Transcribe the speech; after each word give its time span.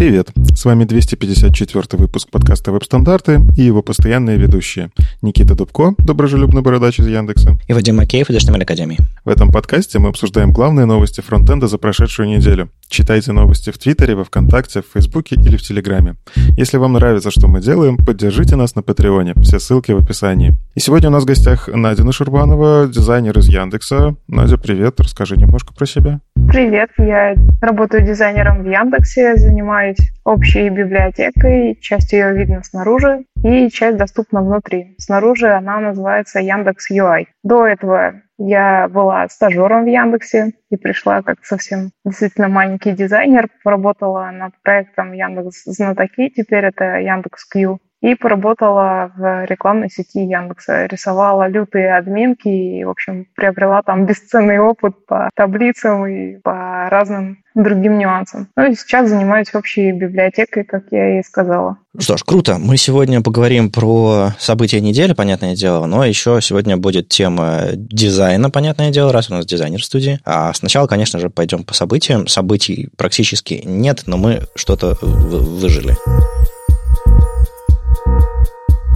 Привет! 0.00 0.30
С 0.56 0.64
вами 0.64 0.84
254 0.84 1.84
выпуск 1.98 2.30
подкаста 2.30 2.72
«Веб-стандарты» 2.72 3.42
и 3.54 3.60
его 3.60 3.82
постоянные 3.82 4.38
ведущие. 4.38 4.92
Никита 5.20 5.54
Дубко, 5.54 5.94
доброжелюбный 5.98 6.62
бородач 6.62 6.98
из 6.98 7.06
Яндекса. 7.06 7.58
И 7.68 7.74
Вадим 7.74 7.96
Макеев 7.96 8.30
из 8.30 8.36
HTML 8.36 8.62
Академии. 8.62 8.96
В 9.26 9.28
этом 9.28 9.52
подкасте 9.52 9.98
мы 9.98 10.08
обсуждаем 10.08 10.54
главные 10.54 10.86
новости 10.86 11.20
фронтенда 11.20 11.66
за 11.66 11.76
прошедшую 11.76 12.30
неделю. 12.30 12.70
Читайте 12.88 13.32
новости 13.32 13.68
в 13.68 13.76
Твиттере, 13.76 14.14
во 14.14 14.24
Вконтакте, 14.24 14.80
в 14.80 14.86
Фейсбуке 14.90 15.34
или 15.34 15.58
в 15.58 15.62
Телеграме. 15.62 16.16
Если 16.56 16.78
вам 16.78 16.94
нравится, 16.94 17.30
что 17.30 17.46
мы 17.46 17.60
делаем, 17.60 17.98
поддержите 17.98 18.56
нас 18.56 18.74
на 18.76 18.82
Патреоне. 18.82 19.34
Все 19.42 19.60
ссылки 19.60 19.92
в 19.92 19.98
описании. 19.98 20.54
И 20.74 20.80
сегодня 20.80 21.10
у 21.10 21.12
нас 21.12 21.24
в 21.24 21.26
гостях 21.26 21.68
Надя 21.68 22.04
Нашурбанова, 22.04 22.88
дизайнер 22.88 23.38
из 23.38 23.48
Яндекса. 23.50 24.16
Надя, 24.28 24.56
привет. 24.56 24.98
Расскажи 24.98 25.36
немножко 25.36 25.74
про 25.74 25.84
себя. 25.84 26.20
Привет, 26.50 26.90
я 26.98 27.36
работаю 27.60 28.04
дизайнером 28.04 28.64
в 28.64 28.66
Яндексе, 28.68 29.36
занимаюсь 29.36 30.10
общей 30.24 30.68
библиотекой, 30.68 31.78
часть 31.80 32.12
ее 32.12 32.34
видно 32.34 32.64
снаружи 32.64 33.24
и 33.44 33.70
часть 33.70 33.96
доступна 33.96 34.42
внутри. 34.42 34.96
Снаружи 34.98 35.46
она 35.46 35.78
называется 35.78 36.40
Яндекс 36.40 36.90
UI. 36.90 37.26
До 37.44 37.64
этого 37.64 38.22
я 38.36 38.88
была 38.88 39.28
стажером 39.28 39.84
в 39.84 39.86
Яндексе 39.86 40.54
и 40.70 40.76
пришла 40.76 41.22
как 41.22 41.44
совсем 41.44 41.92
действительно 42.04 42.48
маленький 42.48 42.90
дизайнер, 42.90 43.48
поработала 43.62 44.28
над 44.32 44.52
проектом 44.64 45.12
Яндекс 45.12 45.62
Знатоки, 45.66 46.30
теперь 46.30 46.64
это 46.64 46.98
Яндекс 46.98 47.44
Q 47.44 47.78
и 48.00 48.14
поработала 48.14 49.12
в 49.16 49.44
рекламной 49.44 49.90
сети 49.90 50.20
Яндекса. 50.20 50.86
Рисовала 50.86 51.48
лютые 51.48 51.96
админки 51.96 52.48
и, 52.48 52.84
в 52.84 52.90
общем, 52.90 53.26
приобрела 53.34 53.82
там 53.82 54.06
бесценный 54.06 54.58
опыт 54.58 55.06
по 55.06 55.30
таблицам 55.34 56.06
и 56.06 56.36
по 56.38 56.88
разным 56.90 57.38
другим 57.54 57.98
нюансам. 57.98 58.48
Ну 58.56 58.70
и 58.70 58.74
сейчас 58.74 59.08
занимаюсь 59.08 59.54
общей 59.54 59.90
библиотекой, 59.92 60.64
как 60.64 60.84
я 60.90 61.18
и 61.18 61.22
сказала. 61.22 61.78
Что 61.98 62.16
ж, 62.16 62.22
круто. 62.22 62.58
Мы 62.58 62.76
сегодня 62.76 63.20
поговорим 63.22 63.70
про 63.70 64.30
события 64.38 64.80
недели, 64.80 65.12
понятное 65.12 65.56
дело, 65.56 65.86
но 65.86 66.04
еще 66.04 66.38
сегодня 66.40 66.76
будет 66.76 67.08
тема 67.08 67.62
дизайна, 67.74 68.50
понятное 68.50 68.90
дело, 68.90 69.12
раз 69.12 69.30
у 69.30 69.34
нас 69.34 69.46
дизайнер 69.46 69.80
в 69.80 69.84
студии. 69.84 70.20
А 70.24 70.52
сначала, 70.54 70.86
конечно 70.86 71.18
же, 71.18 71.28
пойдем 71.28 71.64
по 71.64 71.74
событиям. 71.74 72.28
Событий 72.28 72.88
практически 72.96 73.62
нет, 73.64 74.04
но 74.06 74.16
мы 74.16 74.42
что-то 74.54 74.96
выжили. 75.02 75.96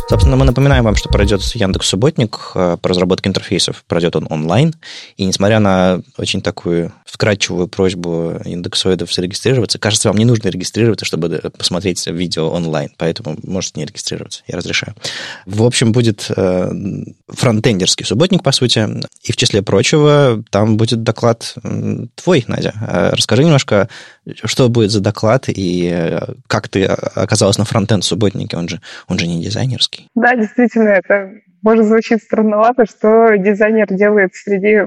Собственно, 0.07 0.37
мы 0.37 0.45
напоминаем 0.45 0.85
вам, 0.85 0.97
что 0.97 1.09
пройдет 1.09 1.41
Яндекс 1.55 1.89
Субботник 1.89 2.53
э, 2.55 2.77
по 2.81 2.89
разработке 2.91 3.31
интерфейсов. 3.31 3.85
Пройдет 3.89 4.15
он 4.17 4.27
онлайн. 4.29 4.75
И 5.17 5.25
несмотря 5.25 5.61
на 5.61 6.03
очень 6.19 6.43
такую 6.43 6.93
вкрадчивую 7.07 7.69
просьбу 7.69 8.35
индексоидов 8.45 9.13
зарегистрироваться, 9.13 9.79
кажется, 9.79 10.09
вам 10.09 10.19
не 10.19 10.27
нужно 10.27 10.49
регистрироваться, 10.49 11.07
чтобы 11.07 11.41
посмотреть 11.57 12.07
видео 12.07 12.51
онлайн. 12.51 12.91
Поэтому 12.99 13.39
можете 13.43 13.81
не 13.81 13.87
регистрироваться. 13.87 14.43
Я 14.47 14.59
разрешаю. 14.59 14.95
В 15.47 15.63
общем, 15.63 15.93
будет 15.93 16.27
э, 16.37 16.71
фронтендерский 17.29 18.05
субботник, 18.05 18.43
по 18.43 18.53
сути. 18.53 18.87
И 19.23 19.33
в 19.33 19.37
числе 19.37 19.63
прочего, 19.63 20.45
там 20.51 20.77
будет 20.77 21.03
доклад 21.03 21.55
твой, 22.15 22.45
Надя. 22.47 22.75
Э, 22.87 23.11
расскажи 23.15 23.43
немножко, 23.43 23.89
что 24.45 24.69
будет 24.69 24.91
за 24.91 25.01
доклад 25.01 25.47
и 25.49 26.19
как 26.47 26.69
ты 26.69 26.85
оказалась 26.85 27.57
на 27.57 27.65
фронтенд 27.65 28.05
субботнике. 28.05 28.59
Он 28.59 28.69
же, 28.69 28.83
он 29.09 29.19
же 29.19 29.27
не 29.27 29.43
дизайнерский 29.43 29.94
русский. 29.95 30.11
Да, 30.15 30.35
действительно, 30.35 30.89
это 30.89 31.33
может 31.63 31.87
звучит 31.87 32.23
странновато, 32.23 32.85
что 32.85 33.37
дизайнер 33.37 33.87
делает 33.89 34.35
среди 34.35 34.83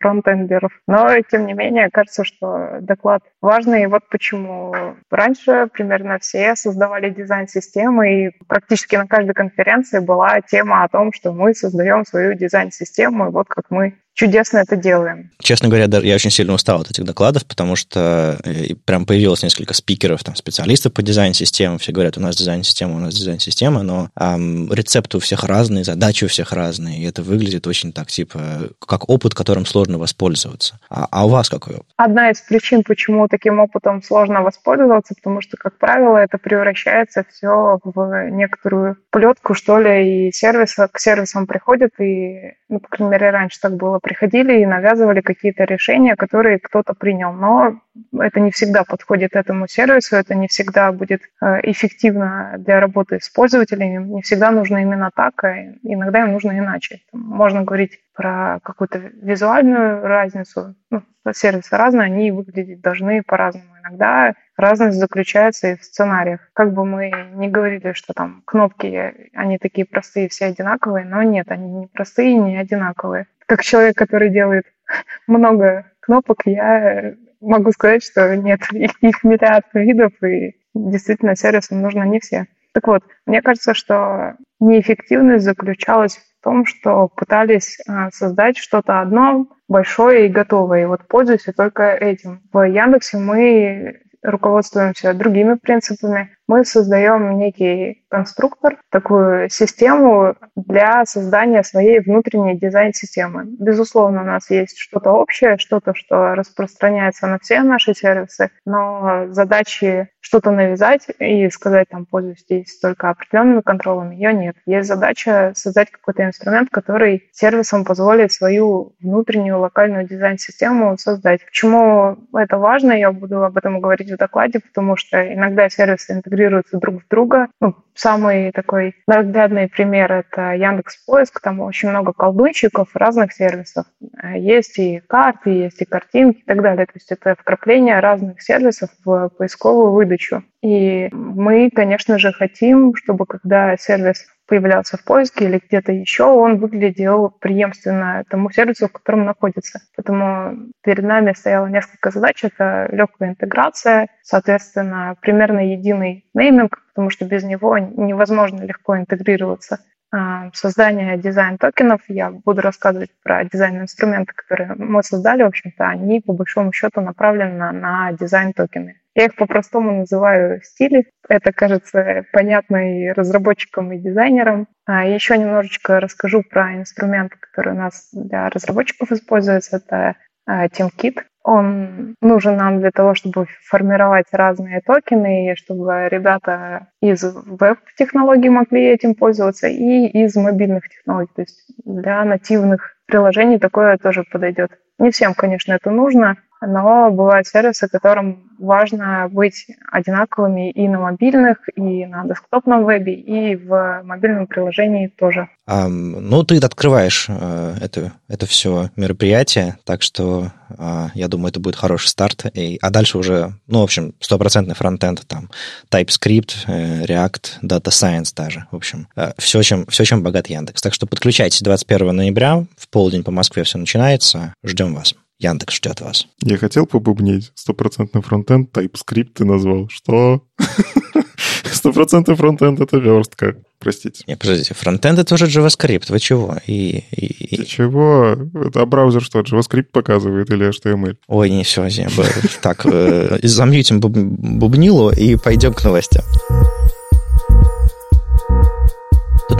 фронтендеров. 0.00 0.72
Но, 0.86 1.08
тем 1.30 1.46
не 1.46 1.52
менее, 1.52 1.90
кажется, 1.90 2.24
что 2.24 2.78
доклад 2.80 3.22
важный. 3.42 3.82
И 3.82 3.86
вот 3.86 4.02
почему. 4.08 4.74
Раньше 5.10 5.68
примерно 5.72 6.18
все 6.18 6.56
создавали 6.56 7.10
дизайн-системы, 7.10 8.28
и 8.28 8.30
практически 8.48 8.96
на 8.96 9.06
каждой 9.06 9.34
конференции 9.34 9.98
была 9.98 10.40
тема 10.40 10.84
о 10.84 10.88
том, 10.88 11.12
что 11.12 11.32
мы 11.32 11.54
создаем 11.54 12.04
свою 12.06 12.34
дизайн-систему, 12.34 13.28
и 13.28 13.32
вот 13.32 13.48
как 13.48 13.66
мы 13.70 13.98
чудесно 14.16 14.58
это 14.58 14.76
делаем. 14.76 15.30
Честно 15.40 15.68
говоря, 15.68 15.86
я 16.00 16.14
очень 16.14 16.30
сильно 16.30 16.54
устал 16.54 16.80
от 16.80 16.90
этих 16.90 17.04
докладов, 17.04 17.46
потому 17.46 17.76
что 17.76 18.38
э, 18.44 18.74
прям 18.84 19.04
появилось 19.04 19.42
несколько 19.42 19.74
спикеров, 19.74 20.24
там, 20.24 20.34
специалистов 20.34 20.94
по 20.94 21.02
дизайн-системам. 21.02 21.78
Все 21.78 21.92
говорят, 21.92 22.16
у 22.16 22.20
нас 22.20 22.34
дизайн-система, 22.34 22.96
у 22.96 22.98
нас 22.98 23.14
дизайн-система, 23.14 23.82
но 23.82 24.08
эм, 24.18 24.72
рецепты 24.72 25.18
у 25.18 25.20
всех 25.20 25.44
разные, 25.44 25.84
задачи 25.84 26.24
у 26.24 26.28
всех 26.28 26.52
разные, 26.52 26.98
и 26.98 27.06
это 27.06 27.22
выглядит 27.22 27.66
очень 27.66 27.92
так, 27.92 28.08
типа, 28.08 28.70
как 28.80 29.08
опыт, 29.08 29.34
которым 29.34 29.66
сложно 29.66 29.98
воспользоваться. 29.98 30.80
А, 30.88 31.06
а 31.10 31.26
у 31.26 31.28
вас 31.28 31.50
какой 31.50 31.76
опыт? 31.76 31.86
Одна 31.96 32.30
из 32.30 32.40
причин, 32.40 32.82
почему 32.82 33.28
таким 33.28 33.60
опытом 33.60 34.02
сложно 34.02 34.40
воспользоваться, 34.42 35.14
потому 35.14 35.42
что, 35.42 35.58
как 35.58 35.76
правило, 35.76 36.16
это 36.16 36.38
превращается 36.38 37.24
все 37.30 37.78
в 37.84 38.30
некоторую 38.30 38.96
плетку, 39.10 39.52
что 39.52 39.78
ли, 39.78 40.28
и 40.28 40.32
сервиса, 40.32 40.88
к 40.90 40.98
сервисам 40.98 41.46
приходят, 41.46 41.90
и, 42.00 42.54
ну, 42.70 42.80
по 42.80 42.88
крайней 42.88 43.12
мере, 43.12 43.30
раньше 43.30 43.60
так 43.60 43.76
было, 43.76 43.98
приходили 44.06 44.60
и 44.60 44.66
навязывали 44.66 45.20
какие-то 45.20 45.64
решения, 45.64 46.14
которые 46.14 46.60
кто-то 46.60 46.94
принял. 46.94 47.32
Но 47.32 47.80
это 48.16 48.38
не 48.38 48.52
всегда 48.52 48.84
подходит 48.84 49.34
этому 49.34 49.66
сервису, 49.66 50.14
это 50.14 50.36
не 50.36 50.46
всегда 50.46 50.92
будет 50.92 51.22
э, 51.42 51.60
эффективно 51.64 52.54
для 52.56 52.78
работы 52.78 53.18
с 53.20 53.28
пользователями, 53.28 54.04
не 54.04 54.22
всегда 54.22 54.52
нужно 54.52 54.78
именно 54.78 55.10
так, 55.12 55.42
а 55.42 55.56
иногда 55.82 56.20
им 56.20 56.32
нужно 56.32 56.52
иначе. 56.56 57.00
Можно 57.12 57.64
говорить 57.64 57.98
про 58.14 58.60
какую-то 58.62 58.98
визуальную 58.98 60.02
разницу. 60.02 60.76
Ну, 60.90 61.02
сервисы 61.32 61.76
разные, 61.76 62.04
они 62.04 62.30
выглядеть 62.30 62.80
должны 62.80 63.24
по-разному. 63.24 63.66
Иногда 63.82 64.34
разность 64.56 64.98
заключается 64.98 65.72
и 65.72 65.76
в 65.76 65.84
сценариях. 65.84 66.50
Как 66.52 66.72
бы 66.72 66.84
мы 66.84 67.10
ни 67.34 67.48
говорили, 67.48 67.92
что 67.92 68.12
там 68.14 68.42
кнопки, 68.44 69.30
они 69.34 69.58
такие 69.58 69.86
простые, 69.86 70.28
все 70.28 70.46
одинаковые, 70.46 71.04
но 71.04 71.22
нет, 71.22 71.50
они 71.50 71.70
не 71.70 71.86
простые, 71.86 72.34
не 72.34 72.56
одинаковые 72.56 73.26
как 73.46 73.62
человек, 73.62 73.96
который 73.96 74.28
делает 74.30 74.64
много 75.26 75.90
кнопок, 76.00 76.42
я 76.44 77.14
могу 77.40 77.70
сказать, 77.72 78.04
что 78.04 78.36
нет, 78.36 78.60
их, 78.72 79.02
их 79.02 79.24
миллиард 79.24 79.66
видов, 79.72 80.12
и 80.22 80.56
действительно 80.74 81.36
сервисам 81.36 81.80
нужно 81.80 82.02
не 82.02 82.20
все. 82.20 82.46
Так 82.72 82.88
вот, 82.88 83.02
мне 83.24 83.40
кажется, 83.40 83.72
что 83.72 84.34
неэффективность 84.60 85.44
заключалась 85.44 86.16
в 86.16 86.44
том, 86.44 86.66
что 86.66 87.08
пытались 87.08 87.78
а, 87.88 88.10
создать 88.10 88.58
что-то 88.58 89.00
одно 89.00 89.46
большое 89.66 90.26
и 90.26 90.30
готовое, 90.32 90.82
и 90.82 90.86
вот 90.86 91.08
пользуясь 91.08 91.46
только 91.56 91.94
этим. 91.94 92.42
В 92.52 92.62
Яндексе 92.68 93.16
мы 93.16 94.02
руководствуемся 94.26 95.12
другими 95.14 95.54
принципами. 95.54 96.35
Мы 96.48 96.64
создаем 96.64 97.38
некий 97.38 98.04
конструктор, 98.08 98.78
такую 98.90 99.48
систему 99.50 100.36
для 100.54 101.04
создания 101.04 101.64
своей 101.64 102.00
внутренней 102.00 102.56
дизайн-системы. 102.56 103.44
Безусловно, 103.58 104.22
у 104.22 104.24
нас 104.24 104.48
есть 104.50 104.78
что-то 104.78 105.10
общее, 105.10 105.58
что-то, 105.58 105.92
что 105.94 106.34
распространяется 106.34 107.26
на 107.26 107.38
все 107.40 107.62
наши 107.62 107.94
сервисы, 107.94 108.50
но 108.64 109.26
задачи 109.30 110.08
что-то 110.20 110.50
навязать 110.50 111.06
и 111.18 111.48
сказать, 111.50 111.88
там, 111.88 112.06
пользуйтесь 112.06 112.78
только 112.80 113.10
определенными 113.10 113.60
контролами, 113.60 114.14
ее 114.14 114.32
нет. 114.32 114.56
Есть 114.66 114.88
задача 114.88 115.52
создать 115.54 115.90
какой-то 115.90 116.24
инструмент, 116.24 116.68
который 116.70 117.28
сервисам 117.32 117.84
позволит 117.84 118.32
свою 118.32 118.94
внутреннюю 119.00 119.60
локальную 119.60 120.06
дизайн-систему 120.06 120.96
создать. 120.98 121.44
Почему 121.44 122.16
это 122.34 122.58
важно, 122.58 122.92
я 122.92 123.12
буду 123.12 123.44
об 123.44 123.56
этом 123.56 123.80
говорить 123.80 124.10
в 124.10 124.16
докладе, 124.16 124.60
потому 124.60 124.96
что 124.96 125.32
иногда 125.32 125.68
сервисы 125.68 126.12
интегрируются 126.12 126.35
друг 126.36 127.02
в 127.02 127.08
друга. 127.08 127.48
Ну, 127.60 127.74
самый 127.94 128.52
такой 128.52 128.94
наглядный 129.06 129.68
пример— 129.68 130.12
это 130.12 130.52
Яндекс 130.52 131.04
Поиск. 131.04 131.40
Там 131.40 131.60
очень 131.60 131.90
много 131.90 132.12
колдунчиков 132.12 132.88
разных 132.94 133.32
сервисов. 133.32 133.86
Есть 134.34 134.78
и 134.78 135.02
карты, 135.06 135.50
есть 135.50 135.80
и 135.82 135.84
картинки 135.84 136.40
и 136.40 136.44
так 136.44 136.62
далее. 136.62 136.86
То 136.86 136.92
есть 136.94 137.10
это 137.10 137.34
вкрапление 137.34 138.00
разных 138.00 138.42
сервисов 138.42 138.90
в 139.04 139.30
поисковую 139.30 139.92
выдачу. 139.92 140.44
И 140.62 141.08
мы, 141.12 141.70
конечно 141.74 142.18
же, 142.18 142.32
хотим, 142.32 142.94
чтобы 142.94 143.26
когда 143.26 143.76
сервис 143.76 144.26
появлялся 144.46 144.96
в 144.96 145.04
поиске 145.04 145.46
или 145.46 145.60
где-то 145.64 145.92
еще, 145.92 146.24
он 146.24 146.58
выглядел 146.58 147.30
преемственно 147.30 148.24
тому 148.28 148.50
сервису, 148.50 148.88
в 148.88 148.92
котором 148.92 149.24
находится. 149.24 149.80
Поэтому 149.96 150.68
перед 150.82 151.04
нами 151.04 151.32
стояло 151.32 151.66
несколько 151.66 152.10
задач. 152.10 152.44
Это 152.44 152.88
легкая 152.90 153.30
интеграция, 153.30 154.08
соответственно, 154.22 155.16
примерно 155.20 155.72
единый 155.72 156.24
нейминг, 156.34 156.78
потому 156.88 157.10
что 157.10 157.24
без 157.24 157.44
него 157.44 157.78
невозможно 157.78 158.62
легко 158.62 158.96
интегрироваться. 158.96 159.80
А, 160.12 160.50
создание 160.54 161.18
дизайн-токенов. 161.18 162.02
Я 162.08 162.30
буду 162.30 162.60
рассказывать 162.60 163.10
про 163.22 163.44
дизайн-инструменты, 163.44 164.32
которые 164.34 164.74
мы 164.76 165.02
создали. 165.02 165.42
В 165.42 165.46
общем-то, 165.46 165.88
они 165.88 166.20
по 166.20 166.32
большому 166.32 166.72
счету 166.72 167.00
направлены 167.00 167.72
на 167.72 168.12
дизайн-токены. 168.12 169.00
Я 169.16 169.24
их 169.24 169.34
по-простому 169.34 169.92
называю 169.92 170.60
стили. 170.62 171.06
Это 171.26 171.50
кажется 171.50 172.26
понятно 172.34 173.00
и 173.00 173.12
разработчикам, 173.12 173.90
и 173.92 173.98
дизайнерам. 173.98 174.68
А 174.84 175.06
еще 175.06 175.38
немножечко 175.38 176.00
расскажу 176.00 176.42
про 176.42 176.74
инструменты, 176.74 177.38
которые 177.40 177.74
у 177.74 177.78
нас 177.78 178.10
для 178.12 178.50
разработчиков 178.50 179.10
используются. 179.10 179.78
Это 179.78 180.16
TeamKit. 180.46 181.22
Он 181.44 182.14
нужен 182.20 182.56
нам 182.56 182.80
для 182.80 182.90
того, 182.90 183.14
чтобы 183.14 183.46
формировать 183.64 184.26
разные 184.32 184.82
токены, 184.82 185.52
и 185.52 185.56
чтобы 185.56 186.08
ребята 186.10 186.88
из 187.00 187.24
веб-технологий 187.24 188.50
могли 188.50 188.88
этим 188.88 189.14
пользоваться, 189.14 189.66
и 189.66 190.08
из 190.08 190.36
мобильных 190.36 190.88
технологий. 190.90 191.30
То 191.36 191.42
есть 191.42 191.64
для 191.84 192.22
нативных 192.24 192.96
приложений 193.06 193.60
такое 193.60 193.96
тоже 193.96 194.24
подойдет. 194.30 194.72
Не 194.98 195.10
всем, 195.10 195.34
конечно, 195.34 195.72
это 195.72 195.90
нужно, 195.90 196.36
но 196.60 197.10
бывают 197.10 197.46
сервисы, 197.46 197.88
которым 197.88 198.50
важно 198.58 199.28
быть 199.30 199.66
одинаковыми 199.90 200.70
и 200.70 200.88
на 200.88 201.00
мобильных, 201.00 201.58
и 201.74 202.06
на 202.06 202.24
десктопном 202.26 202.86
вебе, 202.86 203.14
и 203.14 203.56
в 203.56 204.02
мобильном 204.04 204.46
приложении 204.46 205.08
тоже. 205.08 205.48
А, 205.66 205.88
ну, 205.88 206.44
ты 206.44 206.58
открываешь 206.58 207.26
э, 207.28 207.74
это, 207.80 208.12
это 208.28 208.46
все 208.46 208.90
мероприятие, 208.96 209.76
так 209.84 210.02
что 210.02 210.52
э, 210.70 211.08
я 211.14 211.28
думаю, 211.28 211.50
это 211.50 211.60
будет 211.60 211.76
хороший 211.76 212.06
старт. 212.06 212.46
И, 212.54 212.78
а 212.80 212.90
дальше 212.90 213.18
уже, 213.18 213.52
ну, 213.66 213.80
в 213.80 213.84
общем, 213.84 214.14
стопроцентный 214.20 214.74
фронтенд, 214.74 215.26
там, 215.26 215.50
TypeScript, 215.90 216.54
э, 216.68 217.04
React, 217.04 217.60
Data 217.62 217.90
Science 217.90 218.32
даже. 218.34 218.66
В 218.70 218.76
общем, 218.76 219.08
э, 219.16 219.32
все, 219.38 219.62
чем, 219.62 219.86
все, 219.86 220.04
чем 220.04 220.22
богат 220.22 220.46
Яндекс. 220.46 220.80
Так 220.80 220.94
что 220.94 221.06
подключайтесь 221.06 221.62
21 221.62 222.14
ноября, 222.14 222.64
в 222.76 222.88
полдень 222.88 223.24
по 223.24 223.30
Москве 223.30 223.64
все 223.64 223.78
начинается. 223.78 224.54
Ждем 224.64 224.94
вас. 224.94 225.14
Яндекс 225.38 225.74
ждет 225.76 226.00
вас. 226.00 226.26
Я 226.42 226.56
хотел 226.56 226.86
побубнить. 226.86 227.52
Стопроцентный 227.54 228.22
фронтенд, 228.22 228.74
TypeScript 228.76 229.32
ты 229.34 229.44
назвал. 229.44 229.88
Что? 229.88 230.42
Стопроцентный 231.72 232.34
фронтенд— 232.36 232.80
это 232.80 232.96
верстка. 232.96 233.56
Простите. 233.78 234.24
Не, 234.26 234.36
подождите, 234.36 234.74
фронтенд— 234.74 235.18
это 235.20 235.34
уже 235.34 235.46
JavaScript. 235.46 236.06
Вы 236.08 236.18
чего? 236.18 236.56
И, 236.66 237.04
и, 237.10 237.26
и... 237.26 237.56
Ты 237.58 237.64
чего? 237.64 238.36
Это 238.54 238.80
а 238.80 238.86
браузер 238.86 239.22
что, 239.22 239.40
JavaScript 239.40 239.90
показывает 239.92 240.50
или 240.50 240.68
HTML? 240.70 241.16
Ой, 241.26 241.50
не 241.50 241.64
все, 241.64 241.88
Так, 242.62 242.86
э, 242.86 243.38
замьютим 243.42 244.00
бубнилу 244.00 245.10
и 245.10 245.36
пойдем 245.36 245.74
к 245.74 245.84
новостям. 245.84 246.24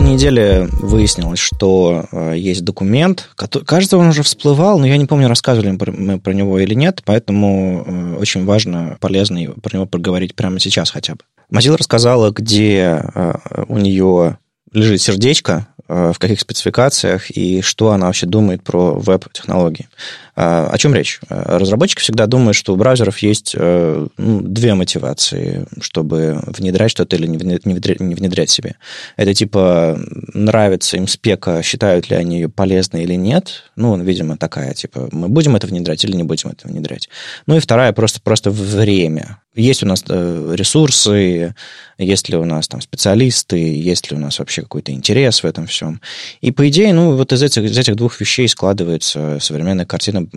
Неделе 0.06 0.69
выяснилось, 0.73 1.38
что 1.38 2.06
э, 2.11 2.35
есть 2.37 2.64
документ, 2.64 3.31
который, 3.35 3.64
кажется, 3.64 3.99
он 3.99 4.08
уже 4.08 4.23
всплывал, 4.23 4.79
но 4.79 4.87
я 4.87 4.97
не 4.97 5.06
помню, 5.06 5.29
рассказывали 5.29 5.70
мы 5.70 6.19
про 6.19 6.32
него 6.32 6.58
или 6.58 6.75
нет, 6.75 7.03
поэтому 7.05 7.85
э, 7.87 8.17
очень 8.20 8.44
важно, 8.44 8.97
полезно 9.00 9.53
про 9.62 9.76
него 9.76 9.87
поговорить 9.87 10.35
прямо 10.35 10.61
сейчас 10.61 10.91
хотя 10.91 11.14
бы. 11.14 11.20
Mozilla 11.50 11.76
рассказала, 11.76 12.31
где 12.31 13.03
э, 13.14 13.35
у 13.69 13.79
нее 13.79 14.38
лежит 14.76 15.00
сердечко, 15.00 15.69
э, 15.88 16.12
в 16.14 16.19
каких 16.19 16.38
спецификациях 16.38 17.31
и 17.31 17.62
что 17.62 17.93
она 17.93 18.06
вообще 18.06 18.26
думает 18.26 18.62
про 18.62 18.93
веб-технологии. 18.94 19.88
А, 20.34 20.69
о 20.70 20.76
чем 20.76 20.94
речь? 20.94 21.19
А, 21.31 21.58
разработчики 21.58 22.00
всегда 22.00 22.26
думают, 22.26 22.56
что 22.56 22.75
у 22.75 22.76
браузеров 22.76 23.19
есть 23.19 23.55
э, 23.56 24.06
ну, 24.19 24.40
две 24.43 24.75
мотивации, 24.75 25.67
чтобы 25.81 26.43
внедрять 26.46 26.90
что-то 26.90 27.17
или 27.17 27.26
не 27.26 27.38
внедрять, 27.38 28.50
себе. 28.50 28.76
Это 29.17 29.32
типа 29.32 29.99
нравится 30.34 30.99
им 30.99 31.08
спека, 31.08 31.62
считают 31.62 32.11
ли 32.11 32.17
они 32.17 32.37
ее 32.37 32.49
полезной 32.50 33.05
или 33.05 33.14
нет. 33.14 33.64
Ну, 33.76 33.96
видимо, 33.99 34.37
такая, 34.37 34.75
типа, 34.75 35.08
мы 35.11 35.28
будем 35.28 35.56
это 35.56 35.67
внедрять 35.67 36.05
или 36.05 36.14
не 36.14 36.23
будем 36.23 36.50
это 36.50 36.69
внедрять. 36.69 37.08
Ну 37.46 37.56
и 37.56 37.61
вторая 37.61 37.93
просто, 37.94 38.20
просто 38.20 38.50
время. 38.50 39.38
Есть 39.56 39.82
у 39.82 39.87
нас 39.87 40.05
э, 40.08 40.53
ресурсы, 40.55 41.55
есть 41.99 42.29
ли 42.29 42.37
у 42.37 42.44
нас 42.44 42.69
там 42.69 42.82
специалисты, 42.82 43.56
есть 43.56 44.11
ли 44.11 44.17
у 44.17 44.20
нас 44.20 44.38
вообще 44.38 44.62
какой-то 44.62 44.93
интерес 44.93 45.43
в 45.43 45.47
этом 45.47 45.67
всем. 45.67 46.03
И 46.43 46.50
по 46.53 46.69
идее, 46.69 46.93
ну, 46.93 47.17
вот 47.17 47.32
из 47.32 47.43
этих, 47.43 47.62
из 47.62 47.79
этих 47.79 47.97
двух 47.97 48.20
вещей 48.20 48.47
складывается 48.49 49.38
современная 49.41 49.87
картина 49.87 50.29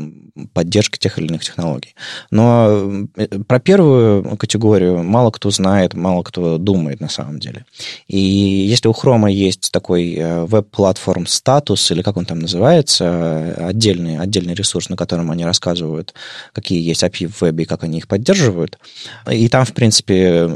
поддержки 0.54 0.98
тех 0.98 1.18
или 1.19 1.27
иных 1.27 1.44
технологий. 1.44 1.95
Но 2.31 3.07
э, 3.16 3.27
про 3.45 3.60
первую 3.60 4.38
категорию 4.38 5.04
мало 5.04 5.31
кто 5.31 5.51
знает, 5.51 5.94
мало 5.95 6.24
кто 6.24 6.57
думает 6.57 7.01
на 7.01 7.10
самом 7.10 7.39
деле. 7.39 7.65
И 8.07 8.18
если 8.18 8.88
у 8.88 8.92
Chrome 8.92 9.30
есть 9.30 9.72
такой 9.72 10.13
э, 10.13 10.45
веб-платформ 10.45 11.27
статус, 11.27 11.92
или 11.92 12.01
как 12.01 12.15
он 12.15 12.25
там 12.25 12.39
называется, 12.39 13.54
отдельный, 13.68 14.18
отдельный 14.18 14.54
ресурс, 14.54 14.88
на 14.88 14.95
котором 14.95 15.30
они 15.30 15.44
рассказывают, 15.44 16.13
какие 16.54 16.81
есть 16.81 17.04
API 17.04 17.27
в 17.27 17.42
вебе 17.42 17.63
и 17.63 17.68
как 17.68 17.83
они 17.83 17.98
их 17.98 18.07
поддерживают. 18.07 18.77
И 19.32 19.48
там, 19.50 19.66
в 19.66 19.74
принципе, 19.74 20.48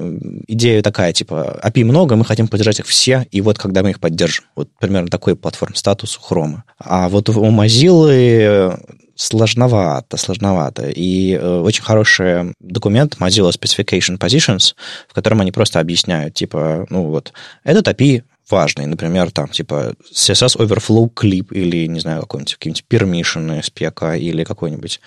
идея 0.48 0.82
такая, 0.82 1.14
типа, 1.14 1.60
API 1.64 1.84
много, 1.86 2.16
мы 2.16 2.26
хотим 2.26 2.48
поддержать 2.48 2.80
их 2.80 2.88
все, 2.88 3.28
и 3.32 3.42
вот 3.42 3.58
когда 3.58 3.84
мы 3.84 3.92
их 3.92 4.00
поддержим. 4.00 4.46
Вот 4.56 4.70
примерно 4.80 5.10
такой 5.10 5.36
платформ 5.36 5.76
статус 5.76 6.18
у 6.18 6.34
Chrome. 6.34 6.62
А 6.80 7.10
вот 7.10 7.30
у 7.30 7.52
Mozilla 7.52 8.80
сложновато, 9.16 10.18
сложновато. 10.18 10.90
И 10.90 11.34
э, 11.34 11.60
очень 11.60 11.84
хороший 11.84 12.54
документ 12.60 13.18
Mozilla 13.20 13.52
Specification 13.52 14.18
Positions, 14.18 14.76
в 15.08 15.14
котором 15.14 15.42
они 15.42 15.52
просто 15.52 15.80
объясняют, 15.80 16.34
типа, 16.34 16.86
ну 16.90 17.04
вот, 17.04 17.34
этот 17.64 17.88
API 17.88 18.24
важный, 18.50 18.86
например, 18.86 19.32
там, 19.32 19.48
типа, 19.48 19.94
CSS 20.12 20.58
Overflow 20.58 21.12
Clip 21.14 21.48
или, 21.52 21.88
не 21.88 22.00
знаю, 22.00 22.22
какой-нибудь, 22.22 22.56
какие-нибудь 22.56 22.86
permission 22.90 23.64
спека 23.64 24.16
или 24.16 24.44
какой-нибудь 24.44 25.00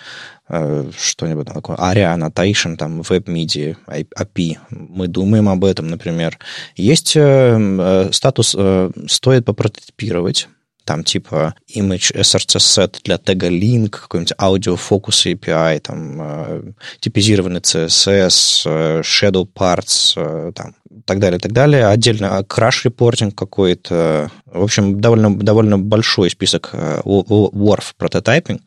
э, 0.49 0.91
что-нибудь 0.97 1.47
такое, 1.47 1.77
ARIA 1.77 2.15
Annotation, 2.15 2.75
там, 2.75 3.01
WebMidi, 3.01 3.77
API. 3.87 4.57
Мы 4.69 5.07
думаем 5.07 5.49
об 5.49 5.63
этом, 5.65 5.87
например. 5.87 6.37
Есть 6.75 7.15
э, 7.15 7.57
э, 7.59 8.09
статус, 8.11 8.55
э, 8.57 8.91
стоит 9.07 9.45
попрототипировать, 9.45 10.47
там 10.87 11.03
типа 11.03 11.53
image 11.75 12.15
src 12.15 12.59
set 12.59 12.99
для 13.03 13.17
тега 13.17 13.49
link, 13.49 13.89
какой-нибудь 13.89 14.33
focus 14.77 15.33
API, 15.33 15.79
там 15.81 16.21
э, 16.21 16.61
типизированный 17.01 17.59
CSS, 17.59 18.63
э, 18.65 19.01
shadow 19.01 19.45
parts, 19.45 20.13
э, 20.15 20.53
там, 20.55 20.75
так 21.05 21.19
далее, 21.19 21.39
так 21.39 21.51
далее. 21.51 21.87
Отдельно 21.87 22.39
reporting 22.39 23.31
какой-то. 23.31 24.31
В 24.45 24.63
общем, 24.63 25.01
довольно, 25.01 25.37
довольно 25.37 25.77
большой 25.77 26.29
список 26.29 26.73
WARF 26.73 27.93
прототипинг. 27.97 28.61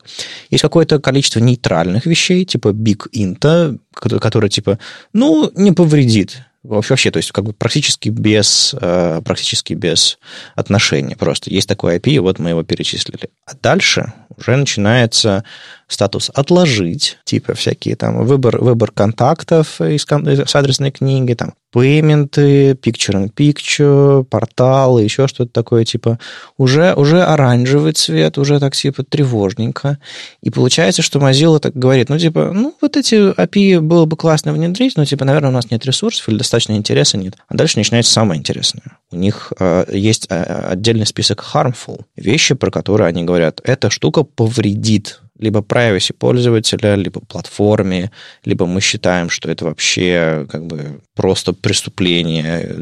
Есть 0.51 0.63
какое-то 0.63 1.01
количество 1.01 1.41
нейтральных 1.41 2.05
вещей, 2.05 2.45
типа 2.45 2.69
big 2.69 3.09
int, 3.15 3.79
который, 3.95 4.51
типа, 4.51 4.79
ну, 5.15 5.51
не 5.55 5.73
повредит 5.73 6.43
Вообще, 6.63 7.11
то 7.11 7.17
есть 7.17 7.33
как 7.33 7.45
бы 7.45 7.53
практически 7.55 8.11
без, 8.11 8.75
э, 8.79 9.23
практически 9.25 9.73
без 9.73 10.19
отношений 10.55 11.15
просто. 11.15 11.51
Есть 11.51 11.69
такой 11.69 11.97
IP, 11.97 12.21
вот 12.21 12.39
мы 12.39 12.51
его 12.51 12.63
перечислили. 12.63 13.31
А 13.47 13.53
дальше 13.55 14.13
уже 14.41 14.57
начинается 14.57 15.45
статус 15.91 16.31
«отложить», 16.33 17.19
типа 17.25 17.55
всякие 17.55 17.97
там 17.97 18.25
выбор, 18.25 18.59
выбор 18.63 18.93
контактов 18.93 19.81
из, 19.81 20.05
из 20.05 20.55
адресной 20.55 20.93
книги, 20.93 21.35
там 21.35 21.55
пейменты, 21.73 22.73
picture 22.73 23.15
in 23.15 23.33
picture, 23.33 24.25
порталы, 24.25 25.03
еще 25.03 25.29
что-то 25.29 25.53
такое, 25.53 25.85
типа 25.85 26.19
уже, 26.57 26.95
уже 26.95 27.23
оранжевый 27.23 27.93
цвет, 27.93 28.39
уже 28.39 28.59
так 28.59 28.75
типа 28.75 29.05
тревожненько. 29.05 29.99
И 30.43 30.51
получается, 30.51 31.03
что 31.03 31.19
Mozilla 31.19 31.59
так 31.61 31.75
говорит, 31.75 32.09
ну 32.09 32.19
типа, 32.19 32.51
ну 32.53 32.77
вот 32.81 32.97
эти 32.97 33.15
API 33.15 33.81
было 33.81 34.05
бы 34.05 34.17
классно 34.17 34.53
внедрить, 34.53 34.97
но 34.97 35.05
типа, 35.05 35.25
наверное, 35.25 35.51
у 35.51 35.55
нас 35.55 35.71
нет 35.71 35.85
ресурсов 35.87 36.29
или 36.29 36.39
достаточно 36.39 36.73
интереса 36.73 37.19
нет. 37.19 37.35
А 37.49 37.55
дальше 37.55 37.79
начинается 37.79 38.13
самое 38.13 38.39
интересное. 38.39 38.99
У 39.13 39.17
них 39.17 39.53
э, 39.59 39.87
есть 39.93 40.27
э, 40.29 40.43
отдельный 40.71 41.07
список 41.07 41.45
harmful, 41.53 42.03
вещи, 42.17 42.55
про 42.55 42.71
которые 42.71 43.09
они 43.09 43.25
говорят, 43.25 43.61
эта 43.65 43.91
штука 43.91 44.25
повредит 44.35 45.21
либо 45.41 45.61
privacy 45.61 46.13
пользователя, 46.13 46.95
либо 46.95 47.21
платформе, 47.21 48.11
либо 48.45 48.67
мы 48.67 48.81
считаем, 48.81 49.31
что 49.31 49.51
это 49.51 49.65
вообще 49.65 50.47
как 50.51 50.67
бы 50.67 51.01
просто 51.15 51.55
преступление 51.55 52.77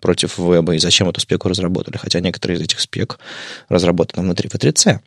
против 0.00 0.38
веба, 0.38 0.74
и 0.74 0.78
зачем 0.78 1.08
эту 1.08 1.20
спеку 1.20 1.48
разработали. 1.48 1.96
Хотя 1.96 2.20
некоторые 2.20 2.58
из 2.58 2.62
этих 2.62 2.80
спек 2.80 3.18
разработаны 3.70 4.22
внутри 4.22 4.50
V3C, 4.50 4.98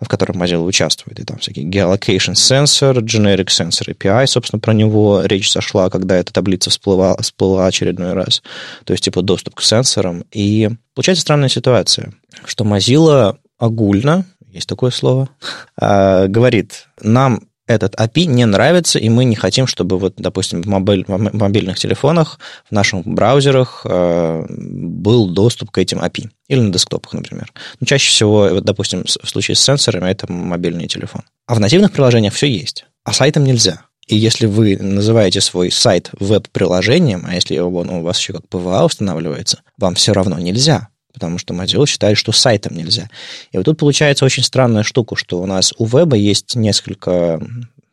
в 0.00 0.08
котором 0.08 0.40
Mozilla 0.40 0.64
участвует. 0.64 1.18
И 1.18 1.24
там 1.24 1.38
всякие 1.38 1.66
geolocation 1.66 2.34
sensor, 2.34 3.00
generic 3.00 3.46
sensor 3.46 3.92
API, 3.92 4.26
собственно, 4.26 4.60
про 4.60 4.72
него 4.72 5.22
речь 5.24 5.50
сошла, 5.50 5.90
когда 5.90 6.16
эта 6.16 6.32
таблица 6.32 6.70
всплыла, 6.70 7.16
всплыла 7.16 7.66
очередной 7.66 8.12
раз. 8.12 8.42
То 8.84 8.92
есть, 8.92 9.04
типа, 9.04 9.22
доступ 9.22 9.56
к 9.56 9.62
сенсорам. 9.62 10.24
И 10.30 10.70
получается 10.94 11.22
странная 11.22 11.48
ситуация, 11.48 12.12
что 12.44 12.64
Mozilla 12.64 13.36
огульно 13.58 14.24
есть 14.54 14.68
такое 14.68 14.90
слово, 14.90 15.28
а, 15.76 16.26
говорит, 16.28 16.86
нам 17.02 17.40
этот 17.66 17.94
API 17.94 18.26
не 18.26 18.44
нравится, 18.44 18.98
и 18.98 19.08
мы 19.08 19.24
не 19.24 19.36
хотим, 19.36 19.66
чтобы, 19.66 19.98
вот, 19.98 20.14
допустим, 20.16 20.62
в, 20.62 20.66
мобиль, 20.66 21.04
в 21.08 21.34
мобильных 21.34 21.78
телефонах, 21.78 22.38
в 22.68 22.72
наших 22.72 23.06
браузерах 23.06 23.86
э, 23.88 24.46
был 24.48 25.30
доступ 25.30 25.70
к 25.70 25.78
этим 25.78 26.00
API. 26.00 26.28
Или 26.48 26.60
на 26.60 26.70
десктопах, 26.70 27.14
например. 27.14 27.50
Ну, 27.80 27.86
чаще 27.86 28.10
всего, 28.10 28.48
вот, 28.50 28.64
допустим, 28.64 29.04
в 29.04 29.28
случае 29.28 29.54
с 29.54 29.62
сенсорами, 29.62 30.10
это 30.10 30.30
мобильный 30.30 30.88
телефон. 30.88 31.22
А 31.46 31.54
в 31.54 31.60
нативных 31.60 31.92
приложениях 31.92 32.34
все 32.34 32.48
есть, 32.48 32.84
а 33.02 33.14
сайтам 33.14 33.44
нельзя. 33.44 33.80
И 34.06 34.16
если 34.16 34.44
вы 34.44 34.76
называете 34.76 35.40
свой 35.40 35.70
сайт 35.70 36.10
веб-приложением, 36.20 37.24
а 37.26 37.34
если 37.34 37.56
он 37.58 37.88
у 37.88 38.02
вас 38.02 38.18
еще 38.18 38.34
как 38.34 38.46
PWA 38.48 38.84
устанавливается, 38.84 39.62
вам 39.78 39.94
все 39.94 40.12
равно 40.12 40.38
нельзя 40.38 40.88
потому 41.14 41.38
что 41.38 41.54
Mozilla 41.54 41.86
считает, 41.86 42.18
что 42.18 42.32
сайтом 42.32 42.76
нельзя. 42.76 43.08
И 43.52 43.56
вот 43.56 43.64
тут 43.64 43.78
получается 43.78 44.24
очень 44.24 44.42
странная 44.42 44.82
штука, 44.82 45.16
что 45.16 45.40
у 45.40 45.46
нас 45.46 45.72
у 45.78 45.86
веба 45.86 46.16
есть 46.16 46.56
несколько 46.56 47.40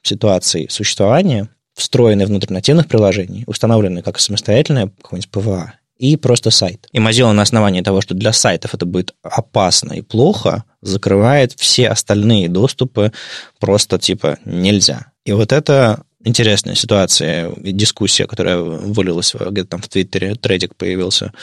ситуаций 0.01 0.67
существования, 0.69 1.47
встроенные 1.75 2.27
внутрь 2.27 2.51
нативных 2.51 2.87
приложений, 2.87 3.43
установленные 3.47 4.03
как 4.03 4.19
самостоятельное 4.19 4.91
какое-нибудь 5.01 5.31
PWA, 5.31 5.74
и 5.97 6.17
просто 6.17 6.49
сайт. 6.49 6.87
И 6.91 6.97
Mozilla 6.97 7.31
на 7.31 7.43
основании 7.43 7.81
того, 7.81 8.01
что 8.01 8.15
для 8.15 8.33
сайтов 8.33 8.73
это 8.73 8.87
будет 8.87 9.13
опасно 9.21 9.93
и 9.93 10.01
плохо, 10.01 10.63
закрывает 10.81 11.53
все 11.53 11.89
остальные 11.89 12.49
доступы 12.49 13.11
просто 13.59 13.99
типа 13.99 14.39
нельзя. 14.43 15.11
И 15.25 15.31
вот 15.31 15.51
это 15.51 16.01
интересная 16.23 16.75
ситуация, 16.75 17.51
дискуссия, 17.57 18.27
которая 18.27 18.57
вылилась 18.57 19.33
где-то 19.33 19.69
там 19.69 19.81
в 19.81 19.87
Твиттере, 19.87 20.35
тредик 20.35 20.75
появился, 20.75 21.33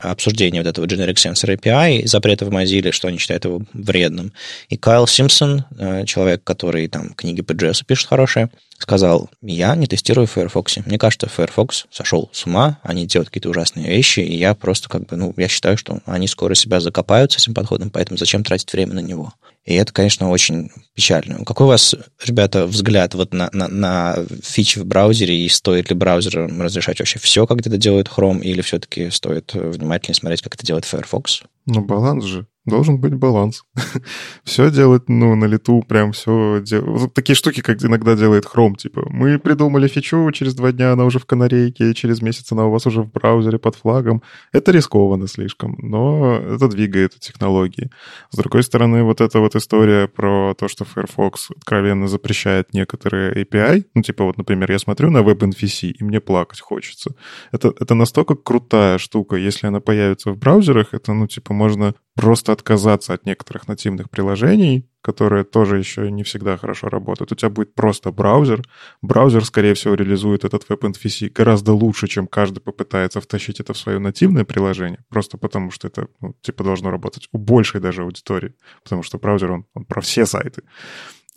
обсуждение 0.00 0.62
вот 0.62 0.68
этого 0.68 0.86
Generic 0.86 1.14
Sensor 1.14 1.56
API, 1.56 2.06
запрета 2.06 2.44
в 2.44 2.50
Mozilla, 2.50 2.92
что 2.92 3.08
они 3.08 3.18
считают 3.18 3.44
его 3.44 3.62
вредным. 3.72 4.32
И 4.68 4.76
Кайл 4.76 5.06
Симпсон, 5.06 5.64
э, 5.78 6.04
человек, 6.04 6.44
который 6.44 6.88
там 6.88 7.14
книги 7.14 7.42
по 7.42 7.52
JS 7.52 7.84
пишет 7.86 8.08
хорошие, 8.08 8.50
сказал, 8.78 9.28
я 9.42 9.74
не 9.74 9.86
тестирую 9.86 10.26
в 10.26 10.30
Firefox. 10.30 10.78
Мне 10.86 10.98
кажется, 10.98 11.28
Firefox 11.28 11.86
сошел 11.90 12.30
с 12.32 12.46
ума, 12.46 12.78
они 12.82 13.06
делают 13.06 13.28
какие-то 13.28 13.50
ужасные 13.50 13.88
вещи, 13.88 14.20
и 14.20 14.36
я 14.36 14.54
просто 14.54 14.88
как 14.88 15.06
бы, 15.06 15.16
ну, 15.16 15.34
я 15.36 15.48
считаю, 15.48 15.76
что 15.76 16.00
они 16.06 16.28
скоро 16.28 16.54
себя 16.54 16.80
закопают 16.80 17.32
с 17.32 17.38
этим 17.38 17.54
подходом, 17.54 17.90
поэтому 17.90 18.16
зачем 18.16 18.44
тратить 18.44 18.72
время 18.72 18.94
на 18.94 19.00
него? 19.00 19.32
И 19.64 19.74
это, 19.74 19.92
конечно, 19.92 20.30
очень 20.30 20.70
печально. 20.94 21.44
Какой 21.44 21.66
у 21.66 21.68
вас, 21.68 21.94
ребята, 22.24 22.66
взгляд 22.66 23.14
вот 23.14 23.34
на, 23.34 23.50
на, 23.52 23.68
на 23.68 24.16
фичи 24.42 24.78
в 24.78 24.86
браузере, 24.86 25.36
и 25.36 25.48
стоит 25.48 25.90
ли 25.90 25.96
браузерам 25.96 26.62
разрешать 26.62 27.00
вообще 27.00 27.18
все, 27.18 27.46
как 27.46 27.60
это 27.60 27.76
делает 27.76 28.08
Chrome, 28.08 28.40
или 28.40 28.62
все-таки 28.62 29.10
стоит 29.10 29.52
внимательнее 29.52 30.14
смотреть, 30.14 30.40
как 30.40 30.54
это 30.54 30.64
делает 30.64 30.86
Firefox? 30.86 31.42
Ну, 31.68 31.82
баланс 31.82 32.24
же. 32.24 32.46
Должен 32.68 32.98
быть 32.98 33.14
баланс. 33.14 33.64
все 34.44 34.70
делать, 34.70 35.08
ну, 35.08 35.34
на 35.34 35.46
лету, 35.46 35.82
прям 35.88 36.12
все 36.12 36.60
делать. 36.60 37.14
Такие 37.14 37.34
штуки, 37.34 37.62
как 37.62 37.82
иногда 37.82 38.14
делает 38.14 38.44
Chrome, 38.44 38.76
типа, 38.76 39.06
мы 39.10 39.38
придумали 39.38 39.88
фичу, 39.88 40.30
через 40.32 40.54
два 40.54 40.72
дня 40.72 40.92
она 40.92 41.04
уже 41.04 41.18
в 41.18 41.24
канарейке, 41.24 41.94
через 41.94 42.20
месяц 42.20 42.52
она 42.52 42.66
у 42.66 42.70
вас 42.70 42.86
уже 42.86 43.02
в 43.02 43.10
браузере 43.10 43.58
под 43.58 43.74
флагом. 43.74 44.22
Это 44.52 44.70
рискованно 44.72 45.28
слишком, 45.28 45.76
но 45.78 46.36
это 46.36 46.68
двигает 46.68 47.18
технологии. 47.18 47.90
С 48.30 48.36
другой 48.36 48.62
стороны, 48.62 49.02
вот 49.02 49.20
эта 49.22 49.38
вот 49.40 49.56
история 49.56 50.06
про 50.06 50.54
то, 50.54 50.68
что 50.68 50.84
Firefox 50.84 51.50
откровенно 51.56 52.06
запрещает 52.06 52.74
некоторые 52.74 53.44
API, 53.44 53.84
ну, 53.94 54.02
типа, 54.02 54.24
вот, 54.24 54.36
например, 54.36 54.70
я 54.70 54.78
смотрю 54.78 55.10
на 55.10 55.18
WebNVC, 55.18 55.88
и 55.88 56.04
мне 56.04 56.20
плакать 56.20 56.60
хочется. 56.60 57.14
Это, 57.50 57.72
это 57.80 57.94
настолько 57.94 58.34
крутая 58.34 58.98
штука, 58.98 59.36
если 59.36 59.68
она 59.68 59.80
появится 59.80 60.32
в 60.32 60.36
браузерах, 60.36 60.88
это, 60.92 61.14
ну, 61.14 61.26
типа, 61.26 61.54
можно 61.58 61.94
просто 62.14 62.52
отказаться 62.52 63.12
от 63.12 63.26
некоторых 63.26 63.68
нативных 63.68 64.08
приложений, 64.08 64.88
которые 65.02 65.44
тоже 65.44 65.78
еще 65.78 66.10
не 66.10 66.22
всегда 66.22 66.56
хорошо 66.56 66.88
работают. 66.88 67.32
У 67.32 67.34
тебя 67.34 67.50
будет 67.50 67.74
просто 67.74 68.12
браузер. 68.12 68.62
Браузер, 69.02 69.44
скорее 69.44 69.74
всего, 69.74 69.94
реализует 69.94 70.44
этот 70.44 70.64
WebNVC 70.68 71.30
гораздо 71.34 71.72
лучше, 71.72 72.06
чем 72.06 72.26
каждый 72.26 72.60
попытается 72.60 73.20
втащить 73.20 73.60
это 73.60 73.72
в 73.72 73.78
свое 73.78 73.98
нативное 73.98 74.44
приложение, 74.44 75.04
просто 75.08 75.36
потому 75.38 75.70
что 75.70 75.88
это, 75.88 76.08
ну, 76.20 76.34
типа, 76.40 76.64
должно 76.64 76.90
работать 76.90 77.28
у 77.32 77.38
большей 77.38 77.80
даже 77.80 78.02
аудитории, 78.02 78.54
потому 78.82 79.02
что 79.02 79.18
браузер, 79.18 79.52
он, 79.52 79.66
он 79.74 79.84
про 79.84 80.00
все 80.00 80.26
сайты. 80.26 80.62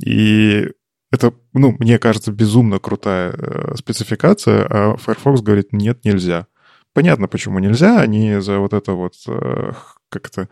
И 0.06 0.68
это, 1.12 1.34
ну, 1.54 1.76
мне 1.80 2.00
кажется, 2.00 2.32
безумно 2.32 2.80
крутая 2.80 3.34
э, 3.34 3.76
спецификация, 3.76 4.66
а 4.70 4.98
Firefox 4.98 5.42
говорит, 5.42 5.74
нет, 5.74 6.06
нельзя. 6.06 6.48
Понятно, 6.94 7.28
почему 7.28 7.60
нельзя. 7.60 8.00
Они 8.00 8.40
за 8.40 8.60
вот 8.60 8.74
это 8.74 8.94
вот 8.94 9.14
э, 9.28 9.72
как-то 10.12 10.50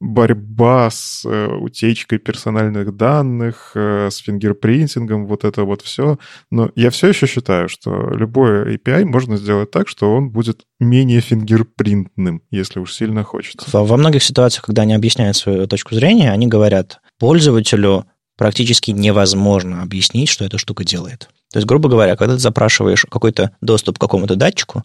борьба 0.00 0.90
с 0.90 1.24
э, 1.24 1.46
утечкой 1.54 2.18
персональных 2.18 2.96
данных, 2.96 3.72
э, 3.74 4.08
с 4.10 4.16
фингерпринтингом, 4.16 5.26
вот 5.26 5.44
это 5.44 5.64
вот 5.64 5.82
все. 5.82 6.18
Но 6.50 6.70
я 6.74 6.90
все 6.90 7.08
еще 7.08 7.26
считаю, 7.26 7.68
что 7.68 8.10
любой 8.10 8.74
API 8.74 9.04
можно 9.04 9.36
сделать 9.36 9.70
так, 9.70 9.86
что 9.86 10.12
он 10.12 10.30
будет 10.30 10.62
менее 10.80 11.20
фингерпринтным, 11.20 12.42
если 12.50 12.80
уж 12.80 12.92
сильно 12.92 13.22
хочется. 13.22 13.66
Во, 13.72 13.96
многих 13.96 14.22
ситуациях, 14.24 14.64
когда 14.64 14.82
они 14.82 14.94
объясняют 14.94 15.36
свою 15.36 15.68
точку 15.68 15.94
зрения, 15.94 16.32
они 16.32 16.48
говорят, 16.48 17.00
пользователю 17.18 18.06
практически 18.36 18.90
невозможно 18.90 19.82
объяснить, 19.82 20.28
что 20.28 20.44
эта 20.44 20.58
штука 20.58 20.84
делает. 20.84 21.28
То 21.52 21.58
есть, 21.58 21.66
грубо 21.68 21.88
говоря, 21.88 22.16
когда 22.16 22.34
ты 22.34 22.40
запрашиваешь 22.40 23.04
какой-то 23.08 23.54
доступ 23.60 23.98
к 23.98 24.00
какому-то 24.00 24.36
датчику, 24.36 24.84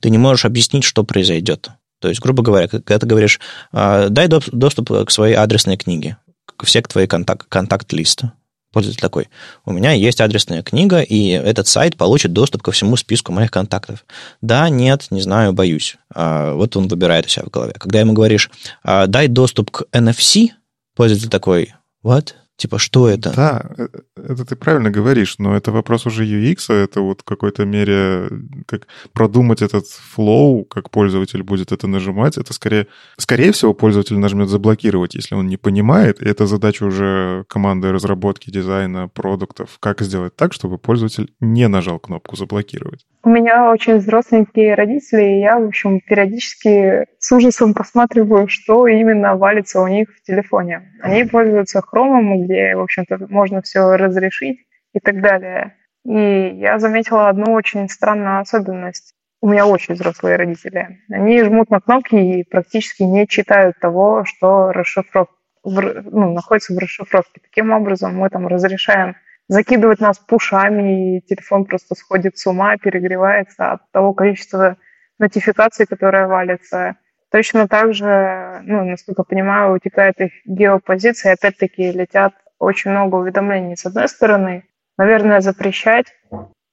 ты 0.00 0.10
не 0.10 0.18
можешь 0.18 0.44
объяснить, 0.44 0.84
что 0.84 1.04
произойдет. 1.04 1.70
То 2.00 2.08
есть, 2.08 2.20
грубо 2.20 2.42
говоря, 2.42 2.68
когда 2.68 2.98
ты 2.98 3.06
говоришь, 3.06 3.40
«А, 3.72 4.08
дай 4.08 4.28
доступ 4.28 4.90
к 5.06 5.10
своей 5.10 5.34
адресной 5.34 5.76
книге, 5.76 6.18
к 6.56 6.64
все 6.64 6.82
к 6.82 6.88
твоей 6.88 7.06
контакт, 7.06 7.46
контакт-листу. 7.48 8.32
Пользователь 8.72 9.00
такой, 9.00 9.28
у 9.64 9.72
меня 9.72 9.92
есть 9.92 10.20
адресная 10.20 10.62
книга, 10.62 11.00
и 11.00 11.30
этот 11.30 11.66
сайт 11.66 11.96
получит 11.96 12.34
доступ 12.34 12.62
ко 12.62 12.70
всему 12.70 12.96
списку 12.96 13.32
моих 13.32 13.50
контактов. 13.50 14.04
Да, 14.42 14.68
нет, 14.68 15.06
не 15.10 15.22
знаю, 15.22 15.54
боюсь. 15.54 15.96
А, 16.14 16.52
вот 16.52 16.76
он 16.76 16.86
выбирает 16.86 17.26
у 17.26 17.28
себя 17.28 17.46
в 17.46 17.50
голове. 17.50 17.74
Когда 17.78 18.00
ему 18.00 18.12
говоришь, 18.12 18.50
«А, 18.82 19.06
дай 19.06 19.26
доступ 19.28 19.70
к 19.70 19.84
NFC, 19.92 20.50
пользователь 20.94 21.30
такой, 21.30 21.74
what? 22.04 22.34
Типа, 22.58 22.78
что 22.80 23.08
это? 23.08 23.32
Да, 23.36 23.62
э, 23.78 23.86
это 24.16 24.44
ты 24.44 24.56
правильно 24.56 24.90
говоришь, 24.90 25.36
но 25.38 25.56
это 25.56 25.70
вопрос 25.70 26.06
уже 26.06 26.24
UX, 26.24 26.56
а 26.70 26.74
это 26.74 27.00
вот 27.00 27.20
в 27.20 27.24
какой-то 27.24 27.64
мере 27.64 28.28
как 28.66 28.88
продумать 29.12 29.62
этот 29.62 29.86
флоу, 29.86 30.64
как 30.64 30.90
пользователь 30.90 31.44
будет 31.44 31.70
это 31.70 31.86
нажимать. 31.86 32.36
Это 32.36 32.52
скорее, 32.52 32.88
скорее 33.16 33.52
всего, 33.52 33.74
пользователь 33.74 34.18
нажмет 34.18 34.48
заблокировать, 34.48 35.14
если 35.14 35.36
он 35.36 35.46
не 35.46 35.56
понимает. 35.56 36.20
И 36.20 36.28
это 36.28 36.48
задача 36.48 36.82
уже 36.82 37.44
команды 37.48 37.92
разработки, 37.92 38.50
дизайна, 38.50 39.06
продуктов. 39.06 39.76
Как 39.78 40.00
сделать 40.00 40.34
так, 40.34 40.52
чтобы 40.52 40.78
пользователь 40.78 41.32
не 41.38 41.68
нажал 41.68 42.00
кнопку 42.00 42.34
заблокировать? 42.34 43.06
У 43.22 43.30
меня 43.30 43.70
очень 43.70 43.98
взросленькие 43.98 44.74
родители, 44.74 45.22
и 45.22 45.40
я, 45.40 45.58
в 45.58 45.66
общем, 45.66 46.00
периодически 46.00 47.04
с 47.18 47.30
ужасом 47.30 47.74
посматриваю, 47.74 48.48
что 48.48 48.86
именно 48.86 49.36
валится 49.36 49.80
у 49.80 49.86
них 49.86 50.08
в 50.08 50.22
телефоне. 50.22 50.92
Они 51.02 51.24
пользуются 51.24 51.82
хромом, 51.82 52.47
где, 52.48 52.74
в 52.74 52.80
общем-то, 52.80 53.26
можно 53.28 53.62
все 53.62 53.96
разрешить 53.96 54.60
и 54.94 55.00
так 55.00 55.20
далее. 55.20 55.76
И 56.04 56.56
я 56.56 56.78
заметила 56.78 57.28
одну 57.28 57.52
очень 57.52 57.88
странную 57.88 58.40
особенность. 58.40 59.14
У 59.40 59.48
меня 59.48 59.66
очень 59.66 59.94
взрослые 59.94 60.36
родители. 60.36 61.00
Они 61.10 61.42
жмут 61.42 61.70
на 61.70 61.80
кнопки 61.80 62.16
и 62.16 62.44
практически 62.44 63.02
не 63.02 63.28
читают 63.28 63.78
того, 63.78 64.24
что 64.24 64.72
расшифров... 64.72 65.28
ну, 65.64 66.32
находится 66.32 66.74
в 66.74 66.78
расшифровке. 66.78 67.40
Таким 67.42 67.70
образом, 67.70 68.16
мы 68.16 68.30
там 68.30 68.48
разрешаем 68.48 69.16
закидывать 69.48 70.00
нас 70.00 70.18
пушами, 70.18 71.18
и 71.18 71.20
телефон 71.20 71.66
просто 71.66 71.94
сходит 71.94 72.36
с 72.38 72.46
ума, 72.46 72.76
перегревается 72.76 73.72
от 73.72 73.90
того 73.92 74.12
количества 74.12 74.76
нотификаций, 75.18 75.86
которые 75.86 76.26
валятся. 76.26 76.96
Точно 77.30 77.68
так 77.68 77.94
же, 77.94 78.60
ну, 78.64 78.84
насколько 78.84 79.22
понимаю, 79.22 79.74
утекает 79.74 80.20
их 80.20 80.32
геопозиция, 80.46 81.34
опять-таки 81.34 81.92
летят 81.92 82.32
очень 82.58 82.90
много 82.90 83.16
уведомлений. 83.16 83.76
С 83.76 83.84
одной 83.84 84.08
стороны, 84.08 84.64
наверное, 84.96 85.40
запрещать 85.40 86.06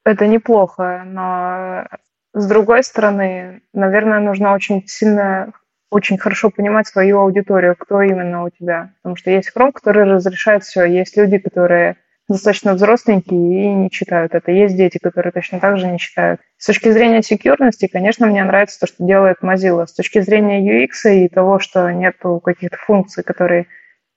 это 0.06 0.28
неплохо, 0.28 1.04
но 1.06 1.86
с 2.34 2.48
другой 2.48 2.84
стороны, 2.84 3.64
наверное, 3.74 4.20
нужно 4.20 4.54
очень 4.54 4.88
сильно, 4.88 5.52
очень 5.90 6.18
хорошо 6.18 6.50
понимать 6.50 6.88
свою 6.88 7.20
аудиторию, 7.20 7.76
кто 7.78 8.02
именно 8.02 8.44
у 8.44 8.50
тебя. 8.50 8.94
Потому 9.02 9.16
что 9.18 9.32
есть 9.32 9.52
Chrome, 9.56 9.74
который 9.74 10.06
разрешает 10.06 10.64
все, 10.64 10.86
есть 10.86 11.18
люди, 11.18 11.38
которые 11.38 11.98
достаточно 12.28 12.74
взросленькие 12.74 13.66
и 13.66 13.74
не 13.74 13.92
читают 13.92 14.34
это. 14.34 14.52
Есть 14.52 14.76
дети, 14.76 14.98
которые 14.98 15.32
точно 15.32 15.60
так 15.60 15.78
же 15.78 15.88
не 15.88 16.00
читают. 16.00 16.42
С 16.58 16.66
точки 16.66 16.92
зрения 16.92 17.22
секьюрности, 17.22 17.88
конечно, 17.88 18.28
мне 18.28 18.44
нравится 18.44 18.80
то, 18.80 18.88
что 18.88 19.06
делает 19.06 19.38
Mozilla. 19.42 19.86
С 19.86 19.94
точки 19.94 20.22
зрения 20.22 20.86
UX 20.86 21.12
и 21.12 21.30
того, 21.30 21.60
что 21.60 21.92
нет 21.92 22.16
каких-то 22.44 22.78
функций, 22.78 23.24
которые 23.24 23.68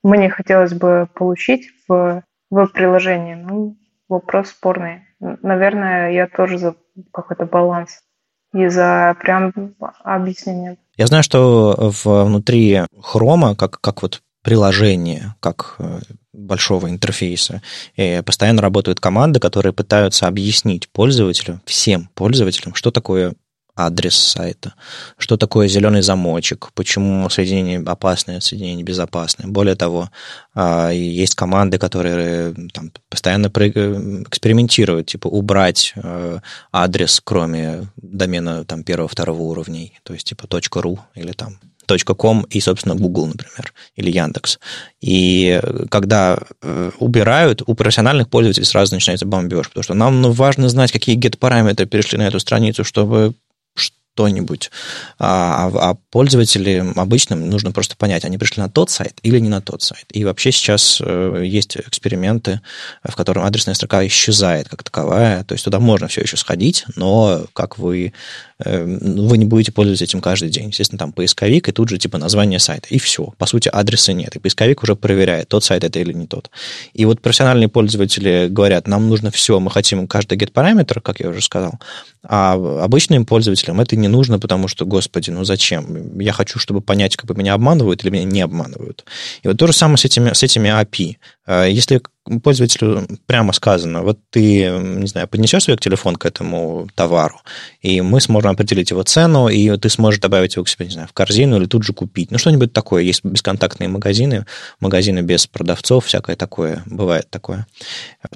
мне 0.02 0.30
хотелось 0.30 0.72
бы 0.72 1.08
получить 1.14 1.70
в 1.88 2.22
веб-приложении, 2.50 3.34
ну, 3.34 3.76
вопрос 4.08 4.50
спорный. 4.50 5.02
Наверное, 5.20 6.12
я 6.12 6.26
тоже 6.26 6.58
за 6.58 6.74
какой-то 7.12 7.44
баланс 7.44 8.00
и 8.54 8.68
за 8.68 9.16
прям 9.20 9.52
объяснение. 10.02 10.78
Я 10.96 11.06
знаю, 11.06 11.22
что 11.22 11.92
внутри 12.04 12.80
хрома, 13.02 13.54
как, 13.54 13.80
как 13.80 14.02
вот 14.02 14.22
приложение, 14.48 15.34
как 15.40 15.74
э, 15.78 16.00
большого 16.32 16.88
интерфейса. 16.88 17.60
И 17.96 18.22
постоянно 18.24 18.62
работают 18.62 18.98
команды, 18.98 19.40
которые 19.40 19.74
пытаются 19.74 20.26
объяснить 20.26 20.88
пользователю, 20.88 21.60
всем 21.66 22.08
пользователям, 22.14 22.74
что 22.74 22.90
такое 22.90 23.34
адрес 23.78 24.14
сайта, 24.16 24.74
что 25.16 25.36
такое 25.36 25.68
зеленый 25.68 26.02
замочек, 26.02 26.70
почему 26.74 27.30
соединение 27.30 27.80
опасное, 27.86 28.40
соединение 28.40 28.84
безопасное. 28.84 29.46
Более 29.46 29.76
того, 29.76 30.10
а, 30.54 30.90
есть 30.90 31.36
команды, 31.36 31.78
которые 31.78 32.54
там, 32.72 32.90
постоянно 33.08 33.46
экспериментируют, 33.46 35.06
типа 35.06 35.28
убрать 35.28 35.92
э, 35.96 36.38
адрес, 36.72 37.20
кроме 37.22 37.88
домена 37.96 38.64
там, 38.64 38.82
первого-второго 38.82 39.42
уровней, 39.42 39.98
то 40.02 40.12
есть 40.12 40.26
типа 40.26 40.46
.ru 40.46 40.98
или 41.14 41.32
там 41.32 41.58
.com 42.16 42.42
и, 42.50 42.60
собственно, 42.60 42.94
Google, 42.94 43.28
например, 43.28 43.72
или 43.96 44.10
Яндекс. 44.10 44.58
И 45.00 45.60
когда 45.90 46.38
э, 46.62 46.90
убирают, 46.98 47.62
у 47.66 47.74
профессиональных 47.74 48.28
пользователей 48.28 48.66
сразу 48.66 48.94
начинается 48.94 49.26
бомбеж, 49.26 49.68
потому 49.68 49.84
что 49.84 49.94
нам 49.94 50.20
ну, 50.20 50.32
важно 50.32 50.68
знать, 50.68 50.92
какие 50.92 51.18
get-параметры 51.18 51.86
перешли 51.86 52.18
на 52.18 52.26
эту 52.26 52.40
страницу, 52.40 52.84
чтобы 52.84 53.34
что-нибудь. 54.18 54.72
А, 55.20 55.70
а, 55.72 55.90
а 55.90 55.94
пользователям 56.10 56.92
обычным 56.96 57.48
нужно 57.48 57.70
просто 57.70 57.96
понять, 57.96 58.24
они 58.24 58.36
пришли 58.36 58.60
на 58.60 58.68
тот 58.68 58.90
сайт 58.90 59.20
или 59.22 59.38
не 59.38 59.48
на 59.48 59.60
тот 59.60 59.80
сайт. 59.82 60.06
И 60.10 60.24
вообще 60.24 60.50
сейчас 60.50 61.00
э, 61.00 61.42
есть 61.44 61.76
эксперименты, 61.76 62.60
в 63.04 63.14
котором 63.14 63.44
адресная 63.44 63.74
строка 63.74 64.04
исчезает 64.04 64.68
как 64.68 64.82
таковая. 64.82 65.44
То 65.44 65.52
есть 65.52 65.64
туда 65.64 65.78
можно 65.78 66.08
все 66.08 66.22
еще 66.22 66.36
сходить, 66.36 66.84
но 66.96 67.46
как 67.52 67.78
вы 67.78 68.12
Эм, 68.64 68.98
вы 69.28 69.38
не 69.38 69.44
будете 69.44 69.70
пользоваться 69.70 70.04
этим 70.04 70.20
каждый 70.20 70.50
день. 70.50 70.68
Естественно, 70.68 70.98
там 70.98 71.12
поисковик 71.12 71.68
и 71.68 71.72
тут 71.72 71.88
же 71.88 71.98
типа 71.98 72.18
название 72.18 72.58
сайта. 72.58 72.88
И 72.90 72.98
все. 72.98 73.32
По 73.38 73.46
сути, 73.46 73.68
адреса 73.68 74.12
нет. 74.12 74.34
И 74.34 74.40
поисковик 74.40 74.82
уже 74.82 74.96
проверяет, 74.96 75.48
тот 75.48 75.62
сайт 75.62 75.84
это 75.84 76.00
или 76.00 76.12
не 76.12 76.26
тот. 76.26 76.50
И 76.92 77.04
вот 77.04 77.20
профессиональные 77.20 77.68
пользователи 77.68 78.48
говорят, 78.50 78.88
нам 78.88 79.08
нужно 79.08 79.30
все, 79.30 79.60
мы 79.60 79.70
хотим 79.70 80.08
каждый 80.08 80.38
get-параметр, 80.38 81.00
как 81.00 81.20
я 81.20 81.28
уже 81.28 81.40
сказал. 81.40 81.74
А 82.24 82.54
обычным 82.82 83.24
пользователям 83.24 83.80
это 83.80 83.94
не 83.94 84.07
нужно, 84.08 84.38
потому 84.38 84.68
что, 84.68 84.84
господи, 84.84 85.30
ну 85.30 85.44
зачем? 85.44 86.18
Я 86.18 86.32
хочу, 86.32 86.58
чтобы 86.58 86.80
понять, 86.80 87.16
как 87.16 87.26
бы 87.26 87.34
меня 87.34 87.54
обманывают 87.54 88.02
или 88.02 88.10
меня 88.10 88.24
не 88.24 88.40
обманывают. 88.40 89.04
И 89.42 89.48
вот 89.48 89.56
то 89.56 89.66
же 89.66 89.72
самое 89.72 89.98
с 89.98 90.04
этими, 90.04 90.32
с 90.32 90.42
этими 90.42 90.68
API. 90.68 91.16
Э, 91.48 91.66
если 91.70 92.02
пользователю 92.42 93.08
прямо 93.26 93.54
сказано, 93.54 94.02
вот 94.02 94.18
ты, 94.28 94.68
не 94.68 95.06
знаю, 95.06 95.26
поднесешь 95.28 95.64
свой 95.64 95.78
телефон 95.78 96.16
к 96.16 96.26
этому 96.26 96.86
товару, 96.94 97.40
и 97.80 98.02
мы 98.02 98.20
сможем 98.20 98.50
определить 98.50 98.90
его 98.90 99.02
цену, 99.02 99.48
и 99.48 99.74
ты 99.78 99.88
сможешь 99.88 100.20
добавить 100.20 100.56
его 100.56 100.64
к 100.64 100.68
себе, 100.68 100.84
не 100.84 100.92
знаю, 100.92 101.08
в 101.08 101.14
корзину 101.14 101.56
или 101.56 101.64
тут 101.64 101.84
же 101.84 101.94
купить. 101.94 102.30
Ну, 102.30 102.36
что-нибудь 102.36 102.74
такое. 102.74 103.02
Есть 103.02 103.24
бесконтактные 103.24 103.88
магазины, 103.88 104.44
магазины 104.78 105.20
без 105.20 105.46
продавцов, 105.46 106.04
всякое 106.04 106.36
такое, 106.36 106.82
бывает 106.84 107.30
такое. 107.30 107.66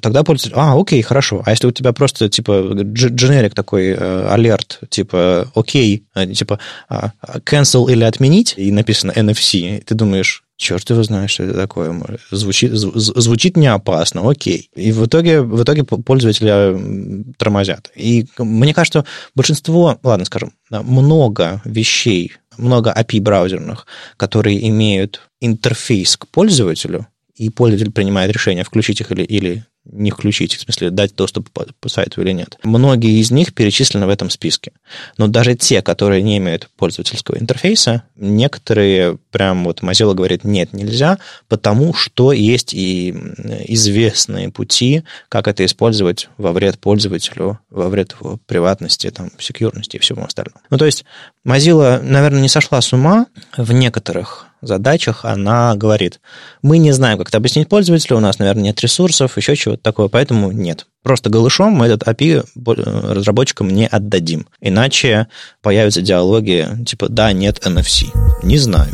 Тогда 0.01 0.23
пользователь, 0.23 0.57
а, 0.57 0.79
окей, 0.79 1.03
хорошо. 1.03 1.43
А 1.45 1.51
если 1.51 1.67
у 1.67 1.71
тебя 1.71 1.93
просто, 1.93 2.29
типа, 2.29 2.71
дженерик 2.73 3.53
такой, 3.53 3.89
э, 3.89 4.27
алерт, 4.27 4.79
типа, 4.89 5.51
окей, 5.53 6.03
э, 6.15 6.25
типа, 6.33 6.57
а, 6.89 7.11
cancel 7.45 7.91
или 7.91 8.03
отменить, 8.03 8.55
и 8.57 8.71
написано 8.71 9.11
NFC, 9.11 9.83
ты 9.85 9.93
думаешь, 9.93 10.43
черт 10.63 10.89
его 10.89 11.03
знает, 11.03 11.29
что 11.29 11.43
это 11.43 11.53
такое. 11.53 11.93
Звучит, 12.31 12.71
звучит 12.73 13.57
не 13.57 13.67
опасно, 13.67 14.29
окей. 14.29 14.69
И 14.75 14.91
в 14.91 15.05
итоге, 15.05 15.41
в 15.41 15.61
итоге 15.61 15.83
пользователя 15.83 16.79
тормозят. 17.37 17.91
И 17.95 18.25
мне 18.37 18.73
кажется, 18.73 19.05
большинство, 19.35 19.99
ладно, 20.01 20.25
скажем, 20.25 20.53
много 20.69 21.61
вещей, 21.65 22.31
много 22.57 22.93
API 22.97 23.21
браузерных, 23.21 23.85
которые 24.17 24.67
имеют 24.69 25.21
интерфейс 25.41 26.15
к 26.17 26.27
пользователю, 26.27 27.07
и 27.35 27.49
пользователь 27.49 27.91
принимает 27.91 28.31
решение, 28.31 28.63
включить 28.63 29.01
их 29.01 29.11
или, 29.11 29.23
или 29.23 29.65
не 29.85 30.11
включить, 30.11 30.55
в 30.55 30.61
смысле 30.61 30.89
дать 30.89 31.15
доступ 31.15 31.49
по, 31.49 31.65
по 31.79 31.89
сайту 31.89 32.21
или 32.21 32.31
нет. 32.31 32.57
Многие 32.63 33.19
из 33.19 33.31
них 33.31 33.53
перечислены 33.53 34.05
в 34.05 34.09
этом 34.09 34.29
списке. 34.29 34.71
Но 35.17 35.27
даже 35.27 35.55
те, 35.55 35.81
которые 35.81 36.21
не 36.21 36.37
имеют 36.37 36.69
пользовательского 36.77 37.37
интерфейса, 37.37 38.03
некоторые 38.15 39.17
прям 39.31 39.65
вот 39.65 39.81
Mozilla 39.81 40.13
говорит, 40.13 40.43
нет, 40.43 40.73
нельзя, 40.73 41.19
потому 41.49 41.93
что 41.93 42.31
есть 42.31 42.73
и 42.73 43.11
известные 43.67 44.49
пути, 44.49 45.03
как 45.29 45.47
это 45.47 45.65
использовать 45.65 46.29
во 46.37 46.53
вред 46.53 46.79
пользователю, 46.79 47.59
во 47.69 47.89
вред 47.89 48.15
его 48.19 48.39
приватности, 48.45 49.11
там, 49.11 49.31
секьюрности 49.37 49.97
и 49.97 49.99
всему 49.99 50.23
остальному. 50.23 50.61
Ну, 50.69 50.77
то 50.77 50.85
есть 50.85 51.03
Mozilla, 51.45 52.01
наверное, 52.01 52.41
не 52.41 52.49
сошла 52.49 52.79
с 52.81 52.93
ума 52.93 53.27
в 53.57 53.71
некоторых 53.73 54.47
задачах 54.63 55.25
она 55.25 55.75
говорит, 55.75 56.19
мы 56.61 56.77
не 56.77 56.91
знаем, 56.91 57.17
как 57.17 57.29
это 57.29 57.37
объяснить 57.37 57.69
пользователю, 57.69 58.17
у 58.17 58.21
нас, 58.21 58.39
наверное, 58.39 58.63
нет 58.63 58.79
ресурсов, 58.81 59.37
еще 59.37 59.55
чего-то 59.73 59.83
такого, 59.83 60.07
поэтому 60.07 60.51
нет. 60.51 60.87
Просто 61.03 61.29
голышом 61.29 61.73
мы 61.73 61.87
этот 61.87 62.07
API 62.07 62.45
разработчикам 63.13 63.69
не 63.69 63.87
отдадим. 63.87 64.47
Иначе 64.61 65.27
появятся 65.61 66.01
диалоги 66.01 66.67
типа 66.85 67.09
«да, 67.09 67.33
нет, 67.33 67.65
NFC». 67.65 68.07
Не 68.43 68.57
знаю. 68.57 68.93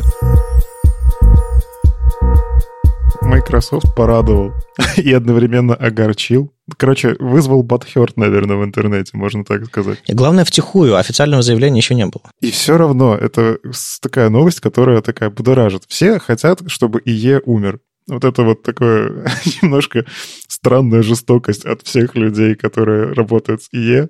Microsoft 3.22 3.94
порадовал 3.94 4.52
и 4.96 5.12
одновременно 5.12 5.74
огорчил. 5.74 6.52
Короче, 6.76 7.16
вызвал 7.20 7.62
Батхерт, 7.62 8.16
наверное, 8.16 8.56
в 8.56 8.64
интернете, 8.64 9.10
можно 9.14 9.44
так 9.44 9.66
сказать. 9.66 9.98
И 10.06 10.14
главное, 10.14 10.44
втихую, 10.44 10.96
официального 10.96 11.42
заявления 11.42 11.78
еще 11.78 11.94
не 11.94 12.06
было. 12.06 12.24
И 12.40 12.50
все 12.50 12.76
равно, 12.76 13.16
это 13.16 13.58
такая 14.00 14.30
новость, 14.30 14.60
которая 14.60 15.00
такая 15.00 15.30
будоражит. 15.30 15.84
Все 15.86 16.18
хотят, 16.18 16.62
чтобы 16.66 17.00
ИЕ 17.04 17.42
умер. 17.44 17.80
Вот 18.06 18.24
это 18.24 18.42
вот 18.42 18.62
такое 18.62 19.26
немножко 19.62 20.04
странная 20.48 21.02
жестокость 21.02 21.64
от 21.64 21.82
всех 21.82 22.14
людей, 22.14 22.54
которые 22.54 23.12
работают 23.12 23.62
с 23.62 23.68
ИЕ. 23.72 24.08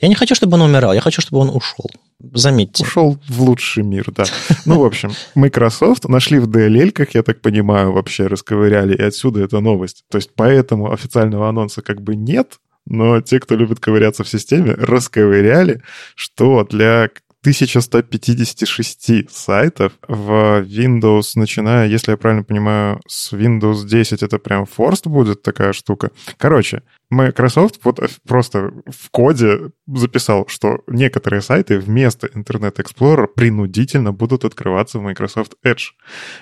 Я 0.00 0.08
не 0.08 0.14
хочу, 0.14 0.34
чтобы 0.34 0.54
он 0.54 0.62
умирал, 0.62 0.94
я 0.94 1.00
хочу, 1.00 1.20
чтобы 1.20 1.42
он 1.42 1.50
ушел. 1.50 1.90
Заметьте. 2.32 2.84
Ушел 2.84 3.18
в 3.28 3.42
лучший 3.42 3.82
мир, 3.82 4.10
да. 4.10 4.24
Ну, 4.64 4.80
в 4.80 4.84
общем, 4.84 5.10
Microsoft 5.34 6.08
нашли 6.08 6.38
в 6.38 6.48
DLL, 6.48 6.92
как 6.92 7.14
я 7.14 7.22
так 7.22 7.40
понимаю, 7.40 7.92
вообще 7.92 8.26
расковыряли, 8.26 8.94
и 8.96 9.02
отсюда 9.02 9.42
эта 9.42 9.60
новость. 9.60 10.04
То 10.10 10.16
есть 10.16 10.30
поэтому 10.34 10.92
официального 10.92 11.48
анонса 11.48 11.82
как 11.82 12.00
бы 12.00 12.16
нет, 12.16 12.58
но 12.86 13.20
те, 13.20 13.38
кто 13.38 13.54
любит 13.54 13.80
ковыряться 13.80 14.24
в 14.24 14.28
системе, 14.28 14.72
расковыряли, 14.74 15.82
что 16.14 16.64
для 16.64 17.10
1156 17.42 19.30
сайтов 19.30 19.92
в 20.06 20.62
Windows, 20.62 21.32
начиная, 21.34 21.88
если 21.88 22.12
я 22.12 22.16
правильно 22.16 22.44
понимаю, 22.44 23.00
с 23.08 23.32
Windows 23.32 23.84
10 23.84 24.22
это 24.22 24.38
прям 24.38 24.64
forced 24.64 25.08
будет 25.08 25.42
такая 25.42 25.72
штука. 25.72 26.12
Короче, 26.36 26.82
Microsoft 27.12 27.78
вот 27.84 28.00
просто 28.26 28.72
в 28.86 29.10
коде 29.10 29.70
записал, 29.86 30.46
что 30.48 30.78
некоторые 30.86 31.42
сайты 31.42 31.78
вместо 31.78 32.26
Internet 32.26 32.76
Explorer 32.76 33.26
принудительно 33.26 34.12
будут 34.12 34.46
открываться 34.46 34.98
в 34.98 35.02
Microsoft 35.02 35.52
Edge. 35.62 35.90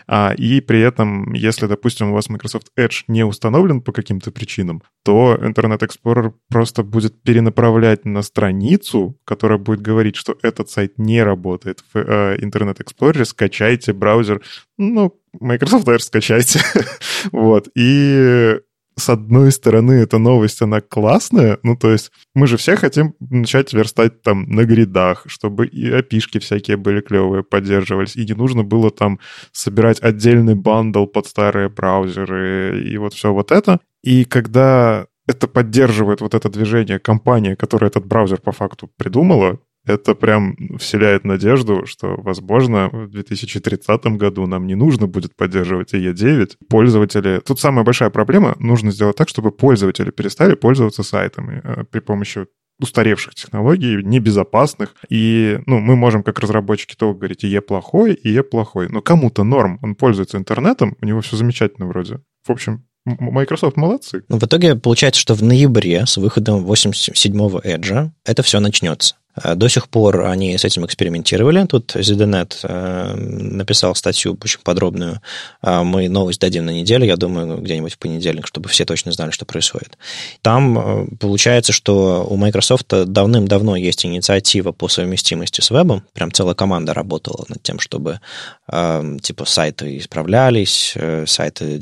А, 0.07 0.33
и 0.33 0.61
при 0.61 0.81
этом, 0.81 1.33
если, 1.33 1.67
допустим, 1.67 2.11
у 2.11 2.15
вас 2.15 2.29
Microsoft 2.29 2.69
Edge 2.79 3.03
не 3.09 3.25
установлен 3.25 3.81
по 3.81 3.91
каким-то 3.91 4.31
причинам, 4.31 4.83
то 5.03 5.37
Internet 5.41 5.81
Explorer 5.81 6.33
просто 6.49 6.85
будет 6.85 7.21
перенаправлять 7.23 8.05
на 8.05 8.23
страницу, 8.23 9.19
которая 9.25 9.59
будет 9.59 9.81
говорить, 9.81 10.15
что 10.15 10.39
этот 10.41 10.71
сайт 10.71 10.99
не 10.99 11.21
работает 11.25 11.83
в 11.93 11.99
э, 11.99 12.37
Internet 12.39 12.79
Explorer, 12.79 13.25
скачайте 13.25 13.93
браузер, 13.93 14.41
ну, 14.79 15.21
Microsoft 15.41 15.89
Edge 15.89 15.99
скачайте. 15.99 16.61
вот. 17.33 17.69
И 17.75 18.61
с 19.01 19.09
одной 19.09 19.51
стороны, 19.51 19.93
эта 19.93 20.19
новость, 20.19 20.63
она 20.63 20.81
классная, 20.81 21.59
ну, 21.65 21.77
то 21.77 21.91
есть 21.91 22.13
мы 22.35 22.47
же 22.47 22.57
все 22.57 22.77
хотим 22.77 23.15
начать 23.19 23.73
верстать 23.73 24.23
там 24.23 24.49
на 24.49 24.65
гридах, 24.65 25.25
чтобы 25.27 25.67
и 25.67 25.91
опишки 25.91 26.39
всякие 26.39 26.77
были 26.77 27.01
клевые, 27.01 27.43
поддерживались, 27.43 28.15
и 28.15 28.25
не 28.25 28.35
нужно 28.35 28.63
было 28.63 28.91
там 28.91 29.19
собирать 29.51 30.01
отдельный 30.01 30.55
бандл 30.55 31.07
под 31.07 31.27
старые 31.27 31.69
браузеры 31.69 32.83
и 32.85 32.97
вот 32.99 33.15
все 33.15 33.33
вот 33.33 33.51
это. 33.51 33.81
И 34.03 34.25
когда 34.25 35.07
это 35.27 35.47
поддерживает 35.49 36.21
вот 36.21 36.35
это 36.35 36.49
движение 36.49 36.99
компания, 36.99 37.57
которая 37.57 37.91
этот 37.91 38.07
браузер 38.07 38.41
по 38.41 38.53
факту 38.53 38.91
придумала, 38.97 39.59
это 39.91 40.15
прям 40.15 40.57
вселяет 40.79 41.25
надежду, 41.25 41.87
что, 41.87 42.17
возможно, 42.17 42.89
в 42.91 43.11
2030 43.11 44.05
году 44.17 44.47
нам 44.47 44.67
не 44.67 44.75
нужно 44.75 45.07
будет 45.07 45.37
поддерживать 45.37 45.95
IE9. 45.95 46.57
Пользователи... 46.69 47.41
Тут 47.45 47.61
самая 47.61 47.85
большая 47.85 48.11
проблема, 48.11 48.57
нужно 48.59 48.93
сделать 48.93 49.17
так, 49.17 49.29
чтобы 49.29 49.51
пользователи 49.51 50.11
перестали 50.11 50.55
пользоваться 50.55 51.03
сайтами 51.03 51.61
э, 51.63 51.85
при 51.91 52.01
помощи 52.01 52.47
устаревших 52.81 53.35
технологий, 53.35 54.03
небезопасных. 54.03 54.95
И 55.09 55.61
ну, 55.67 55.81
мы 55.81 55.97
можем, 55.97 56.23
как 56.23 56.39
разработчики, 56.39 56.95
то 56.97 57.13
говорить, 57.15 57.45
ИЕ 57.45 57.61
плохой, 57.61 58.15
ИЕ 58.15 58.43
плохой. 58.43 58.89
Но 58.89 59.03
кому-то 59.03 59.45
норм, 59.45 59.79
он 59.83 59.95
пользуется 59.95 60.39
интернетом, 60.39 60.97
у 61.01 61.07
него 61.07 61.21
все 61.21 61.37
замечательно 61.37 61.87
вроде. 61.87 62.21
В 62.47 62.51
общем, 62.51 62.85
Microsoft 63.05 63.77
молодцы. 63.77 64.25
В 64.29 64.45
итоге 64.45 64.77
получается, 64.77 65.21
что 65.21 65.35
в 65.35 65.43
ноябре 65.43 66.05
с 66.07 66.17
выходом 66.17 66.65
87-го 66.67 67.61
Edge 67.61 68.11
это 68.25 68.43
все 68.43 68.61
начнется. 68.61 69.17
Э, 69.37 69.55
до 69.55 69.69
сих 69.69 69.89
пор 69.89 70.23
они 70.23 70.57
с 70.57 70.65
этим 70.65 70.85
экспериментировали. 70.85 71.65
Тут 71.67 71.95
ZDNet 71.95 72.59
э, 72.63 73.15
написал 73.17 73.95
статью 73.95 74.39
очень 74.43 74.61
подробную. 74.63 75.21
Э, 75.63 75.83
мы 75.83 76.09
новость 76.09 76.41
дадим 76.41 76.67
на 76.67 76.71
неделю, 76.71 77.05
я 77.05 77.17
думаю, 77.17 77.59
где-нибудь 77.59 77.95
в 77.95 77.99
понедельник, 77.99 78.47
чтобы 78.47 78.69
все 78.69 78.85
точно 78.85 79.13
знали, 79.13 79.31
что 79.31 79.45
происходит. 79.45 79.99
Там 80.43 81.09
получается, 81.19 81.73
что 81.73 82.27
у 82.29 82.37
Microsoft 82.37 82.89
давным-давно 82.89 83.77
есть 83.77 84.05
инициатива 84.05 84.73
по 84.73 84.89
совместимости 84.89 85.61
с 85.61 85.71
вебом. 85.71 86.05
Прям 86.13 86.33
целая 86.33 86.55
команда 86.55 86.95
работала 86.95 87.45
над 87.49 87.63
тем, 87.63 87.79
чтобы 87.79 88.21
типа 88.69 89.45
сайты 89.47 89.99
исправлялись, 89.99 90.95
сайты, 91.27 91.81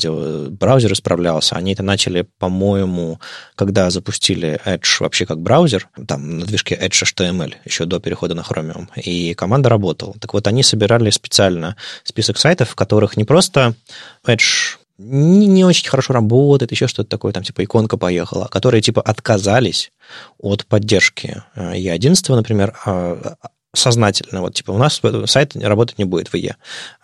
браузер 0.50 0.92
исправлялся. 0.92 1.56
Они 1.56 1.74
это 1.74 1.82
начали, 1.82 2.26
по-моему, 2.38 3.20
когда 3.54 3.90
запустили 3.90 4.60
Edge 4.64 5.00
вообще 5.00 5.26
как 5.26 5.40
браузер, 5.40 5.88
там 6.06 6.38
на 6.38 6.46
движке 6.46 6.74
Edge 6.80 7.04
HTML 7.04 7.37
HTML 7.38 7.54
еще 7.64 7.84
до 7.84 8.00
перехода 8.00 8.34
на 8.34 8.40
Chromium. 8.40 8.88
И 8.96 9.34
команда 9.34 9.68
работала. 9.68 10.14
Так 10.20 10.34
вот, 10.34 10.46
они 10.46 10.62
собирали 10.62 11.10
специально 11.10 11.76
список 12.04 12.38
сайтов, 12.38 12.70
в 12.70 12.74
которых 12.74 13.16
не 13.16 13.24
просто 13.24 13.74
Edge 14.26 14.76
не, 14.98 15.46
не 15.46 15.64
очень 15.64 15.88
хорошо 15.88 16.12
работает, 16.12 16.72
еще 16.72 16.88
что-то 16.88 17.08
такое, 17.08 17.32
там 17.32 17.44
типа 17.44 17.62
иконка 17.62 17.96
поехала, 17.96 18.48
которые 18.48 18.82
типа 18.82 19.00
отказались 19.00 19.92
от 20.38 20.66
поддержки 20.66 21.44
E11, 21.56 22.24
э, 22.28 22.34
например, 22.34 22.76
а, 22.84 23.36
сознательно. 23.74 24.40
Вот, 24.40 24.54
типа, 24.54 24.72
у 24.72 24.78
нас 24.78 25.00
сайт 25.26 25.56
работать 25.56 25.98
не 25.98 26.04
будет 26.04 26.28
в 26.28 26.34
IE. 26.34 26.54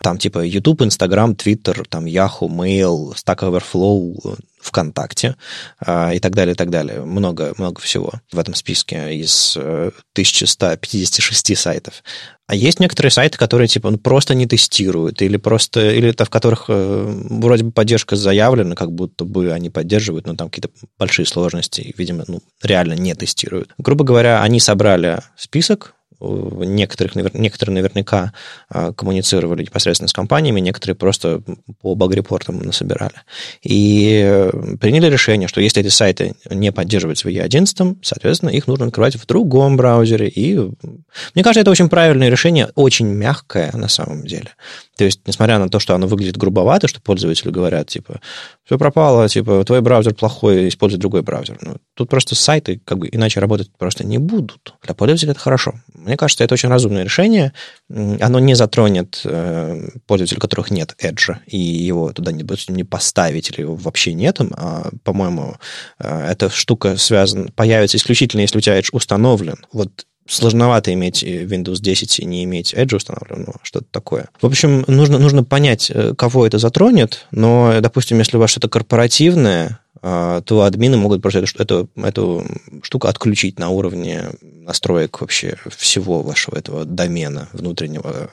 Там, 0.01 0.17
типа, 0.17 0.39
YouTube, 0.39 0.81
Instagram, 0.81 1.33
Twitter, 1.33 1.85
там, 1.87 2.05
Yahoo, 2.05 2.49
Mail, 2.49 3.13
Stack 3.13 3.39
Overflow, 3.39 4.37
ВКонтакте 4.65 5.35
а, 5.79 6.13
и 6.13 6.19
так 6.19 6.33
далее, 6.33 6.53
и 6.53 6.55
так 6.55 6.69
далее. 6.69 7.01
Много, 7.01 7.53
много 7.57 7.79
всего 7.81 8.13
в 8.31 8.39
этом 8.39 8.55
списке 8.55 9.15
из 9.15 9.55
1156 9.55 11.51
э, 11.51 11.55
сайтов. 11.55 12.03
А 12.47 12.55
есть 12.55 12.79
некоторые 12.79 13.11
сайты, 13.11 13.37
которые 13.37 13.67
типа 13.67 13.89
ну, 13.89 13.97
просто 13.97 14.35
не 14.35 14.45
тестируют, 14.45 15.21
или 15.21 15.37
просто, 15.37 15.91
или 15.91 16.09
это 16.09 16.25
в 16.25 16.29
которых 16.29 16.65
э, 16.67 17.23
вроде 17.29 17.63
бы 17.63 17.71
поддержка 17.71 18.15
заявлена, 18.15 18.75
как 18.75 18.91
будто 18.91 19.25
бы 19.25 19.51
они 19.51 19.69
поддерживают, 19.69 20.27
но 20.27 20.35
там 20.35 20.49
какие-то 20.49 20.69
большие 20.97 21.25
сложности, 21.25 21.93
видимо, 21.97 22.23
ну, 22.27 22.41
реально 22.61 22.93
не 22.93 23.13
тестируют. 23.15 23.73
Грубо 23.77 24.03
говоря, 24.03 24.41
они 24.41 24.59
собрали 24.59 25.19
список 25.37 25.94
некоторых, 26.19 27.15
некоторые 27.33 27.75
наверняка 27.75 28.33
а, 28.69 28.93
коммуницировали 28.93 29.63
непосредственно 29.63 30.07
с 30.07 30.13
компаниями, 30.13 30.59
некоторые 30.59 30.95
просто 30.95 31.41
по 31.81 31.95
баг-репортам 31.95 32.59
насобирали. 32.59 33.15
И 33.63 34.21
э, 34.23 34.77
приняли 34.79 35.09
решение, 35.09 35.47
что 35.47 35.61
если 35.61 35.81
эти 35.81 35.89
сайты 35.89 36.35
не 36.49 36.71
поддерживаются 36.71 37.27
в 37.27 37.31
E11, 37.31 37.97
соответственно, 38.01 38.49
их 38.49 38.67
нужно 38.67 38.87
открывать 38.87 39.15
в 39.15 39.25
другом 39.25 39.77
браузере. 39.77 40.27
И 40.29 40.57
мне 40.57 41.43
кажется, 41.43 41.61
это 41.61 41.71
очень 41.71 41.89
правильное 41.89 42.29
решение, 42.29 42.69
очень 42.75 43.07
мягкое 43.07 43.71
на 43.73 43.87
самом 43.87 44.25
деле. 44.25 44.49
То 44.95 45.03
есть, 45.03 45.21
несмотря 45.25 45.59
на 45.59 45.67
то, 45.67 45.79
что 45.79 45.93
оно 45.93 46.07
выглядит 46.07 46.37
грубовато, 46.37 46.87
что 46.87 47.01
пользователи 47.01 47.49
говорят, 47.49 47.87
типа, 47.87 48.21
все 48.63 48.77
пропало, 48.77 49.27
типа, 49.27 49.63
твой 49.65 49.81
браузер 49.81 50.13
плохой, 50.13 50.69
используй 50.69 50.99
другой 50.99 51.21
браузер. 51.21 51.57
Ну, 51.61 51.77
тут 51.95 52.09
просто 52.09 52.35
сайты 52.35 52.81
как 52.85 52.99
бы 52.99 53.09
иначе 53.11 53.39
работать 53.39 53.69
просто 53.77 54.05
не 54.05 54.17
будут. 54.17 54.73
Для 54.83 54.95
пользователя 54.95 55.31
это 55.31 55.39
хорошо. 55.39 55.75
Мне 55.93 56.15
кажется, 56.15 56.43
это 56.43 56.53
очень 56.53 56.69
разумное 56.69 57.03
решение. 57.03 57.51
Оно 57.89 58.39
не 58.39 58.55
затронет 58.55 59.21
э, 59.25 59.89
пользователей, 60.07 60.39
которых 60.39 60.71
нет 60.71 60.95
Edge, 61.01 61.35
и 61.47 61.57
его 61.57 62.13
туда 62.13 62.31
не, 62.31 62.45
не 62.69 62.83
поставить, 62.83 63.49
или 63.49 63.61
его 63.61 63.75
вообще 63.75 64.13
нет. 64.13 64.39
А, 64.39 64.89
по-моему, 65.03 65.57
э, 65.99 66.27
эта 66.31 66.49
штука 66.49 66.95
связана, 66.97 67.51
появится 67.53 67.97
исключительно, 67.97 68.41
если 68.41 68.57
у 68.57 68.61
тебя 68.61 68.79
Edge 68.79 68.89
установлен. 68.93 69.57
Вот 69.73 70.05
сложновато 70.27 70.93
иметь 70.93 71.23
Windows 71.23 71.79
10 71.79 72.19
и 72.19 72.25
не 72.25 72.43
иметь 72.43 72.73
Edge 72.73 72.95
установленного, 72.95 73.59
что-то 73.63 73.85
такое. 73.91 74.29
В 74.41 74.45
общем, 74.45 74.83
нужно, 74.87 75.19
нужно 75.19 75.43
понять, 75.43 75.91
э, 75.93 76.13
кого 76.17 76.45
это 76.47 76.57
затронет, 76.57 77.27
но, 77.31 77.75
допустим, 77.81 78.19
если 78.19 78.37
у 78.37 78.39
вас 78.39 78.49
что-то 78.49 78.69
корпоративное, 78.69 79.79
то 80.05 80.61
админы 80.61 80.97
могут 80.97 81.23
просто 81.23 81.39
эту, 81.39 81.61
эту, 81.61 81.89
эту 81.95 82.45
штуку 82.83 83.07
отключить 83.07 83.57
на 83.57 83.69
уровне 83.69 84.25
настроек 84.41 85.19
вообще 85.21 85.55
всего 85.75 86.21
вашего 86.21 86.57
этого 86.57 86.85
домена 86.85 87.49
внутреннего, 87.53 88.29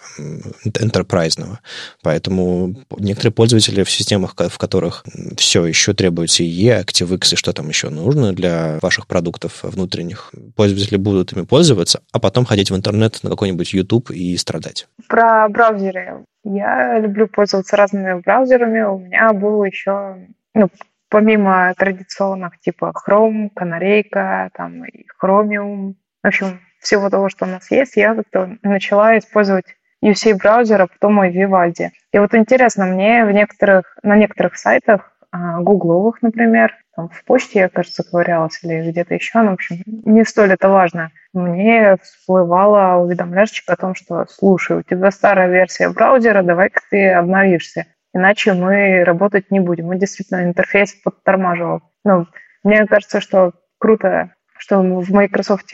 энтерпрайзного. 0.65 1.61
Поэтому 2.03 2.75
некоторые 2.99 3.33
пользователи 3.33 3.85
в 3.85 3.91
системах, 3.91 4.35
в 4.37 4.59
которых 4.59 5.05
все 5.39 5.65
еще 5.65 5.95
требуется 5.95 6.43
IE, 6.43 6.85
ActiveX 6.85 7.33
и 7.33 7.37
что 7.37 7.55
там 7.55 7.69
еще 7.71 7.89
нужно 7.89 8.35
для 8.35 8.79
ваших 8.83 9.07
продуктов 9.07 9.61
внутренних, 9.63 10.31
пользователи 10.55 10.97
будут 10.99 11.33
ими 11.33 11.43
пользоваться, 11.43 12.03
а 12.13 12.19
потом 12.19 12.45
ходить 12.45 12.71
в 12.71 12.77
интернет 12.77 13.21
на 13.23 13.31
какой-нибудь 13.31 13.73
YouTube 13.73 14.11
и 14.11 14.37
страдать. 14.37 14.89
Про 15.09 15.49
браузеры. 15.49 16.25
Я 16.45 16.99
люблю 16.99 17.29
пользоваться 17.29 17.77
разными 17.77 18.21
браузерами. 18.21 18.83
У 18.83 18.99
меня 18.99 19.33
был 19.33 19.65
еще 19.65 20.17
ну, 20.55 20.69
помимо 21.13 21.75
традиционных 21.77 22.59
типа 22.59 22.95
Chrome, 22.97 23.51
Канарейка, 23.55 24.49
там 24.55 24.83
и 24.87 25.05
Chromium, 25.23 25.93
в 26.23 26.27
общем, 26.27 26.61
всего 26.81 27.11
того, 27.11 27.29
что 27.29 27.45
у 27.45 27.49
нас 27.49 27.71
есть, 27.71 27.97
я 27.97 28.15
как-то 28.15 28.57
начала 28.63 29.19
использовать 29.19 29.67
UC 30.03 30.37
браузер, 30.37 30.81
а 30.81 30.87
потом 30.87 31.23
и 31.23 31.31
Vivaldi. 31.31 31.91
И 32.13 32.19
вот 32.19 32.35
интересно, 32.35 32.87
мне 32.87 33.27
в 33.27 33.31
некоторых, 33.31 33.99
на 34.03 34.17
некоторых 34.17 34.57
сайтах, 34.57 35.13
а, 35.31 35.61
гугловых, 35.61 36.23
например, 36.23 36.75
там 36.97 37.11
в 37.11 37.25
почте, 37.25 37.61
я, 37.61 37.69
кажется, 37.69 38.03
ковырялась 38.05 38.59
или 38.63 38.91
где-то 38.91 39.15
еще, 39.15 39.43
ну, 39.43 39.51
в 39.51 39.55
общем, 39.55 39.83
не 39.87 40.25
столь 40.25 40.53
это 40.53 40.71
важно. 40.71 41.11
Мне 41.35 41.99
всплывала 42.03 43.03
уведомляшечка 43.03 43.75
о 43.75 43.77
том, 43.77 43.95
что, 43.95 44.25
слушай, 44.31 44.79
у 44.79 44.83
тебя 44.83 45.11
старая 45.11 45.49
версия 45.49 45.91
браузера, 45.91 46.43
давай-ка 46.43 46.81
ты 46.91 47.11
обновишься 47.11 47.87
иначе 48.15 48.55
мы 48.55 49.05
работать 49.05 49.51
не 49.51 49.61
будем. 49.61 49.87
Мы 49.87 49.99
действительно 49.99 50.45
интерфейс 50.45 50.95
подтормаживал. 50.95 51.83
Ну, 52.05 52.27
мне 52.63 52.87
кажется, 52.87 53.21
что 53.21 53.53
круто, 53.79 54.35
что 54.59 54.81
в 54.81 55.11
Microsoft 55.11 55.73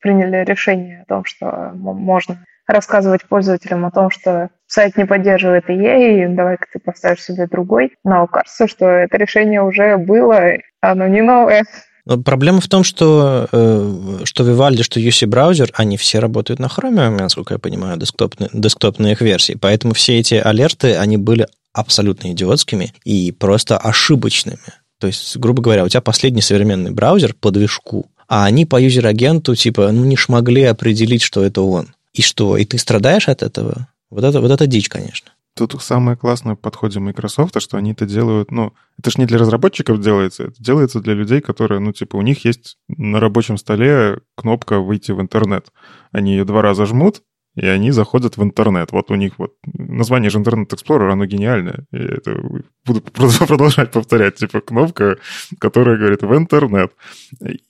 приняли 0.00 0.44
решение 0.44 1.02
о 1.02 1.04
том, 1.06 1.24
что 1.24 1.72
можно 1.74 2.44
рассказывать 2.68 3.24
пользователям 3.24 3.86
о 3.86 3.90
том, 3.90 4.10
что 4.10 4.50
сайт 4.66 4.96
не 4.96 5.06
поддерживает 5.06 5.68
IE, 5.70 6.24
и 6.24 6.34
давай-ка 6.34 6.66
ты 6.72 6.78
поставишь 6.78 7.24
себе 7.24 7.46
другой. 7.46 7.94
Но 8.04 8.26
кажется, 8.26 8.68
что 8.68 8.86
это 8.86 9.16
решение 9.16 9.62
уже 9.62 9.96
было, 9.96 10.52
оно 10.80 11.08
не 11.08 11.22
новое. 11.22 11.64
Но 12.04 12.18
проблема 12.22 12.60
в 12.60 12.68
том, 12.68 12.84
что, 12.84 13.48
э, 13.52 14.20
что 14.24 14.44
Vivaldi, 14.44 14.82
что 14.82 15.00
UC 15.00 15.26
браузер, 15.26 15.70
они 15.74 15.96
все 15.98 16.20
работают 16.20 16.58
на 16.58 16.66
Chromium, 16.66 17.18
насколько 17.18 17.54
я 17.54 17.58
понимаю, 17.58 17.98
десктопные, 17.98 18.48
десктопные 18.52 19.12
их 19.12 19.20
версии. 19.20 19.58
Поэтому 19.60 19.92
все 19.92 20.18
эти 20.18 20.34
алерты, 20.34 20.96
они 20.96 21.18
были 21.18 21.48
абсолютно 21.72 22.32
идиотскими 22.32 22.92
и 23.04 23.32
просто 23.32 23.78
ошибочными. 23.78 24.58
То 24.98 25.06
есть, 25.06 25.36
грубо 25.36 25.62
говоря, 25.62 25.84
у 25.84 25.88
тебя 25.88 26.00
последний 26.00 26.42
современный 26.42 26.90
браузер 26.90 27.34
по 27.34 27.50
движку, 27.50 28.10
а 28.26 28.44
они 28.44 28.66
по 28.66 28.80
юзер-агенту 28.80 29.54
типа 29.54 29.90
ну 29.92 30.04
не 30.04 30.16
смогли 30.16 30.64
определить, 30.64 31.22
что 31.22 31.42
это 31.42 31.62
он. 31.62 31.94
И 32.12 32.22
что? 32.22 32.56
И 32.56 32.64
ты 32.64 32.78
страдаешь 32.78 33.28
от 33.28 33.42
этого? 33.42 33.88
Вот 34.10 34.24
это, 34.24 34.40
вот 34.40 34.50
это 34.50 34.66
дичь, 34.66 34.88
конечно. 34.88 35.30
Тут 35.54 35.82
самое 35.82 36.16
классное 36.16 36.54
в 36.54 36.60
подходе 36.60 37.00
Microsoft, 37.00 37.60
что 37.60 37.78
они 37.78 37.90
это 37.90 38.06
делают, 38.06 38.52
ну, 38.52 38.74
это 38.96 39.10
же 39.10 39.18
не 39.18 39.26
для 39.26 39.38
разработчиков 39.38 40.00
делается, 40.00 40.44
это 40.44 40.62
делается 40.62 41.00
для 41.00 41.14
людей, 41.14 41.40
которые, 41.40 41.80
ну, 41.80 41.92
типа, 41.92 42.14
у 42.16 42.22
них 42.22 42.44
есть 42.44 42.78
на 42.86 43.18
рабочем 43.18 43.56
столе 43.56 44.20
кнопка 44.36 44.78
«Выйти 44.78 45.10
в 45.10 45.20
интернет». 45.20 45.72
Они 46.12 46.32
ее 46.32 46.44
два 46.44 46.62
раза 46.62 46.86
жмут, 46.86 47.22
и 47.58 47.66
они 47.66 47.90
заходят 47.90 48.36
в 48.36 48.42
интернет. 48.42 48.92
Вот 48.92 49.10
у 49.10 49.14
них 49.14 49.34
вот 49.38 49.54
название 49.64 50.30
же 50.30 50.38
Internet 50.38 50.68
Explorer, 50.70 51.10
оно 51.10 51.26
гениальное. 51.26 51.86
И 51.92 51.96
это 51.96 52.40
буду 52.84 53.00
продолжать 53.46 53.90
повторять, 53.90 54.36
типа 54.36 54.60
кнопка, 54.60 55.18
которая 55.58 55.98
говорит 55.98 56.22
в 56.22 56.36
интернет. 56.36 56.92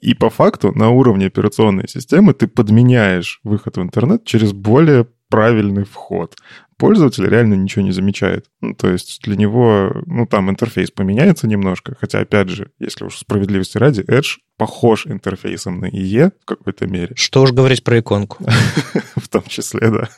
И 0.00 0.14
по 0.14 0.30
факту 0.30 0.72
на 0.72 0.90
уровне 0.90 1.26
операционной 1.26 1.88
системы 1.88 2.34
ты 2.34 2.46
подменяешь 2.46 3.40
выход 3.44 3.76
в 3.76 3.82
интернет 3.82 4.24
через 4.24 4.52
более 4.52 5.06
правильный 5.28 5.84
вход 5.84 6.36
пользователь 6.78 7.26
реально 7.26 7.54
ничего 7.54 7.84
не 7.84 7.92
замечает. 7.92 8.46
Ну, 8.60 8.74
то 8.74 8.88
есть 8.88 9.20
для 9.24 9.36
него, 9.36 9.92
ну, 10.06 10.26
там 10.26 10.48
интерфейс 10.48 10.90
поменяется 10.90 11.46
немножко, 11.46 11.96
хотя, 12.00 12.20
опять 12.20 12.48
же, 12.48 12.70
если 12.78 13.04
уж 13.04 13.18
справедливости 13.18 13.76
ради, 13.76 14.00
Edge 14.02 14.38
похож 14.58 15.06
интерфейсом 15.06 15.80
на 15.80 15.86
IE 15.86 16.32
в 16.42 16.44
какой-то 16.44 16.86
мере. 16.86 17.14
Что 17.14 17.42
уж 17.42 17.52
говорить 17.52 17.82
про 17.82 18.00
иконку. 18.00 18.44
В 19.16 19.28
том 19.28 19.42
числе, 19.46 19.90
да. 19.90 20.08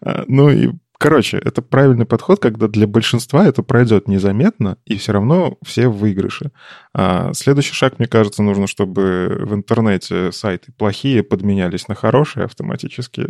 А, 0.00 0.24
ну 0.26 0.50
и 0.50 0.70
Короче, 0.96 1.36
это 1.36 1.60
правильный 1.60 2.06
подход, 2.06 2.40
когда 2.40 2.66
для 2.66 2.86
большинства 2.86 3.46
это 3.46 3.62
пройдет 3.62 4.08
незаметно, 4.08 4.78
и 4.86 4.96
все 4.96 5.12
равно 5.12 5.58
все 5.62 5.88
в 5.88 5.98
выигрыше. 5.98 6.50
А 6.94 7.32
следующий 7.34 7.74
шаг, 7.74 7.98
мне 7.98 8.08
кажется, 8.08 8.42
нужно, 8.42 8.66
чтобы 8.66 9.36
в 9.40 9.52
интернете 9.52 10.32
сайты 10.32 10.72
плохие 10.72 11.22
подменялись 11.22 11.88
на 11.88 11.94
хорошие 11.94 12.44
автоматически, 12.44 13.26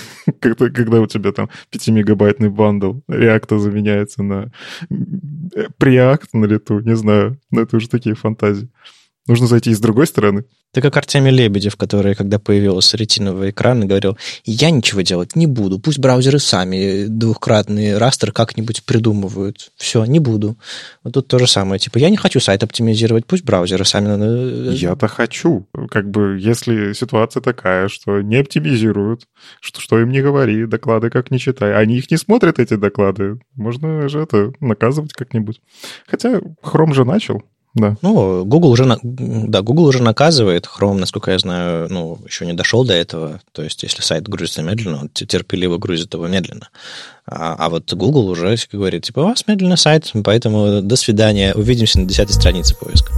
когда, 0.40 0.70
когда 0.70 1.00
у 1.02 1.06
тебя 1.06 1.32
там 1.32 1.50
5-мегабайтный 1.70 2.48
бандл 2.48 3.00
реакта 3.08 3.58
заменяется 3.58 4.22
на 4.22 4.50
преакт 5.76 6.32
на 6.32 6.46
лету, 6.46 6.78
не 6.80 6.96
знаю, 6.96 7.38
но 7.50 7.60
это 7.60 7.76
уже 7.76 7.90
такие 7.90 8.14
фантазии. 8.14 8.70
Нужно 9.28 9.46
зайти 9.46 9.70
и 9.70 9.74
с 9.74 9.80
другой 9.80 10.06
стороны. 10.06 10.44
Ты 10.72 10.82
как 10.82 10.96
Артемий 10.96 11.30
Лебедев, 11.30 11.76
который, 11.76 12.14
когда 12.14 12.38
появился 12.38 12.96
ретиновый 12.96 13.50
экран, 13.50 13.86
говорил, 13.86 14.18
я 14.44 14.70
ничего 14.70 15.02
делать 15.02 15.36
не 15.36 15.46
буду, 15.46 15.78
пусть 15.78 15.98
браузеры 15.98 16.38
сами 16.38 17.06
двухкратный 17.06 17.96
растер 17.96 18.32
как-нибудь 18.32 18.84
придумывают. 18.84 19.70
Все, 19.76 20.04
не 20.04 20.18
буду. 20.18 20.56
Вот 21.04 21.14
тут 21.14 21.28
то 21.28 21.38
же 21.38 21.46
самое. 21.46 21.78
Типа, 21.78 21.98
я 21.98 22.10
не 22.10 22.16
хочу 22.16 22.40
сайт 22.40 22.62
оптимизировать, 22.62 23.26
пусть 23.26 23.44
браузеры 23.44 23.84
сами... 23.84 24.74
Я-то 24.74 25.08
хочу. 25.08 25.66
Как 25.90 26.10
бы, 26.10 26.38
если 26.40 26.92
ситуация 26.92 27.42
такая, 27.42 27.88
что 27.88 28.20
не 28.22 28.36
оптимизируют, 28.36 29.26
что, 29.60 29.80
что 29.80 29.98
им 30.00 30.10
не 30.10 30.20
говори, 30.20 30.66
доклады 30.66 31.10
как 31.10 31.30
не 31.30 31.38
читай, 31.38 31.74
они 31.74 31.98
их 31.98 32.10
не 32.10 32.16
смотрят, 32.16 32.58
эти 32.58 32.74
доклады, 32.74 33.40
можно 33.54 34.08
же 34.08 34.20
это 34.20 34.52
наказывать 34.60 35.12
как-нибудь. 35.12 35.60
Хотя 36.06 36.40
Chrome 36.62 36.94
же 36.94 37.04
начал, 37.04 37.42
да. 37.78 37.96
Ну, 38.02 38.44
Google 38.44 38.70
уже, 38.70 38.84
да, 39.02 39.62
Google 39.62 39.84
уже 39.84 40.02
наказывает. 40.02 40.66
Chrome, 40.66 40.98
насколько 40.98 41.30
я 41.30 41.38
знаю, 41.38 41.88
ну, 41.90 42.18
еще 42.26 42.46
не 42.46 42.52
дошел 42.52 42.84
до 42.84 42.94
этого. 42.94 43.40
То 43.52 43.62
есть, 43.62 43.82
если 43.82 44.02
сайт 44.02 44.28
грузится 44.28 44.62
медленно, 44.62 45.00
он 45.02 45.08
терпеливо 45.08 45.78
грузит 45.78 46.14
его 46.14 46.26
медленно. 46.26 46.68
А, 47.26 47.54
а 47.58 47.68
вот 47.68 47.92
Google 47.92 48.28
уже 48.28 48.56
говорит, 48.72 49.04
типа, 49.04 49.20
у 49.20 49.24
вас 49.24 49.46
медленный 49.46 49.76
сайт, 49.76 50.10
поэтому 50.24 50.82
до 50.82 50.96
свидания, 50.96 51.54
увидимся 51.54 52.00
на 52.00 52.06
десятой 52.06 52.32
странице 52.32 52.74
поиска. 52.74 53.12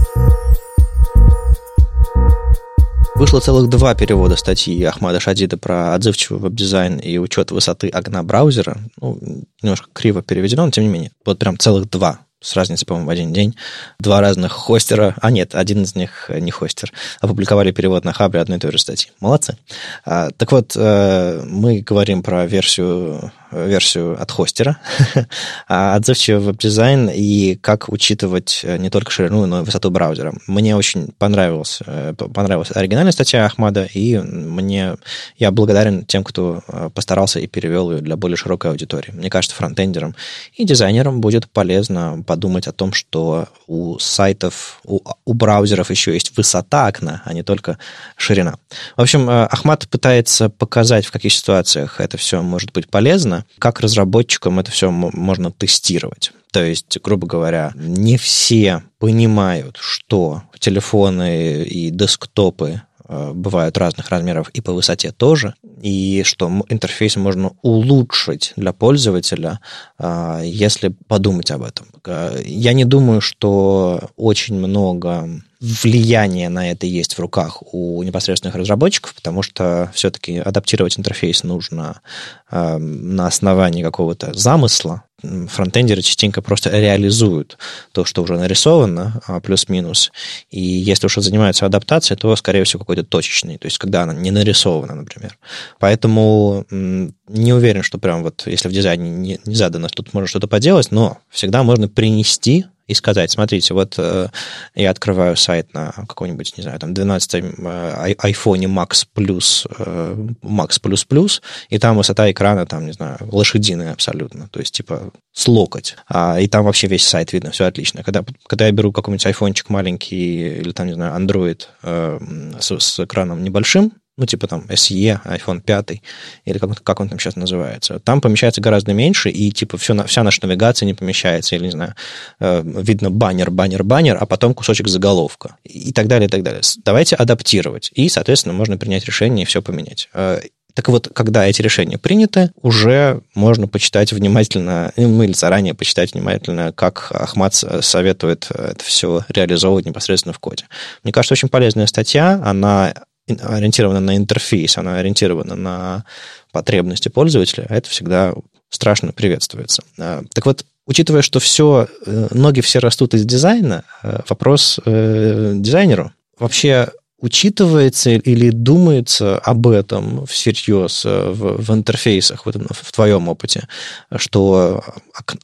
Вышло 3.15 3.39
целых 3.39 3.69
два 3.69 3.93
перевода 3.93 4.35
статьи 4.35 4.81
Ахмада 4.83 5.19
Шадида 5.19 5.57
про 5.57 5.93
отзывчивый 5.93 6.41
веб-дизайн 6.41 6.97
и 6.97 7.17
учет 7.19 7.51
высоты 7.51 7.87
окна 7.89 8.23
браузера. 8.23 8.79
Ну, 8.99 9.19
немножко 9.61 9.89
криво 9.93 10.23
переведено, 10.23 10.65
но 10.65 10.71
тем 10.71 10.85
не 10.85 10.89
менее. 10.89 11.11
Вот 11.23 11.37
прям 11.37 11.59
целых 11.59 11.89
два 11.89 12.21
с 12.41 12.55
разницей, 12.55 12.85
по-моему, 12.85 13.07
в 13.07 13.11
один 13.11 13.31
день. 13.31 13.55
Два 13.99 14.19
разных 14.19 14.51
хостера, 14.51 15.15
а 15.21 15.31
нет, 15.31 15.55
один 15.55 15.83
из 15.83 15.95
них 15.95 16.29
не 16.29 16.51
хостер, 16.51 16.91
опубликовали 17.19 17.71
перевод 17.71 18.03
на 18.03 18.13
Хабре 18.13 18.41
одной 18.41 18.57
и 18.57 18.61
той 18.61 18.71
же 18.71 18.79
статьи. 18.79 19.11
Молодцы. 19.19 19.57
А, 20.05 20.29
так 20.31 20.51
вот, 20.51 20.73
э, 20.75 21.43
мы 21.45 21.81
говорим 21.81 22.23
про 22.23 22.45
версию 22.45 23.31
версию 23.51 24.21
от 24.21 24.31
хостера, 24.31 24.77
а 25.67 25.95
отзывчивый 25.95 26.41
веб-дизайн 26.41 27.09
и 27.13 27.55
как 27.55 27.89
учитывать 27.89 28.61
э, 28.63 28.77
не 28.77 28.89
только 28.89 29.11
ширину, 29.11 29.45
но 29.45 29.61
и 29.61 29.63
высоту 29.63 29.91
браузера. 29.91 30.33
Мне 30.47 30.75
очень 30.75 31.09
понравилась, 31.17 31.79
э, 31.85 32.13
понравилась 32.13 32.71
оригинальная 32.73 33.11
статья 33.11 33.45
Ахмада, 33.45 33.87
и 33.93 34.17
мне, 34.17 34.95
я 35.37 35.51
благодарен 35.51 36.05
тем, 36.05 36.23
кто 36.23 36.63
э, 36.67 36.89
постарался 36.93 37.39
и 37.39 37.47
перевел 37.47 37.91
ее 37.91 37.99
для 37.99 38.15
более 38.15 38.37
широкой 38.37 38.71
аудитории. 38.71 39.11
Мне 39.11 39.29
кажется, 39.29 39.55
фронтендерам 39.55 40.15
и 40.55 40.63
дизайнерам 40.63 41.21
будет 41.21 41.49
полезно 41.49 42.23
подумать 42.25 42.67
о 42.67 42.71
том, 42.71 42.93
что 42.93 43.47
у 43.67 43.99
сайтов, 43.99 44.79
у, 44.85 44.99
у 45.25 45.33
браузеров 45.33 45.89
еще 45.89 46.13
есть 46.13 46.35
высота 46.37 46.87
окна, 46.87 47.21
а 47.25 47.33
не 47.33 47.43
только 47.43 47.77
ширина. 48.15 48.55
В 48.95 49.01
общем, 49.01 49.29
Ахмад 49.29 49.87
пытается 49.89 50.49
показать, 50.49 51.05
в 51.05 51.11
каких 51.11 51.33
ситуациях 51.33 51.99
это 51.99 52.17
все 52.17 52.41
может 52.41 52.71
быть 52.71 52.89
полезно, 52.89 53.40
как 53.59 53.79
разработчикам 53.79 54.59
это 54.59 54.71
все 54.71 54.91
можно 54.91 55.51
тестировать. 55.51 56.31
То 56.51 56.63
есть, 56.63 56.99
грубо 57.01 57.27
говоря, 57.27 57.71
не 57.75 58.17
все 58.17 58.83
понимают, 58.99 59.77
что 59.79 60.43
телефоны 60.59 61.63
и 61.63 61.89
десктопы 61.89 62.81
э, 63.07 63.31
бывают 63.33 63.77
разных 63.77 64.09
размеров 64.09 64.49
и 64.49 64.59
по 64.59 64.73
высоте 64.73 65.11
тоже, 65.11 65.55
и 65.81 66.23
что 66.25 66.51
интерфейс 66.67 67.15
можно 67.15 67.53
улучшить 67.61 68.53
для 68.57 68.73
пользователя, 68.73 69.61
э, 69.97 70.41
если 70.43 70.89
подумать 71.07 71.51
об 71.51 71.63
этом. 71.63 71.87
Э, 72.05 72.41
я 72.43 72.73
не 72.73 72.83
думаю, 72.83 73.21
что 73.21 74.09
очень 74.17 74.55
много 74.55 75.29
влияние 75.61 76.49
на 76.49 76.71
это 76.71 76.87
есть 76.87 77.13
в 77.13 77.19
руках 77.19 77.61
у 77.71 78.01
непосредственных 78.01 78.55
разработчиков, 78.55 79.13
потому 79.13 79.43
что 79.43 79.91
все-таки 79.93 80.37
адаптировать 80.37 80.97
интерфейс 80.97 81.43
нужно 81.43 82.01
э, 82.49 82.77
на 82.77 83.27
основании 83.27 83.83
какого-то 83.83 84.33
замысла. 84.33 85.03
Фронтендеры 85.21 86.01
частенько 86.01 86.41
просто 86.41 86.71
реализуют 86.71 87.59
то, 87.91 88.05
что 88.05 88.23
уже 88.23 88.39
нарисовано, 88.39 89.21
а, 89.27 89.39
плюс-минус. 89.39 90.11
И 90.49 90.59
если 90.59 91.05
уж 91.05 91.13
занимаются 91.17 91.67
адаптацией, 91.67 92.17
то, 92.17 92.35
скорее 92.35 92.63
всего, 92.63 92.79
какой-то 92.79 93.03
точечный, 93.03 93.59
то 93.59 93.67
есть 93.67 93.77
когда 93.77 94.01
она 94.01 94.15
не 94.15 94.31
нарисована, 94.31 94.95
например. 94.95 95.37
Поэтому 95.79 96.65
не 96.71 97.53
уверен, 97.53 97.83
что 97.83 97.99
прям 97.99 98.23
вот 98.23 98.47
если 98.47 98.67
в 98.67 98.71
дизайне 98.71 99.11
не, 99.11 99.39
не 99.45 99.53
задано, 99.53 99.89
тут 99.89 100.11
можно 100.15 100.27
что-то 100.27 100.47
поделать, 100.47 100.89
но 100.89 101.19
всегда 101.29 101.61
можно 101.61 101.87
принести 101.87 102.65
и 102.91 102.93
сказать, 102.93 103.31
смотрите, 103.31 103.73
вот 103.73 103.95
э, 103.97 104.27
я 104.75 104.91
открываю 104.91 105.37
сайт 105.37 105.73
на 105.73 105.91
какой-нибудь, 105.91 106.57
не 106.57 106.63
знаю, 106.63 106.77
там 106.77 106.93
12 106.93 107.33
э, 107.35 108.13
айфоне 108.17 108.67
Max 108.67 109.05
Plus, 109.15 109.65
э, 109.79 110.15
Max 110.43 110.81
Plus 110.81 111.07
Plus, 111.07 111.41
и 111.69 111.79
там 111.79 111.97
высота 111.97 112.29
экрана, 112.29 112.65
там, 112.65 112.85
не 112.85 112.91
знаю, 112.91 113.17
лошадиная 113.31 113.93
абсолютно, 113.93 114.49
то 114.49 114.59
есть, 114.59 114.75
типа, 114.75 115.11
с 115.31 115.47
локоть. 115.47 115.95
А, 116.09 116.39
и 116.39 116.47
там 116.47 116.65
вообще 116.65 116.87
весь 116.87 117.07
сайт 117.07 117.31
видно, 117.31 117.51
все 117.51 117.65
отлично. 117.65 118.03
Когда, 118.03 118.25
когда 118.47 118.65
я 118.65 118.71
беру 118.73 118.91
какой-нибудь 118.91 119.25
айфончик 119.25 119.69
маленький 119.69 120.59
или 120.59 120.71
там, 120.73 120.87
не 120.87 120.93
знаю, 120.93 121.17
Android 121.17 121.61
э, 121.83 122.19
с, 122.59 122.77
с 122.77 122.99
экраном 122.99 123.41
небольшим, 123.41 123.93
ну, 124.17 124.25
типа 124.25 124.47
там 124.47 124.65
SE, 124.69 125.21
iPhone 125.25 125.61
5, 125.61 126.01
или 126.45 126.57
как, 126.57 126.83
как 126.83 126.99
он 126.99 127.09
там 127.09 127.19
сейчас 127.19 127.35
называется, 127.35 127.99
там 127.99 128.21
помещается 128.21 128.61
гораздо 128.61 128.93
меньше, 128.93 129.29
и 129.29 129.51
типа 129.51 129.77
все, 129.77 129.95
вся 130.05 130.23
наша 130.23 130.45
навигация 130.45 130.85
не 130.85 130.93
помещается, 130.93 131.55
или, 131.55 131.65
не 131.65 131.71
знаю, 131.71 131.95
э, 132.39 132.61
видно 132.63 133.09
баннер, 133.09 133.51
баннер, 133.51 133.83
баннер, 133.83 134.17
а 134.19 134.25
потом 134.25 134.53
кусочек 134.53 134.87
заголовка, 134.87 135.55
и 135.63 135.91
так 135.93 136.07
далее, 136.07 136.27
и 136.27 136.29
так 136.29 136.43
далее. 136.43 136.61
Давайте 136.83 137.15
адаптировать, 137.15 137.91
и, 137.93 138.09
соответственно, 138.09 138.53
можно 138.53 138.77
принять 138.77 139.05
решение 139.05 139.43
и 139.43 139.47
все 139.47 139.61
поменять. 139.61 140.09
Э, 140.13 140.41
так 140.73 140.87
вот, 140.87 141.09
когда 141.13 141.45
эти 141.45 141.61
решения 141.61 141.97
приняты, 141.97 142.51
уже 142.61 143.21
можно 143.35 143.67
почитать 143.67 144.13
внимательно, 144.13 144.93
ну, 144.95 145.23
или 145.23 145.33
заранее 145.33 145.73
почитать 145.73 146.13
внимательно, 146.13 146.71
как 146.71 147.11
Ахмад 147.11 147.53
советует 147.53 148.49
это 148.51 148.83
все 148.83 149.25
реализовывать 149.29 149.85
непосредственно 149.85 150.33
в 150.33 150.39
коде. 150.39 150.65
Мне 151.03 151.11
кажется, 151.11 151.33
очень 151.33 151.49
полезная 151.49 151.87
статья, 151.87 152.41
она 152.43 152.93
ориентирована 153.41 153.99
на 153.99 154.15
интерфейс, 154.15 154.77
она 154.77 154.97
ориентирована 154.97 155.55
на 155.55 156.05
потребности 156.51 157.09
пользователя, 157.09 157.65
а 157.69 157.75
это 157.75 157.89
всегда 157.89 158.33
страшно 158.69 159.11
приветствуется. 159.11 159.83
А, 159.99 160.23
так 160.33 160.45
вот, 160.45 160.65
учитывая, 160.85 161.21
что 161.21 161.39
все, 161.39 161.87
э, 162.05 162.27
ноги 162.31 162.61
все 162.61 162.79
растут 162.79 163.13
из 163.13 163.25
дизайна, 163.25 163.83
э, 164.03 164.21
вопрос 164.27 164.79
э, 164.85 165.53
дизайнеру. 165.55 166.11
Вообще, 166.39 166.89
учитывается 167.21 168.09
или 168.09 168.49
думается 168.49 169.37
об 169.37 169.67
этом 169.67 170.25
всерьез 170.25 171.05
в, 171.05 171.61
в 171.61 171.73
интерфейсах, 171.73 172.45
в, 172.45 172.51
в 172.51 172.91
твоем 172.91 173.29
опыте, 173.29 173.67
что 174.15 174.83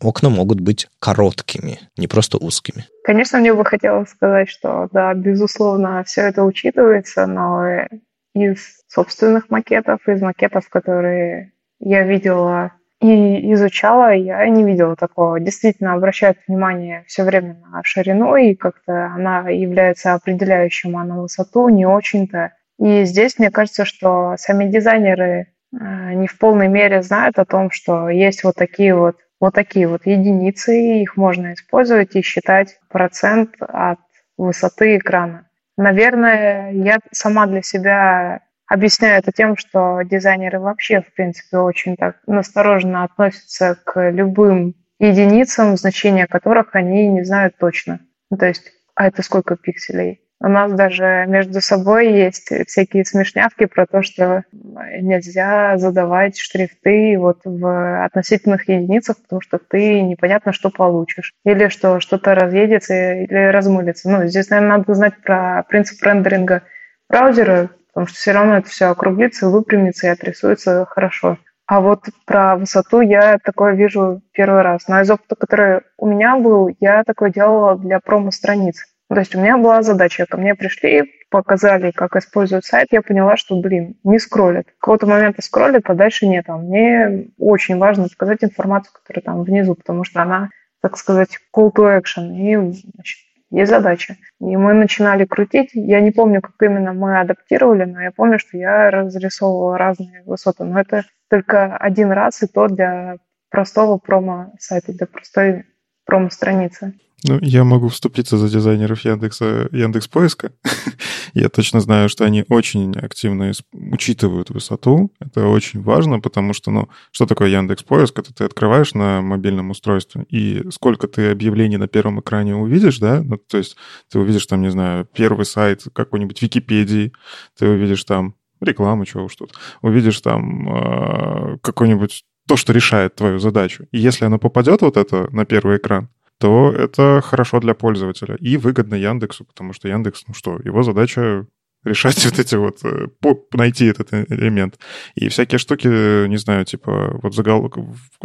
окна 0.02 0.30
могут 0.30 0.60
быть 0.60 0.88
короткими, 1.00 1.80
не 1.98 2.08
просто 2.08 2.38
узкими? 2.38 2.86
Конечно, 3.04 3.40
мне 3.40 3.54
бы 3.54 3.64
хотелось 3.64 4.10
сказать, 4.10 4.50
что 4.50 4.90
да, 4.92 5.14
безусловно, 5.14 6.04
все 6.06 6.22
это 6.22 6.44
учитывается, 6.44 7.26
но 7.26 7.86
из 8.34 8.84
собственных 8.88 9.50
макетов, 9.50 10.08
из 10.08 10.22
макетов, 10.22 10.70
которые 10.70 11.54
я 11.80 12.04
видела 12.04 12.74
и 13.00 13.54
изучала, 13.54 14.14
я 14.14 14.48
не 14.50 14.64
видела 14.64 14.96
такого. 14.96 15.40
Действительно 15.40 15.94
обращают 15.94 16.40
внимание 16.48 17.04
все 17.08 17.24
время 17.24 17.62
на 17.72 17.84
ширину, 17.84 18.36
и 18.36 18.56
как-то 18.56 19.08
она 19.08 19.50
является 19.50 20.14
определяющим, 20.14 20.98
а 20.98 21.04
на 21.04 21.22
высоту 21.22 21.70
не 21.70 21.86
очень-то. 21.86 22.54
И 22.80 23.06
здесь 23.06 23.38
мне 23.38 23.52
кажется, 23.52 23.86
что 23.86 24.36
сами 24.38 24.70
дизайнеры 24.70 25.48
э, 25.74 26.14
не 26.14 26.28
в 26.28 26.38
полной 26.38 26.68
мере 26.68 27.02
знают 27.02 27.38
о 27.40 27.46
том, 27.46 27.72
что 27.72 28.10
есть 28.10 28.44
вот 28.44 28.56
такие 28.56 28.96
вот 28.96 29.18
вот 29.40 29.54
такие 29.54 29.88
вот 29.88 30.06
единицы, 30.06 31.02
их 31.02 31.16
можно 31.16 31.54
использовать 31.54 32.16
и 32.16 32.24
считать 32.24 32.80
процент 32.90 33.52
от 33.60 34.00
высоты 34.36 34.98
экрана. 34.98 35.48
Наверное, 35.78 36.72
я 36.72 36.98
сама 37.12 37.46
для 37.46 37.62
себя 37.62 38.42
объясняю 38.68 39.20
это 39.20 39.32
тем, 39.32 39.58
что 39.58 40.02
дизайнеры 40.04 40.60
вообще, 40.60 41.02
в 41.02 41.14
принципе, 41.14 41.58
очень 41.58 41.96
так 41.96 42.18
настороженно 42.28 43.04
относятся 43.04 43.78
к 43.84 44.10
любым 44.12 44.76
единицам, 45.00 45.78
значения 45.78 46.28
которых 46.28 46.76
они 46.76 47.08
не 47.08 47.24
знают 47.24 47.58
точно. 47.58 48.00
Ну, 48.30 48.38
то 48.38 48.48
есть, 48.48 48.72
а 48.96 49.08
это 49.08 49.22
сколько 49.22 49.56
пикселей? 49.56 50.22
У 50.40 50.50
нас 50.50 50.72
даже 50.72 51.26
между 51.28 51.62
собой 51.62 52.14
есть 52.14 52.52
всякие 52.68 53.06
смешнявки 53.06 53.66
про 53.66 53.88
то, 53.88 54.04
что 54.04 54.44
нельзя 54.52 55.78
задавать 55.78 56.38
шрифты 56.38 57.18
вот 57.18 57.40
в 57.44 58.06
относительных 58.06 58.70
единицах, 58.70 59.18
потому 59.24 59.42
что 59.42 59.58
ты 59.58 60.02
непонятно, 60.02 60.54
что 60.54 60.70
получишь. 60.70 61.34
Или 61.44 61.70
что 61.70 62.00
что-то 62.00 62.36
разъедется 62.36 63.14
или 63.14 63.52
размылится. 63.52 64.10
Ну, 64.12 64.28
здесь, 64.28 64.50
наверное, 64.50 64.78
надо 64.78 64.94
знать 64.94 65.16
про 65.24 65.64
принцип 65.68 66.04
рендеринга 66.04 66.62
браузера, 67.10 67.72
потому 67.98 68.10
что 68.10 68.20
все 68.20 68.32
равно 68.32 68.58
это 68.58 68.70
все 68.70 68.86
округлится, 68.86 69.50
выпрямится 69.50 70.06
и 70.06 70.12
отрисуется 70.12 70.86
хорошо. 70.86 71.40
А 71.66 71.82
вот 71.82 72.04
про 72.28 72.56
высоту 72.56 73.02
я 73.02 73.40
такое 73.40 73.74
вижу 73.74 74.22
первый 74.34 74.62
раз. 74.62 74.88
Но 74.88 75.02
из 75.02 75.10
опыта, 75.10 75.36
который 75.36 75.82
у 75.98 76.06
меня 76.06 76.38
был, 76.38 76.70
я 76.80 77.04
такое 77.04 77.32
делала 77.32 77.76
для 77.76 78.00
промо-страниц. 78.00 78.86
То 79.10 79.18
есть 79.18 79.34
у 79.34 79.40
меня 79.40 79.58
была 79.58 79.82
задача, 79.82 80.28
ко 80.28 80.38
мне 80.38 80.54
пришли, 80.54 81.12
показали, 81.32 81.90
как 81.90 82.16
используют 82.16 82.66
сайт, 82.66 82.90
я 82.92 83.02
поняла, 83.02 83.36
что, 83.36 83.60
блин, 83.60 83.96
не 84.04 84.20
скроллят. 84.20 84.68
Какого-то 84.80 85.08
момента 85.08 85.42
скроллят, 85.42 85.90
а 85.90 85.96
дальше 85.96 86.28
нет. 86.28 86.46
А 86.50 86.58
мне 86.58 87.30
очень 87.40 87.80
важно 87.80 88.10
сказать 88.10 88.44
информацию, 88.44 88.94
которая 88.94 89.24
там 89.24 89.42
внизу, 89.42 89.74
потому 89.74 90.04
что 90.04 90.22
она, 90.22 90.52
так 90.84 90.98
сказать, 90.98 91.40
call 91.52 91.72
to 91.74 92.00
action. 92.00 92.32
И, 92.36 92.56
значит, 92.58 93.27
есть 93.50 93.72
задача. 93.72 94.18
И 94.40 94.58
мы 94.58 94.74
начинали 94.74 95.26
крутить. 95.26 95.70
Я 95.74 96.02
не 96.02 96.12
помню, 96.12 96.42
как 96.42 96.56
именно 96.62 96.94
мы 96.94 97.20
адаптировали, 97.20 97.86
но 97.86 98.02
я 98.02 98.12
помню, 98.12 98.40
что 98.40 98.58
я 98.58 98.92
разрисовывала 98.92 99.78
разные 99.78 100.24
высоты. 100.26 100.64
Но 100.66 100.80
это 100.80 101.04
только 101.30 101.78
один 101.78 102.12
раз, 102.12 102.44
и 102.44 102.48
то 102.48 102.68
для 102.68 103.18
простого 103.50 103.98
промо-сайта, 103.98 104.94
для 104.94 105.08
простой 105.08 105.66
промо-страницы. 106.08 106.96
Ну, 107.24 107.40
я 107.42 107.64
могу 107.64 107.88
вступиться 107.88 108.38
за 108.38 108.48
дизайнеров 108.48 109.02
Яндекса, 109.02 109.70
Яндекс 109.72 110.08
Поиска. 110.08 110.52
я 111.34 111.50
точно 111.50 111.82
знаю, 111.82 112.10
что 112.10 112.26
они 112.26 112.46
очень 112.48 112.96
активно 112.96 113.52
учитывают 113.74 114.52
высоту. 114.52 115.12
Это 115.20 115.48
очень 115.48 115.82
важно, 115.82 116.20
потому 116.20 116.54
что, 116.54 116.70
ну, 116.70 116.90
что 117.12 117.26
такое 117.26 117.50
Яндекс 117.50 117.82
Поиск? 117.82 118.20
Это 118.20 118.34
ты 118.36 118.44
открываешь 118.44 118.94
на 118.94 119.22
мобильном 119.22 119.72
устройстве, 119.72 120.26
и 120.30 120.64
сколько 120.70 121.08
ты 121.08 121.32
объявлений 121.32 121.78
на 121.78 121.88
первом 121.88 122.20
экране 122.20 122.56
увидишь, 122.56 123.00
да? 123.00 123.22
Ну, 123.24 123.38
то 123.38 123.58
есть 123.58 123.78
ты 124.12 124.20
увидишь 124.20 124.46
там, 124.46 124.62
не 124.62 124.70
знаю, 124.70 125.06
первый 125.12 125.46
сайт 125.46 125.86
какой-нибудь 125.94 126.40
Википедии, 126.42 127.14
ты 127.58 127.68
увидишь 127.68 128.04
там 128.04 128.36
рекламу, 128.62 129.06
чего 129.06 129.26
уж 129.26 129.36
тут, 129.36 129.54
увидишь 129.82 130.22
там 130.22 130.70
э, 130.70 131.58
какой-нибудь 131.62 132.26
то, 132.48 132.56
что 132.58 132.74
решает 132.74 133.16
твою 133.16 133.40
задачу. 133.40 133.88
И 133.92 134.00
если 134.00 134.26
оно 134.26 134.40
попадет 134.40 134.82
вот 134.82 134.98
это 134.98 135.28
на 135.32 135.46
первый 135.46 135.78
экран, 135.78 136.10
то 136.40 136.72
это 136.72 137.22
хорошо 137.24 137.60
для 137.60 137.74
пользователя 137.74 138.36
и 138.36 138.58
выгодно 138.58 138.96
Яндексу, 138.96 139.44
потому 139.46 139.74
что 139.74 139.88
Яндекс, 139.88 140.24
ну 140.28 140.34
что, 140.34 140.60
его 140.64 140.84
задача 140.84 141.46
решать 141.88 142.24
вот 142.26 142.40
эти 142.40 142.56
вот, 142.56 142.80
э, 142.84 143.08
найти 143.54 143.86
этот 143.86 144.14
э, 144.14 144.26
элемент. 144.30 144.80
И 145.16 145.30
всякие 145.30 145.60
штуки, 145.60 145.88
не 146.28 146.38
знаю, 146.38 146.66
типа 146.66 147.20
вот 147.22 147.34
заголовок, 147.34 147.78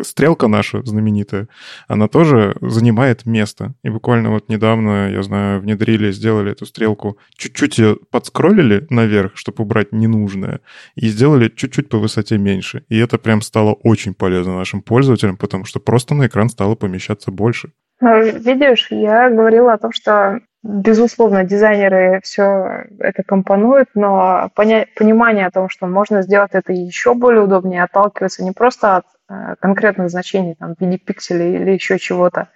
стрелка 0.03 0.48
наша 0.48 0.83
знаменитая, 0.83 1.48
она 1.88 2.09
тоже 2.09 2.57
занимает 2.61 3.27
место. 3.27 3.75
И 3.83 3.90
буквально 3.90 4.31
вот 4.31 4.48
недавно, 4.48 5.11
я 5.11 5.22
знаю, 5.22 5.61
внедрили, 5.61 6.12
сделали 6.12 6.53
эту 6.53 6.66
стрелку, 6.66 7.18
чуть-чуть 7.37 7.79
ее 7.79 7.96
подскроллили 8.11 8.87
наверх, 8.90 9.33
чтобы 9.37 9.64
убрать 9.64 9.92
ненужное, 9.92 10.61
и 10.94 11.09
сделали 11.09 11.48
чуть-чуть 11.48 11.88
по 11.88 11.98
высоте 11.98 12.38
меньше. 12.38 12.85
И 12.88 12.98
это 12.98 13.18
прям 13.18 13.42
стало 13.42 13.72
очень 13.72 14.14
полезно 14.14 14.57
нашим 14.57 14.83
пользователям, 14.83 15.37
потому 15.37 15.64
что 15.64 15.81
просто 15.81 16.14
на 16.14 16.27
экран 16.27 16.48
стало 16.48 16.75
помещаться 16.75 17.31
больше. 17.31 17.72
Ну, 18.01 18.20
видишь, 18.20 18.88
я 18.90 19.31
говорила 19.31 19.75
о 19.75 19.79
том, 19.79 19.92
что, 19.92 20.40
безусловно, 20.62 21.44
дизайнеры 21.44 22.20
все 22.22 22.85
это 22.98 23.22
компонуют, 23.22 23.88
но 23.94 24.51
поня- 24.55 24.87
понимание 24.96 25.46
о 25.46 25.51
том, 25.51 25.68
что 25.68 25.87
можно 25.87 26.22
сделать 26.22 26.53
это 26.53 26.72
еще 26.72 27.14
более 27.14 27.42
удобнее, 27.42 27.83
отталкиваться 27.83 28.44
не 28.44 28.53
просто 28.53 28.96
от 28.96 29.07
э, 29.29 29.57
конкретных 29.61 30.11
значений, 30.11 30.55
там, 30.55 30.75
в 30.75 30.81
виде 30.81 30.98
пикселей 30.98 31.57
или 31.57 31.72
еще 31.72 31.98
чего-то, 31.98 32.48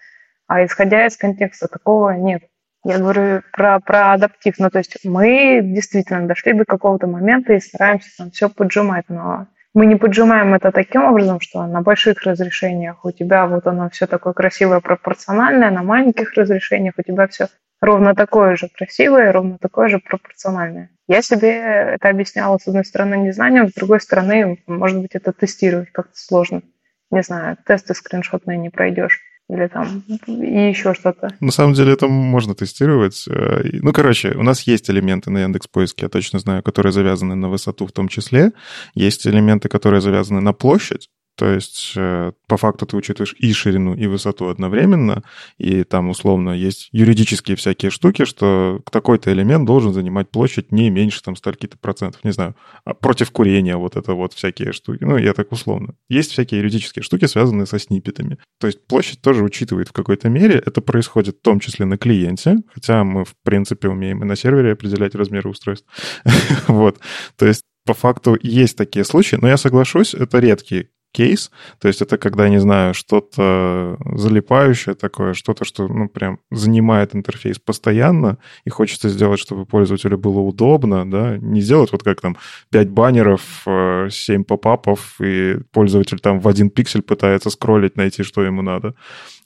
а 0.46 0.64
исходя 0.64 1.06
из 1.06 1.16
контекста, 1.16 1.68
такого 1.68 2.10
нет. 2.10 2.42
Я 2.84 2.98
говорю 2.98 3.42
про, 3.52 3.80
про 3.80 4.12
адаптив. 4.12 4.54
Ну, 4.58 4.70
то 4.70 4.78
есть 4.78 4.96
мы 5.04 5.60
действительно 5.60 6.28
дошли 6.28 6.52
до 6.52 6.64
какого-то 6.64 7.08
момента 7.08 7.52
и 7.52 7.58
стараемся 7.58 8.08
там 8.16 8.30
все 8.30 8.48
поджимать, 8.48 9.06
но 9.08 9.48
мы 9.74 9.86
не 9.86 9.96
поджимаем 9.96 10.54
это 10.54 10.70
таким 10.70 11.04
образом, 11.04 11.40
что 11.40 11.66
на 11.66 11.82
больших 11.82 12.22
разрешениях 12.22 13.04
у 13.04 13.10
тебя 13.10 13.46
вот 13.48 13.66
оно 13.66 13.90
все 13.90 14.06
такое 14.06 14.34
красивое, 14.34 14.78
пропорциональное, 14.78 15.72
на 15.72 15.82
маленьких 15.82 16.32
разрешениях 16.34 16.94
у 16.96 17.02
тебя 17.02 17.26
все 17.26 17.48
ровно 17.80 18.14
такое 18.14 18.56
же 18.56 18.68
красивое, 18.68 19.32
ровно 19.32 19.58
такое 19.58 19.88
же 19.88 19.98
пропорциональное. 19.98 20.90
Я 21.08 21.22
себе 21.22 21.50
это 21.50 22.08
объясняла, 22.08 22.58
с 22.58 22.66
одной 22.66 22.84
стороны, 22.84 23.16
незнанием, 23.16 23.68
с 23.68 23.74
другой 23.74 24.00
стороны, 24.00 24.62
может 24.66 25.00
быть, 25.00 25.12
это 25.14 25.32
тестировать 25.32 25.90
как-то 25.92 26.16
сложно. 26.18 26.62
Не 27.10 27.22
знаю, 27.22 27.56
тесты 27.64 27.94
скриншотные 27.94 28.58
не 28.58 28.70
пройдешь 28.70 29.20
или 29.48 29.68
там 29.68 30.02
и 30.26 30.68
еще 30.68 30.94
что-то. 30.94 31.28
На 31.38 31.52
самом 31.52 31.74
деле 31.74 31.92
это 31.92 32.08
можно 32.08 32.54
тестировать. 32.54 33.26
Э, 33.28 33.62
ну, 33.74 33.92
короче, 33.92 34.32
у 34.32 34.42
нас 34.42 34.62
есть 34.62 34.90
элементы 34.90 35.30
на 35.30 35.38
Яндекс 35.38 35.68
Поиске, 35.68 36.06
я 36.06 36.08
точно 36.08 36.40
знаю, 36.40 36.62
которые 36.62 36.92
завязаны 36.92 37.36
на 37.36 37.48
высоту 37.48 37.86
в 37.86 37.92
том 37.92 38.08
числе. 38.08 38.52
Есть 38.94 39.26
элементы, 39.26 39.68
которые 39.68 40.00
завязаны 40.00 40.40
на 40.40 40.52
площадь. 40.52 41.08
То 41.36 41.52
есть 41.52 41.92
э, 41.96 42.32
по 42.48 42.56
факту 42.56 42.86
ты 42.86 42.96
учитываешь 42.96 43.34
и 43.38 43.52
ширину, 43.52 43.94
и 43.94 44.06
высоту 44.06 44.48
одновременно, 44.48 45.22
и 45.58 45.84
там 45.84 46.08
условно 46.08 46.50
есть 46.50 46.88
юридические 46.92 47.56
всякие 47.58 47.90
штуки, 47.90 48.24
что 48.24 48.80
такой-то 48.90 49.30
элемент 49.32 49.66
должен 49.66 49.92
занимать 49.92 50.30
площадь 50.30 50.72
не 50.72 50.88
меньше 50.88 51.22
там 51.22 51.36
стольки-то 51.36 51.76
процентов, 51.76 52.24
не 52.24 52.32
знаю, 52.32 52.56
а 52.84 52.94
против 52.94 53.30
курения 53.32 53.76
вот 53.76 53.96
это 53.96 54.14
вот 54.14 54.32
всякие 54.32 54.72
штуки. 54.72 55.04
Ну, 55.04 55.18
я 55.18 55.34
так 55.34 55.52
условно. 55.52 55.94
Есть 56.08 56.32
всякие 56.32 56.60
юридические 56.60 57.02
штуки, 57.02 57.26
связанные 57.26 57.66
со 57.66 57.78
сниппетами. 57.78 58.38
То 58.58 58.66
есть 58.66 58.86
площадь 58.86 59.20
тоже 59.20 59.44
учитывает 59.44 59.88
в 59.88 59.92
какой-то 59.92 60.30
мере. 60.30 60.62
Это 60.64 60.80
происходит 60.80 61.36
в 61.36 61.42
том 61.42 61.60
числе 61.60 61.84
на 61.84 61.98
клиенте, 61.98 62.56
хотя 62.72 63.04
мы, 63.04 63.26
в 63.26 63.34
принципе, 63.44 63.88
умеем 63.88 64.22
и 64.22 64.26
на 64.26 64.36
сервере 64.36 64.72
определять 64.72 65.14
размеры 65.14 65.50
устройств. 65.50 65.86
Вот. 66.66 66.98
То 67.36 67.46
есть 67.46 67.62
по 67.84 67.94
факту 67.94 68.36
есть 68.42 68.76
такие 68.76 69.04
случаи, 69.04 69.36
но 69.36 69.48
я 69.48 69.56
соглашусь, 69.56 70.14
это 70.14 70.40
редкие 70.40 70.88
кейс. 71.12 71.50
То 71.80 71.88
есть 71.88 72.02
это 72.02 72.18
когда, 72.18 72.48
не 72.48 72.60
знаю, 72.60 72.94
что-то 72.94 73.96
залипающее 74.14 74.94
такое, 74.94 75.32
что-то, 75.32 75.64
что, 75.64 75.88
ну, 75.88 76.08
прям 76.08 76.40
занимает 76.50 77.14
интерфейс 77.14 77.58
постоянно, 77.58 78.38
и 78.64 78.70
хочется 78.70 79.08
сделать, 79.08 79.40
чтобы 79.40 79.64
пользователю 79.64 80.18
было 80.18 80.40
удобно, 80.40 81.10
да, 81.10 81.38
не 81.38 81.60
сделать 81.60 81.92
вот 81.92 82.02
как 82.02 82.20
там 82.20 82.36
5 82.70 82.90
баннеров, 82.90 83.42
7 83.64 84.40
э, 84.40 84.44
попапов, 84.44 85.20
и 85.20 85.56
пользователь 85.72 86.18
там 86.18 86.40
в 86.40 86.48
один 86.48 86.70
пиксель 86.70 87.02
пытается 87.02 87.50
скроллить, 87.50 87.96
найти, 87.96 88.22
что 88.22 88.42
ему 88.42 88.62
надо. 88.62 88.94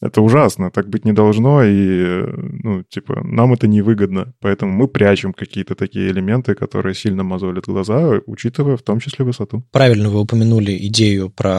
Это 0.01 0.23
ужасно, 0.23 0.71
так 0.71 0.89
быть 0.89 1.05
не 1.05 1.13
должно, 1.13 1.63
и, 1.63 2.25
ну, 2.65 2.83
типа, 2.83 3.21
нам 3.23 3.53
это 3.53 3.69
невыгодно. 3.69 4.33
Поэтому 4.41 4.73
мы 4.73 4.89
прячем 4.89 5.33
какие-то 5.33 5.75
такие 5.75 6.11
элементы, 6.11 6.55
которые 6.55 6.95
сильно 6.95 7.23
мозолят 7.23 7.67
глаза, 7.67 8.21
учитывая 8.27 8.77
в 8.77 8.83
том 8.83 8.99
числе 8.99 9.25
высоту. 9.25 9.63
Правильно 9.71 10.09
вы 10.11 10.21
упомянули 10.21 10.77
идею 10.87 11.31
про 11.31 11.50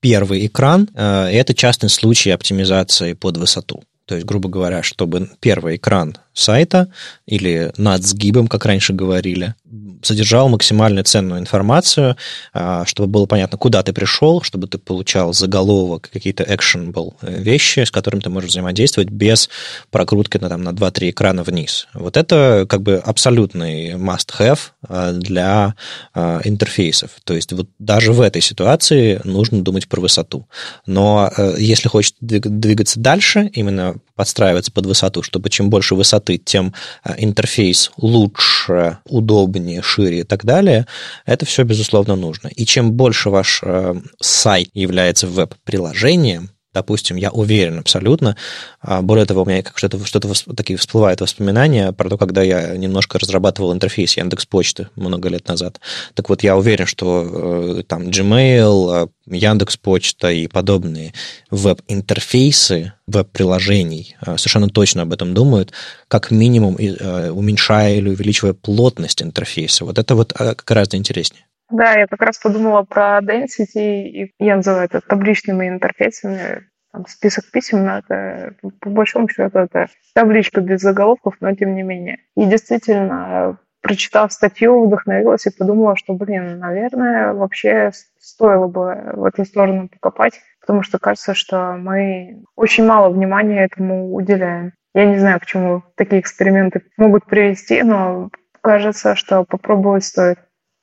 первый 0.00 0.46
экран. 0.46 0.88
Э, 0.94 1.26
это 1.26 1.54
частный 1.54 1.88
случай 1.88 2.30
оптимизации 2.30 3.14
под 3.14 3.36
высоту. 3.38 3.82
То 4.04 4.16
есть, 4.16 4.26
грубо 4.26 4.48
говоря, 4.48 4.82
чтобы 4.82 5.30
первый 5.40 5.76
экран 5.76 6.16
сайта 6.32 6.88
или 7.26 7.72
над 7.76 8.02
сгибом, 8.04 8.48
как 8.48 8.64
раньше 8.64 8.92
говорили, 8.92 9.54
содержал 10.02 10.48
максимально 10.48 11.04
ценную 11.04 11.40
информацию, 11.40 12.16
а, 12.52 12.84
чтобы 12.86 13.08
было 13.08 13.26
понятно, 13.26 13.56
куда 13.56 13.82
ты 13.82 13.92
пришел, 13.92 14.42
чтобы 14.42 14.66
ты 14.66 14.78
получал 14.78 15.32
заголовок, 15.32 16.10
какие-то 16.12 16.42
actionable 16.42 17.14
э, 17.22 17.40
вещи, 17.40 17.80
с 17.80 17.90
которыми 17.90 18.20
ты 18.20 18.30
можешь 18.30 18.50
взаимодействовать 18.50 19.10
без 19.10 19.48
прокрутки 19.90 20.38
на, 20.38 20.48
там, 20.48 20.62
на 20.62 20.70
2-3 20.70 21.10
экрана 21.10 21.42
вниз. 21.42 21.86
Вот 21.94 22.16
это 22.16 22.66
как 22.68 22.82
бы 22.82 22.96
абсолютный 22.96 23.92
must-have 23.92 24.58
а, 24.88 25.12
для 25.12 25.74
а, 26.14 26.40
интерфейсов. 26.44 27.10
То 27.24 27.34
есть 27.34 27.52
вот 27.52 27.68
даже 27.78 28.12
в 28.12 28.20
этой 28.20 28.42
ситуации 28.42 29.20
нужно 29.24 29.62
думать 29.62 29.88
про 29.88 30.00
высоту. 30.00 30.46
Но 30.86 31.30
э, 31.36 31.54
если 31.58 31.88
хочешь 31.88 32.14
двигаться 32.20 32.98
дальше, 32.98 33.50
именно 33.54 33.94
подстраиваться 34.14 34.72
под 34.72 34.86
высоту, 34.86 35.22
чтобы 35.22 35.50
чем 35.50 35.70
больше 35.70 35.94
высоты, 35.94 36.38
тем 36.38 36.74
интерфейс 37.16 37.90
лучше, 37.96 38.98
удобнее, 39.04 39.82
шире 39.82 40.20
и 40.20 40.24
так 40.24 40.44
далее, 40.44 40.86
это 41.26 41.46
все, 41.46 41.64
безусловно, 41.64 42.16
нужно. 42.16 42.48
И 42.48 42.64
чем 42.66 42.92
больше 42.92 43.30
ваш 43.30 43.60
э, 43.62 43.94
сайт 44.20 44.68
является 44.74 45.26
веб-приложением, 45.26 46.50
допустим, 46.74 47.16
я 47.16 47.30
уверен 47.30 47.78
абсолютно. 47.78 48.36
А, 48.80 49.02
более 49.02 49.26
того, 49.26 49.42
у 49.42 49.44
меня 49.46 49.62
как 49.62 49.78
что-то, 49.78 50.04
что-то 50.04 50.32
такие 50.54 50.78
всплывают 50.78 51.20
воспоминания 51.20 51.92
про 51.92 52.08
то, 52.08 52.16
когда 52.16 52.42
я 52.42 52.76
немножко 52.76 53.18
разрабатывал 53.18 53.72
интерфейс 53.72 54.16
Яндекс 54.16 54.46
Почты 54.46 54.88
много 54.96 55.28
лет 55.28 55.48
назад. 55.48 55.80
Так 56.14 56.28
вот, 56.28 56.42
я 56.42 56.56
уверен, 56.56 56.86
что 56.86 57.78
э, 57.78 57.82
там 57.86 58.08
Gmail, 58.08 59.08
э, 59.28 59.34
Яндекс 59.34 59.76
Почта 59.76 60.30
и 60.30 60.46
подобные 60.46 61.12
веб-интерфейсы 61.50 62.94
веб-приложений 63.06 64.16
э, 64.24 64.36
совершенно 64.38 64.68
точно 64.68 65.02
об 65.02 65.12
этом 65.12 65.34
думают, 65.34 65.72
как 66.08 66.30
минимум 66.30 66.74
уменьшая 66.74 67.96
или 67.96 68.08
увеличивая 68.08 68.54
плотность 68.54 69.22
интерфейса. 69.22 69.84
Вот 69.84 69.98
это 69.98 70.14
вот 70.14 70.34
гораздо 70.66 70.96
интереснее. 70.96 71.44
Да, 71.72 71.94
я 71.94 72.06
как 72.06 72.20
раз 72.20 72.38
подумала 72.38 72.82
про 72.82 73.20
Density, 73.22 74.02
и 74.02 74.34
я 74.38 74.56
называю 74.56 74.84
это 74.84 75.00
табличными 75.00 75.68
интерфейсами. 75.68 76.68
Там 76.92 77.06
список 77.06 77.50
писем, 77.50 77.86
но 77.86 77.98
это, 77.98 78.54
по 78.80 78.90
большому 78.90 79.26
счету, 79.26 79.58
это 79.58 79.86
табличка 80.14 80.60
без 80.60 80.82
заголовков, 80.82 81.36
но 81.40 81.54
тем 81.54 81.74
не 81.74 81.82
менее. 81.82 82.18
И 82.36 82.44
действительно, 82.44 83.58
прочитав 83.80 84.34
статью, 84.34 84.84
вдохновилась 84.84 85.46
и 85.46 85.56
подумала, 85.56 85.96
что, 85.96 86.12
блин, 86.12 86.58
наверное, 86.58 87.32
вообще 87.32 87.90
стоило 88.18 88.66
бы 88.66 89.12
в 89.14 89.24
эту 89.24 89.46
сторону 89.46 89.88
покопать, 89.88 90.40
потому 90.60 90.82
что 90.82 90.98
кажется, 90.98 91.32
что 91.32 91.76
мы 91.78 92.44
очень 92.54 92.84
мало 92.84 93.08
внимания 93.08 93.64
этому 93.64 94.14
уделяем. 94.14 94.74
Я 94.94 95.06
не 95.06 95.18
знаю, 95.18 95.40
к 95.40 95.46
чему 95.46 95.82
такие 95.96 96.20
эксперименты 96.20 96.82
могут 96.98 97.24
привести, 97.24 97.82
но 97.82 98.28
кажется, 98.60 99.14
что 99.14 99.44
попробовать 99.44 100.04
стоит 100.04 100.38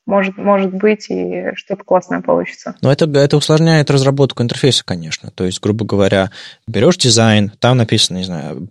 может, 0.10 0.38
может 0.38 0.74
быть, 0.74 1.05
и 1.10 1.51
что-то 1.53 1.84
классное 1.84 2.22
получится. 2.22 2.76
Но 2.82 2.91
это, 2.91 3.05
это 3.05 3.38
усложняет 3.38 3.91
разработку 3.91 4.41
интерфейса, 4.41 4.84
конечно. 4.84 5.30
То 5.30 5.45
есть, 5.45 5.62
грубо 5.62 5.86
говоря, 5.86 6.32
берешь 6.68 6.97
дизайн, 6.97 7.51
там 7.60 7.78
написано, 7.78 8.18
не 8.18 8.24
знаю, 8.24 8.68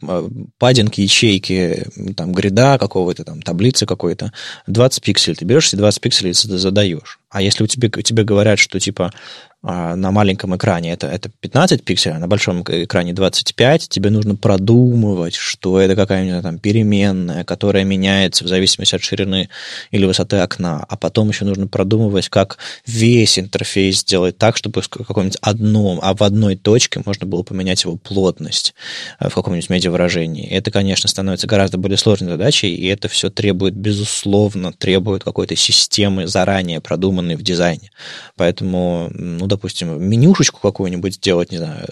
паддинг, 0.59 0.95
ячейки, 0.95 1.87
там, 2.17 2.33
грида 2.33 2.77
какого-то, 2.79 3.25
там, 3.25 3.41
таблицы 3.41 3.87
какой-то, 3.87 4.33
20 4.67 5.03
пикселей. 5.03 5.37
Ты 5.37 5.45
берешь 5.45 5.69
эти 5.69 5.77
20 5.77 6.01
пикселей 6.01 6.33
и 6.33 6.35
задаешь. 6.35 7.21
А 7.31 7.41
если 7.41 7.63
у 7.63 7.67
тебя, 7.67 7.89
тебе 8.03 8.25
говорят, 8.25 8.59
что 8.59 8.81
типа 8.81 9.13
а, 9.13 9.48
на 9.63 10.11
маленьком 10.13 10.57
экране 10.57 10.93
это, 10.93 11.09
это 11.09 11.31
15 11.41 11.85
пикселей, 11.85 12.17
а 12.17 12.19
на 12.21 12.29
большом 12.29 12.63
экране 12.63 13.13
25, 13.13 13.89
тебе 13.89 14.11
нужно 14.11 14.37
продумывать, 14.37 15.35
что 15.35 15.81
это 15.81 15.97
какая-нибудь 15.97 16.43
там 16.43 16.59
переменная, 16.59 17.45
которая 17.45 17.83
меняется 17.83 18.45
в 18.45 18.49
зависимости 18.49 18.95
от 18.95 19.03
ширины 19.03 19.49
или 19.91 20.07
высоты 20.07 20.37
окна, 20.37 20.85
а 20.89 20.97
потом 20.97 21.31
еще 21.31 21.45
нужно 21.45 21.67
продумывать, 21.67 22.29
как 22.29 22.59
весь 22.87 23.39
интерфейс 23.39 24.01
сделать 24.01 24.39
так, 24.39 24.57
чтобы 24.57 24.81
в 24.81 24.89
каком-нибудь 24.89 25.39
одном, 25.41 25.99
а 26.03 26.15
в 26.15 26.23
одной 26.23 26.55
точке 26.55 27.03
можно 27.05 27.27
было 27.27 27.43
поменять 27.43 27.83
его 27.83 27.97
плотность 27.97 28.75
э, 29.19 29.29
в 29.29 29.35
каком-нибудь 29.35 29.71
медиавыражении. 29.71 30.49
Это, 30.49 30.71
конечно, 30.71 31.09
становится 31.09 31.49
гораздо 31.49 31.79
более 31.79 31.99
сложной 31.99 32.31
задачей, 32.31 32.75
и 32.75 32.87
это 32.87 33.09
все 33.09 33.29
требует, 33.29 33.75
безусловно, 33.75 34.73
требует 34.73 35.25
какой-то 35.25 35.57
системы, 35.57 36.29
заранее 36.29 36.81
продуманной 36.81 37.35
в 37.35 37.43
дизайне. 37.43 37.91
Поэтому, 38.37 39.11
ну, 39.13 39.48
допустим, 39.49 40.03
менюшечку 40.03 40.61
какую-нибудь 40.61 41.15
сделать, 41.15 41.51
не 41.51 41.59
знаю, 41.59 41.87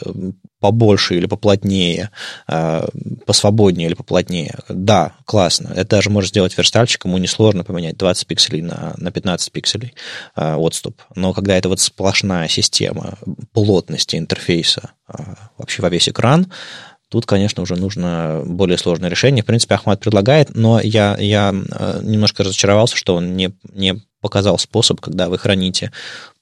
побольше 0.60 1.16
или 1.16 1.26
поплотнее, 1.26 2.10
а, 2.46 2.88
посвободнее 3.26 3.88
или 3.88 3.94
поплотнее. 3.94 4.58
Да, 4.68 5.12
классно. 5.24 5.72
Это 5.74 5.96
даже 5.96 6.10
может 6.10 6.30
сделать 6.30 6.56
верстальщик, 6.56 7.04
ему 7.04 7.18
несложно 7.18 7.64
поменять 7.64 7.96
20 7.96 8.26
пикселей 8.26 8.62
на, 8.62 8.94
на 8.96 9.10
15 9.10 9.52
пикселей 9.52 9.94
а, 10.34 10.56
отступ. 10.56 11.02
Но 11.14 11.32
когда 11.32 11.56
это 11.56 11.68
вот 11.68 11.80
сплошная 11.80 12.48
система 12.48 13.18
плотности 13.52 14.16
интерфейса 14.16 14.92
а, 15.06 15.36
вообще 15.58 15.82
во 15.82 15.88
весь 15.88 16.08
экран, 16.08 16.52
Тут, 17.08 17.24
конечно, 17.24 17.62
уже 17.62 17.76
нужно 17.76 18.42
более 18.44 18.76
сложное 18.76 19.08
решение. 19.08 19.44
В 19.44 19.46
принципе, 19.46 19.76
Ахмад 19.76 20.00
предлагает, 20.00 20.56
но 20.56 20.80
я, 20.80 21.16
я 21.20 21.52
немножко 21.52 22.42
разочаровался, 22.42 22.96
что 22.96 23.14
он 23.14 23.36
не, 23.36 23.56
не 23.72 24.02
показал 24.20 24.58
способ, 24.58 25.00
когда 25.00 25.28
вы 25.28 25.38
храните 25.38 25.92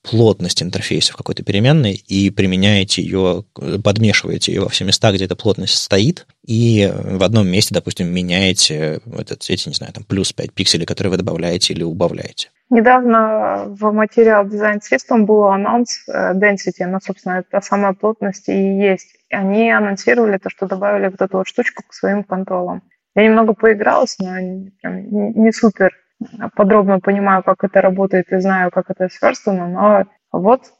плотность 0.09 0.62
интерфейса 0.62 1.12
в 1.12 1.16
какой-то 1.16 1.42
переменной 1.42 1.94
и 1.94 2.30
применяете 2.30 3.02
ее, 3.02 3.44
подмешиваете 3.82 4.52
ее 4.52 4.61
во 4.61 4.68
все 4.68 4.84
места, 4.84 5.11
где 5.12 5.24
эта 5.24 5.34
плотность 5.34 5.76
стоит, 5.76 6.26
и 6.46 6.92
в 6.92 7.22
одном 7.22 7.48
месте, 7.48 7.74
допустим, 7.74 8.09
меняете 8.09 9.00
этот, 9.07 9.48
эти, 9.48 9.68
не 9.68 9.74
знаю, 9.74 9.92
там, 9.94 10.05
плюс 10.05 10.32
5 10.32 10.52
пикселей, 10.52 10.84
которые 10.84 11.12
вы 11.12 11.16
добавляете 11.16 11.72
или 11.72 11.82
убавляете. 11.82 12.50
Недавно 12.70 13.64
в 13.68 13.92
материал 13.92 14.46
Design 14.46 14.80
System 14.80 15.24
был 15.24 15.44
анонс 15.44 16.07
э, 16.09 16.34
Density, 16.34 16.82
она, 16.82 16.98
собственно, 17.00 17.44
это 17.46 17.61
самая 17.61 17.94
плотность 17.94 18.48
и 18.48 18.52
есть. 18.52 19.16
Они 19.30 19.70
анонсировали 19.70 20.38
то, 20.38 20.50
что 20.50 20.66
добавили 20.66 21.09
вот 21.09 21.20
эту 21.20 21.38
вот 21.38 21.48
штучку 21.48 21.82
к 21.86 21.94
своим 21.94 22.24
контролам. 22.24 22.82
Я 23.14 23.24
немного 23.24 23.55
поигралась, 23.55 24.16
но 24.18 24.38
не 24.38 25.52
супер 25.52 25.92
подробно 26.54 27.00
понимаю, 27.00 27.42
как 27.42 27.64
это 27.64 27.80
работает 27.80 28.32
и 28.32 28.38
знаю, 28.38 28.70
как 28.70 28.90
это 28.90 29.08
сверстано, 29.08 29.68
но 29.68 30.04
вот 30.32 30.72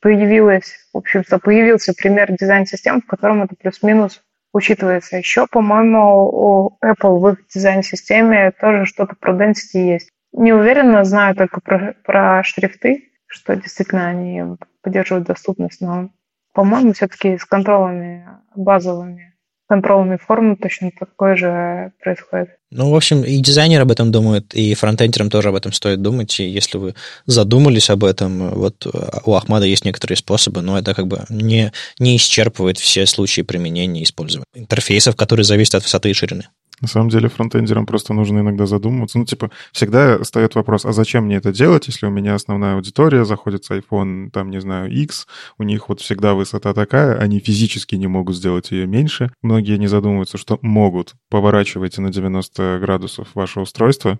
появилось, 0.00 0.88
в 0.92 0.98
общем-то, 0.98 1.38
появился 1.38 1.94
пример 1.94 2.32
дизайн-систем, 2.32 3.00
в 3.00 3.06
котором 3.06 3.42
это 3.42 3.54
плюс-минус 3.56 4.22
учитывается. 4.52 5.16
Еще, 5.16 5.46
по-моему, 5.46 6.28
у 6.28 6.78
Apple 6.84 7.18
в 7.18 7.28
их 7.28 7.46
дизайн-системе 7.48 8.52
тоже 8.60 8.84
что-то 8.84 9.16
про 9.16 9.32
density 9.32 9.78
есть. 9.78 10.10
Не 10.32 10.52
уверена, 10.52 11.04
знаю 11.04 11.34
только 11.36 11.60
про, 11.60 11.94
про 12.04 12.42
шрифты, 12.42 13.12
что 13.26 13.54
действительно 13.56 14.08
они 14.08 14.42
поддерживают 14.82 15.26
доступность, 15.26 15.80
но, 15.80 16.10
по-моему, 16.52 16.92
все-таки 16.92 17.38
с 17.38 17.44
контролами 17.44 18.26
базовыми 18.54 19.31
контрольной 19.72 20.18
формы 20.18 20.56
точно 20.56 20.90
такое 20.90 21.34
же 21.34 21.92
происходит. 22.02 22.50
Ну, 22.70 22.90
в 22.90 22.94
общем, 22.94 23.24
и 23.24 23.38
дизайнер 23.38 23.80
об 23.80 23.90
этом 23.90 24.12
думает, 24.12 24.54
и 24.54 24.74
фронтендерам 24.74 25.30
тоже 25.30 25.48
об 25.48 25.54
этом 25.54 25.72
стоит 25.72 26.02
думать. 26.02 26.38
И 26.40 26.44
если 26.44 26.76
вы 26.76 26.94
задумались 27.24 27.88
об 27.88 28.04
этом, 28.04 28.50
вот 28.50 28.86
у 29.24 29.34
Ахмада 29.34 29.64
есть 29.64 29.86
некоторые 29.86 30.18
способы, 30.18 30.60
но 30.60 30.78
это 30.78 30.92
как 30.92 31.06
бы 31.06 31.24
не, 31.30 31.72
не 31.98 32.16
исчерпывает 32.16 32.76
все 32.76 33.06
случаи 33.06 33.40
применения 33.40 34.00
и 34.00 34.04
использования 34.04 34.44
интерфейсов, 34.54 35.16
которые 35.16 35.44
зависят 35.44 35.76
от 35.76 35.84
высоты 35.84 36.10
и 36.10 36.14
ширины. 36.14 36.48
На 36.82 36.88
самом 36.88 37.10
деле 37.10 37.28
фронтендерам 37.28 37.86
просто 37.86 38.12
нужно 38.12 38.40
иногда 38.40 38.66
задумываться. 38.66 39.16
Ну, 39.16 39.24
типа, 39.24 39.52
всегда 39.70 40.18
встает 40.18 40.56
вопрос, 40.56 40.84
а 40.84 40.92
зачем 40.92 41.24
мне 41.26 41.36
это 41.36 41.52
делать, 41.52 41.86
если 41.86 42.06
у 42.06 42.10
меня 42.10 42.34
основная 42.34 42.74
аудитория 42.74 43.24
заходит 43.24 43.64
с 43.64 43.70
iPhone, 43.70 44.30
там, 44.30 44.50
не 44.50 44.60
знаю, 44.60 44.90
X, 44.90 45.28
у 45.58 45.62
них 45.62 45.88
вот 45.88 46.00
всегда 46.00 46.34
высота 46.34 46.74
такая, 46.74 47.16
они 47.18 47.38
физически 47.38 47.94
не 47.94 48.08
могут 48.08 48.34
сделать 48.34 48.72
ее 48.72 48.88
меньше. 48.88 49.30
Многие 49.42 49.78
не 49.78 49.86
задумываются, 49.86 50.38
что 50.38 50.58
могут. 50.60 51.14
Поворачивайте 51.30 52.00
на 52.00 52.12
90 52.12 52.80
градусов 52.80 53.28
ваше 53.34 53.60
устройство, 53.60 54.18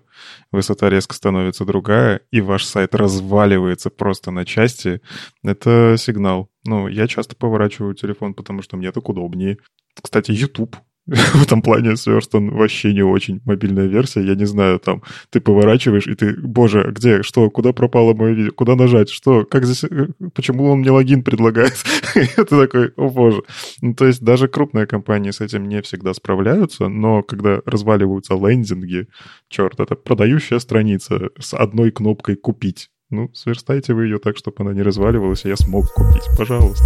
высота 0.53 0.89
резко 0.89 1.15
становится 1.15 1.65
другая, 1.65 2.21
и 2.31 2.39
ваш 2.39 2.63
сайт 2.63 2.95
разваливается 2.95 3.89
просто 3.89 4.31
на 4.31 4.45
части. 4.45 5.01
Это 5.43 5.95
сигнал. 5.97 6.49
Ну, 6.65 6.87
я 6.87 7.07
часто 7.07 7.35
поворачиваю 7.35 7.93
телефон, 7.93 8.33
потому 8.33 8.61
что 8.61 8.77
мне 8.77 8.93
так 8.93 9.09
удобнее. 9.09 9.57
Кстати, 10.01 10.31
YouTube 10.31 10.77
в 11.05 11.43
этом 11.43 11.61
плане 11.61 11.97
сверстан 11.97 12.49
вообще 12.51 12.93
не 12.93 13.03
очень 13.03 13.41
мобильная 13.43 13.87
версия. 13.87 14.21
Я 14.21 14.35
не 14.35 14.45
знаю, 14.45 14.79
там, 14.79 15.03
ты 15.29 15.41
поворачиваешь, 15.41 16.07
и 16.07 16.15
ты, 16.15 16.33
боже, 16.37 16.91
где, 16.95 17.23
что, 17.23 17.49
куда 17.49 17.73
пропало 17.73 18.13
мое 18.13 18.31
видео, 18.31 18.51
куда 18.53 18.75
нажать, 18.75 19.09
что, 19.09 19.43
как 19.43 19.65
здесь, 19.65 19.83
э, 19.83 20.07
почему 20.33 20.65
он 20.65 20.79
мне 20.79 20.91
логин 20.91 21.23
предлагает? 21.23 21.73
Это 22.15 22.57
такой, 22.61 22.93
о 22.95 23.09
боже. 23.09 23.43
Ну, 23.81 23.93
то 23.95 24.05
есть 24.05 24.21
даже 24.21 24.47
крупные 24.47 24.87
компании 24.87 25.31
с 25.31 25.41
этим 25.41 25.67
не 25.67 25.81
всегда 25.81 26.13
справляются, 26.13 26.87
но 26.87 27.21
когда 27.21 27.61
разваливаются 27.65 28.35
лендинги, 28.35 29.07
черт, 29.49 29.79
это 29.79 29.95
продающая 29.95 30.59
страница 30.59 31.29
с 31.37 31.53
одной 31.53 31.91
кнопкой 31.91 32.35
«Купить». 32.35 32.89
Ну, 33.09 33.29
сверстайте 33.33 33.93
вы 33.93 34.05
ее 34.05 34.19
так, 34.19 34.37
чтобы 34.37 34.57
она 34.59 34.73
не 34.73 34.81
разваливалась, 34.81 35.45
и 35.45 35.49
я 35.49 35.57
смог 35.57 35.85
купить, 35.93 36.25
пожалуйста. 36.37 36.85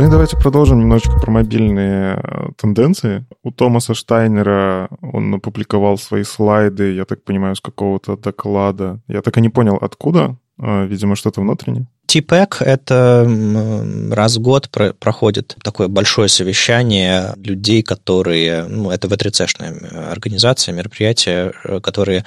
Ну 0.00 0.06
и 0.06 0.10
давайте 0.10 0.38
продолжим 0.38 0.80
немножечко 0.80 1.18
про 1.20 1.30
мобильные 1.30 2.18
э, 2.22 2.48
тенденции. 2.56 3.26
У 3.42 3.50
Томаса 3.50 3.92
Штайнера 3.92 4.88
он 5.02 5.34
опубликовал 5.34 5.98
свои 5.98 6.22
слайды, 6.22 6.94
я 6.94 7.04
так 7.04 7.22
понимаю, 7.22 7.54
с 7.54 7.60
какого-то 7.60 8.16
доклада. 8.16 9.00
Я 9.08 9.20
так 9.20 9.36
и 9.36 9.42
не 9.42 9.50
понял, 9.50 9.76
откуда. 9.78 10.38
А, 10.58 10.86
видимо, 10.86 11.16
что-то 11.16 11.42
внутреннее. 11.42 11.86
ТПЭК— 12.06 12.56
это 12.60 13.28
раз 14.10 14.38
в 14.38 14.40
год 14.40 14.70
проходит 14.98 15.56
такое 15.62 15.88
большое 15.88 16.30
совещание 16.30 17.34
людей, 17.36 17.82
которые... 17.82 18.64
Ну, 18.68 18.90
это 18.90 19.06
V3C-шная 19.06 20.10
организация, 20.10 20.74
мероприятие, 20.74 21.52
э, 21.62 21.80
которые 21.80 22.24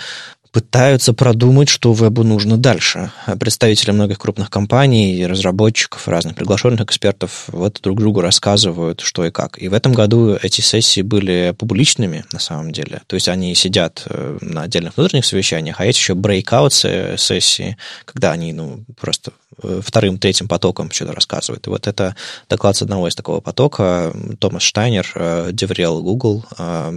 пытаются 0.54 1.14
продумать, 1.14 1.68
что 1.68 1.92
вебу 1.94 2.24
нужно 2.24 2.58
дальше. 2.58 3.12
Представители 3.40 3.92
многих 3.92 4.20
крупных 4.20 4.52
компаний, 4.52 5.26
разработчиков, 5.26 6.08
разных 6.08 6.36
приглашенных 6.36 6.82
экспертов 6.82 7.46
вот 7.48 7.80
друг 7.82 8.00
другу 8.00 8.22
рассказывают, 8.22 9.02
что 9.02 9.26
и 9.26 9.32
как. 9.32 9.62
И 9.62 9.68
в 9.68 9.74
этом 9.74 9.94
году 9.94 10.38
эти 10.42 10.62
сессии 10.62 11.02
были 11.02 11.56
публичными, 11.58 12.24
на 12.32 12.40
самом 12.40 12.72
деле. 12.72 13.02
То 13.08 13.16
есть 13.16 13.28
они 13.28 13.56
сидят 13.56 14.04
э, 14.06 14.38
на 14.42 14.62
отдельных 14.62 14.96
внутренних 14.96 15.26
совещаниях, 15.26 15.82
а 15.82 15.86
есть 15.86 15.98
еще 15.98 16.14
breakout 16.14 17.18
сессии, 17.18 17.76
когда 18.06 18.32
они 18.32 18.54
ну, 18.54 18.86
просто 19.00 19.32
Э, 19.62 19.82
вторым, 19.84 20.18
третьим 20.18 20.48
потоком 20.48 20.92
что-то 20.92 21.14
рассказывает. 21.14 21.68
И 21.68 21.70
вот 21.70 21.88
это 21.88 22.16
доклад 22.50 22.76
с 22.76 22.82
одного 22.82 23.08
из 23.08 23.16
такого 23.16 23.42
потока. 23.42 24.14
Томас 24.40 24.64
Штайнер, 24.64 25.10
э, 25.16 25.50
Девриэл 25.52 26.02
Google, 26.02 26.46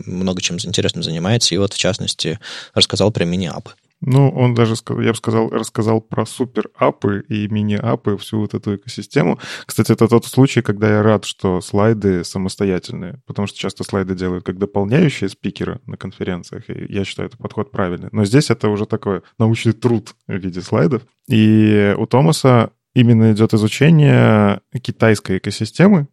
много 0.06 0.40
чем 0.40 0.56
интересным 0.56 1.02
занимается, 1.02 1.54
и 1.54 1.58
вот, 1.58 1.74
в 1.74 1.78
частности, 1.78 2.38
рассказал 2.74 3.10
про 3.10 3.24
мини-апы. 3.46 3.72
Ну, 4.02 4.28
он 4.28 4.54
даже, 4.54 4.74
я 5.02 5.10
бы 5.10 5.14
сказал, 5.14 5.48
рассказал 5.48 6.02
про 6.02 6.26
супер-апы 6.26 7.24
и 7.28 7.48
мини-апы, 7.48 8.18
всю 8.18 8.40
вот 8.40 8.52
эту 8.52 8.76
экосистему. 8.76 9.38
Кстати, 9.64 9.90
это 9.92 10.06
тот 10.06 10.26
случай, 10.26 10.60
когда 10.60 10.88
я 10.88 11.02
рад, 11.02 11.24
что 11.24 11.62
слайды 11.62 12.22
самостоятельные, 12.22 13.20
потому 13.26 13.46
что 13.46 13.58
часто 13.58 13.84
слайды 13.84 14.14
делают 14.14 14.44
как 14.44 14.58
дополняющие 14.58 15.30
спикеры 15.30 15.80
на 15.86 15.96
конференциях, 15.96 16.68
и 16.68 16.92
я 16.92 17.04
считаю, 17.04 17.28
это 17.28 17.38
подход 17.38 17.70
правильный. 17.70 18.10
Но 18.12 18.24
здесь 18.26 18.50
это 18.50 18.68
уже 18.68 18.84
такой 18.84 19.22
научный 19.38 19.72
труд 19.72 20.14
в 20.28 20.34
виде 20.34 20.60
слайдов. 20.60 21.02
И 21.26 21.94
у 21.96 22.06
Томаса 22.06 22.70
именно 22.94 23.32
идет 23.32 23.54
изучение 23.54 24.60
китайской 24.82 25.38
экосистемы, 25.38 26.08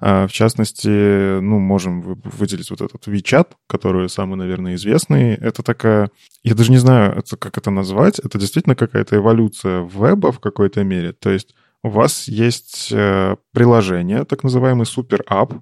в 0.00 0.28
частности, 0.28 1.40
ну, 1.40 1.58
можем 1.58 2.00
выделить 2.00 2.70
вот 2.70 2.80
этот 2.80 3.06
WeChat, 3.06 3.48
который 3.66 4.08
самый, 4.08 4.36
наверное, 4.36 4.74
известный. 4.74 5.34
Это 5.34 5.62
такая... 5.62 6.10
Я 6.42 6.54
даже 6.54 6.70
не 6.70 6.78
знаю, 6.78 7.12
это, 7.16 7.36
как 7.36 7.58
это 7.58 7.70
назвать. 7.70 8.18
Это 8.18 8.38
действительно 8.38 8.76
какая-то 8.76 9.16
эволюция 9.16 9.82
веба 9.82 10.32
в 10.32 10.40
какой-то 10.40 10.84
мере. 10.84 11.12
То 11.12 11.30
есть 11.30 11.54
у 11.84 11.90
вас 11.90 12.28
есть 12.28 12.88
э, 12.92 13.36
приложение, 13.52 14.24
так 14.24 14.42
называемый 14.42 14.86
супер-ап, 14.86 15.52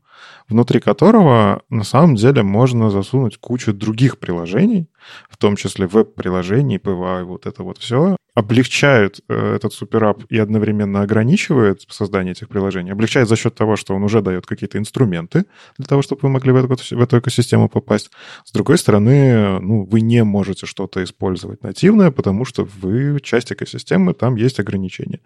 внутри 0.49 0.79
которого 0.79 1.63
на 1.69 1.83
самом 1.83 2.15
деле 2.15 2.45
можно 2.45 2.91
засунуть 2.91 3.39
кучу 3.39 3.73
других 3.73 4.21
приложений, 4.21 4.89
в 5.29 5.37
том 5.37 5.57
числе 5.57 5.89
веб-приложений, 5.89 6.77
PWA, 6.77 7.25
вот 7.25 7.47
это 7.47 7.65
вот 7.65 7.79
все. 7.79 8.17
Облегчает 8.35 9.21
э, 9.29 9.57
этот 9.57 9.75
суперап 9.75 10.25
и 10.31 10.39
одновременно 10.39 11.03
ограничивает 11.03 11.83
создание 11.89 12.33
этих 12.33 12.49
приложений. 12.49 12.93
Облегчает 12.93 13.29
за 13.29 13.37
счет 13.37 13.55
того, 13.55 13.77
что 13.77 13.95
он 13.95 14.03
уже 14.05 14.23
дает 14.23 14.47
какие-то 14.47 14.79
инструменты 14.79 15.45
для 15.77 15.87
того, 15.87 16.01
чтобы 16.01 16.21
вы 16.23 16.29
могли 16.31 16.53
в 16.53 16.57
эту, 16.57 16.97
в 16.97 17.01
эту 17.01 17.19
экосистему 17.19 17.69
попасть. 17.69 18.11
С 18.45 18.53
другой 18.53 18.79
стороны, 18.79 19.61
ну, 19.61 19.85
вы 19.85 20.01
не 20.01 20.25
можете 20.25 20.67
что-то 20.67 21.05
использовать 21.05 21.63
нативное, 21.63 22.11
потому 22.11 22.47
что 22.47 22.67
вы 22.81 23.21
часть 23.21 23.53
экосистемы, 23.53 24.15
там 24.15 24.37
есть 24.37 24.61
ограничения. 24.61 25.21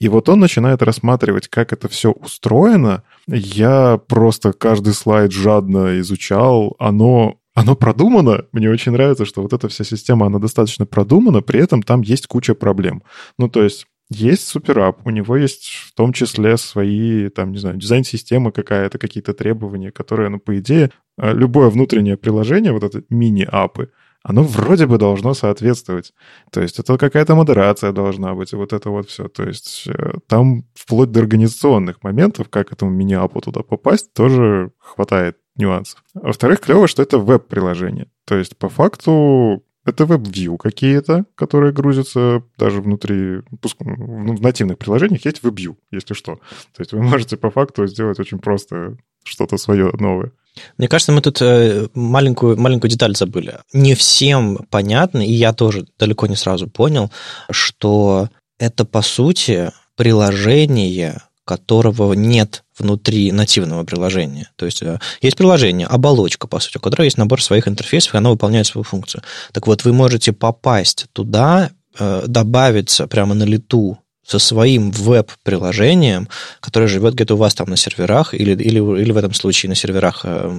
И 0.00 0.08
вот 0.08 0.28
он 0.28 0.40
начинает 0.40 0.82
рассматривать, 0.82 1.48
как 1.48 1.72
это 1.72 1.88
все 1.88 2.10
устроено. 2.10 3.04
Я 3.28 4.00
просто 4.08 4.52
каждый 4.52 4.94
слайд 4.94 5.30
жадно 5.30 6.00
изучал. 6.00 6.74
Оно 6.80 7.38
оно 7.58 7.74
продумано. 7.74 8.44
Мне 8.52 8.70
очень 8.70 8.92
нравится, 8.92 9.24
что 9.24 9.42
вот 9.42 9.52
эта 9.52 9.68
вся 9.68 9.82
система, 9.84 10.26
она 10.26 10.38
достаточно 10.38 10.86
продумана, 10.86 11.42
при 11.42 11.60
этом 11.60 11.82
там 11.82 12.02
есть 12.02 12.28
куча 12.28 12.54
проблем. 12.54 13.02
Ну, 13.36 13.48
то 13.48 13.64
есть 13.64 13.86
есть 14.10 14.46
суперап, 14.46 15.04
у 15.04 15.10
него 15.10 15.36
есть 15.36 15.66
в 15.66 15.94
том 15.94 16.12
числе 16.12 16.56
свои, 16.56 17.28
там, 17.30 17.50
не 17.50 17.58
знаю, 17.58 17.76
дизайн-системы 17.76 18.52
какая-то, 18.52 18.98
какие-то 18.98 19.34
требования, 19.34 19.90
которые, 19.90 20.28
ну, 20.28 20.38
по 20.38 20.56
идее, 20.58 20.90
э, 21.20 21.34
любое 21.34 21.68
внутреннее 21.68 22.16
приложение, 22.16 22.72
вот 22.72 22.84
это 22.84 23.02
мини-апы, 23.10 23.90
оно 24.22 24.42
вроде 24.42 24.86
бы 24.86 24.98
должно 24.98 25.34
соответствовать. 25.34 26.12
То 26.50 26.60
есть 26.60 26.78
это 26.78 26.98
какая-то 26.98 27.34
модерация 27.34 27.92
должна 27.92 28.34
быть, 28.34 28.52
и 28.52 28.56
вот 28.56 28.72
это 28.72 28.90
вот 28.90 29.08
все. 29.08 29.28
То 29.28 29.44
есть 29.44 29.84
э, 29.86 30.12
там 30.26 30.64
вплоть 30.74 31.10
до 31.10 31.20
организационных 31.20 32.02
моментов, 32.02 32.48
как 32.50 32.72
этому 32.72 32.90
мини-апу 32.90 33.40
туда 33.40 33.62
попасть, 33.62 34.12
тоже 34.12 34.72
хватает 34.78 35.36
нюансов. 35.56 36.02
Во-вторых, 36.14 36.60
клево, 36.60 36.86
что 36.88 37.02
это 37.02 37.18
веб-приложение. 37.18 38.08
То 38.24 38.36
есть, 38.36 38.56
по 38.56 38.68
факту, 38.68 39.64
это 39.84 40.04
веб-вью 40.04 40.56
какие-то, 40.58 41.24
которые 41.34 41.72
грузятся 41.72 42.42
даже 42.58 42.82
внутри, 42.82 43.40
ну, 43.80 44.36
в 44.36 44.42
нативных 44.42 44.78
приложениях 44.78 45.24
есть 45.24 45.42
веб-вью, 45.42 45.78
если 45.90 46.14
что. 46.14 46.36
То 46.74 46.80
есть 46.80 46.92
вы 46.92 47.02
можете 47.02 47.36
по 47.36 47.50
факту 47.50 47.86
сделать 47.86 48.20
очень 48.20 48.38
просто 48.38 48.98
что-то 49.24 49.56
свое 49.56 49.90
новое. 49.98 50.32
Мне 50.76 50.88
кажется, 50.88 51.12
мы 51.12 51.20
тут 51.20 51.40
э, 51.40 51.88
маленькую, 51.94 52.58
маленькую 52.58 52.90
деталь 52.90 53.16
забыли. 53.16 53.58
Не 53.72 53.94
всем 53.94 54.66
понятно, 54.70 55.26
и 55.26 55.32
я 55.32 55.52
тоже 55.52 55.86
далеко 55.98 56.26
не 56.26 56.36
сразу 56.36 56.68
понял, 56.68 57.10
что 57.50 58.28
это, 58.58 58.84
по 58.84 59.02
сути, 59.02 59.72
приложение 59.96 61.22
которого 61.48 62.12
нет 62.12 62.62
внутри 62.78 63.32
нативного 63.32 63.84
приложения. 63.84 64.50
То 64.56 64.66
есть 64.66 64.82
э, 64.82 65.00
есть 65.22 65.36
приложение, 65.36 65.86
оболочка, 65.86 66.46
по 66.46 66.60
сути, 66.60 66.76
у 66.76 66.80
которой 66.80 67.04
есть 67.04 67.16
набор 67.16 67.42
своих 67.42 67.66
интерфейсов, 67.66 68.14
и 68.14 68.18
оно 68.18 68.30
выполняет 68.30 68.66
свою 68.66 68.84
функцию. 68.84 69.22
Так 69.52 69.66
вот, 69.66 69.82
вы 69.84 69.94
можете 69.94 70.32
попасть 70.32 71.06
туда, 71.14 71.70
э, 71.98 72.24
добавиться 72.26 73.06
прямо 73.06 73.34
на 73.34 73.44
лету 73.44 73.98
со 74.28 74.38
своим 74.38 74.90
веб-приложением, 74.90 76.28
которое 76.60 76.86
живет 76.86 77.14
где-то 77.14 77.34
у 77.34 77.38
вас 77.38 77.54
там 77.54 77.70
на 77.70 77.76
серверах, 77.76 78.34
или, 78.34 78.50
или, 78.50 78.78
или 79.00 79.10
в 79.10 79.16
этом 79.16 79.32
случае 79.32 79.70
на 79.70 79.74
серверах 79.74 80.20
э, 80.24 80.54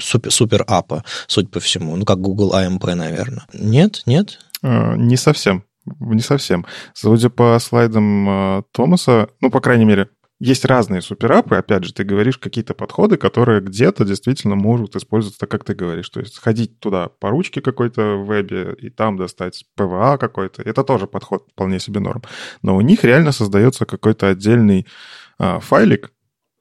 супер, 0.00 0.30
супер 0.30 0.64
аппа, 0.66 1.04
судя 1.26 1.48
по 1.48 1.60
всему, 1.60 1.94
ну, 1.96 2.06
как 2.06 2.18
Google 2.18 2.54
AMP, 2.54 2.94
наверное. 2.94 3.44
Нет? 3.52 4.02
Нет? 4.06 4.38
Не 4.62 5.16
совсем. 5.16 5.64
Не 5.84 6.22
совсем. 6.22 6.64
Судя 6.94 7.28
по 7.28 7.58
слайдам 7.58 8.28
э, 8.28 8.62
Томаса, 8.72 9.28
ну, 9.42 9.50
по 9.50 9.60
крайней 9.60 9.84
мере, 9.84 10.08
есть 10.42 10.64
разные 10.64 11.02
суперапы, 11.02 11.54
опять 11.54 11.84
же, 11.84 11.94
ты 11.94 12.02
говоришь 12.02 12.36
какие-то 12.36 12.74
подходы, 12.74 13.16
которые 13.16 13.60
где-то 13.60 14.04
действительно 14.04 14.56
могут 14.56 14.96
использоваться 14.96 15.46
как 15.46 15.62
ты 15.64 15.72
говоришь. 15.72 16.08
То 16.08 16.18
есть 16.18 16.40
ходить 16.40 16.80
туда 16.80 17.10
по 17.20 17.30
ручке 17.30 17.60
какой-то 17.60 18.16
в 18.16 18.26
вебе 18.26 18.74
и 18.76 18.90
там 18.90 19.16
достать 19.16 19.64
PWA 19.76 20.18
какой-то. 20.18 20.62
Это 20.62 20.82
тоже 20.82 21.06
подход 21.06 21.46
вполне 21.52 21.78
себе 21.78 22.00
норм. 22.00 22.22
Но 22.60 22.74
у 22.74 22.80
них 22.80 23.04
реально 23.04 23.30
создается 23.30 23.86
какой-то 23.86 24.30
отдельный 24.30 24.88
а, 25.38 25.60
файлик, 25.60 26.12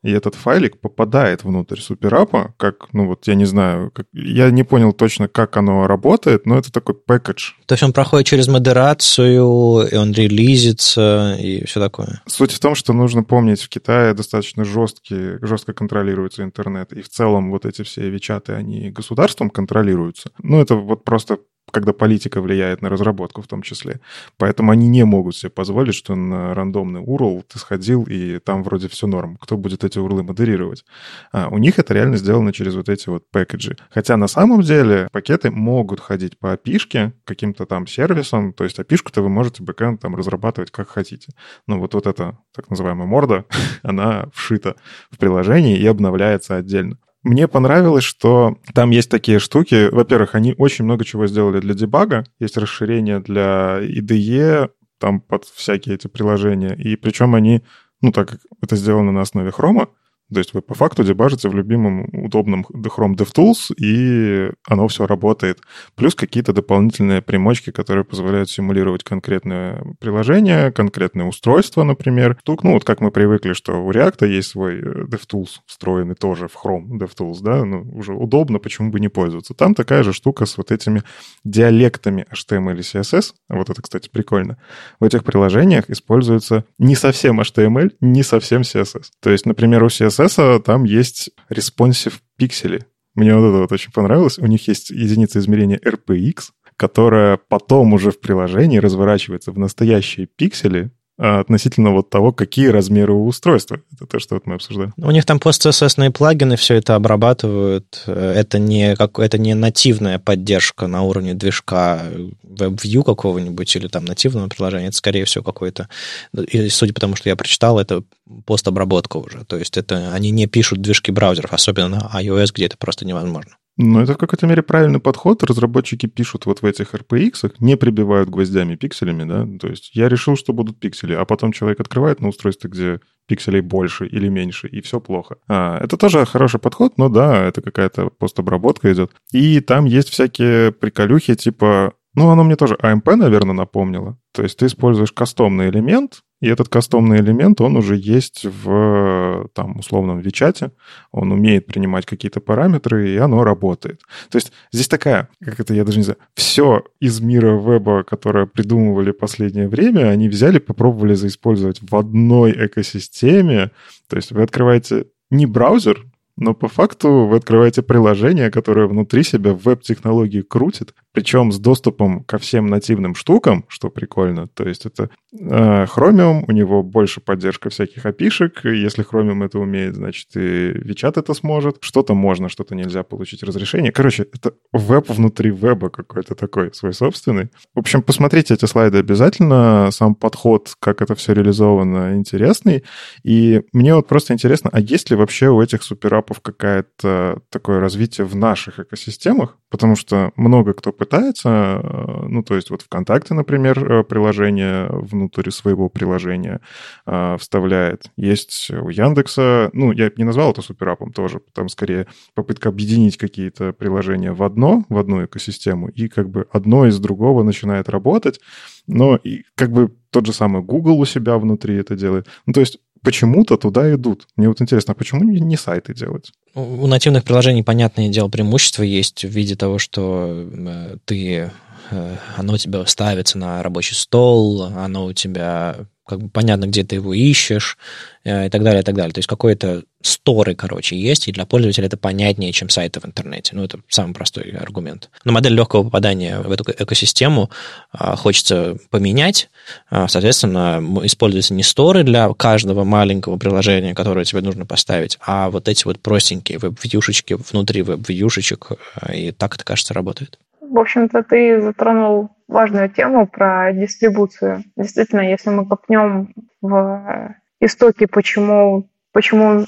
и 0.03 0.11
этот 0.11 0.35
файлик 0.35 0.79
попадает 0.79 1.43
внутрь 1.43 1.79
суперапа, 1.79 2.53
как, 2.57 2.91
ну 2.93 3.07
вот 3.07 3.27
я 3.27 3.35
не 3.35 3.45
знаю, 3.45 3.91
как, 3.91 4.07
я 4.13 4.49
не 4.49 4.63
понял 4.63 4.93
точно, 4.93 5.27
как 5.27 5.57
оно 5.57 5.87
работает, 5.87 6.45
но 6.45 6.57
это 6.57 6.71
такой 6.71 6.95
пэкэдж. 6.95 7.51
То 7.65 7.73
есть 7.73 7.83
он 7.83 7.93
проходит 7.93 8.27
через 8.27 8.47
модерацию, 8.47 9.87
и 9.87 9.95
он 9.95 10.11
релизится, 10.11 11.37
и 11.39 11.65
все 11.65 11.79
такое? 11.79 12.21
Суть 12.25 12.51
в 12.51 12.59
том, 12.59 12.75
что 12.75 12.93
нужно 12.93 13.23
помнить, 13.23 13.61
в 13.61 13.69
Китае 13.69 14.13
достаточно 14.13 14.65
жесткий, 14.65 15.37
жестко 15.45 15.73
контролируется 15.73 16.43
интернет, 16.43 16.93
и 16.93 17.01
в 17.01 17.09
целом 17.09 17.51
вот 17.51 17.65
эти 17.65 17.83
все 17.83 18.09
вичаты, 18.09 18.53
они 18.53 18.89
государством 18.89 19.49
контролируются. 19.49 20.31
Ну, 20.41 20.59
это 20.59 20.75
вот 20.75 21.03
просто 21.03 21.37
когда 21.71 21.93
политика 21.93 22.41
влияет 22.41 22.81
на 22.81 22.89
разработку 22.89 23.41
в 23.41 23.47
том 23.47 23.61
числе. 23.61 23.99
Поэтому 24.37 24.71
они 24.71 24.87
не 24.87 25.03
могут 25.03 25.35
себе 25.35 25.49
позволить, 25.49 25.95
что 25.95 26.15
на 26.15 26.53
рандомный 26.53 27.01
URL 27.01 27.43
ты 27.47 27.59
сходил, 27.59 28.03
и 28.03 28.39
там 28.39 28.63
вроде 28.63 28.87
все 28.87 29.07
норм. 29.07 29.37
Кто 29.41 29.57
будет 29.57 29.83
эти 29.83 29.99
урлы 29.99 30.23
модерировать? 30.23 30.85
А, 31.31 31.47
у 31.49 31.57
них 31.57 31.79
это 31.79 31.93
реально 31.93 32.17
сделано 32.17 32.53
через 32.53 32.75
вот 32.75 32.89
эти 32.89 33.09
вот 33.09 33.29
пэкэджи. 33.31 33.77
Хотя 33.89 34.17
на 34.17 34.27
самом 34.27 34.61
деле 34.61 35.07
пакеты 35.11 35.51
могут 35.51 35.99
ходить 35.99 36.37
по 36.37 36.53
API 36.53 37.13
каким-то 37.25 37.65
там 37.65 37.87
сервисом, 37.87 38.53
то 38.53 38.63
есть 38.63 38.79
API-то 38.79 39.21
вы 39.21 39.29
можете 39.29 39.63
бэкэнд 39.63 40.01
там 40.01 40.15
разрабатывать 40.15 40.71
как 40.71 40.89
хотите. 40.89 41.31
Ну 41.67 41.79
вот, 41.79 41.93
вот 41.93 42.07
эта 42.07 42.37
так 42.53 42.69
называемая 42.69 43.07
морда, 43.07 43.45
она 43.83 44.27
вшита 44.33 44.75
в 45.09 45.17
приложении 45.17 45.77
и 45.77 45.87
обновляется 45.87 46.57
отдельно. 46.57 46.97
Мне 47.23 47.47
понравилось, 47.47 48.03
что 48.03 48.57
там 48.73 48.89
есть 48.89 49.09
такие 49.09 49.37
штуки. 49.37 49.89
Во-первых, 49.91 50.33
они 50.33 50.55
очень 50.57 50.85
много 50.85 51.05
чего 51.05 51.27
сделали 51.27 51.59
для 51.59 51.75
дебага. 51.75 52.23
Есть 52.39 52.57
расширение 52.57 53.19
для 53.19 53.79
IDE, 53.81 54.69
там 54.97 55.21
под 55.21 55.45
всякие 55.45 55.95
эти 55.95 56.07
приложения. 56.07 56.73
И 56.75 56.95
причем 56.95 57.35
они, 57.35 57.63
ну, 58.01 58.11
так 58.11 58.29
как 58.29 58.39
это 58.61 58.75
сделано 58.75 59.11
на 59.11 59.21
основе 59.21 59.51
хрома, 59.51 59.89
то 60.33 60.39
есть 60.39 60.53
вы 60.53 60.61
по 60.61 60.73
факту 60.73 61.03
дебажите 61.03 61.49
в 61.49 61.55
любимом 61.55 62.07
удобном 62.13 62.65
Chrome 62.71 63.15
DevTools, 63.15 63.73
и 63.77 64.51
оно 64.67 64.87
все 64.87 65.05
работает. 65.05 65.59
Плюс 65.95 66.15
какие-то 66.15 66.53
дополнительные 66.53 67.21
примочки, 67.21 67.71
которые 67.71 68.05
позволяют 68.05 68.49
симулировать 68.49 69.03
конкретное 69.03 69.83
приложение, 69.99 70.71
конкретное 70.71 71.25
устройство, 71.25 71.83
например. 71.83 72.37
Тут, 72.43 72.63
ну, 72.63 72.73
вот 72.73 72.85
как 72.85 73.01
мы 73.01 73.11
привыкли, 73.11 73.53
что 73.53 73.83
у 73.83 73.91
React 73.91 74.27
есть 74.27 74.49
свой 74.49 74.79
э, 74.79 75.05
DevTools, 75.05 75.59
встроенный 75.65 76.15
тоже 76.15 76.47
в 76.47 76.55
Chrome 76.55 76.97
DevTools, 76.97 77.39
да, 77.41 77.65
ну, 77.65 77.81
уже 77.91 78.13
удобно, 78.13 78.59
почему 78.59 78.89
бы 78.91 78.99
не 78.99 79.09
пользоваться. 79.09 79.53
Там 79.53 79.75
такая 79.75 80.03
же 80.03 80.13
штука 80.13 80.45
с 80.45 80.57
вот 80.57 80.71
этими 80.71 81.03
диалектами 81.43 82.25
HTML 82.31 82.77
и 82.77 82.81
CSS. 82.81 83.33
Вот 83.49 83.69
это, 83.69 83.81
кстати, 83.81 84.09
прикольно. 84.09 84.57
В 84.99 85.03
этих 85.03 85.23
приложениях 85.23 85.89
используется 85.89 86.63
не 86.79 86.95
совсем 86.95 87.41
HTML, 87.41 87.91
не 87.99 88.23
совсем 88.23 88.61
CSS. 88.61 89.07
То 89.19 89.29
есть, 89.29 89.45
например, 89.45 89.83
у 89.83 89.87
CSS 89.87 90.20
CSS 90.25 90.61
там 90.61 90.83
есть 90.83 91.31
responsive 91.49 92.13
пиксели. 92.37 92.85
Мне 93.13 93.35
вот 93.35 93.49
это 93.49 93.57
вот 93.59 93.71
очень 93.71 93.91
понравилось. 93.91 94.39
У 94.39 94.45
них 94.45 94.67
есть 94.67 94.89
единица 94.89 95.39
измерения 95.39 95.77
RPX, 95.77 96.51
которая 96.77 97.37
потом 97.37 97.93
уже 97.93 98.11
в 98.11 98.19
приложении 98.19 98.77
разворачивается 98.77 99.51
в 99.51 99.59
настоящие 99.59 100.27
пиксели, 100.27 100.91
относительно 101.17 101.91
вот 101.91 102.09
того, 102.09 102.31
какие 102.31 102.67
размеры 102.67 103.13
у 103.13 103.27
устройства. 103.27 103.81
Это 103.93 104.07
то, 104.07 104.19
что 104.19 104.35
вот 104.35 104.47
мы 104.47 104.55
обсуждаем. 104.55 104.93
У 104.97 105.11
них 105.11 105.25
там 105.25 105.39
пост-CSS 105.39 106.11
плагины 106.11 106.55
все 106.55 106.75
это 106.75 106.95
обрабатывают. 106.95 108.03
Это 108.07 108.57
не, 108.57 108.95
как, 108.95 109.19
это 109.19 109.37
не 109.37 109.53
нативная 109.53 110.17
поддержка 110.17 110.87
на 110.87 111.03
уровне 111.03 111.33
движка 111.33 112.01
WebView 112.43 113.03
какого-нибудь 113.03 113.75
или 113.75 113.87
там 113.87 114.05
нативного 114.05 114.47
приложения. 114.47 114.87
Это, 114.87 114.97
скорее 114.97 115.25
всего, 115.25 115.43
какой-то... 115.43 115.89
И 116.33 116.69
судя 116.69 116.93
по 116.93 117.01
тому, 117.01 117.15
что 117.15 117.29
я 117.29 117.35
прочитал, 117.35 117.77
это 117.79 118.03
постобработка 118.45 119.17
уже. 119.17 119.45
То 119.45 119.57
есть 119.57 119.77
это 119.77 120.13
они 120.13 120.31
не 120.31 120.47
пишут 120.47 120.81
движки 120.81 121.11
браузеров, 121.11 121.53
особенно 121.53 121.89
на 121.89 122.11
iOS, 122.19 122.51
где 122.53 122.65
это 122.65 122.77
просто 122.77 123.05
невозможно. 123.05 123.57
Ну, 123.77 124.01
это 124.01 124.13
в 124.13 124.17
какой-то 124.17 124.47
мере 124.47 124.61
правильный 124.61 124.99
подход. 124.99 125.43
Разработчики 125.43 126.05
пишут 126.05 126.45
вот 126.45 126.61
в 126.61 126.65
этих 126.65 126.93
RPX, 126.93 127.53
не 127.59 127.77
прибивают 127.77 128.29
гвоздями 128.29 128.75
пикселями, 128.75 129.23
да. 129.23 129.47
То 129.59 129.67
есть 129.67 129.95
я 129.95 130.09
решил, 130.09 130.35
что 130.35 130.53
будут 130.53 130.79
пиксели, 130.79 131.13
а 131.13 131.25
потом 131.25 131.51
человек 131.51 131.79
открывает 131.79 132.19
на 132.19 132.27
устройстве, 132.27 132.69
где 132.69 132.99
пикселей 133.27 133.61
больше 133.61 134.05
или 134.07 134.27
меньше, 134.27 134.67
и 134.67 134.81
все 134.81 134.99
плохо. 134.99 135.37
А, 135.47 135.77
это 135.79 135.95
тоже 135.97 136.25
хороший 136.25 136.59
подход, 136.59 136.97
но 136.97 137.07
да, 137.07 137.45
это 137.45 137.61
какая-то 137.61 138.09
постобработка 138.09 138.91
идет. 138.91 139.11
И 139.31 139.61
там 139.61 139.85
есть 139.85 140.09
всякие 140.09 140.71
приколюхи, 140.73 141.35
типа 141.35 141.93
ну, 142.13 142.29
оно 142.29 142.43
мне 142.43 142.55
тоже 142.57 142.75
AMP, 142.75 143.15
наверное, 143.15 143.53
напомнило. 143.53 144.17
То 144.33 144.43
есть 144.43 144.57
ты 144.57 144.65
используешь 144.65 145.13
кастомный 145.13 145.69
элемент, 145.69 146.23
и 146.41 146.47
этот 146.47 146.69
кастомный 146.69 147.19
элемент, 147.19 147.61
он 147.61 147.77
уже 147.77 147.95
есть 147.95 148.45
в, 148.45 149.47
там, 149.53 149.77
условном 149.77 150.19
Вичате, 150.19 150.71
он 151.11 151.31
умеет 151.31 151.67
принимать 151.67 152.05
какие-то 152.05 152.41
параметры, 152.41 153.11
и 153.11 153.17
оно 153.17 153.43
работает. 153.43 154.01
То 154.29 154.37
есть 154.37 154.51
здесь 154.71 154.87
такая, 154.87 155.29
как 155.39 155.59
это, 155.59 155.73
я 155.73 155.85
даже 155.85 155.99
не 155.99 156.03
знаю, 156.03 156.17
все 156.33 156.83
из 156.99 157.21
мира 157.21 157.57
веба, 157.57 158.03
которое 158.03 158.47
придумывали 158.47 159.11
последнее 159.11 159.69
время, 159.69 160.09
они 160.09 160.29
взяли, 160.29 160.57
попробовали 160.59 161.13
заиспользовать 161.13 161.79
в 161.81 161.95
одной 161.95 162.51
экосистеме. 162.65 163.71
То 164.09 164.15
есть 164.15 164.31
вы 164.31 164.41
открываете 164.41 165.05
не 165.29 165.45
браузер, 165.45 166.05
но 166.37 166.55
по 166.55 166.67
факту 166.67 167.27
вы 167.27 167.37
открываете 167.37 167.83
приложение, 167.83 168.49
которое 168.49 168.87
внутри 168.87 169.21
себя 169.21 169.53
веб-технологии 169.53 170.41
крутит, 170.41 170.95
причем 171.13 171.51
с 171.51 171.59
доступом 171.59 172.23
ко 172.23 172.37
всем 172.37 172.67
нативным 172.67 173.15
штукам, 173.15 173.65
что 173.67 173.89
прикольно. 173.89 174.47
То 174.47 174.67
есть 174.67 174.85
это 174.85 175.09
э, 175.37 175.85
Chromium, 175.85 176.45
у 176.47 176.51
него 176.51 176.83
больше 176.83 177.19
поддержка 177.19 177.69
всяких 177.69 178.05
опишек. 178.05 178.63
Если 178.63 179.05
Chromium 179.05 179.43
это 179.43 179.59
умеет, 179.59 179.95
значит 179.95 180.35
и 180.35 180.71
WeChat 180.71 181.19
это 181.19 181.33
сможет. 181.33 181.77
Что-то 181.81 182.13
можно, 182.13 182.47
что-то 182.49 182.75
нельзя 182.75 183.03
получить 183.03 183.43
разрешение. 183.43 183.91
Короче, 183.91 184.25
это 184.33 184.53
веб 184.71 185.09
внутри 185.09 185.51
веба 185.51 185.89
какой-то 185.89 186.35
такой, 186.35 186.73
свой 186.73 186.93
собственный. 186.93 187.49
В 187.75 187.79
общем, 187.79 188.01
посмотрите 188.01 188.53
эти 188.53 188.65
слайды 188.65 188.97
обязательно. 188.99 189.89
Сам 189.91 190.15
подход, 190.15 190.73
как 190.79 191.01
это 191.01 191.15
все 191.15 191.33
реализовано, 191.33 192.15
интересный. 192.15 192.83
И 193.23 193.61
мне 193.73 193.95
вот 193.95 194.07
просто 194.07 194.33
интересно, 194.33 194.69
а 194.71 194.79
есть 194.79 195.09
ли 195.09 195.17
вообще 195.17 195.49
у 195.49 195.61
этих 195.61 195.83
суперапов 195.83 196.39
какая-то 196.39 197.41
такое 197.49 197.79
развитие 197.79 198.25
в 198.25 198.35
наших 198.35 198.79
экосистемах? 198.79 199.57
Потому 199.69 199.95
что 199.95 200.31
много 200.35 200.73
кто 200.73 200.91
пытается, 201.01 201.81
э, 201.83 202.25
ну, 202.29 202.43
то 202.43 202.53
есть 202.53 202.69
вот 202.69 202.83
ВКонтакте, 202.83 203.33
например, 203.33 203.91
э, 203.91 204.03
приложение 204.03 204.87
внутрь 204.91 205.49
своего 205.49 205.89
приложения 205.89 206.61
э, 207.07 207.37
вставляет. 207.39 208.11
Есть 208.17 208.69
у 208.69 208.89
Яндекса, 208.89 209.71
ну, 209.73 209.91
я 209.91 210.11
не 210.15 210.23
назвал 210.23 210.51
это 210.51 210.61
суперапом 210.61 211.11
тоже, 211.11 211.41
там 211.53 211.69
скорее 211.69 212.05
попытка 212.35 212.69
объединить 212.69 213.17
какие-то 213.17 213.73
приложения 213.73 214.31
в 214.31 214.43
одно, 214.43 214.85
в 214.89 214.97
одну 214.99 215.25
экосистему, 215.25 215.87
и 215.87 216.07
как 216.07 216.29
бы 216.29 216.45
одно 216.51 216.85
из 216.85 216.99
другого 216.99 217.41
начинает 217.41 217.89
работать, 217.89 218.39
но 218.85 219.15
и 219.15 219.43
как 219.55 219.71
бы 219.71 219.91
тот 220.11 220.27
же 220.27 220.33
самый 220.33 220.61
Google 220.61 220.99
у 220.99 221.05
себя 221.05 221.39
внутри 221.39 221.77
это 221.77 221.95
делает. 221.95 222.27
Ну, 222.45 222.53
то 222.53 222.59
есть 222.59 222.77
почему-то 223.03 223.57
туда 223.57 223.93
идут. 223.93 224.27
Мне 224.35 224.47
вот 224.47 224.61
интересно, 224.61 224.93
а 224.93 224.95
почему 224.95 225.23
не 225.23 225.57
сайты 225.57 225.93
делать? 225.93 226.31
У 226.53 226.87
нативных 226.87 227.23
приложений, 227.23 227.63
понятное 227.63 228.09
дело, 228.09 228.27
преимущество 228.27 228.83
есть 228.83 229.23
в 229.23 229.29
виде 229.29 229.55
того, 229.55 229.79
что 229.79 230.27
э, 230.29 230.97
ты 231.05 231.51
э, 231.91 232.15
оно 232.35 232.53
у 232.53 232.57
тебя 232.57 232.85
ставится 232.85 233.37
на 233.37 233.63
рабочий 233.63 233.95
стол, 233.95 234.63
оно 234.63 235.05
у 235.05 235.13
тебя 235.13 235.77
как 236.11 236.21
бы 236.23 236.29
понятно, 236.29 236.65
где 236.65 236.83
ты 236.83 236.95
его 236.95 237.13
ищешь 237.13 237.77
э, 238.25 238.47
и 238.47 238.49
так 238.49 238.63
далее, 238.63 238.81
и 238.81 238.83
так 238.83 238.95
далее. 238.95 239.13
То 239.13 239.19
есть 239.19 239.29
какой-то 239.29 239.83
сторы, 240.01 240.55
короче, 240.55 240.97
есть, 240.97 241.29
и 241.29 241.31
для 241.31 241.45
пользователя 241.45 241.85
это 241.85 241.95
понятнее, 241.95 242.51
чем 242.51 242.67
сайты 242.67 242.99
в 242.99 243.05
интернете. 243.05 243.55
Ну, 243.55 243.63
это 243.63 243.79
самый 243.87 244.13
простой 244.13 244.51
аргумент. 244.51 245.09
Но 245.23 245.31
модель 245.31 245.53
легкого 245.53 245.83
попадания 245.83 246.39
в 246.39 246.51
эту 246.51 246.65
экосистему 246.69 247.49
а, 247.93 248.17
хочется 248.17 248.77
поменять. 248.89 249.49
А, 249.89 250.09
соответственно, 250.09 250.83
используются 251.03 251.53
не 251.53 251.63
сторы 251.63 252.03
для 252.03 252.27
каждого 252.33 252.83
маленького 252.83 253.37
приложения, 253.37 253.95
которое 253.95 254.25
тебе 254.25 254.41
нужно 254.41 254.65
поставить, 254.65 255.17
а 255.21 255.49
вот 255.49 255.69
эти 255.69 255.85
вот 255.85 256.01
простенькие 256.01 256.57
веб-вьюшечки 256.57 257.37
внутри 257.51 257.83
веб-вьюшечек, 257.83 258.71
э, 259.01 259.17
и 259.17 259.31
так 259.31 259.55
это, 259.55 259.63
кажется, 259.63 259.93
работает. 259.93 260.37
В 260.71 260.79
общем-то, 260.79 261.23
ты 261.23 261.59
затронул 261.59 262.29
важную 262.47 262.89
тему 262.89 263.27
про 263.27 263.73
дистрибуцию. 263.73 264.63
Действительно, 264.77 265.19
если 265.19 265.49
мы 265.49 265.67
копнем 265.67 266.33
в 266.61 267.35
истоки, 267.59 268.05
почему, 268.05 268.89
почему 269.11 269.65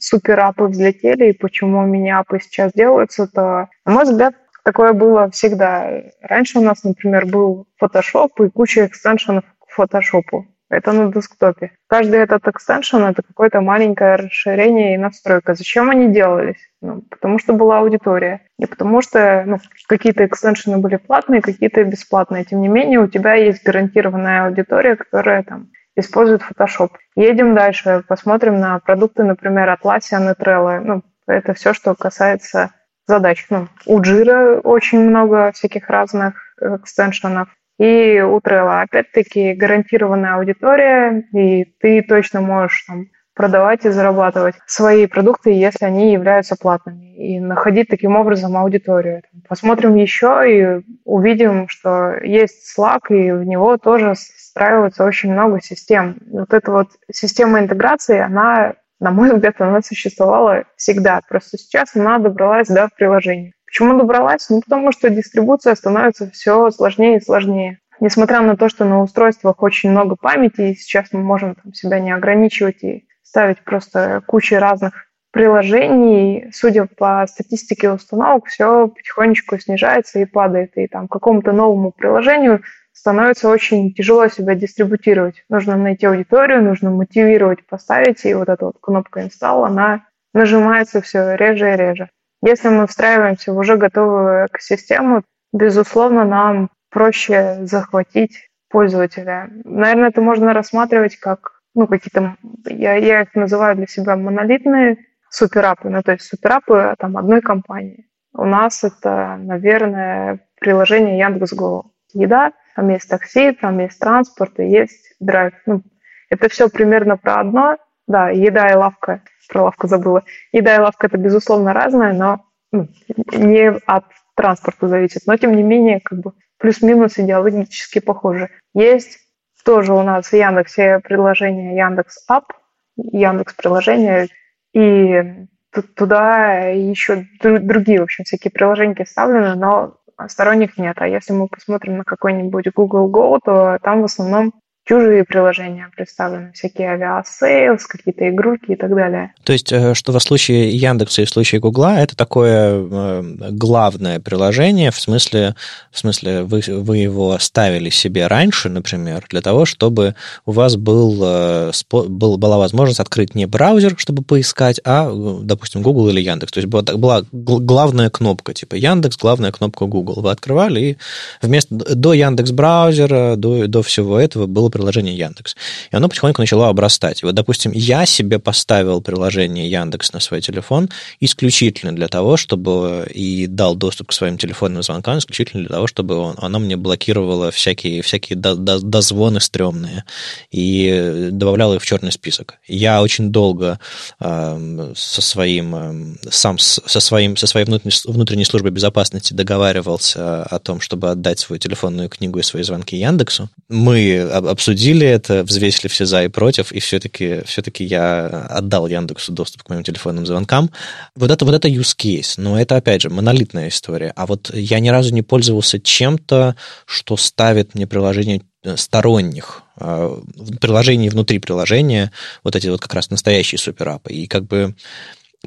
суперапы 0.00 0.64
взлетели 0.64 1.28
и 1.28 1.38
почему 1.38 1.84
мини-апы 1.84 2.40
сейчас 2.40 2.72
делаются, 2.72 3.26
то, 3.26 3.68
на 3.84 3.92
мой 3.92 4.04
взгляд, 4.04 4.36
такое 4.64 4.94
было 4.94 5.30
всегда. 5.30 5.90
Раньше 6.22 6.60
у 6.60 6.62
нас, 6.62 6.82
например, 6.82 7.26
был 7.26 7.66
Photoshop 7.82 8.30
и 8.46 8.48
куча 8.48 8.86
экстеншенов 8.86 9.44
к 9.44 9.78
Photoshop. 9.78 10.44
Это 10.70 10.92
на 10.92 11.10
десктопе. 11.10 11.72
Каждый 11.86 12.20
этот 12.20 12.46
экстеншн— 12.46 12.96
это 13.04 13.22
какое-то 13.22 13.60
маленькое 13.62 14.16
расширение 14.16 14.94
и 14.94 14.98
настройка. 14.98 15.54
Зачем 15.54 15.88
они 15.88 16.12
делались? 16.12 16.58
Ну, 16.82 17.02
потому 17.10 17.38
что 17.38 17.54
была 17.54 17.78
аудитория. 17.78 18.42
Не 18.58 18.66
потому 18.66 19.00
что 19.00 19.44
ну, 19.46 19.58
какие-то 19.88 20.26
экстеншены 20.26 20.78
были 20.78 20.96
платные, 20.96 21.40
какие-то 21.40 21.82
бесплатные. 21.84 22.44
Тем 22.44 22.60
не 22.60 22.68
менее, 22.68 23.00
у 23.00 23.08
тебя 23.08 23.34
есть 23.34 23.64
гарантированная 23.64 24.46
аудитория, 24.46 24.96
которая 24.96 25.42
там 25.42 25.68
использует 25.96 26.42
Photoshop. 26.42 26.90
Едем 27.16 27.54
дальше, 27.54 28.04
посмотрим 28.06 28.60
на 28.60 28.78
продукты, 28.78 29.24
например, 29.24 29.70
Atlassian 29.70 30.32
и 30.32 30.40
Trello. 30.40 30.80
Ну, 30.80 31.02
это 31.26 31.54
все, 31.54 31.72
что 31.72 31.94
касается 31.94 32.72
задач. 33.06 33.46
Ну, 33.50 33.68
у 33.86 34.00
Jira 34.00 34.60
очень 34.60 35.00
много 35.00 35.50
всяких 35.52 35.88
разных 35.88 36.34
экстеншенов. 36.60 37.48
И 37.78 38.20
у 38.20 38.38
Trello, 38.38 38.82
опять-таки, 38.82 39.54
гарантированная 39.54 40.34
аудитория, 40.34 41.24
и 41.32 41.64
ты 41.80 42.02
точно 42.02 42.40
можешь 42.40 42.84
там, 42.88 43.06
продавать 43.38 43.84
и 43.84 43.90
зарабатывать 43.90 44.56
свои 44.66 45.06
продукты, 45.06 45.52
если 45.52 45.84
они 45.84 46.12
являются 46.12 46.56
платными, 46.56 47.14
и 47.16 47.38
находить 47.38 47.86
таким 47.88 48.16
образом 48.16 48.56
аудиторию. 48.56 49.22
Посмотрим 49.48 49.94
еще 49.94 50.42
и 50.44 50.84
увидим, 51.04 51.68
что 51.68 52.16
есть 52.20 52.76
Slack, 52.76 53.10
и 53.10 53.30
в 53.30 53.44
него 53.44 53.76
тоже 53.78 54.14
встраивается 54.14 55.04
очень 55.04 55.32
много 55.32 55.60
систем. 55.60 56.18
Вот 56.32 56.52
эта 56.52 56.72
вот 56.72 56.88
система 57.12 57.60
интеграции, 57.60 58.18
она, 58.18 58.74
на 58.98 59.12
мой 59.12 59.32
взгляд, 59.32 59.60
она 59.60 59.82
существовала 59.82 60.64
всегда. 60.76 61.20
Просто 61.28 61.58
сейчас 61.58 61.94
она 61.94 62.18
добралась 62.18 62.66
до 62.66 62.88
приложения. 62.96 63.52
Почему 63.68 63.98
добралась? 63.98 64.48
Ну, 64.48 64.62
потому 64.62 64.92
что 64.92 65.10
дистрибуция 65.10 65.74
становится 65.74 66.30
все 66.30 66.70
сложнее 66.70 67.18
и 67.18 67.20
сложнее. 67.20 67.80
Несмотря 68.00 68.40
на 68.40 68.56
то, 68.56 68.70
что 68.70 68.86
на 68.86 69.02
устройствах 69.02 69.62
очень 69.62 69.90
много 69.90 70.16
памяти, 70.16 70.70
и 70.70 70.74
сейчас 70.74 71.08
мы 71.12 71.22
можем 71.22 71.54
там, 71.54 71.74
себя 71.74 72.00
не 72.00 72.10
ограничивать 72.10 72.82
и 72.82 73.06
ставить 73.22 73.62
просто 73.62 74.22
кучу 74.26 74.56
разных 74.56 74.94
приложений, 75.32 76.48
судя 76.52 76.86
по 76.86 77.26
статистике 77.28 77.90
установок, 77.90 78.46
все 78.46 78.88
потихонечку 78.88 79.58
снижается 79.58 80.18
и 80.20 80.24
падает. 80.24 80.78
И 80.78 80.86
там 80.86 81.06
какому-то 81.06 81.52
новому 81.52 81.92
приложению 81.92 82.62
становится 82.92 83.50
очень 83.50 83.92
тяжело 83.92 84.28
себя 84.28 84.54
дистрибутировать. 84.54 85.44
Нужно 85.50 85.76
найти 85.76 86.06
аудиторию, 86.06 86.62
нужно 86.62 86.90
мотивировать, 86.90 87.66
поставить, 87.66 88.24
и 88.24 88.32
вот 88.32 88.48
эта 88.48 88.64
вот 88.64 88.76
кнопка 88.80 89.20
install, 89.20 89.66
она 89.66 90.06
нажимается 90.32 91.02
все 91.02 91.34
реже 91.36 91.74
и 91.74 91.76
реже. 91.76 92.08
Если 92.42 92.68
мы 92.68 92.86
встраиваемся 92.86 93.52
в 93.52 93.58
уже 93.58 93.76
готовую 93.76 94.46
экосистему, 94.46 95.22
безусловно, 95.52 96.24
нам 96.24 96.70
проще 96.90 97.58
захватить 97.62 98.48
пользователя. 98.70 99.50
Наверное, 99.64 100.08
это 100.08 100.20
можно 100.20 100.52
рассматривать 100.52 101.16
как 101.16 101.58
ну, 101.74 101.86
какие-то, 101.86 102.36
я, 102.66 102.94
я 102.94 103.22
их 103.22 103.34
называю 103.34 103.76
для 103.76 103.86
себя 103.86 104.16
монолитные 104.16 104.98
суперапы, 105.30 105.88
ну, 105.88 106.02
то 106.02 106.12
есть 106.12 106.24
суперапы 106.24 106.94
там 106.98 107.16
одной 107.16 107.40
компании. 107.40 108.08
У 108.32 108.44
нас 108.44 108.84
это, 108.84 109.36
наверное, 109.38 110.40
приложение 110.60 111.18
Яндекс.Го. 111.18 111.92
Еда, 112.14 112.52
там 112.74 112.88
есть 112.88 113.08
такси, 113.08 113.52
там 113.52 113.78
есть 113.78 113.98
транспорт 113.98 114.58
и 114.58 114.68
есть 114.68 115.14
драйв. 115.20 115.54
Ну, 115.66 115.82
это 116.30 116.48
все 116.48 116.68
примерно 116.68 117.16
про 117.16 117.40
одно. 117.40 117.76
Да, 118.08 118.30
еда 118.30 118.68
и 118.68 118.74
лавка 118.74 119.22
про 119.48 119.64
лавку 119.64 119.86
забыла. 119.86 120.24
Еда 120.52 120.76
и 120.76 120.78
лавка 120.80 121.06
это, 121.06 121.18
безусловно, 121.18 121.72
разное, 121.72 122.12
но 122.12 122.44
ну, 122.72 122.88
не 123.32 123.70
от 123.70 124.04
транспорта 124.34 124.88
зависит. 124.88 125.22
Но, 125.26 125.36
тем 125.36 125.54
не 125.54 125.62
менее, 125.62 126.00
как 126.00 126.18
бы 126.18 126.32
плюс-минус 126.58 127.18
идеологически 127.18 128.00
похожи. 128.00 128.50
Есть 128.74 129.18
тоже 129.64 129.92
у 129.92 130.02
нас 130.02 130.28
в 130.28 130.32
Яндексе 130.32 131.00
приложение 131.00 131.76
Яндекс 131.76 132.24
App, 132.28 132.52
Яндекс 132.96 133.54
приложение, 133.54 134.28
и 134.72 135.46
туда 135.94 136.60
еще 136.68 137.26
другие, 137.40 138.00
в 138.00 138.04
общем, 138.04 138.24
всякие 138.24 138.50
приложения 138.50 139.04
вставлены, 139.04 139.54
но 139.54 139.98
сторонних 140.28 140.78
нет. 140.78 140.96
А 140.98 141.06
если 141.06 141.32
мы 141.34 141.48
посмотрим 141.48 141.98
на 141.98 142.04
какой-нибудь 142.04 142.72
Google 142.74 143.10
Go, 143.10 143.38
то 143.44 143.78
там 143.82 144.00
в 144.00 144.04
основном 144.04 144.52
чужие 144.88 145.24
приложения 145.24 145.90
представлены, 145.94 146.52
всякие 146.54 146.92
Aviasales, 146.92 147.84
какие-то 147.84 148.28
игрульки 148.30 148.72
и 148.72 148.76
так 148.76 148.94
далее. 148.94 149.32
То 149.44 149.52
есть, 149.52 149.70
э, 149.70 149.94
что 149.94 150.12
во 150.12 150.20
случае 150.20 150.70
Яндекса 150.70 151.22
и 151.22 151.24
в 151.26 151.30
случае 151.30 151.60
Гугла, 151.60 151.98
это 151.98 152.16
такое 152.16 152.72
э, 152.72 153.22
главное 153.50 154.18
приложение, 154.18 154.90
в 154.90 154.98
смысле, 154.98 155.54
в 155.90 155.98
смысле 155.98 156.42
вы, 156.44 156.62
вы 156.66 156.96
его 156.96 157.38
ставили 157.38 157.90
себе 157.90 158.28
раньше, 158.28 158.70
например, 158.70 159.26
для 159.28 159.42
того, 159.42 159.66
чтобы 159.66 160.14
у 160.46 160.52
вас 160.52 160.76
был, 160.76 161.20
э, 161.22 161.72
был, 161.90 162.38
была 162.38 162.56
возможность 162.56 163.00
открыть 163.00 163.34
не 163.34 163.46
браузер, 163.46 163.94
чтобы 163.98 164.22
поискать, 164.22 164.80
а, 164.84 165.12
допустим, 165.42 165.82
Google 165.82 166.08
или 166.08 166.22
Яндекс. 166.22 166.52
То 166.52 166.60
есть 166.60 166.68
была, 166.68 166.82
была 166.82 167.24
главная 167.32 168.08
кнопка, 168.08 168.54
типа 168.54 168.76
Яндекс, 168.76 169.18
главная 169.18 169.52
кнопка 169.52 169.84
Google. 169.84 170.22
Вы 170.22 170.30
открывали, 170.30 170.80
и 170.80 170.96
вместо 171.42 171.74
до 171.74 172.14
Яндекс 172.14 172.52
браузера, 172.52 173.36
до, 173.36 173.66
до 173.66 173.82
всего 173.82 174.18
этого 174.18 174.46
было 174.46 174.70
приложение 174.78 175.16
Яндекс. 175.16 175.56
И 175.90 175.96
оно 175.96 176.08
потихоньку 176.08 176.40
начало 176.40 176.68
обрастать. 176.68 177.22
И 177.22 177.26
вот, 177.26 177.34
допустим, 177.34 177.72
я 177.72 178.06
себе 178.06 178.38
поставил 178.38 179.00
приложение 179.00 179.68
Яндекс 179.68 180.12
на 180.12 180.20
свой 180.20 180.40
телефон 180.40 180.88
исключительно 181.20 181.94
для 181.94 182.08
того, 182.08 182.36
чтобы 182.36 183.08
и 183.12 183.46
дал 183.46 183.74
доступ 183.74 184.08
к 184.08 184.12
своим 184.12 184.38
телефонным 184.38 184.82
звонкам 184.82 185.18
исключительно 185.18 185.64
для 185.64 185.74
того, 185.74 185.86
чтобы 185.86 186.16
он, 186.16 186.36
оно 186.38 186.58
мне 186.58 186.76
блокировало 186.76 187.50
всякие, 187.50 188.02
всякие 188.02 188.36
дозвоны 188.36 189.40
стрёмные 189.40 190.04
и 190.50 191.28
добавляло 191.32 191.74
их 191.74 191.82
в 191.82 191.86
черный 191.86 192.12
список. 192.12 192.58
Я 192.66 193.02
очень 193.02 193.30
долго 193.30 193.78
э, 194.20 194.92
со 194.94 195.22
своим, 195.22 195.74
э, 195.74 196.30
сам 196.30 196.58
со, 196.58 197.00
своим, 197.00 197.36
со 197.36 197.46
своей 197.46 197.66
внутренней, 197.66 197.94
внутренней 198.04 198.44
службой 198.44 198.70
безопасности 198.70 199.34
договаривался 199.34 200.44
о 200.44 200.58
том, 200.58 200.80
чтобы 200.80 201.10
отдать 201.10 201.38
свою 201.38 201.58
телефонную 201.58 202.08
книгу 202.08 202.38
и 202.38 202.42
свои 202.42 202.62
звонки 202.62 202.96
Яндексу. 202.96 203.48
Мы 203.68 204.28
обсудили 204.68 205.06
это, 205.06 205.44
взвесили 205.44 205.88
все 205.88 206.04
за 206.04 206.24
и 206.24 206.28
против, 206.28 206.72
и 206.72 206.78
все-таки 206.80 207.42
все 207.46 207.62
я 207.78 208.26
отдал 208.50 208.86
Яндексу 208.86 209.32
доступ 209.32 209.62
к 209.62 209.68
моим 209.70 209.82
телефонным 209.82 210.26
звонкам. 210.26 210.70
Вот 211.16 211.30
это, 211.30 211.46
вот 211.46 211.54
это 211.54 211.68
use 211.68 211.96
case, 211.96 212.34
но 212.36 212.60
это, 212.60 212.76
опять 212.76 213.00
же, 213.00 213.08
монолитная 213.08 213.68
история. 213.68 214.12
А 214.14 214.26
вот 214.26 214.50
я 214.52 214.78
ни 214.80 214.90
разу 214.90 215.14
не 215.14 215.22
пользовался 215.22 215.80
чем-то, 215.80 216.54
что 216.84 217.16
ставит 217.16 217.74
мне 217.74 217.86
приложение 217.86 218.42
э, 218.62 218.76
сторонних 218.76 219.62
а, 219.76 220.20
приложений 220.60 221.08
внутри 221.10 221.38
приложения, 221.38 222.12
вот 222.44 222.54
эти 222.54 222.68
вот 222.68 222.82
как 222.82 222.92
раз 222.92 223.08
настоящие 223.08 223.58
суперапы. 223.58 224.12
И 224.12 224.26
как 224.26 224.44
бы 224.44 224.74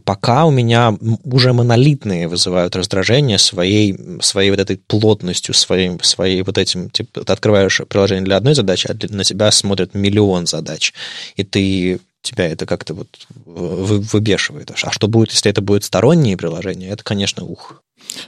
пока 0.04 0.46
у 0.46 0.52
меня 0.52 0.98
уже 1.24 1.54
монолитные 1.54 2.28
вызывают 2.28 2.76
раздражение 2.76 3.38
своей, 3.38 3.98
своей 4.22 4.50
вот 4.50 4.60
этой 4.60 4.78
плотностью, 4.78 5.54
своей, 5.54 5.98
своей 6.02 6.44
вот 6.44 6.58
этим, 6.58 6.90
типа, 6.90 7.24
ты 7.24 7.34
открываешь 7.34 7.82
приложение 7.88 8.24
для 8.24 8.38
одной 8.38 8.56
задачи, 8.56 8.88
а 8.88 9.14
на 9.14 9.24
тебя 9.24 9.52
смотрят 9.52 9.94
миллион 9.94 10.48
задач, 10.48 10.94
и 11.36 11.44
ты 11.44 12.00
тебя 12.22 12.48
это 12.48 12.66
как-то 12.66 12.94
вот 12.94 13.08
выбешивает. 13.46 14.72
А 14.72 14.92
что 14.92 15.08
будет, 15.08 15.32
если 15.32 15.50
это 15.50 15.62
будет 15.62 15.84
сторонние 15.84 16.38
приложения? 16.38 16.90
Это, 16.90 17.04
конечно, 17.04 17.44
ух. 17.44 17.84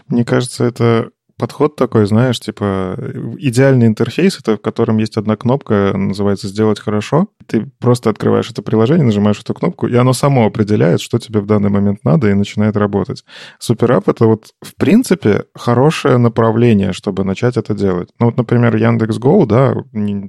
Мне 0.08 0.26
кажется, 0.26 0.66
это 0.66 1.10
подход 1.44 1.76
такой, 1.76 2.06
знаешь, 2.06 2.40
типа 2.40 2.98
идеальный 3.38 3.88
интерфейс, 3.88 4.40
это 4.40 4.56
в 4.56 4.62
котором 4.62 4.98
есть 5.00 5.18
одна 5.18 5.36
кнопка, 5.36 5.92
называется 5.94 6.48
«Сделать 6.48 6.80
хорошо». 6.80 7.28
Ты 7.48 7.70
просто 7.80 8.10
открываешь 8.10 8.50
это 8.50 8.62
приложение, 8.62 9.06
нажимаешь 9.06 9.42
эту 9.42 9.54
кнопку, 9.54 9.88
и 9.88 9.96
оно 9.96 10.14
само 10.14 10.46
определяет, 10.46 11.02
что 11.02 11.20
тебе 11.20 11.42
в 11.42 11.46
данный 11.46 11.70
момент 11.70 12.06
надо, 12.06 12.30
и 12.30 12.34
начинает 12.34 12.78
работать. 12.78 13.26
Суперап— 13.60 14.08
это 14.08 14.26
вот, 14.26 14.54
в 14.62 14.74
принципе, 14.76 15.44
хорошее 15.54 16.18
направление, 16.18 16.94
чтобы 16.94 17.26
начать 17.26 17.58
это 17.58 17.74
делать. 17.74 18.08
Ну 18.20 18.28
вот, 18.28 18.38
например, 18.38 18.78
Яндекс.Го, 18.78 19.46
да, 19.46 19.76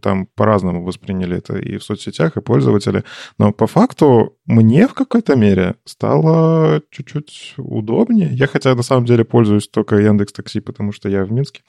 там 0.02 0.26
по-разному 0.34 0.82
восприняли 0.84 1.36
это 1.36 1.56
и 1.58 1.76
в 1.76 1.84
соцсетях, 1.84 2.36
и 2.36 2.40
пользователи, 2.40 3.04
но 3.38 3.52
по 3.52 3.68
факту 3.68 4.36
мне 4.46 4.88
в 4.88 4.94
какой-то 4.94 5.36
мере 5.36 5.76
стало 5.84 6.82
чуть-чуть 6.90 7.54
удобнее. 7.56 8.30
Я 8.32 8.48
хотя 8.48 8.74
на 8.74 8.82
самом 8.82 9.04
деле 9.04 9.24
пользуюсь 9.24 9.68
только 9.68 9.96
Яндекс 9.96 10.32
Такси, 10.32 10.58
потому 10.58 10.90
что 10.90 11.03
я 11.08 11.24
в 11.24 11.32
Минске. 11.32 11.62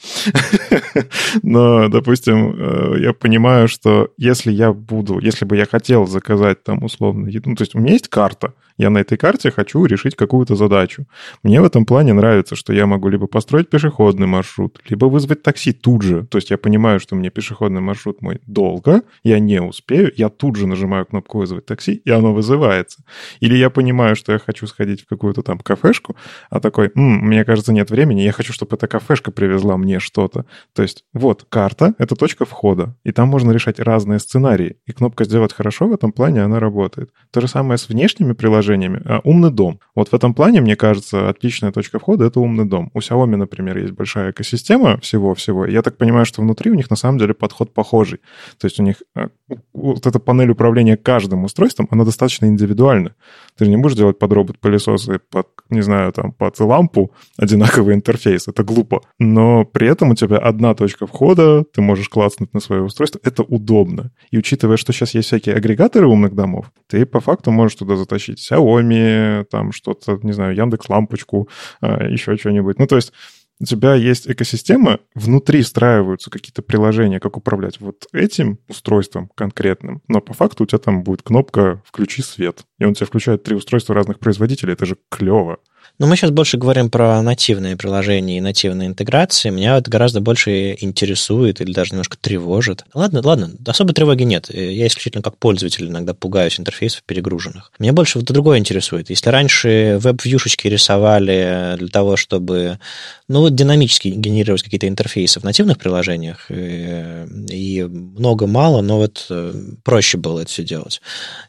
Но, 1.43 1.87
допустим, 1.89 2.55
э, 2.57 3.01
я 3.01 3.13
понимаю, 3.13 3.67
что 3.67 4.09
если 4.17 4.51
я 4.51 4.73
буду, 4.73 5.19
если 5.19 5.45
бы 5.45 5.57
я 5.57 5.65
хотел 5.65 6.07
заказать 6.07 6.63
там 6.63 6.83
условно, 6.83 7.29
ну, 7.45 7.55
то 7.55 7.61
есть 7.63 7.75
у 7.75 7.79
меня 7.79 7.93
есть 7.93 8.07
карта, 8.07 8.53
я 8.77 8.89
на 8.89 8.99
этой 8.99 9.17
карте 9.17 9.51
хочу 9.51 9.85
решить 9.85 10.15
какую-то 10.15 10.55
задачу. 10.55 11.05
Мне 11.43 11.61
в 11.61 11.65
этом 11.65 11.85
плане 11.85 12.13
нравится, 12.13 12.55
что 12.55 12.73
я 12.73 12.85
могу 12.85 13.09
либо 13.09 13.27
построить 13.27 13.69
пешеходный 13.69 14.27
маршрут, 14.27 14.79
либо 14.89 15.05
вызвать 15.05 15.43
такси 15.43 15.71
тут 15.71 16.01
же. 16.01 16.25
То 16.25 16.37
есть 16.37 16.51
я 16.51 16.57
понимаю, 16.57 16.99
что 16.99 17.15
мне 17.15 17.29
пешеходный 17.29 17.81
маршрут 17.81 18.21
мой 18.21 18.39
долго, 18.45 19.01
я 19.23 19.39
не 19.39 19.61
успею, 19.61 20.11
я 20.15 20.29
тут 20.29 20.55
же 20.55 20.67
нажимаю 20.67 21.05
кнопку 21.05 21.37
«Вызвать 21.37 21.65
такси», 21.65 21.93
и 21.93 22.11
оно 22.11 22.33
вызывается. 22.33 23.03
Или 23.39 23.55
я 23.55 23.69
понимаю, 23.69 24.15
что 24.15 24.31
я 24.31 24.39
хочу 24.39 24.67
сходить 24.67 25.01
в 25.01 25.07
какую-то 25.07 25.41
там 25.41 25.59
кафешку, 25.59 26.15
а 26.49 26.59
такой, 26.59 26.91
М, 26.95 27.27
мне 27.27 27.45
кажется, 27.45 27.73
нет 27.73 27.89
времени, 27.89 28.21
я 28.21 28.31
хочу, 28.31 28.53
чтобы 28.53 28.75
эта 28.75 28.87
кафешка 28.87 29.31
привезла 29.31 29.77
мне 29.77 29.99
что-то. 29.99 30.45
То 30.73 30.81
есть 30.81 31.03
вот 31.13 31.45
карта— 31.49 31.93
это 31.97 32.15
точка 32.15 32.45
входа, 32.45 32.95
и 33.03 33.11
там 33.11 33.27
можно 33.29 33.51
решать 33.51 33.79
разные 33.79 34.19
сценарии. 34.19 34.77
И 34.85 34.91
кнопка 34.91 35.25
«Сделать 35.25 35.53
хорошо» 35.53 35.87
в 35.87 35.93
этом 35.93 36.11
плане, 36.11 36.43
она 36.43 36.59
работает. 36.59 37.11
То 37.31 37.41
же 37.41 37.47
самое 37.47 37.77
с 37.77 37.89
внешними 37.89 38.33
приложениями, 38.33 38.64
приложениями. 38.65 39.01
А, 39.05 39.21
умный 39.23 39.51
дом. 39.51 39.79
Вот 39.95 40.09
в 40.09 40.13
этом 40.13 40.33
плане, 40.33 40.61
мне 40.61 40.75
кажется, 40.75 41.29
отличная 41.29 41.71
точка 41.71 41.99
входа— 41.99 42.25
это 42.27 42.39
умный 42.39 42.65
дом. 42.65 42.89
У 42.93 42.99
Xiaomi, 42.99 43.35
например, 43.35 43.77
есть 43.77 43.93
большая 43.93 44.31
экосистема 44.31 44.97
всего-всего. 44.99 45.65
Я 45.65 45.81
так 45.81 45.97
понимаю, 45.97 46.25
что 46.25 46.41
внутри 46.41 46.71
у 46.71 46.75
них 46.75 46.89
на 46.89 46.95
самом 46.95 47.17
деле 47.17 47.33
подход 47.33 47.73
похожий. 47.73 48.19
То 48.59 48.65
есть 48.65 48.79
у 48.79 48.83
них 48.83 48.95
а, 49.15 49.29
вот 49.73 50.05
эта 50.05 50.19
панель 50.19 50.49
управления 50.49 50.97
каждым 50.97 51.43
устройством, 51.43 51.87
она 51.91 52.03
достаточно 52.03 52.45
индивидуальна. 52.47 53.15
Ты 53.57 53.65
же 53.65 53.71
не 53.71 53.77
будешь 53.77 53.95
делать 53.95 54.19
под 54.19 54.33
робот-пылесосы, 54.33 55.19
под, 55.29 55.47
не 55.69 55.81
знаю, 55.81 56.11
там, 56.11 56.31
под 56.31 56.59
лампу 56.59 57.11
одинаковый 57.37 57.95
интерфейс. 57.95 58.47
Это 58.47 58.63
глупо. 58.63 59.01
Но 59.19 59.65
при 59.65 59.87
этом 59.87 60.11
у 60.11 60.15
тебя 60.15 60.37
одна 60.37 60.73
точка 60.73 61.07
входа, 61.07 61.63
ты 61.63 61.81
можешь 61.81 62.09
клацнуть 62.09 62.53
на 62.53 62.59
свое 62.59 62.81
устройство. 62.81 63.19
Это 63.23 63.43
удобно. 63.43 64.11
И 64.31 64.37
учитывая, 64.37 64.77
что 64.77 64.93
сейчас 64.93 65.13
есть 65.13 65.27
всякие 65.27 65.55
агрегаторы 65.55 66.07
умных 66.07 66.35
домов, 66.35 66.71
ты 66.87 67.05
по 67.05 67.19
факту 67.19 67.51
можешь 67.51 67.75
туда 67.75 67.95
затащить 67.95 68.39
Xiaomi, 68.55 69.45
там 69.45 69.71
что-то, 69.71 70.19
не 70.23 70.31
знаю, 70.31 70.55
Яндекс 70.55 70.89
лампочку, 70.89 71.49
а, 71.81 72.03
еще 72.07 72.35
что-нибудь. 72.37 72.79
Ну, 72.79 72.87
то 72.87 72.95
есть 72.95 73.13
у 73.59 73.65
тебя 73.65 73.95
есть 73.95 74.29
экосистема, 74.29 74.99
внутри 75.13 75.61
встраиваются 75.61 76.29
какие-то 76.29 76.61
приложения, 76.61 77.21
как 77.21 77.37
управлять 77.37 77.79
вот 77.79 78.05
этим 78.11 78.59
устройством 78.67 79.29
конкретным, 79.33 80.01
но 80.09 80.19
по 80.19 80.33
факту 80.33 80.63
у 80.63 80.67
тебя 80.67 80.79
там 80.79 81.03
будет 81.03 81.21
кнопка 81.21 81.81
«включи 81.85 82.21
свет», 82.21 82.65
и 82.79 82.85
он 82.85 82.95
тебе 82.95 83.05
включает 83.05 83.43
три 83.43 83.55
устройства 83.55 83.95
разных 83.95 84.19
производителей, 84.19 84.73
это 84.73 84.85
же 84.85 84.97
клево. 85.09 85.59
Но 85.97 86.07
мы 86.07 86.15
сейчас 86.15 86.31
больше 86.31 86.57
говорим 86.57 86.89
про 86.89 87.21
нативные 87.21 87.77
приложения 87.77 88.37
и 88.37 88.41
нативные 88.41 88.87
интеграции. 88.87 89.49
Меня 89.49 89.77
это 89.77 89.89
гораздо 89.89 90.19
больше 90.21 90.75
интересует 90.79 91.61
или 91.61 91.71
даже 91.71 91.91
немножко 91.91 92.17
тревожит. 92.19 92.83
Ладно, 92.93 93.21
ладно, 93.23 93.51
особой 93.65 93.93
тревоги 93.93 94.23
нет. 94.23 94.53
Я 94.53 94.87
исключительно 94.87 95.23
как 95.23 95.37
пользователь 95.37 95.87
иногда 95.87 96.13
пугаюсь 96.13 96.59
интерфейсов 96.59 97.03
перегруженных. 97.03 97.71
Меня 97.79 97.93
больше 97.93 98.19
вот 98.19 98.27
другое 98.27 98.59
интересует. 98.59 99.09
Если 99.09 99.29
раньше 99.29 99.97
веб-вьюшечки 100.01 100.67
рисовали 100.67 101.75
для 101.77 101.87
того, 101.87 102.17
чтобы 102.17 102.79
ну, 103.27 103.41
вот 103.41 103.55
динамически 103.55 104.09
генерировать 104.09 104.63
какие-то 104.63 104.87
интерфейсы 104.87 105.39
в 105.39 105.43
нативных 105.43 105.77
приложениях, 105.77 106.45
и, 106.49 107.25
и 107.49 107.83
много-мало, 107.83 108.81
но 108.81 108.97
вот 108.97 109.25
э, 109.29 109.53
проще 109.83 110.17
было 110.17 110.41
это 110.41 110.49
все 110.49 110.63
делать. 110.63 111.01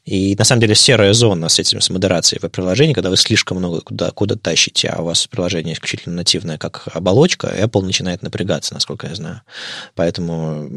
И 0.04 0.34
на 0.38 0.44
самом 0.44 0.60
деле 0.60 0.74
серая 0.74 1.12
зона 1.12 1.48
с 1.48 1.58
этим, 1.58 1.80
с 1.80 1.90
модерацией 1.90 2.40
веб-приложений, 2.40 2.94
когда 2.94 3.10
вы 3.10 3.16
слишком 3.16 3.58
много 3.58 3.80
куда, 3.80 4.10
куда 4.10 4.25
тащите, 4.34 4.88
а 4.88 5.02
у 5.02 5.04
вас 5.04 5.28
приложение 5.28 5.74
исключительно 5.74 6.16
нативное, 6.16 6.58
как 6.58 6.88
оболочка, 6.92 7.46
Apple 7.46 7.82
начинает 7.82 8.22
напрягаться, 8.22 8.74
насколько 8.74 9.06
я 9.06 9.14
знаю. 9.14 9.42
Поэтому 9.94 10.68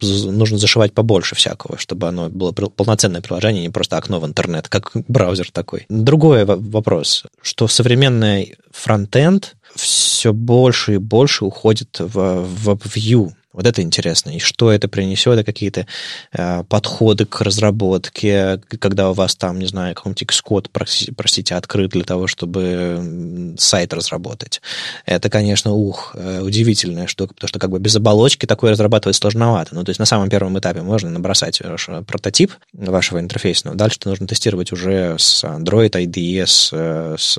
нужно 0.00 0.56
зашивать 0.56 0.94
побольше 0.94 1.34
всякого, 1.34 1.76
чтобы 1.76 2.08
оно 2.08 2.30
было 2.30 2.52
полноценное 2.52 3.20
приложение, 3.20 3.62
не 3.62 3.70
просто 3.70 3.98
окно 3.98 4.20
в 4.20 4.26
интернет, 4.26 4.68
как 4.68 4.92
браузер 5.08 5.50
такой. 5.50 5.84
Другой 5.90 6.46
вопрос, 6.46 7.24
что 7.42 7.68
современный 7.68 8.56
фронтенд 8.70 9.56
все 9.74 10.32
больше 10.32 10.94
и 10.94 10.98
больше 10.98 11.44
уходит 11.44 11.98
в, 11.98 12.42
в 12.42 12.68
view, 12.86 13.32
вот 13.56 13.66
это 13.66 13.80
интересно. 13.80 14.30
И 14.36 14.38
что 14.38 14.70
это 14.70 14.86
принесет, 14.86 15.40
и 15.40 15.42
какие-то 15.42 15.86
э, 16.32 16.62
подходы 16.64 17.24
к 17.24 17.40
разработке, 17.40 18.60
когда 18.78 19.10
у 19.10 19.14
вас 19.14 19.34
там, 19.34 19.58
не 19.58 19.66
знаю, 19.66 19.94
какой-нибудь 19.94 20.22
Xcode, 20.24 20.68
простите, 21.16 21.54
открыт 21.54 21.92
для 21.92 22.04
того, 22.04 22.26
чтобы 22.26 23.54
сайт 23.58 23.94
разработать. 23.94 24.60
Это, 25.06 25.30
конечно, 25.30 25.72
ух, 25.72 26.14
э, 26.14 26.42
удивительная 26.42 27.06
штука, 27.06 27.32
потому 27.32 27.48
что 27.48 27.58
как 27.58 27.70
бы 27.70 27.78
без 27.78 27.96
оболочки 27.96 28.44
такое 28.44 28.72
разрабатывать 28.72 29.16
сложновато. 29.16 29.74
Ну, 29.74 29.84
то 29.84 29.90
есть 29.90 30.00
на 30.00 30.06
самом 30.06 30.28
первом 30.28 30.58
этапе 30.58 30.82
можно 30.82 31.08
набросать 31.08 31.58
ваш 31.62 31.88
прототип 32.06 32.52
вашего 32.74 33.20
интерфейса, 33.20 33.68
но 33.68 33.74
дальше 33.74 34.00
нужно 34.04 34.26
тестировать 34.26 34.70
уже 34.70 35.16
с 35.18 35.44
Android 35.44 35.92
IDE, 35.92 36.44
с, 36.46 36.70
э, 36.74 37.16
с 37.18 37.38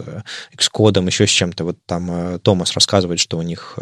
Xcode, 0.58 1.06
еще 1.06 1.28
с 1.28 1.30
чем-то. 1.30 1.64
Вот 1.64 1.78
там 1.86 2.10
э, 2.10 2.40
Томас 2.40 2.74
рассказывает, 2.74 3.20
что 3.20 3.38
у 3.38 3.44
них, 3.44 3.78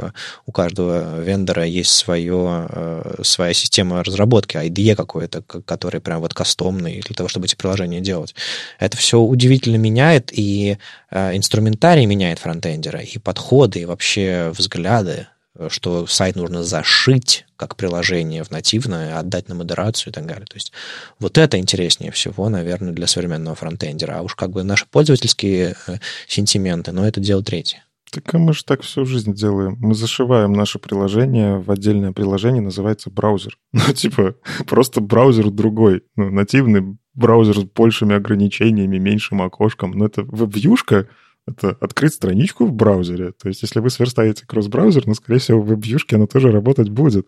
у 0.46 0.52
каждого 0.52 1.22
вендора 1.22 1.64
есть 1.64 1.92
свои 1.92 2.25
свое, 2.26 2.68
э, 2.70 3.22
своя 3.24 3.54
система 3.54 4.04
разработки, 4.04 4.58
IDE 4.58 4.96
какой-то, 4.96 5.42
который 5.42 6.02
прям 6.02 6.22
вот 6.22 6.34
кастомный 6.34 7.02
для 7.02 7.16
того, 7.16 7.30
чтобы 7.30 7.46
эти 7.46 7.56
приложения 7.56 8.02
делать. 8.02 8.36
Это 8.80 8.98
все 8.98 9.20
удивительно 9.20 9.78
меняет, 9.78 10.32
и 10.32 10.78
э, 11.12 11.38
инструментарий 11.38 12.06
меняет 12.06 12.40
фронтендера, 12.40 13.00
и 13.00 13.18
подходы, 13.18 13.82
и 13.82 13.86
вообще 13.86 14.52
взгляды, 14.56 15.28
что 15.70 16.06
сайт 16.06 16.36
нужно 16.36 16.64
зашить 16.64 17.46
как 17.56 17.78
приложение 17.78 18.44
в 18.44 18.52
нативное, 18.52 19.18
отдать 19.18 19.48
на 19.48 19.56
модерацию 19.56 20.12
и 20.12 20.14
так 20.14 20.26
далее. 20.26 20.46
То 20.46 20.56
есть 20.56 20.74
вот 21.20 21.38
это 21.38 21.58
интереснее 21.58 22.12
всего, 22.12 22.50
наверное, 22.50 22.92
для 22.92 23.08
современного 23.08 23.56
фронтендера. 23.56 24.18
А 24.18 24.22
уж 24.22 24.36
как 24.36 24.52
бы 24.52 24.64
наши 24.64 24.86
пользовательские 24.86 25.76
э, 25.88 25.98
сентименты, 26.28 26.92
но 26.92 27.08
это 27.08 27.22
дело 27.22 27.42
третье. 27.42 27.85
Так 28.12 28.34
а 28.34 28.38
мы 28.38 28.54
же 28.54 28.64
так 28.64 28.82
всю 28.82 29.06
жизнь 29.06 29.34
делаем. 29.34 29.78
Мы 29.80 29.94
зашиваем 29.94 30.54
наше 30.54 30.80
приложение 30.80 31.58
в 31.58 31.72
отдельное 31.72 32.12
приложение, 32.12 32.62
называется 32.62 33.10
браузер. 33.10 33.58
Ну, 33.74 33.94
типа, 33.94 34.36
просто 34.68 35.02
браузер 35.02 35.50
другой. 35.52 36.04
Ну, 36.16 36.30
нативный 36.30 36.98
браузер 37.14 37.60
с 37.60 37.64
большими 37.64 38.16
ограничениями, 38.16 38.98
меньшим 38.98 39.42
окошком. 39.42 39.92
Но 39.92 40.06
это 40.06 40.24
веб-вьюшка, 40.24 41.08
это 41.48 41.70
открыть 41.80 42.14
страничку 42.14 42.66
в 42.66 42.74
браузере. 42.74 43.32
То 43.32 43.50
есть, 43.50 43.62
если 43.62 43.80
вы 43.80 43.90
сверстаете 43.90 44.46
кросс-браузер, 44.46 45.04
ну, 45.06 45.14
скорее 45.14 45.40
всего, 45.40 45.62
в 45.62 45.68
веб-вьюшке 45.68 46.16
оно 46.16 46.28
тоже 46.28 46.52
работать 46.52 46.90
будет. 46.90 47.28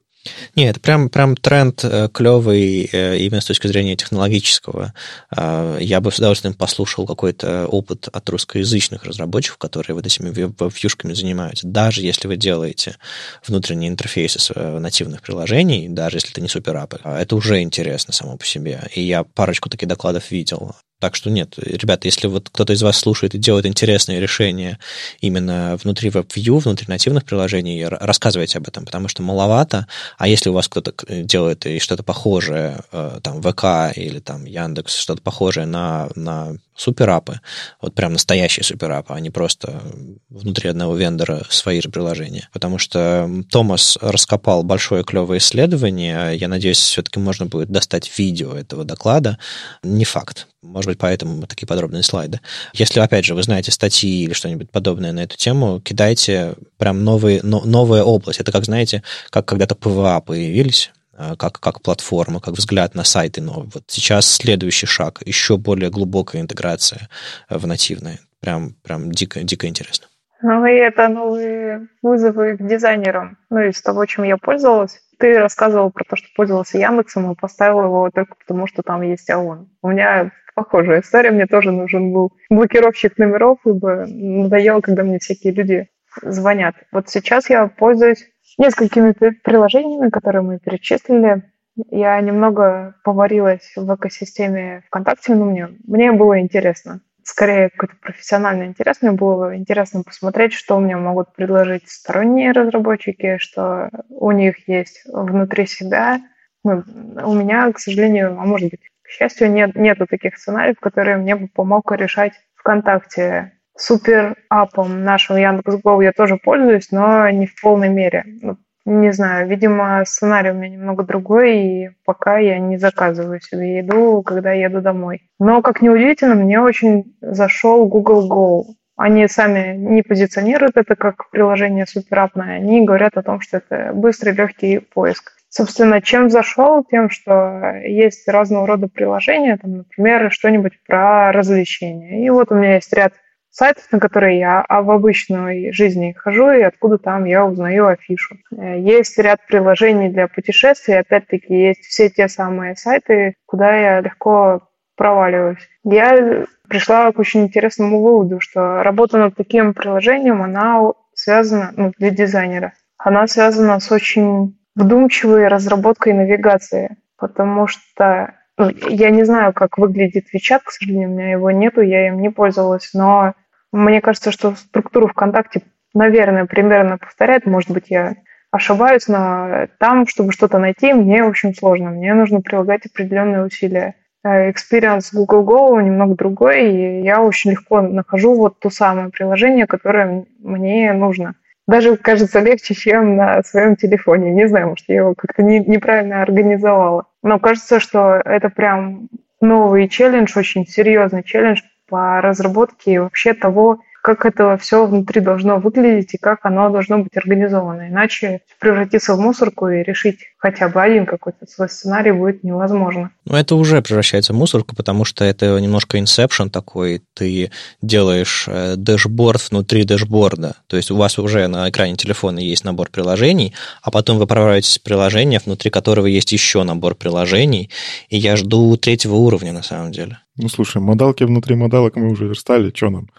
Нет, 0.55 0.81
прям, 0.81 1.09
прям 1.09 1.35
тренд 1.35 1.83
э, 1.83 2.09
клевый 2.13 2.89
э, 2.91 3.17
именно 3.17 3.41
с 3.41 3.45
точки 3.45 3.67
зрения 3.67 3.95
технологического. 3.95 4.93
А, 5.35 5.77
я 5.79 6.01
бы 6.01 6.11
с 6.11 6.17
удовольствием 6.17 6.53
послушал 6.53 7.05
какой-то 7.05 7.67
опыт 7.67 8.07
от 8.11 8.29
русскоязычных 8.29 9.03
разработчиков, 9.03 9.57
которые 9.57 9.95
вот 9.95 10.05
этими 10.05 10.29
вьюшками 10.29 11.13
занимаются. 11.13 11.67
Даже 11.67 12.01
если 12.01 12.27
вы 12.27 12.37
делаете 12.37 12.97
внутренние 13.45 13.89
интерфейсы 13.89 14.39
э, 14.55 14.79
нативных 14.79 15.21
приложений, 15.21 15.89
даже 15.89 16.17
если 16.17 16.31
это 16.31 16.41
не 16.41 16.49
суперапы, 16.49 16.99
а 17.03 17.19
это 17.19 17.35
уже 17.35 17.61
интересно 17.61 18.13
само 18.13 18.37
по 18.37 18.45
себе. 18.45 18.81
И 18.93 19.01
я 19.01 19.23
парочку 19.23 19.69
таких 19.69 19.87
докладов 19.87 20.31
видел. 20.31 20.75
Так 20.99 21.15
что 21.15 21.29
нет, 21.29 21.53
ребята, 21.57 22.07
если 22.07 22.25
вот 22.25 22.49
кто-то 22.49 22.73
из 22.73 22.81
вас 22.81 22.97
слушает 22.97 23.35
и 23.35 23.37
делает 23.37 23.67
интересные 23.67 24.19
решения 24.19 24.79
именно 25.21 25.77
внутри 25.83 26.09
WebView, 26.09 26.57
внутри 26.57 26.87
нативных 26.87 27.23
приложений, 27.23 27.85
рассказывайте 27.85 28.57
об 28.57 28.67
этом, 28.67 28.83
потому 28.83 29.07
что 29.07 29.21
маловато. 29.21 29.85
А 30.17 30.27
если 30.27 30.49
у 30.49 30.53
вас 30.53 30.67
кто-то 30.67 30.93
делает 31.23 31.65
и 31.65 31.79
что-то 31.79 32.03
похожее, 32.03 32.79
э, 32.91 33.19
там, 33.21 33.41
ВК 33.41 33.95
или 33.95 34.19
там 34.19 34.45
Яндекс, 34.45 34.95
что-то 34.95 35.21
похожее 35.21 35.67
на, 35.67 36.09
на 36.15 36.57
суперапы, 36.75 37.39
вот 37.81 37.93
прям 37.93 38.13
настоящие 38.13 38.63
суперапы, 38.63 39.13
а 39.13 39.19
не 39.19 39.29
просто 39.29 39.81
внутри 40.29 40.69
одного 40.69 40.95
вендора 40.95 41.43
свои 41.49 41.81
же 41.81 41.89
приложения. 41.89 42.49
Потому 42.53 42.77
что 42.77 43.29
Томас 43.49 43.97
раскопал 44.01 44.63
большое 44.63 45.03
клевое 45.03 45.39
исследование, 45.39 46.35
я 46.35 46.47
надеюсь, 46.47 46.79
все-таки 46.79 47.19
можно 47.19 47.45
будет 47.45 47.69
достать 47.69 48.11
видео 48.17 48.53
этого 48.53 48.83
доклада. 48.83 49.37
Не 49.83 50.05
факт. 50.05 50.47
Может 50.63 50.89
быть, 50.89 50.97
поэтому 50.97 51.45
такие 51.47 51.67
подробные 51.67 52.03
слайды. 52.03 52.41
Если, 52.73 52.99
опять 52.99 53.25
же, 53.25 53.35
вы 53.35 53.43
знаете 53.43 53.71
статьи 53.71 54.23
или 54.23 54.33
что-нибудь 54.33 54.69
подобное 54.71 55.11
на 55.11 55.21
эту 55.21 55.37
тему, 55.37 55.79
кидайте 55.79 56.55
прям 56.77 57.03
новые, 57.03 57.41
но, 57.43 57.61
новая 57.63 58.03
область. 58.03 58.39
Это 58.39 58.51
как, 58.51 58.65
знаете, 58.65 59.03
как 59.29 59.45
когда-то 59.45 59.75
PWA 59.75 60.06
появились, 60.19 60.91
Э, 61.17 61.35
как, 61.37 61.59
как 61.59 61.81
платформа, 61.81 62.39
как 62.39 62.53
взгляд 62.53 62.93
на 62.93 63.03
сайты. 63.03 63.41
Но 63.41 63.65
вот 63.73 63.83
сейчас 63.87 64.31
следующий 64.31 64.85
шаг, 64.85 65.21
еще 65.25 65.57
более 65.57 65.89
глубокая 65.89 66.41
интеграция 66.41 67.09
в 67.49 67.65
нативное. 67.65 68.19
Прям, 68.39 68.75
прям 68.83 69.11
дико, 69.11 69.41
дико 69.41 69.67
интересно. 69.67 70.07
Ну 70.43 70.63
и 70.67 70.73
это 70.73 71.07
новые 71.07 71.87
вызовы 72.03 72.57
к 72.57 72.67
дизайнерам. 72.67 73.37
Ну, 73.49 73.61
из 73.61 73.81
того, 73.81 74.05
чем 74.05 74.25
я 74.25 74.37
пользовалась. 74.37 74.99
Ты 75.17 75.39
рассказывал 75.39 75.89
про 75.89 76.03
то, 76.03 76.15
что 76.15 76.27
пользовался 76.35 76.77
Яндексом 76.77 77.31
и 77.31 77.35
поставил 77.35 77.83
его 77.83 78.11
только 78.13 78.35
потому, 78.35 78.67
что 78.67 78.83
там 78.83 79.01
есть 79.01 79.27
ООН. 79.31 79.67
У 79.81 79.89
меня 79.89 80.31
похожая 80.53 81.01
история. 81.01 81.31
Мне 81.31 81.47
тоже 81.47 81.71
нужен 81.71 82.13
был 82.13 82.33
блокировщик 82.51 83.17
номеров, 83.17 83.57
ибо 83.65 84.05
надоело, 84.05 84.81
когда 84.81 85.01
мне 85.01 85.17
всякие 85.17 85.53
люди 85.53 85.89
звонят. 86.21 86.75
Вот 86.91 87.09
сейчас 87.09 87.49
я 87.49 87.65
пользуюсь 87.65 88.27
несколькими 88.57 89.11
приложениями, 89.11 90.09
которые 90.09 90.41
мы 90.41 90.59
перечислили. 90.59 91.43
Я 91.91 92.19
немного 92.21 92.95
поварилась 93.03 93.73
в 93.75 93.95
экосистеме 93.95 94.81
ВКонтакте, 94.87 95.35
но 95.35 95.45
мне, 95.45 95.69
мне 95.85 96.11
было 96.11 96.39
интересно. 96.39 97.01
Скорее, 97.23 97.69
какой-то 97.69 97.95
профессиональный 98.01 98.67
интерес. 98.67 99.01
Мне 99.01 99.11
было 99.11 99.55
интересно 99.55 100.01
посмотреть, 100.01 100.53
что 100.53 100.79
мне 100.79 100.95
могут 100.95 101.33
предложить 101.35 101.87
сторонние 101.89 102.51
разработчики, 102.51 103.37
что 103.37 103.89
у 104.09 104.31
них 104.31 104.67
есть 104.67 105.03
внутри 105.05 105.67
себя. 105.67 106.21
Ну, 106.63 106.83
у 107.23 107.33
меня, 107.33 107.71
к 107.71 107.79
сожалению, 107.79 108.39
а 108.39 108.45
может 108.45 108.71
быть, 108.71 108.81
к 109.03 109.09
счастью, 109.09 109.51
нет, 109.51 109.75
нету 109.75 110.07
таких 110.07 110.37
сценариев, 110.37 110.79
которые 110.79 111.17
мне 111.17 111.35
бы 111.35 111.47
помог 111.47 111.91
решать 111.91 112.33
ВКонтакте 112.55 113.56
супер 113.77 114.35
апом 114.49 115.03
нашего 115.03 115.37
Яндекс.Го 115.37 116.01
я 116.01 116.11
тоже 116.11 116.37
пользуюсь, 116.37 116.91
но 116.91 117.29
не 117.29 117.47
в 117.47 117.59
полной 117.61 117.89
мере. 117.89 118.23
Ну, 118.41 118.57
не 118.85 119.11
знаю, 119.11 119.47
видимо, 119.49 120.03
сценарий 120.05 120.51
у 120.51 120.53
меня 120.53 120.69
немного 120.69 121.03
другой, 121.03 121.57
и 121.57 121.89
пока 122.05 122.37
я 122.37 122.57
не 122.57 122.77
заказываю 122.77 123.41
себе 123.41 123.79
еду, 123.79 124.21
когда 124.23 124.53
еду 124.53 124.81
домой. 124.81 125.23
Но, 125.39 125.61
как 125.61 125.81
ни 125.81 125.89
удивительно, 125.89 126.35
мне 126.35 126.61
очень 126.61 127.17
зашел 127.21 127.85
Google 127.87 128.29
Go. 128.31 128.73
Они 128.95 129.27
сами 129.27 129.75
не 129.75 130.03
позиционируют 130.03 130.77
это 130.77 130.95
как 130.95 131.29
приложение 131.29 131.85
суперапное, 131.85 132.55
они 132.55 132.85
говорят 132.85 133.17
о 133.17 133.23
том, 133.23 133.41
что 133.41 133.57
это 133.57 133.91
быстрый, 133.93 134.33
легкий 134.33 134.79
поиск. 134.79 135.33
Собственно, 135.49 136.01
чем 136.01 136.29
зашел? 136.29 136.83
Тем, 136.83 137.09
что 137.09 137.75
есть 137.83 138.27
разного 138.27 138.67
рода 138.67 138.87
приложения, 138.87 139.57
там, 139.57 139.77
например, 139.77 140.31
что-нибудь 140.31 140.73
про 140.85 141.31
развлечения. 141.31 142.25
И 142.25 142.29
вот 142.29 142.51
у 142.51 142.55
меня 142.55 142.75
есть 142.75 142.93
ряд 142.93 143.13
сайтов, 143.57 143.85
на 143.91 143.99
которые 143.99 144.39
я 144.39 144.61
а 144.61 144.81
в 144.83 144.91
обычной 144.91 145.71
жизни 145.71 146.13
хожу, 146.13 146.51
и 146.51 146.61
откуда 146.61 146.97
там 146.99 147.25
я 147.25 147.45
узнаю 147.45 147.87
афишу. 147.87 148.37
Э, 148.55 148.79
есть 148.79 149.17
ряд 149.17 149.39
приложений 149.47 150.09
для 150.09 150.27
путешествий, 150.27 150.99
опять-таки 150.99 151.53
есть 151.53 151.81
все 151.85 152.09
те 152.09 152.27
самые 152.27 152.75
сайты, 152.75 153.33
куда 153.47 153.75
я 153.75 154.01
легко 154.01 154.61
проваливаюсь. 154.95 155.67
Я 155.83 156.45
пришла 156.69 157.11
к 157.11 157.19
очень 157.19 157.45
интересному 157.45 158.01
выводу, 158.01 158.39
что 158.39 158.83
работа 158.83 159.17
над 159.17 159.35
таким 159.35 159.73
приложением, 159.73 160.43
она 160.43 160.91
связана, 161.13 161.71
ну, 161.75 161.91
для 161.97 162.11
дизайнера, 162.11 162.73
она 162.97 163.27
связана 163.27 163.79
с 163.79 163.91
очень 163.91 164.55
вдумчивой 164.75 165.47
разработкой 165.47 166.13
навигации, 166.13 166.97
потому 167.17 167.65
что 167.65 168.35
ну, 168.57 168.71
я 168.89 169.09
не 169.11 169.23
знаю, 169.23 169.53
как 169.53 169.77
выглядит 169.77 170.25
WeChat, 170.33 170.61
к 170.63 170.71
сожалению, 170.71 171.09
у 171.09 171.13
меня 171.13 171.31
его 171.31 171.51
нету, 171.51 171.81
я 171.81 172.07
им 172.07 172.19
не 172.21 172.29
пользовалась, 172.29 172.91
но 172.93 173.33
мне 173.71 174.01
кажется, 174.01 174.31
что 174.31 174.55
структуру 174.55 175.07
ВКонтакте, 175.07 175.61
наверное, 175.93 176.45
примерно 176.45 176.97
повторяет. 176.97 177.45
Может 177.45 177.71
быть, 177.71 177.89
я 177.89 178.15
ошибаюсь, 178.51 179.07
но 179.07 179.67
там, 179.79 180.07
чтобы 180.07 180.31
что-то 180.31 180.57
найти, 180.57 180.93
мне 180.93 181.23
очень 181.23 181.53
сложно. 181.53 181.91
Мне 181.91 182.13
нужно 182.13 182.41
прилагать 182.41 182.85
определенные 182.85 183.45
усилия. 183.45 183.95
Experience 184.25 185.09
Google 185.13 185.43
Go 185.43 185.81
немного 185.81 186.15
другой, 186.15 186.71
и 186.71 187.01
я 187.01 187.21
очень 187.21 187.51
легко 187.51 187.81
нахожу 187.81 188.33
вот 188.33 188.59
то 188.59 188.69
самое 188.69 189.09
приложение, 189.09 189.67
которое 189.67 190.25
мне 190.39 190.91
нужно. 190.93 191.35
Даже 191.67 191.97
кажется 191.97 192.39
легче, 192.39 192.73
чем 192.73 193.17
на 193.17 193.43
своем 193.43 193.75
телефоне. 193.75 194.31
Не 194.31 194.47
знаю, 194.47 194.69
может, 194.69 194.85
я 194.87 194.95
его 194.97 195.13
как-то 195.15 195.43
не, 195.43 195.59
неправильно 195.59 196.21
организовала. 196.21 197.05
Но 197.23 197.39
кажется, 197.39 197.79
что 197.79 198.21
это 198.23 198.49
прям 198.49 199.09
новый 199.41 199.87
челлендж, 199.89 200.37
очень 200.37 200.65
серьезный 200.65 201.23
челлендж, 201.23 201.61
по 201.87 202.21
разработке 202.21 203.01
вообще 203.01 203.33
того, 203.33 203.79
как 204.01 204.25
это 204.25 204.55
все 204.57 204.85
внутри 204.85 205.19
должно 205.19 205.59
выглядеть 205.59 206.13
и 206.13 206.17
как 206.17 206.45
оно 206.45 206.69
должно 206.69 206.99
быть 206.99 207.17
организовано. 207.17 207.89
Иначе 207.89 208.41
превратиться 208.59 209.15
в 209.15 209.19
мусорку 209.19 209.67
и 209.67 209.83
решить 209.83 210.19
хотя 210.37 210.69
бы 210.69 210.81
один 210.81 211.05
какой-то 211.05 211.45
свой 211.47 211.69
сценарий 211.69 212.11
будет 212.11 212.43
невозможно. 212.43 213.11
Ну, 213.25 213.35
это 213.35 213.55
уже 213.55 213.81
превращается 213.81 214.33
в 214.33 214.35
мусорку, 214.35 214.75
потому 214.75 215.03
что 215.03 215.25
это 215.25 215.59
немножко 215.59 215.99
inception 215.99 216.49
такой. 216.49 217.01
Ты 217.13 217.51
делаешь 217.81 218.45
э, 218.47 218.75
дашборд 218.77 219.49
внутри 219.49 219.83
дашборда. 219.83 220.55
То 220.67 220.77
есть 220.77 220.91
у 220.91 220.95
вас 220.95 221.17
уже 221.17 221.47
на 221.47 221.69
экране 221.69 221.95
телефона 221.95 222.39
есть 222.39 222.63
набор 222.63 222.89
приложений, 222.89 223.53
а 223.81 223.91
потом 223.91 224.17
вы 224.17 224.27
проводите 224.27 224.79
приложение, 224.79 225.41
внутри 225.43 225.71
которого 225.71 226.05
есть 226.05 226.31
еще 226.31 226.63
набор 226.63 226.95
приложений. 226.95 227.69
И 228.09 228.17
я 228.17 228.35
жду 228.35 228.77
третьего 228.77 229.15
уровня 229.15 229.51
на 229.51 229.63
самом 229.63 229.91
деле. 229.91 230.19
Ну, 230.37 230.49
слушай, 230.49 230.79
модалки 230.79 231.23
внутри 231.23 231.55
модалок 231.55 231.95
мы 231.95 232.11
уже 232.11 232.25
верстали, 232.25 232.71
что 232.73 232.91
нам? 232.91 233.09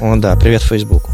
О, 0.00 0.16
да, 0.16 0.34
привет 0.36 0.62
Фейсбуку. 0.62 1.10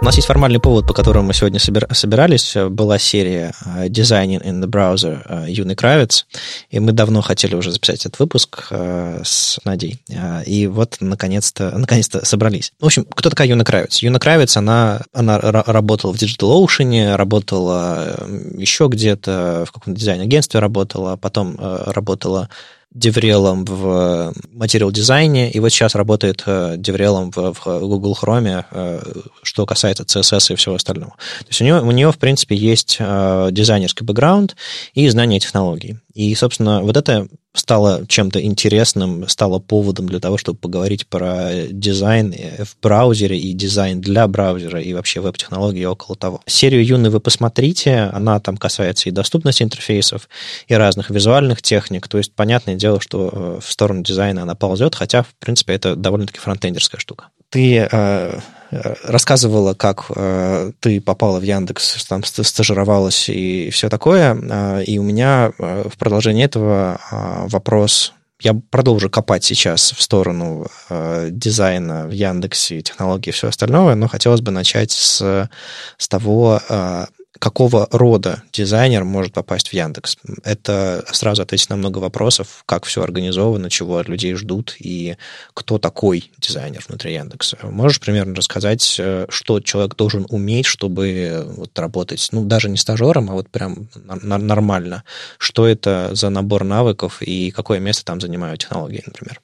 У 0.00 0.04
нас 0.04 0.14
есть 0.14 0.28
формальный 0.28 0.60
повод, 0.60 0.86
по 0.86 0.94
которому 0.94 1.26
мы 1.26 1.34
сегодня 1.34 1.58
собирались. 1.58 2.54
Была 2.70 2.98
серия 2.98 3.52
э, 3.64 3.88
Designing 3.88 4.40
in 4.44 4.62
the 4.62 4.68
Browser 4.68 5.22
э, 5.24 5.50
Юны 5.50 5.74
Кравец, 5.74 6.24
и 6.70 6.78
мы 6.78 6.92
давно 6.92 7.20
хотели 7.20 7.56
уже 7.56 7.72
записать 7.72 8.06
этот 8.06 8.20
выпуск 8.20 8.68
э, 8.70 9.22
с 9.24 9.58
Надей. 9.64 10.00
И 10.46 10.68
вот, 10.68 10.98
наконец-то, 11.00 11.76
наконец-то 11.76 12.24
собрались. 12.24 12.72
В 12.78 12.86
общем, 12.86 13.06
кто 13.12 13.28
такая 13.28 13.48
Юна 13.48 13.64
Кравец? 13.64 13.98
Юна 13.98 14.20
Кравец, 14.20 14.56
она, 14.56 15.00
она 15.12 15.40
работала 15.40 16.12
в 16.12 16.16
DigitalOcean, 16.16 17.16
работала 17.16 18.24
еще 18.56 18.86
где-то, 18.86 19.64
в 19.66 19.72
каком-то 19.72 19.98
дизайн-агентстве 19.98 20.60
работала, 20.60 21.16
потом 21.16 21.56
работала 21.58 22.48
деврелом 22.92 23.64
в 23.64 24.32
материал 24.50 24.90
дизайне, 24.90 25.50
и 25.50 25.60
вот 25.60 25.68
сейчас 25.68 25.94
работает 25.94 26.42
э, 26.46 26.76
деврелом 26.78 27.30
в, 27.30 27.52
в 27.52 27.64
Google 27.80 28.16
Chrome, 28.20 28.64
э, 28.70 29.02
что 29.42 29.66
касается 29.66 30.04
CSS 30.04 30.54
и 30.54 30.56
всего 30.56 30.74
остального. 30.74 31.12
То 31.40 31.46
есть 31.48 31.60
у 31.60 31.64
нее, 31.64 31.80
у 31.82 31.90
нее 31.90 32.10
в 32.10 32.18
принципе, 32.18 32.56
есть 32.56 32.96
э, 32.98 33.48
дизайнерский 33.52 34.04
бэкграунд 34.04 34.56
и 34.94 35.08
знание 35.08 35.38
технологий. 35.38 35.98
И, 36.18 36.34
собственно, 36.34 36.82
вот 36.82 36.96
это 36.96 37.28
стало 37.54 38.04
чем-то 38.08 38.42
интересным, 38.42 39.28
стало 39.28 39.60
поводом 39.60 40.08
для 40.08 40.18
того, 40.18 40.36
чтобы 40.36 40.58
поговорить 40.58 41.06
про 41.06 41.68
дизайн 41.70 42.34
в 42.58 42.76
браузере 42.82 43.38
и 43.38 43.52
дизайн 43.52 44.00
для 44.00 44.26
браузера 44.26 44.82
и 44.82 44.92
вообще 44.94 45.20
веб-технологии 45.20 45.84
около 45.84 46.16
того. 46.16 46.40
Серию 46.44 46.84
Юны 46.84 47.10
вы 47.10 47.20
посмотрите, 47.20 48.10
она 48.12 48.40
там 48.40 48.56
касается 48.56 49.08
и 49.08 49.12
доступности 49.12 49.62
интерфейсов, 49.62 50.28
и 50.66 50.74
разных 50.74 51.10
визуальных 51.10 51.62
техник, 51.62 52.08
то 52.08 52.18
есть 52.18 52.32
понятное 52.34 52.74
дело, 52.74 53.00
что 53.00 53.30
э, 53.32 53.60
в 53.64 53.70
сторону 53.70 54.02
дизайна 54.02 54.42
она 54.42 54.56
ползет, 54.56 54.96
хотя, 54.96 55.22
в 55.22 55.32
принципе, 55.38 55.74
это 55.74 55.94
довольно-таки 55.94 56.40
фронтендерская 56.40 56.98
штука. 56.98 57.28
Ты 57.50 57.88
э, 57.88 58.40
рассказывала, 58.70 59.74
как 59.74 60.06
э, 60.14 60.72
ты 60.80 61.00
попала 61.00 61.38
в 61.38 61.42
Яндекс, 61.42 62.04
там 62.06 62.22
стажировалась 62.24 63.28
и 63.28 63.70
все 63.70 63.88
такое. 63.88 64.34
Э, 64.34 64.82
и 64.84 64.98
у 64.98 65.02
меня 65.02 65.52
э, 65.58 65.88
в 65.88 65.96
продолжении 65.96 66.44
этого 66.44 67.00
э, 67.10 67.46
вопрос. 67.48 68.12
Я 68.40 68.54
продолжу 68.70 69.10
копать 69.10 69.42
сейчас 69.42 69.92
в 69.92 70.00
сторону 70.00 70.66
э, 70.90 71.28
дизайна 71.30 72.06
в 72.06 72.12
Яндексе, 72.12 72.82
технологий 72.82 73.30
и 73.30 73.32
все 73.32 73.48
остальное, 73.48 73.94
но 73.94 74.06
хотелось 74.06 74.42
бы 74.42 74.52
начать 74.52 74.92
с, 74.92 75.48
с 75.96 76.08
того, 76.08 76.60
э, 76.68 77.06
какого 77.38 77.88
рода 77.90 78.42
дизайнер 78.52 79.04
может 79.04 79.32
попасть 79.32 79.68
в 79.68 79.72
Яндекс? 79.72 80.16
Это 80.44 81.04
сразу 81.10 81.42
ответить 81.42 81.70
на 81.70 81.76
много 81.76 81.98
вопросов, 81.98 82.62
как 82.66 82.84
все 82.84 83.02
организовано, 83.02 83.70
чего 83.70 83.98
от 83.98 84.08
людей 84.08 84.34
ждут 84.34 84.76
и 84.78 85.16
кто 85.54 85.78
такой 85.78 86.30
дизайнер 86.38 86.84
внутри 86.88 87.14
Яндекса. 87.14 87.58
Можешь 87.62 88.00
примерно 88.00 88.34
рассказать, 88.34 88.96
э, 88.98 89.26
что 89.28 89.60
человек 89.60 89.96
должен 89.96 90.26
уметь, 90.28 90.66
чтобы 90.66 91.44
вот 91.56 91.78
работать, 91.78 92.28
ну, 92.32 92.44
даже 92.44 92.68
не 92.68 92.76
стажером, 92.76 93.30
а 93.30 93.34
вот 93.34 93.48
прям 93.48 93.88
нормально? 94.04 95.04
Что 95.38 95.66
это 95.66 96.10
за 96.12 96.30
набор 96.30 96.64
навыков 96.64 97.22
и 97.22 97.50
какое 97.50 97.78
место 97.78 98.04
там 98.04 98.20
занимают 98.20 98.60
технологии, 98.60 99.02
например? 99.06 99.40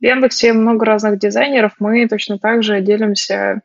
В 0.00 0.04
Яндексе 0.04 0.52
много 0.52 0.84
разных 0.84 1.18
дизайнеров. 1.18 1.72
Мы 1.78 2.06
точно 2.06 2.38
так 2.38 2.62
же 2.62 2.80
делимся 2.82 3.62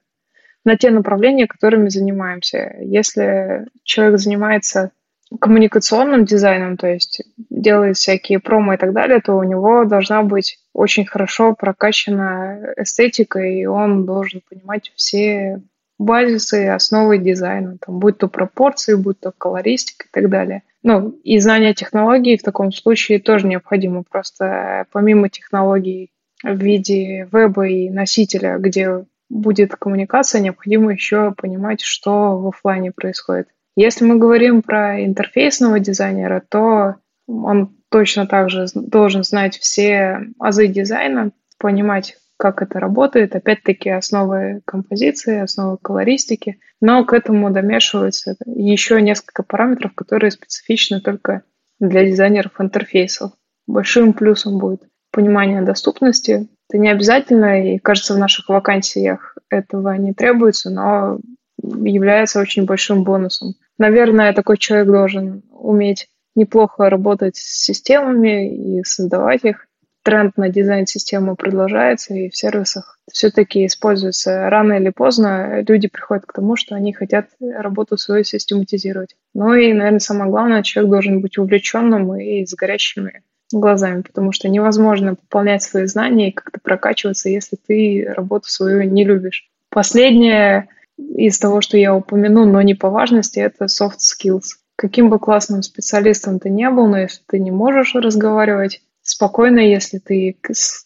на 0.65 0.77
те 0.77 0.91
направления, 0.91 1.47
которыми 1.47 1.89
занимаемся. 1.89 2.75
Если 2.81 3.67
человек 3.83 4.19
занимается 4.19 4.91
коммуникационным 5.39 6.25
дизайном, 6.25 6.77
то 6.77 6.87
есть 6.87 7.21
делает 7.49 7.97
всякие 7.97 8.39
промо 8.39 8.73
и 8.73 8.77
так 8.77 8.93
далее, 8.93 9.21
то 9.21 9.33
у 9.35 9.43
него 9.43 9.85
должна 9.85 10.23
быть 10.23 10.59
очень 10.73 11.05
хорошо 11.05 11.55
прокачана 11.55 12.73
эстетика, 12.77 13.39
и 13.39 13.65
он 13.65 14.05
должен 14.05 14.41
понимать 14.49 14.91
все 14.95 15.61
базисы, 15.97 16.67
основы 16.67 17.19
дизайна, 17.19 17.77
там, 17.85 17.99
будь 17.99 18.17
то 18.17 18.27
пропорции, 18.27 18.95
будь 18.95 19.19
то 19.19 19.31
колористика 19.31 20.05
и 20.07 20.11
так 20.11 20.29
далее. 20.29 20.63
Ну, 20.83 21.09
и 21.23 21.37
знание 21.39 21.73
технологий 21.75 22.37
в 22.37 22.43
таком 22.43 22.71
случае 22.71 23.19
тоже 23.19 23.47
необходимо. 23.47 24.03
Просто 24.03 24.85
помимо 24.91 25.29
технологий 25.29 26.09
в 26.43 26.57
виде 26.57 27.29
веба 27.31 27.67
и 27.67 27.89
носителя, 27.89 28.57
где 28.57 29.05
будет 29.31 29.75
коммуникация, 29.75 30.41
необходимо 30.41 30.91
еще 30.91 31.33
понимать, 31.35 31.81
что 31.81 32.37
в 32.37 32.47
офлайне 32.47 32.91
происходит. 32.91 33.47
Если 33.75 34.03
мы 34.03 34.17
говорим 34.17 34.61
про 34.61 35.03
интерфейсного 35.03 35.79
дизайнера, 35.79 36.43
то 36.47 36.95
он 37.27 37.77
точно 37.89 38.27
так 38.27 38.49
же 38.49 38.65
должен 38.75 39.23
знать 39.23 39.57
все 39.57 40.19
азы 40.39 40.67
дизайна, 40.67 41.31
понимать, 41.57 42.17
как 42.37 42.61
это 42.61 42.79
работает, 42.79 43.35
опять-таки 43.35 43.89
основы 43.89 44.61
композиции, 44.65 45.39
основы 45.39 45.77
колористики, 45.77 46.59
но 46.81 47.05
к 47.05 47.13
этому 47.13 47.51
домешиваются 47.51 48.35
еще 48.45 49.01
несколько 49.01 49.43
параметров, 49.43 49.93
которые 49.93 50.31
специфичны 50.31 50.99
только 50.99 51.43
для 51.79 52.05
дизайнеров 52.05 52.59
интерфейсов. 52.59 53.31
Большим 53.67 54.13
плюсом 54.13 54.57
будет 54.57 54.81
понимание 55.11 55.61
доступности, 55.61 56.49
это 56.71 56.77
не 56.77 56.89
обязательно, 56.89 57.73
и, 57.73 57.79
кажется, 57.79 58.13
в 58.13 58.17
наших 58.17 58.47
вакансиях 58.47 59.37
этого 59.49 59.93
не 59.95 60.13
требуется, 60.13 60.69
но 60.69 61.19
является 61.61 62.39
очень 62.39 62.63
большим 62.63 63.03
бонусом. 63.03 63.55
Наверное, 63.77 64.31
такой 64.31 64.57
человек 64.57 64.87
должен 64.87 65.43
уметь 65.51 66.07
неплохо 66.33 66.89
работать 66.89 67.35
с 67.35 67.65
системами 67.65 68.77
и 68.77 68.83
создавать 68.85 69.43
их. 69.43 69.67
Тренд 70.03 70.35
на 70.37 70.49
дизайн-систему 70.49 71.35
продолжается, 71.35 72.15
и 72.15 72.29
в 72.29 72.35
сервисах 72.35 72.97
все-таки 73.11 73.65
используется 73.65 74.49
рано 74.49 74.73
или 74.73 74.89
поздно. 74.89 75.61
Люди 75.67 75.89
приходят 75.89 76.25
к 76.25 76.33
тому, 76.33 76.55
что 76.55 76.73
они 76.73 76.93
хотят 76.93 77.27
работу 77.39 77.97
свою 77.97 78.23
систематизировать. 78.23 79.15
Ну 79.35 79.53
и, 79.53 79.73
наверное, 79.73 79.99
самое 79.99 80.31
главное, 80.31 80.63
человек 80.63 80.89
должен 80.89 81.21
быть 81.21 81.37
увлеченным 81.37 82.15
и 82.15 82.45
с 82.45 82.55
горящими 82.55 83.21
глазами, 83.51 84.01
потому 84.01 84.31
что 84.31 84.49
невозможно 84.49 85.15
пополнять 85.15 85.63
свои 85.63 85.85
знания 85.85 86.29
и 86.29 86.33
как-то 86.33 86.59
прокачиваться, 86.61 87.29
если 87.29 87.55
ты 87.55 88.05
работу 88.07 88.49
свою 88.49 88.83
не 88.83 89.03
любишь. 89.03 89.49
Последнее 89.69 90.69
из 90.97 91.39
того, 91.39 91.61
что 91.61 91.77
я 91.77 91.95
упомяну, 91.95 92.45
но 92.45 92.61
не 92.61 92.73
по 92.73 92.89
важности, 92.89 93.39
это 93.39 93.65
soft 93.65 93.99
skills. 93.99 94.57
Каким 94.75 95.09
бы 95.09 95.19
классным 95.19 95.63
специалистом 95.63 96.39
ты 96.39 96.49
не 96.49 96.69
был, 96.69 96.87
но 96.87 96.99
если 96.99 97.21
ты 97.27 97.39
не 97.39 97.51
можешь 97.51 97.95
разговаривать 97.95 98.81
спокойно, 99.01 99.59
если 99.59 99.97
ты 99.97 100.37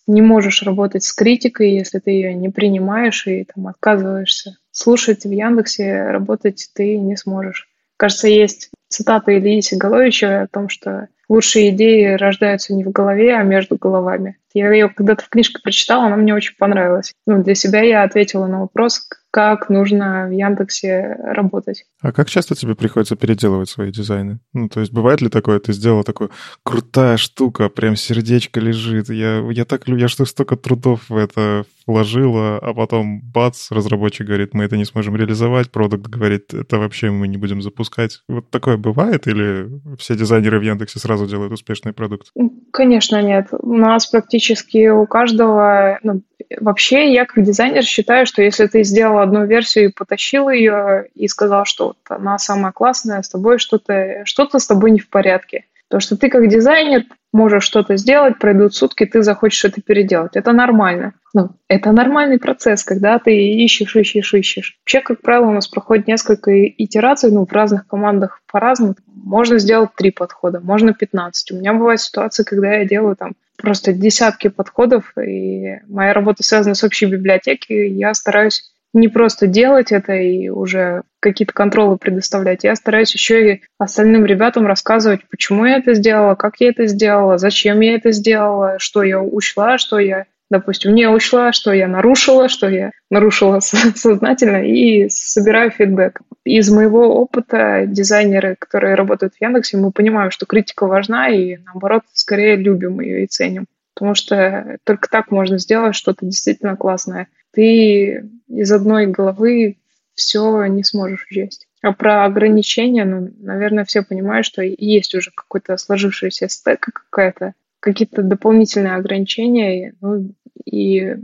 не 0.07 0.21
можешь 0.21 0.63
работать 0.63 1.03
с 1.03 1.13
критикой, 1.13 1.71
если 1.71 1.99
ты 1.99 2.11
ее 2.11 2.33
не 2.33 2.49
принимаешь 2.49 3.27
и 3.27 3.45
там 3.45 3.67
отказываешься 3.67 4.57
слушать 4.71 5.23
в 5.25 5.31
Яндексе, 5.31 6.05
работать 6.05 6.69
ты 6.73 6.97
не 6.97 7.15
сможешь. 7.15 7.69
Кажется, 7.97 8.27
есть 8.27 8.69
цитата 8.89 9.37
Ильи 9.37 9.61
Сигаловича 9.61 10.43
о 10.43 10.47
том, 10.47 10.69
что 10.69 11.07
лучшие 11.27 11.69
идеи 11.69 12.13
рождаются 12.13 12.73
не 12.73 12.83
в 12.83 12.91
голове, 12.91 13.35
а 13.35 13.43
между 13.43 13.77
головами. 13.77 14.37
Я 14.53 14.71
ее 14.71 14.89
когда-то 14.89 15.23
в 15.23 15.29
книжке 15.29 15.59
прочитала, 15.61 16.05
она 16.05 16.15
мне 16.15 16.33
очень 16.33 16.55
понравилась. 16.57 17.13
Ну, 17.25 17.43
для 17.43 17.55
себя 17.55 17.81
я 17.81 18.03
ответила 18.03 18.47
на 18.47 18.61
вопрос, 18.61 19.07
как 19.35 19.69
нужно 19.69 20.27
в 20.29 20.31
Яндексе 20.31 21.17
работать. 21.21 21.83
А 22.01 22.13
как 22.13 22.29
часто 22.29 22.55
тебе 22.55 22.73
приходится 22.73 23.17
переделывать 23.17 23.67
свои 23.67 23.91
дизайны? 23.91 24.39
Ну, 24.53 24.69
то 24.69 24.79
есть 24.79 24.93
бывает 24.93 25.19
ли 25.19 25.27
такое, 25.27 25.59
ты 25.59 25.73
сделала 25.73 26.05
такую 26.05 26.31
крутая 26.63 27.17
штука, 27.17 27.67
прям 27.67 27.97
сердечко 27.97 28.61
лежит, 28.61 29.09
я, 29.09 29.45
я 29.51 29.65
так 29.65 29.89
я 29.89 30.07
что 30.07 30.23
столько 30.23 30.55
трудов 30.55 31.09
в 31.09 31.17
это 31.17 31.65
вложила, 31.85 32.57
а 32.57 32.73
потом 32.73 33.21
бац, 33.21 33.71
разработчик 33.71 34.25
говорит, 34.25 34.53
мы 34.53 34.63
это 34.63 34.77
не 34.77 34.85
сможем 34.85 35.15
реализовать, 35.15 35.69
продукт 35.69 36.07
говорит, 36.07 36.53
это 36.53 36.79
вообще 36.79 37.11
мы 37.11 37.27
не 37.27 37.37
будем 37.37 37.61
запускать. 37.61 38.21
Вот 38.27 38.49
такое 38.49 38.77
бывает 38.77 39.27
или 39.27 39.69
все 39.99 40.15
дизайнеры 40.15 40.59
в 40.59 40.63
Яндексе 40.63 40.99
сразу 40.99 41.27
делают 41.27 41.51
успешный 41.51 41.93
продукт? 41.93 42.27
Конечно, 42.71 43.21
нет. 43.21 43.49
У 43.51 43.73
нас 43.73 44.07
практически 44.07 44.87
у 44.87 45.05
каждого, 45.05 45.99
ну, 46.03 46.23
вообще 46.59 47.13
я 47.13 47.25
как 47.25 47.43
дизайнер 47.43 47.83
считаю, 47.83 48.25
что 48.25 48.41
если 48.41 48.67
ты 48.67 48.83
сделал 48.83 49.24
одну 49.25 49.45
версию 49.45 49.85
и 49.85 49.93
потащил 49.93 50.49
ее 50.49 51.07
и 51.13 51.27
сказал, 51.27 51.65
что 51.65 51.87
вот 51.87 51.97
она 52.09 52.37
самая 52.37 52.71
классная, 52.71 53.21
с 53.21 53.29
тобой 53.29 53.59
что-то 53.59 54.21
что-то 54.25 54.59
с 54.59 54.67
тобой 54.67 54.91
не 54.91 54.99
в 54.99 55.09
порядке. 55.09 55.65
То, 55.89 55.99
что 55.99 56.17
ты 56.17 56.29
как 56.29 56.47
дизайнер 56.47 57.03
можешь 57.31 57.63
что-то 57.63 57.97
сделать, 57.97 58.39
пройдут 58.39 58.73
сутки, 58.73 59.05
ты 59.05 59.21
захочешь 59.21 59.65
это 59.65 59.81
переделать. 59.81 60.35
Это 60.35 60.51
нормально. 60.51 61.13
Ну, 61.33 61.49
это 61.67 61.91
нормальный 61.91 62.39
процесс, 62.39 62.83
когда 62.83 63.19
ты 63.19 63.35
ищешь, 63.35 63.95
ищешь, 63.95 64.33
ищешь. 64.33 64.77
Вообще, 64.81 65.01
как 65.01 65.21
правило, 65.21 65.47
у 65.47 65.53
нас 65.53 65.67
проходит 65.67 66.07
несколько 66.07 66.65
итераций, 66.65 67.31
ну, 67.31 67.45
в 67.45 67.51
разных 67.51 67.87
командах 67.87 68.41
по-разному. 68.51 68.95
Можно 69.07 69.59
сделать 69.59 69.91
три 69.95 70.11
подхода, 70.11 70.59
можно 70.59 70.93
15. 70.93 71.51
У 71.51 71.57
меня 71.57 71.73
бывают 71.73 72.01
ситуации, 72.01 72.43
когда 72.43 72.73
я 72.73 72.85
делаю 72.85 73.15
там 73.15 73.33
просто 73.57 73.93
десятки 73.93 74.47
подходов, 74.47 75.13
и 75.17 75.79
моя 75.87 76.13
работа 76.13 76.43
связана 76.43 76.75
с 76.75 76.83
общей 76.83 77.05
библиотекой, 77.05 77.89
я 77.91 78.13
стараюсь 78.13 78.71
не 78.95 79.09
просто 79.09 79.45
делать 79.45 79.91
это 79.91 80.13
и 80.13 80.49
уже 80.49 81.03
какие-то 81.19 81.53
контролы 81.53 81.97
предоставлять, 81.97 82.63
я 82.63 82.75
стараюсь 82.75 83.13
еще 83.13 83.53
и 83.53 83.61
остальным 83.77 84.25
ребятам 84.25 84.65
рассказывать, 84.65 85.27
почему 85.29 85.65
я 85.65 85.77
это 85.77 85.93
сделала, 85.93 86.35
как 86.35 86.55
я 86.59 86.69
это 86.69 86.87
сделала, 86.87 87.37
зачем 87.37 87.81
я 87.81 87.95
это 87.95 88.11
сделала, 88.11 88.75
что 88.79 89.03
я 89.03 89.21
учла, 89.21 89.77
что 89.77 89.99
я, 89.99 90.25
допустим, 90.49 90.95
не 90.95 91.09
учла, 91.09 91.51
что 91.51 91.73
я 91.73 91.87
нарушила, 91.87 92.47
что 92.47 92.69
я 92.69 92.91
нарушила 93.11 93.59
сознательно, 93.95 94.65
и 94.65 95.09
собираю 95.09 95.71
фидбэк. 95.71 96.21
Из 96.45 96.69
моего 96.71 97.19
опыта 97.19 97.85
дизайнеры, 97.87 98.55
которые 98.57 98.95
работают 98.95 99.33
в 99.33 99.41
Яндексе, 99.41 99.77
мы 99.77 99.91
понимаем, 99.91 100.31
что 100.31 100.45
критика 100.45 100.85
важна, 100.85 101.27
и 101.29 101.57
наоборот, 101.57 102.03
скорее 102.13 102.55
любим 102.55 103.01
ее 103.01 103.23
и 103.23 103.27
ценим. 103.27 103.65
Потому 103.95 104.13
что 104.13 104.77
только 104.83 105.09
так 105.09 105.31
можно 105.31 105.57
сделать 105.57 105.95
что-то 105.95 106.25
действительно 106.25 106.75
классное 106.75 107.27
ты 107.55 108.29
из 108.47 108.71
одной 108.71 109.07
головы 109.07 109.77
все 110.13 110.65
не 110.65 110.83
сможешь 110.83 111.25
учесть. 111.29 111.67
А 111.81 111.93
про 111.93 112.25
ограничения, 112.25 113.05
ну, 113.05 113.31
наверное, 113.39 113.85
все 113.85 114.01
понимают, 114.01 114.45
что 114.45 114.61
есть 114.61 115.15
уже 115.15 115.31
какой-то 115.33 115.77
сложившаяся 115.77 116.49
стека 116.49 116.91
какая-то, 116.91 117.53
какие-то 117.79 118.23
дополнительные 118.23 118.95
ограничения, 118.95 119.93
ну, 120.01 120.33
и 120.65 121.15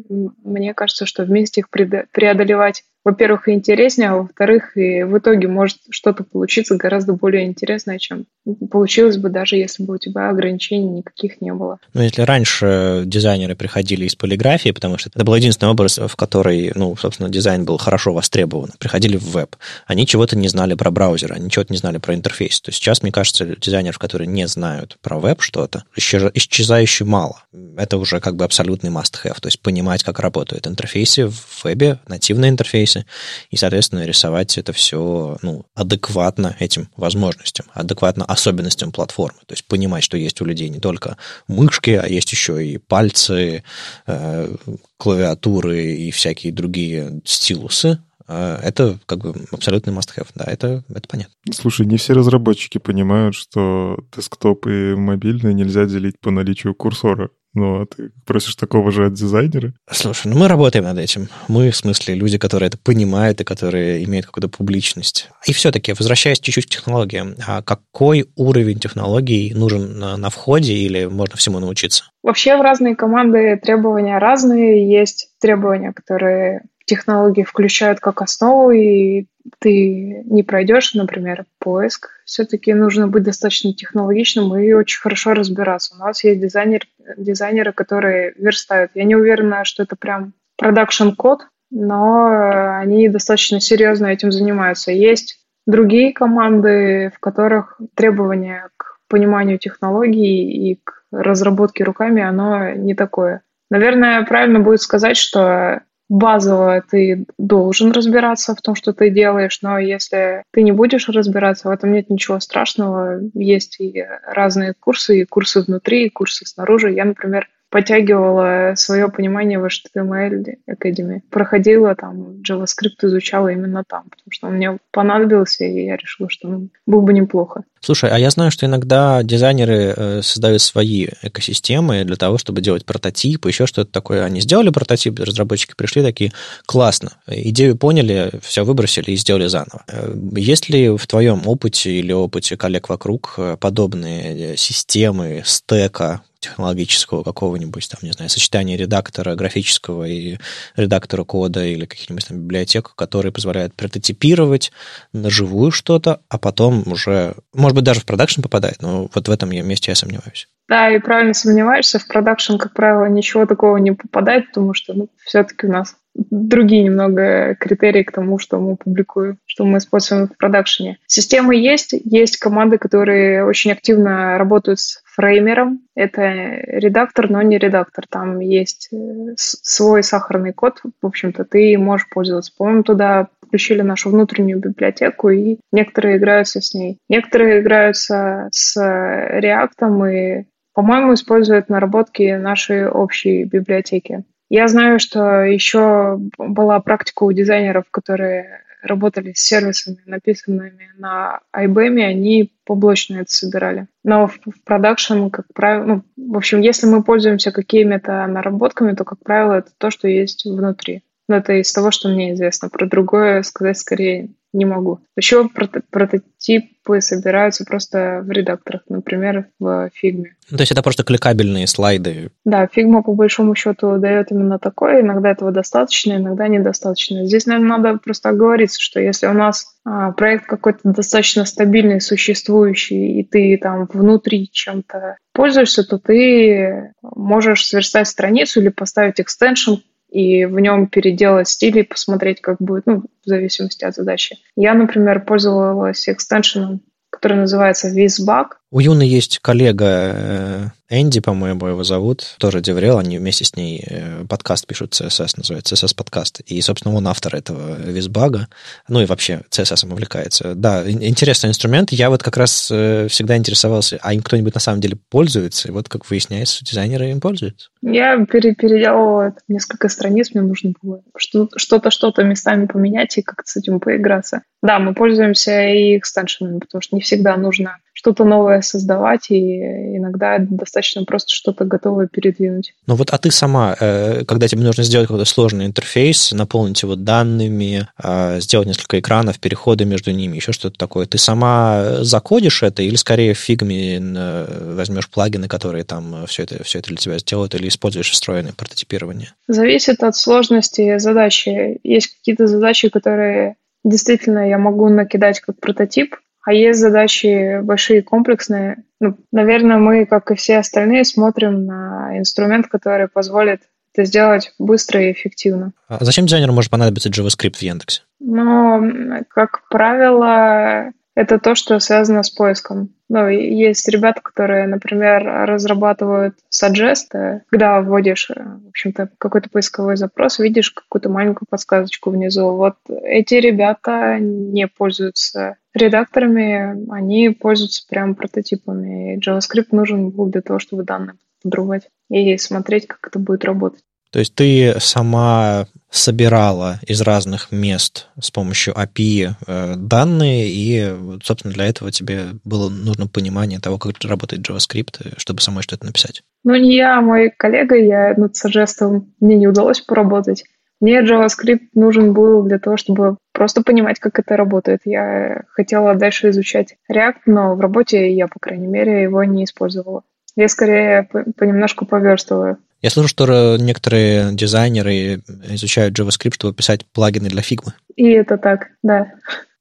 мне 0.44 0.74
кажется, 0.74 1.06
что 1.06 1.24
вместе 1.24 1.62
их 1.62 1.70
преодолевать 1.70 2.84
во-первых, 3.04 3.50
интереснее, 3.50 4.10
а 4.10 4.16
во-вторых, 4.18 4.78
и 4.78 5.04
в 5.04 5.18
итоге 5.18 5.48
может 5.48 5.78
что-то 5.90 6.24
получиться 6.24 6.76
гораздо 6.76 7.14
более 7.14 7.46
интересное, 7.46 7.98
чем 7.98 8.26
получилось 8.70 9.18
бы 9.18 9.30
даже 9.30 9.56
если 9.56 9.84
бы 9.84 9.96
у 9.96 9.98
тебя 9.98 10.30
ограничений 10.30 10.90
никаких 10.90 11.42
не 11.42 11.54
было. 11.54 11.80
Ну, 11.94 12.02
если 12.02 12.22
раньше 12.22 13.04
дизайнеры 13.06 13.56
приходили 13.56 14.06
из 14.06 14.16
полиграфии, 14.16 14.70
потому 14.72 14.98
что 14.98 15.10
это 15.14 15.24
был 15.24 15.36
единственный 15.36 15.70
образ, 15.70 15.98
в 15.98 16.16
который, 16.16 16.72
ну, 16.76 16.96
собственно, 16.96 17.30
дизайн 17.30 17.66
был 17.66 17.78
хорошо 17.78 18.14
востребован, 18.14 18.72
приходили 18.80 19.18
в 19.18 19.32
веб, 19.32 19.56
они 19.88 20.06
чего-то 20.06 20.38
не 20.38 20.48
знали 20.48 20.76
про 20.76 20.92
браузер, 20.92 21.34
они 21.34 21.50
чего-то 21.50 21.74
не 21.74 21.78
знали 21.78 21.98
про 21.98 22.14
интерфейс. 22.14 22.62
То 22.62 22.70
есть 22.70 22.80
сейчас, 22.80 23.02
мне 23.02 23.12
кажется, 23.12 23.46
дизайнеров, 23.56 23.98
которые 23.98 24.28
не 24.28 24.48
знают 24.48 24.98
про 25.02 25.20
веб 25.20 25.42
что-то, 25.42 25.84
исчезающе 25.96 27.06
мало. 27.06 27.44
Это 27.78 27.98
уже 27.98 28.20
как 28.20 28.36
бы 28.36 28.46
абсолютный 28.46 28.92
must-have, 28.92 29.40
то 29.40 29.48
есть 29.48 29.60
понимать, 29.62 30.04
как 30.04 30.20
работают 30.20 30.68
интерфейсы 30.68 31.28
в 31.28 31.64
вебе, 31.64 32.00
нативные 32.08 32.52
интерфейсы, 32.92 33.06
и, 33.50 33.58
соответственно, 33.58 34.06
рисовать 34.06 34.58
это 34.58 34.74
все 34.74 35.38
ну, 35.42 35.66
адекватно 35.76 36.56
этим 36.60 36.90
возможностям, 36.98 37.66
адекватно 37.74 38.26
особенностям 38.26 38.92
платформы. 38.92 39.40
То 39.46 39.54
есть 39.54 39.66
понимать, 39.66 40.04
что 40.04 40.18
есть 40.18 40.42
у 40.42 40.46
людей 40.46 40.70
не 40.70 40.80
только 40.80 41.18
мышки, 41.48 41.92
а 41.92 42.08
есть 42.08 42.32
еще 42.32 42.66
и 42.66 42.78
пальцы, 42.78 43.64
э, 44.08 44.56
клавиатуры 44.98 45.94
и 45.94 46.12
всякие 46.12 46.54
другие 46.54 47.22
стилусы, 47.26 48.00
э, 48.28 48.60
это 48.64 49.00
как 49.06 49.20
бы 49.20 49.34
абсолютный 49.52 49.94
must-have, 49.94 50.28
да, 50.36 50.46
это, 50.46 50.84
это 50.90 51.08
понятно. 51.08 51.34
Слушай, 51.52 51.86
не 51.86 51.98
все 51.98 52.14
разработчики 52.14 52.78
понимают, 52.78 53.36
что 53.36 53.98
десктоп 54.16 54.68
и 54.68 54.96
мобильный 54.96 55.54
нельзя 55.54 55.86
делить 55.86 56.20
по 56.20 56.32
наличию 56.32 56.76
курсора. 56.76 57.30
Ну, 57.54 57.82
а 57.82 57.86
ты 57.86 58.12
просишь 58.26 58.56
такого 58.56 58.92
же 58.92 59.08
от 59.08 59.14
дизайнера? 59.14 59.74
Слушай, 59.90 60.28
ну 60.28 60.40
мы 60.40 60.48
работаем 60.48 60.86
над 60.86 60.98
этим. 60.98 61.28
Мы, 61.48 61.72
в 61.72 61.76
смысле, 61.76 62.16
люди, 62.16 62.38
которые 62.38 62.68
это 62.68 62.78
понимают 62.78 63.42
и 63.42 63.46
которые 63.46 64.04
имеют 64.06 64.26
какую-то 64.26 64.48
публичность. 64.48 65.30
И 65.46 65.54
все-таки, 65.54 65.94
возвращаясь 65.94 66.40
чуть-чуть 66.40 66.68
к 66.68 66.70
технологиям, 66.70 67.36
а 67.46 67.62
какой 67.62 68.30
уровень 68.36 68.80
технологий 68.80 69.54
нужен 69.54 70.00
на, 70.00 70.16
на 70.16 70.30
входе 70.30 70.74
или 70.74 71.06
можно 71.06 71.36
всему 71.36 71.60
научиться? 71.60 72.06
Вообще 72.24 72.56
в 72.56 72.62
разные 72.62 72.96
команды 72.96 73.60
требования 73.62 74.18
разные. 74.18 74.90
Есть 74.90 75.30
требования, 75.42 75.92
которые 75.92 76.62
технологии 76.92 77.44
включают 77.44 78.02
как 78.02 78.22
основу, 78.22 78.72
и 78.72 79.28
ты 79.60 80.24
не 80.26 80.44
пройдешь, 80.44 80.94
например, 80.94 81.46
поиск. 81.58 82.10
Все-таки 82.26 82.74
нужно 82.74 83.08
быть 83.08 83.24
достаточно 83.24 83.74
технологичным 83.74 84.58
и 84.58 84.74
очень 84.74 85.00
хорошо 85.00 85.34
разбираться. 85.34 85.96
У 85.96 86.00
нас 86.00 86.22
есть 86.26 86.42
дизайнер, 86.42 86.82
дизайнеры, 87.16 87.72
которые 87.72 88.34
верстают. 88.38 88.92
Я 88.94 89.06
не 89.06 89.16
уверена, 89.16 89.64
что 89.64 89.84
это 89.84 89.96
прям 89.96 90.34
продакшн-код, 90.58 91.48
но 91.72 92.78
они 92.78 93.08
достаточно 93.08 93.62
серьезно 93.62 94.08
этим 94.08 94.34
занимаются. 94.34 94.92
Есть 94.92 95.40
другие 95.66 96.12
команды, 96.12 97.14
в 97.16 97.20
которых 97.20 97.80
требования 97.96 98.68
к 98.76 98.98
пониманию 99.08 99.58
технологий 99.58 100.72
и 100.72 100.82
к 100.84 101.04
разработке 101.14 101.86
руками, 101.86 102.22
оно 102.22 102.72
не 102.72 102.96
такое. 102.96 103.44
Наверное, 103.70 104.24
правильно 104.24 104.60
будет 104.60 104.82
сказать, 104.82 105.16
что 105.16 105.84
базово 106.12 106.84
ты 106.92 107.26
должен 107.38 107.94
разбираться 107.94 108.54
в 108.54 108.62
том, 108.62 108.76
что 108.76 108.92
ты 108.92 109.10
делаешь, 109.10 109.60
но 109.62 109.80
если 109.80 110.44
ты 110.52 110.62
не 110.62 110.74
будешь 110.74 111.08
разбираться, 111.08 111.70
в 111.70 111.72
этом 111.72 111.94
нет 111.94 112.10
ничего 112.10 112.40
страшного. 112.42 113.22
Есть 113.34 113.80
и 113.80 114.06
разные 114.26 114.74
курсы, 114.78 115.22
и 115.22 115.26
курсы 115.26 115.62
внутри, 115.62 116.08
и 116.08 116.10
курсы 116.10 116.46
снаружи. 116.46 116.92
Я, 116.92 117.06
например, 117.06 117.48
подтягивала 117.72 118.74
свое 118.76 119.08
понимание 119.08 119.58
в 119.58 119.66
HTML 119.66 120.58
Academy. 120.70 121.22
Проходила 121.30 121.96
там, 121.96 122.42
JavaScript 122.48 123.04
изучала 123.04 123.48
именно 123.48 123.84
там, 123.88 124.04
потому 124.04 124.30
что 124.30 124.48
он 124.48 124.56
мне 124.56 124.78
понадобился, 124.92 125.64
и 125.64 125.86
я 125.86 125.96
решила, 125.96 126.30
что 126.30 126.50
ну, 126.50 126.68
было 126.86 127.02
бы 127.02 127.14
неплохо. 127.14 127.64
Слушай, 127.80 128.12
а 128.12 128.20
я 128.20 128.30
знаю, 128.30 128.52
что 128.52 128.66
иногда 128.66 129.24
дизайнеры 129.24 129.94
э, 129.96 130.22
создают 130.22 130.62
свои 130.62 131.08
экосистемы 131.22 132.04
для 132.04 132.18
того, 132.18 132.38
чтобы 132.38 132.60
делать 132.62 132.86
прототипы, 132.86 133.48
еще 133.48 133.66
что-то 133.66 133.90
такое. 133.90 134.26
Они 134.26 134.42
сделали 134.42 134.70
прототип, 134.70 135.18
разработчики 135.20 135.74
пришли 135.76 136.04
такие, 136.04 136.34
классно, 136.66 137.14
идею 137.26 137.78
поняли, 137.78 138.32
все 138.42 138.66
выбросили 138.66 139.12
и 139.12 139.16
сделали 139.16 139.48
заново. 139.48 139.84
Э, 139.88 140.14
есть 140.36 140.68
ли 140.70 140.90
в 140.90 141.08
твоем 141.08 141.48
опыте 141.48 141.90
или 141.90 142.12
опыте 142.12 142.58
коллег 142.58 142.90
вокруг 142.90 143.36
э, 143.38 143.56
подобные 143.58 144.58
системы 144.58 145.42
стека, 145.46 146.22
технологического 146.42 147.24
какого-нибудь, 147.24 147.90
там, 147.90 148.00
не 148.02 148.12
знаю, 148.12 148.30
сочетания 148.30 148.76
редактора 148.76 149.36
графического 149.36 150.04
и 150.06 150.38
редактора 150.76 151.24
кода 151.24 151.64
или 151.64 151.86
каких-нибудь 151.86 152.28
там 152.28 152.40
библиотек, 152.40 152.94
которые 152.96 153.32
позволяют 153.32 153.74
прототипировать 153.76 154.72
на 155.14 155.30
живую 155.30 155.72
что-то, 155.72 156.22
а 156.30 156.38
потом 156.38 156.84
уже, 156.92 157.36
может 157.54 157.76
быть, 157.76 157.86
даже 157.86 158.02
в 158.02 158.06
продакшн 158.06 158.42
попадает, 158.42 158.82
но 158.82 159.10
вот 159.14 159.28
в 159.28 159.32
этом 159.32 159.52
месте 159.52 159.92
я 159.92 159.96
сомневаюсь. 159.96 160.48
Да, 160.68 160.90
и 160.90 161.00
правильно 161.00 161.34
сомневаешься, 161.34 162.00
в 162.00 162.08
продакшн, 162.08 162.58
как 162.58 162.74
правило, 162.74 163.06
ничего 163.06 163.46
такого 163.46 163.78
не 163.78 163.92
попадает, 163.92 164.48
потому 164.48 164.74
что 164.74 164.94
ну, 164.94 165.10
все-таки 165.26 165.68
у 165.68 165.70
нас 165.70 165.96
другие 166.14 166.84
немного 166.84 167.56
критерии 167.56 168.04
к 168.04 168.12
тому, 168.12 168.40
что 168.40 168.60
мы 168.60 168.76
публикуем, 168.76 169.38
что 169.46 169.66
мы 169.66 169.78
используем 169.78 170.28
в 170.28 170.38
продакшене. 170.38 170.98
Системы 171.08 171.56
есть, 171.56 171.94
есть 171.94 172.38
команды, 172.38 172.78
которые 172.78 173.46
очень 173.46 173.72
активно 173.72 174.38
работают 174.38 174.80
с 174.80 175.01
Framer'ом. 175.16 175.82
Это 175.96 176.22
редактор, 176.22 177.30
но 177.30 177.42
не 177.42 177.58
редактор. 177.58 178.06
Там 178.10 178.40
есть 178.40 178.90
э, 178.92 179.34
свой 179.36 180.04
сахарный 180.04 180.54
код, 180.54 180.82
в 181.02 181.06
общем-то, 181.06 181.46
ты 181.46 181.78
можешь 181.78 182.10
пользоваться. 182.10 182.54
По-моему, 182.58 182.84
туда 182.84 183.28
включили 183.46 183.82
нашу 183.82 184.10
внутреннюю 184.10 184.60
библиотеку, 184.60 185.30
и 185.30 185.58
некоторые 185.72 186.18
играются 186.18 186.62
с 186.62 186.74
ней. 186.74 186.98
Некоторые 187.10 187.62
играются 187.62 188.48
с 188.52 188.78
React 188.78 190.12
и, 190.14 190.46
по-моему, 190.74 191.14
используют 191.14 191.68
наработки 191.68 192.38
нашей 192.38 192.88
общей 192.88 193.44
библиотеки. 193.44 194.24
Я 194.50 194.68
знаю, 194.68 195.00
что 195.00 195.44
еще 195.44 196.18
была 196.38 196.80
практика 196.80 197.24
у 197.24 197.32
дизайнеров, 197.32 197.86
которые 197.92 198.64
работали 198.82 199.34
с 199.34 199.40
сервисами, 199.40 199.98
написанными 200.06 200.92
на 200.98 201.40
IBM, 201.56 202.02
они 202.04 202.54
поблочно 202.66 203.18
это 203.18 203.32
собирали. 203.32 203.88
Но 204.04 204.28
в, 204.28 204.40
в 204.46 204.64
продакшн, 204.64 205.28
как 205.28 205.46
правило, 205.54 205.86
ну, 205.86 206.32
в 206.34 206.38
общем, 206.38 206.62
если 206.62 206.88
мы 206.88 207.04
пользуемся 207.04 207.52
какими-то 207.52 208.26
наработками, 208.28 208.96
то, 208.96 209.04
как 209.04 209.20
правило, 209.24 209.54
это 209.54 209.72
то, 209.78 209.92
что 209.92 210.08
есть 210.08 210.46
внутри. 210.46 211.04
Но 211.32 211.38
это 211.38 211.54
из 211.54 211.72
того, 211.72 211.92
что 211.92 212.10
мне 212.10 212.34
известно. 212.34 212.68
Про 212.68 212.88
другое 212.88 213.42
сказать 213.44 213.78
скорее 213.78 214.32
не 214.52 214.66
могу. 214.66 215.00
Еще 215.16 215.50
прото- 215.56 215.82
прототипы 215.90 217.00
собираются 217.00 217.64
просто 217.64 218.20
в 218.22 218.30
редакторах, 218.30 218.82
например, 218.90 219.46
в 219.60 219.90
фигме. 219.94 220.36
Ну, 220.50 220.58
то 220.58 220.64
есть 220.64 220.74
это 220.74 220.84
просто 220.84 221.06
кликабельные 221.06 221.68
слайды? 221.68 222.32
Да, 222.44 222.68
фигма 222.68 223.02
по 223.02 223.14
большому 223.14 223.56
счету 223.56 223.98
дает 223.98 224.32
именно 224.32 224.60
такое. 224.60 225.00
Иногда 225.00 225.32
этого 225.32 225.54
достаточно, 225.54 226.18
иногда 226.18 226.50
недостаточно. 226.50 227.26
Здесь, 227.26 227.46
наверное, 227.46 227.78
надо 227.78 227.98
просто 227.98 228.28
оговориться, 228.28 228.82
что 228.82 229.00
если 229.00 229.28
у 229.28 229.34
нас 229.34 229.78
а, 229.86 230.12
проект 230.12 230.48
какой-то 230.48 230.80
достаточно 230.84 231.46
стабильный, 231.46 232.02
существующий, 232.02 233.22
и 233.22 233.24
ты 233.24 233.58
там 233.58 233.88
внутри 233.94 234.50
чем-то 234.52 235.16
пользуешься, 235.32 235.86
то 235.88 235.98
ты 235.98 236.92
можешь 237.02 237.66
сверстать 237.66 238.10
страницу 238.10 238.60
или 238.60 238.68
поставить 238.68 239.22
extension, 239.22 239.76
и 240.12 240.46
в 240.46 240.60
нем 240.60 240.88
переделать 240.88 241.48
стиль 241.48 241.80
и 241.80 241.84
посмотреть, 241.84 242.42
как 242.42 242.58
будет, 242.60 242.86
ну, 242.86 243.04
в 243.24 243.28
зависимости 243.28 243.86
от 243.86 243.96
задачи. 243.96 244.38
Я, 244.56 244.74
например, 244.74 245.24
пользовалась 245.24 246.08
экстеншеном, 246.08 246.82
который 247.10 247.38
называется 247.38 247.90
VizBug. 247.90 248.48
У 248.74 248.80
Юны 248.80 249.02
есть 249.02 249.40
коллега 249.40 249.86
э, 249.86 250.68
Энди, 250.90 251.20
по-моему, 251.20 251.68
его 251.68 251.84
зовут, 251.84 252.36
тоже 252.40 252.62
Деврел, 252.62 253.00
они 253.00 253.18
вместе 253.18 253.44
с 253.44 253.58
ней 253.58 253.84
э, 253.86 254.24
подкаст 254.30 254.66
пишут, 254.66 254.94
CSS 254.94 255.34
называется, 255.36 255.76
CSS 255.76 255.94
подкаст. 255.94 256.40
И, 256.46 256.62
собственно, 256.62 256.96
он 256.96 257.06
автор 257.06 257.36
этого 257.36 257.76
визбага, 257.82 258.48
ну 258.88 259.02
и 259.02 259.06
вообще 259.06 259.42
CSS 259.50 259.92
увлекается. 259.92 260.56
Да, 260.56 260.90
интересный 260.90 261.50
инструмент. 261.50 261.92
Я 261.92 262.10
вот 262.10 262.24
как 262.24 262.38
раз 262.38 262.70
э, 262.72 263.08
всегда 263.10 263.36
интересовался, 263.36 264.00
а 264.02 264.14
им 264.14 264.22
кто-нибудь 264.22 264.54
на 264.54 264.62
самом 264.62 264.80
деле 264.80 264.98
пользуется? 265.10 265.68
И 265.68 265.72
вот, 265.72 265.90
как 265.90 266.10
выясняется, 266.10 266.64
дизайнеры 266.64 267.10
им 267.10 267.20
пользуются. 267.20 267.72
Я 267.82 268.26
пере 268.26 268.56
переделала 268.56 269.36
несколько 269.50 269.90
страниц, 269.90 270.32
мне 270.34 270.44
нужно 270.44 270.74
было 270.82 271.02
что-то, 271.18 271.92
что-то 271.92 272.24
местами 272.24 272.68
поменять 272.68 273.18
и 273.18 273.22
как-то 273.22 273.50
с 273.50 273.58
этим 273.58 273.82
поиграться. 273.82 274.44
Да, 274.62 274.80
мы 274.80 274.94
пользуемся 274.94 275.68
и 275.68 275.98
экстеншенами, 275.98 276.60
потому 276.60 276.82
что 276.82 276.96
не 276.96 277.02
всегда 277.02 277.36
нужно 277.36 277.78
что-то 278.02 278.26
новое 278.26 278.62
создавать, 278.62 279.30
и 279.30 279.60
иногда 279.96 280.38
достаточно 280.40 281.04
просто 281.04 281.32
что-то 281.32 281.66
готовое 281.66 282.08
передвинуть. 282.08 282.74
Ну 282.88 282.96
вот, 282.96 283.12
а 283.12 283.18
ты 283.20 283.30
сама, 283.30 283.76
э, 283.80 284.26
когда 284.26 284.48
тебе 284.48 284.64
нужно 284.64 284.84
сделать 284.84 285.08
какой-то 285.08 285.26
сложный 285.26 285.68
интерфейс, 285.68 286.32
наполнить 286.32 286.82
его 286.82 286.96
данными, 286.96 287.88
э, 288.04 288.40
сделать 288.40 288.68
несколько 288.68 289.00
экранов, 289.00 289.40
переходы 289.40 289.86
между 289.86 290.10
ними, 290.12 290.38
еще 290.38 290.52
что-то 290.52 290.80
такое, 290.80 291.06
ты 291.06 291.20
сама 291.20 291.98
закодишь 292.00 292.64
это 292.64 292.82
или 292.82 292.96
скорее 292.96 293.36
в 293.36 293.38
фигме 293.38 294.00
возьмешь 294.02 295.08
плагины, 295.08 295.48
которые 295.48 295.84
там 295.84 296.26
все 296.26 296.44
это, 296.44 296.64
все 296.64 296.80
это 296.80 296.90
для 296.90 296.98
тебя 296.98 297.20
сделают, 297.20 297.54
или 297.54 297.68
используешь 297.68 298.10
встроенное 298.10 298.54
прототипирование? 298.54 299.34
Зависит 299.48 300.02
от 300.02 300.16
сложности 300.16 300.98
задачи. 300.98 301.80
Есть 301.84 302.18
какие-то 302.18 302.48
задачи, 302.48 302.90
которые 302.90 303.58
действительно 303.84 304.50
я 304.50 304.58
могу 304.58 304.90
накидать 304.90 305.40
как 305.40 305.60
прототип, 305.60 306.16
а 306.44 306.54
есть 306.54 306.80
задачи 306.80 307.62
большие, 307.62 308.02
комплексные. 308.02 308.84
Ну, 309.00 309.18
наверное, 309.32 309.78
мы, 309.78 310.06
как 310.06 310.32
и 310.32 310.36
все 310.36 310.58
остальные, 310.58 311.06
смотрим 311.06 311.66
на 311.66 312.18
инструмент, 312.18 312.68
который 312.68 313.08
позволит 313.08 313.62
это 313.94 314.06
сделать 314.06 314.54
быстро 314.58 315.04
и 315.04 315.12
эффективно. 315.12 315.74
А 315.88 316.04
зачем 316.04 316.26
дизайнеру 316.26 316.54
может 316.54 316.72
понадобиться 316.72 317.10
JavaScript 317.10 317.58
в 317.58 317.62
Яндексе? 317.62 318.04
Но, 318.20 318.82
как 319.30 319.68
правило, 319.70 320.92
это 321.22 321.38
то, 321.38 321.54
что 321.54 321.80
связано 321.80 322.24
с 322.24 322.32
поиском. 322.32 322.90
Ну, 323.08 323.28
есть 323.28 323.88
ребята, 323.88 324.22
которые, 324.22 324.66
например, 324.66 325.24
разрабатывают 325.24 326.36
suggest, 326.52 327.42
когда 327.50 327.82
вводишь, 327.82 328.32
э, 328.32 328.44
в 328.66 328.70
общем-то, 328.70 329.10
какой-то 329.20 329.50
поисковой 329.50 329.98
запрос, 329.98 330.40
видишь 330.40 330.72
какую-то 330.72 331.10
маленькую 331.10 331.48
подсказочку 331.48 332.10
внизу. 332.10 332.52
Вот 332.54 332.78
эти 332.88 333.36
ребята 333.36 334.18
не 334.20 334.68
пользуются 334.68 335.58
редакторами, 335.76 336.92
они 336.92 337.30
пользуются 337.30 337.86
прям 337.88 338.16
прототипами. 338.16 339.20
JavaScript 339.20 339.68
нужен 339.72 340.10
был 340.10 340.26
для 340.26 340.42
того, 340.42 340.58
чтобы 340.58 340.84
данные 340.84 341.18
подрубать 341.44 341.90
и 342.10 342.38
смотреть, 342.38 342.88
как 342.88 343.00
это 343.08 343.20
будет 343.20 343.46
работать. 343.46 343.84
То 344.12 344.20
есть 344.20 344.36
ты 344.36 344.76
сама 344.80 345.68
собирала 345.90 346.80
из 346.88 347.02
разных 347.02 347.52
мест 347.52 348.08
с 348.20 348.32
помощью 348.32 348.74
API 348.74 349.32
э, 349.46 349.74
данные, 349.76 350.48
и, 350.50 350.94
собственно, 351.22 351.54
для 351.54 351.66
этого 351.66 351.92
тебе 351.92 352.28
было 352.46 352.70
нужно 352.70 353.08
понимание 353.08 353.60
того, 353.60 353.78
как 353.78 353.94
работает 354.04 354.48
JavaScript, 354.48 355.14
чтобы 355.18 355.42
самой 355.42 355.64
что-то 355.64 355.86
написать. 355.86 356.24
Ну, 356.44 356.56
не 356.56 356.76
я, 356.76 356.98
а 356.98 357.02
мой 357.02 357.30
коллега, 357.36 357.76
я 357.76 358.14
над 358.16 358.36
сажестом, 358.36 359.14
мне 359.20 359.36
не 359.36 359.48
удалось 359.48 359.82
поработать. 359.82 360.46
Мне 360.80 361.04
JavaScript 361.04 361.68
нужен 361.76 362.14
был 362.14 362.42
для 362.44 362.58
того, 362.58 362.76
чтобы 362.76 363.18
просто 363.34 363.62
понимать, 363.62 364.00
как 364.00 364.18
это 364.18 364.36
работает. 364.36 364.82
Я 364.86 365.44
хотела 365.50 365.94
дальше 365.96 366.30
изучать 366.32 366.76
React, 366.92 367.20
но 367.28 367.56
в 367.56 367.60
работе 367.60 368.12
я, 368.14 368.28
по 368.28 368.40
крайней 368.40 368.68
мере, 368.68 369.04
его 369.04 369.24
не 369.24 369.44
использовала. 369.44 370.04
Я 370.36 370.48
скорее 370.48 371.08
понемножку 371.38 371.86
поверстываю. 371.86 372.58
Я 372.82 372.90
слышу, 372.90 373.10
что 373.10 373.58
некоторые 373.58 374.34
дизайнеры 374.34 375.22
изучают 375.50 375.98
JavaScript, 375.98 376.34
чтобы 376.34 376.54
писать 376.54 376.86
плагины 376.94 377.30
для 377.30 377.42
Figma. 377.42 377.74
И 377.96 378.10
это 378.10 378.38
так, 378.38 378.68
да. 378.82 379.08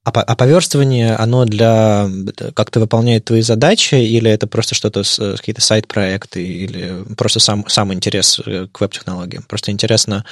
А, 0.03 0.11
а 0.11 0.37
поверстывание, 0.37 1.15
оно 1.15 1.45
для 1.45 2.09
как-то 2.55 2.81
выполняет 2.81 3.27
твои 3.27 3.43
задачи, 3.43 3.97
или 3.97 4.31
это 4.31 4.47
просто 4.47 4.75
что-то, 4.75 5.03
какие-то 5.37 5.61
сайт-проекты, 5.61 6.43
или 6.43 7.05
просто 7.17 7.39
сам, 7.39 7.69
сам 7.69 7.93
интерес 7.93 8.41
э, 8.45 8.67
к 8.73 8.81
веб-технологиям? 8.81 9.43
Просто 9.43 9.73
интересно. 9.73 10.25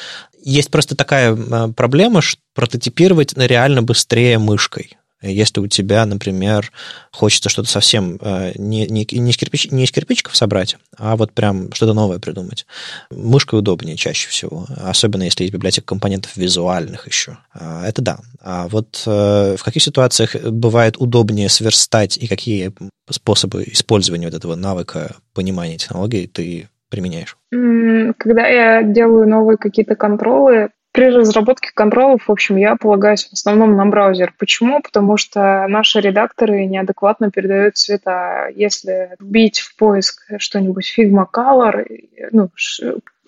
Есть 0.43 0.71
просто 0.71 0.97
такая 0.97 1.37
проблема, 1.77 2.23
что 2.23 2.41
прототипировать 2.55 3.35
реально 3.37 3.83
быстрее 3.83 4.39
мышкой. 4.39 4.98
Если 5.21 5.61
у 5.61 5.67
тебя, 5.67 6.07
например, 6.07 6.71
хочется 7.11 7.49
что-то 7.49 7.69
совсем 7.69 8.19
э, 8.21 8.53
не, 8.57 8.87
не, 8.87 9.07
не, 9.11 9.31
из 9.31 9.37
кирпич, 9.37 9.71
не 9.71 9.85
из 9.85 9.91
кирпичиков 9.91 10.37
собрать, 10.37 10.77
а 10.97 11.17
вот 11.17 11.33
прям 11.33 11.73
что-то 11.73 11.93
новое 11.93 12.21
придумать. 12.21 12.67
Мышкой 13.11 13.59
удобнее 13.59 13.97
чаще 13.97 14.29
всего, 14.29 14.67
особенно 14.77 15.25
если 15.25 15.43
есть 15.43 15.53
библиотека 15.53 15.87
компонентов 15.87 16.37
визуальных 16.37 17.07
еще. 17.09 17.39
А, 17.53 17.85
это 17.87 18.01
да. 18.01 18.19
А 18.41 18.69
вот 18.69 19.03
э, 19.07 19.57
в 19.59 19.65
каких 19.65 19.83
ситуациях 19.83 20.37
бывает 20.37 20.97
удобнее 20.99 21.49
сверстать 21.49 22.17
и 22.17 22.29
какие 22.29 22.73
способы 23.11 23.65
использования 23.65 24.27
вот 24.27 24.35
этого 24.35 24.55
навыка 24.55 25.17
понимания 25.35 25.79
технологий 25.79 26.29
ты 26.29 26.69
применяешь? 26.91 27.37
Когда 27.51 28.47
я 28.47 28.83
делаю 28.83 29.29
новые 29.29 29.57
какие-то 29.57 29.95
контролы, 29.95 30.71
при 30.99 31.11
разработке 31.11 31.71
контролов, 31.73 32.27
в 32.27 32.33
общем, 32.33 32.57
я 32.57 32.75
полагаюсь 32.75 33.29
в 33.29 33.33
основном 33.33 33.77
на 33.77 33.87
браузер. 33.87 34.35
Почему? 34.37 34.83
Потому 34.83 35.17
что 35.17 35.65
наши 35.69 36.01
редакторы 36.01 36.67
неадекватно 36.67 37.31
передают 37.31 37.77
цвета. 37.77 38.49
Если 38.53 39.11
вбить 39.21 39.61
в 39.61 39.77
поиск 39.77 40.25
что-нибудь 40.39 40.93
Figma 40.99 41.27
Color, 41.33 41.87
ну, 42.33 42.51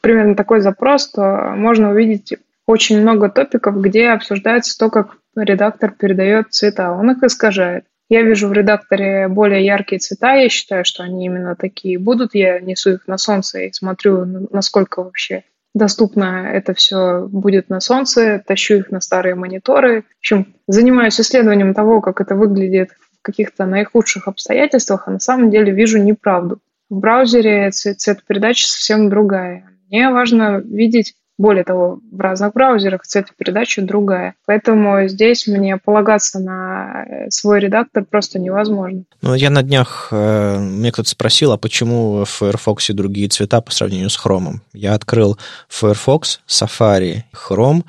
примерно 0.01 0.35
такой 0.35 0.63
запрос, 0.63 1.11
то 1.11 1.55
можно 1.57 1.91
увидеть 1.91 2.39
очень 2.67 3.01
много 3.01 3.29
топиков, 3.29 3.81
где 3.81 4.09
обсуждается 4.09 4.77
то, 4.77 4.91
как 4.91 5.19
редактор 5.37 5.93
передает 5.93 6.47
цвета. 6.51 6.91
Он 6.91 7.13
их 7.13 7.23
искажает. 7.23 7.85
Я 8.09 8.23
вижу 8.23 8.49
в 8.49 8.53
редакторе 8.53 9.29
более 9.29 9.65
яркие 9.65 10.01
цвета, 10.01 10.35
я 10.35 10.49
считаю, 10.49 10.85
что 10.85 11.05
они 11.05 11.27
именно 11.27 11.55
такие 11.55 12.01
будут. 12.01 12.35
Я 12.35 12.59
несу 12.59 12.95
их 12.95 13.07
на 13.07 13.17
солнце 13.17 13.61
и 13.61 13.73
смотрю, 13.73 14.49
насколько 14.51 15.05
вообще 15.05 15.45
доступно 15.75 16.49
это 16.53 16.75
все 16.75 17.27
будет 17.27 17.69
на 17.69 17.81
солнце, 17.81 18.43
тащу 18.45 18.77
их 18.77 18.91
на 18.91 19.01
старые 19.01 19.35
мониторы. 19.35 20.03
В 20.03 20.19
общем, 20.19 20.55
занимаюсь 20.67 21.21
исследованием 21.21 21.75
того, 21.75 22.01
как 22.01 22.21
это 22.21 22.35
выглядит 22.35 22.91
в 23.21 23.23
каких-то 23.23 23.67
наихудших 23.67 24.29
обстоятельствах, 24.29 25.05
а 25.07 25.11
на 25.13 25.21
самом 25.21 25.51
деле 25.51 25.73
вижу 25.73 25.99
неправду. 25.99 26.61
В 26.89 26.99
браузере 26.99 27.71
цвет 27.71 28.25
передачи 28.27 28.67
совсем 28.67 29.09
другая. 29.09 29.71
Мне 29.89 30.11
важно 30.11 30.59
видеть 30.59 31.15
более 31.41 31.65
того, 31.65 32.01
в 32.13 32.21
разных 32.21 32.53
браузерах 32.53 33.03
цветопередача 33.03 33.81
другая. 33.81 34.35
Поэтому 34.45 35.09
здесь 35.09 35.47
мне 35.47 35.79
полагаться 35.79 36.39
на 36.39 37.05
э, 37.07 37.31
свой 37.31 37.61
редактор 37.61 38.05
просто 38.05 38.39
невозможно. 38.39 39.05
Ну, 39.23 39.33
я 39.33 39.49
на 39.49 39.63
днях, 39.63 40.09
э, 40.11 40.59
мне 40.59 40.93
кто-то 40.93 41.09
спросил, 41.09 41.53
а 41.53 41.57
почему 41.57 42.25
в 42.25 42.29
Firefox 42.29 42.91
другие 42.91 43.29
цвета 43.29 43.63
по 43.63 43.73
сравнению 43.73 44.11
с 44.11 44.23
Chrome? 44.23 44.57
Я 44.75 44.93
открыл 44.93 45.39
Firefox, 45.71 46.41
Safari, 46.47 47.23
Chrome, 47.35 47.85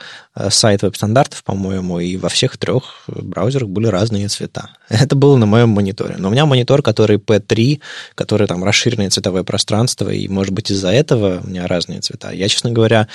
сайт 0.50 0.82
веб-стандартов, 0.82 1.44
по-моему, 1.44 2.00
и 2.00 2.18
во 2.18 2.30
всех 2.30 2.58
трех 2.58 3.04
браузерах 3.08 3.68
были 3.68 3.88
разные 3.88 4.28
цвета. 4.30 4.70
Это 4.90 5.16
было 5.16 5.38
на 5.38 5.46
моем 5.46 5.70
мониторе. 5.70 6.16
Но 6.18 6.30
у 6.30 6.32
меня 6.32 6.46
монитор, 6.46 6.82
который 6.82 7.18
P3, 7.18 7.82
который 8.16 8.48
там 8.48 8.64
расширенное 8.64 9.10
цветовое 9.10 9.44
пространство, 9.44 10.10
и, 10.10 10.28
может 10.28 10.54
быть, 10.54 10.72
из-за 10.72 10.90
этого 10.90 11.42
у 11.44 11.48
меня 11.48 11.68
разные 11.68 12.02
цвета. 12.02 12.32
Я, 12.32 12.48
честно 12.48 12.72
говоря, 12.72 13.08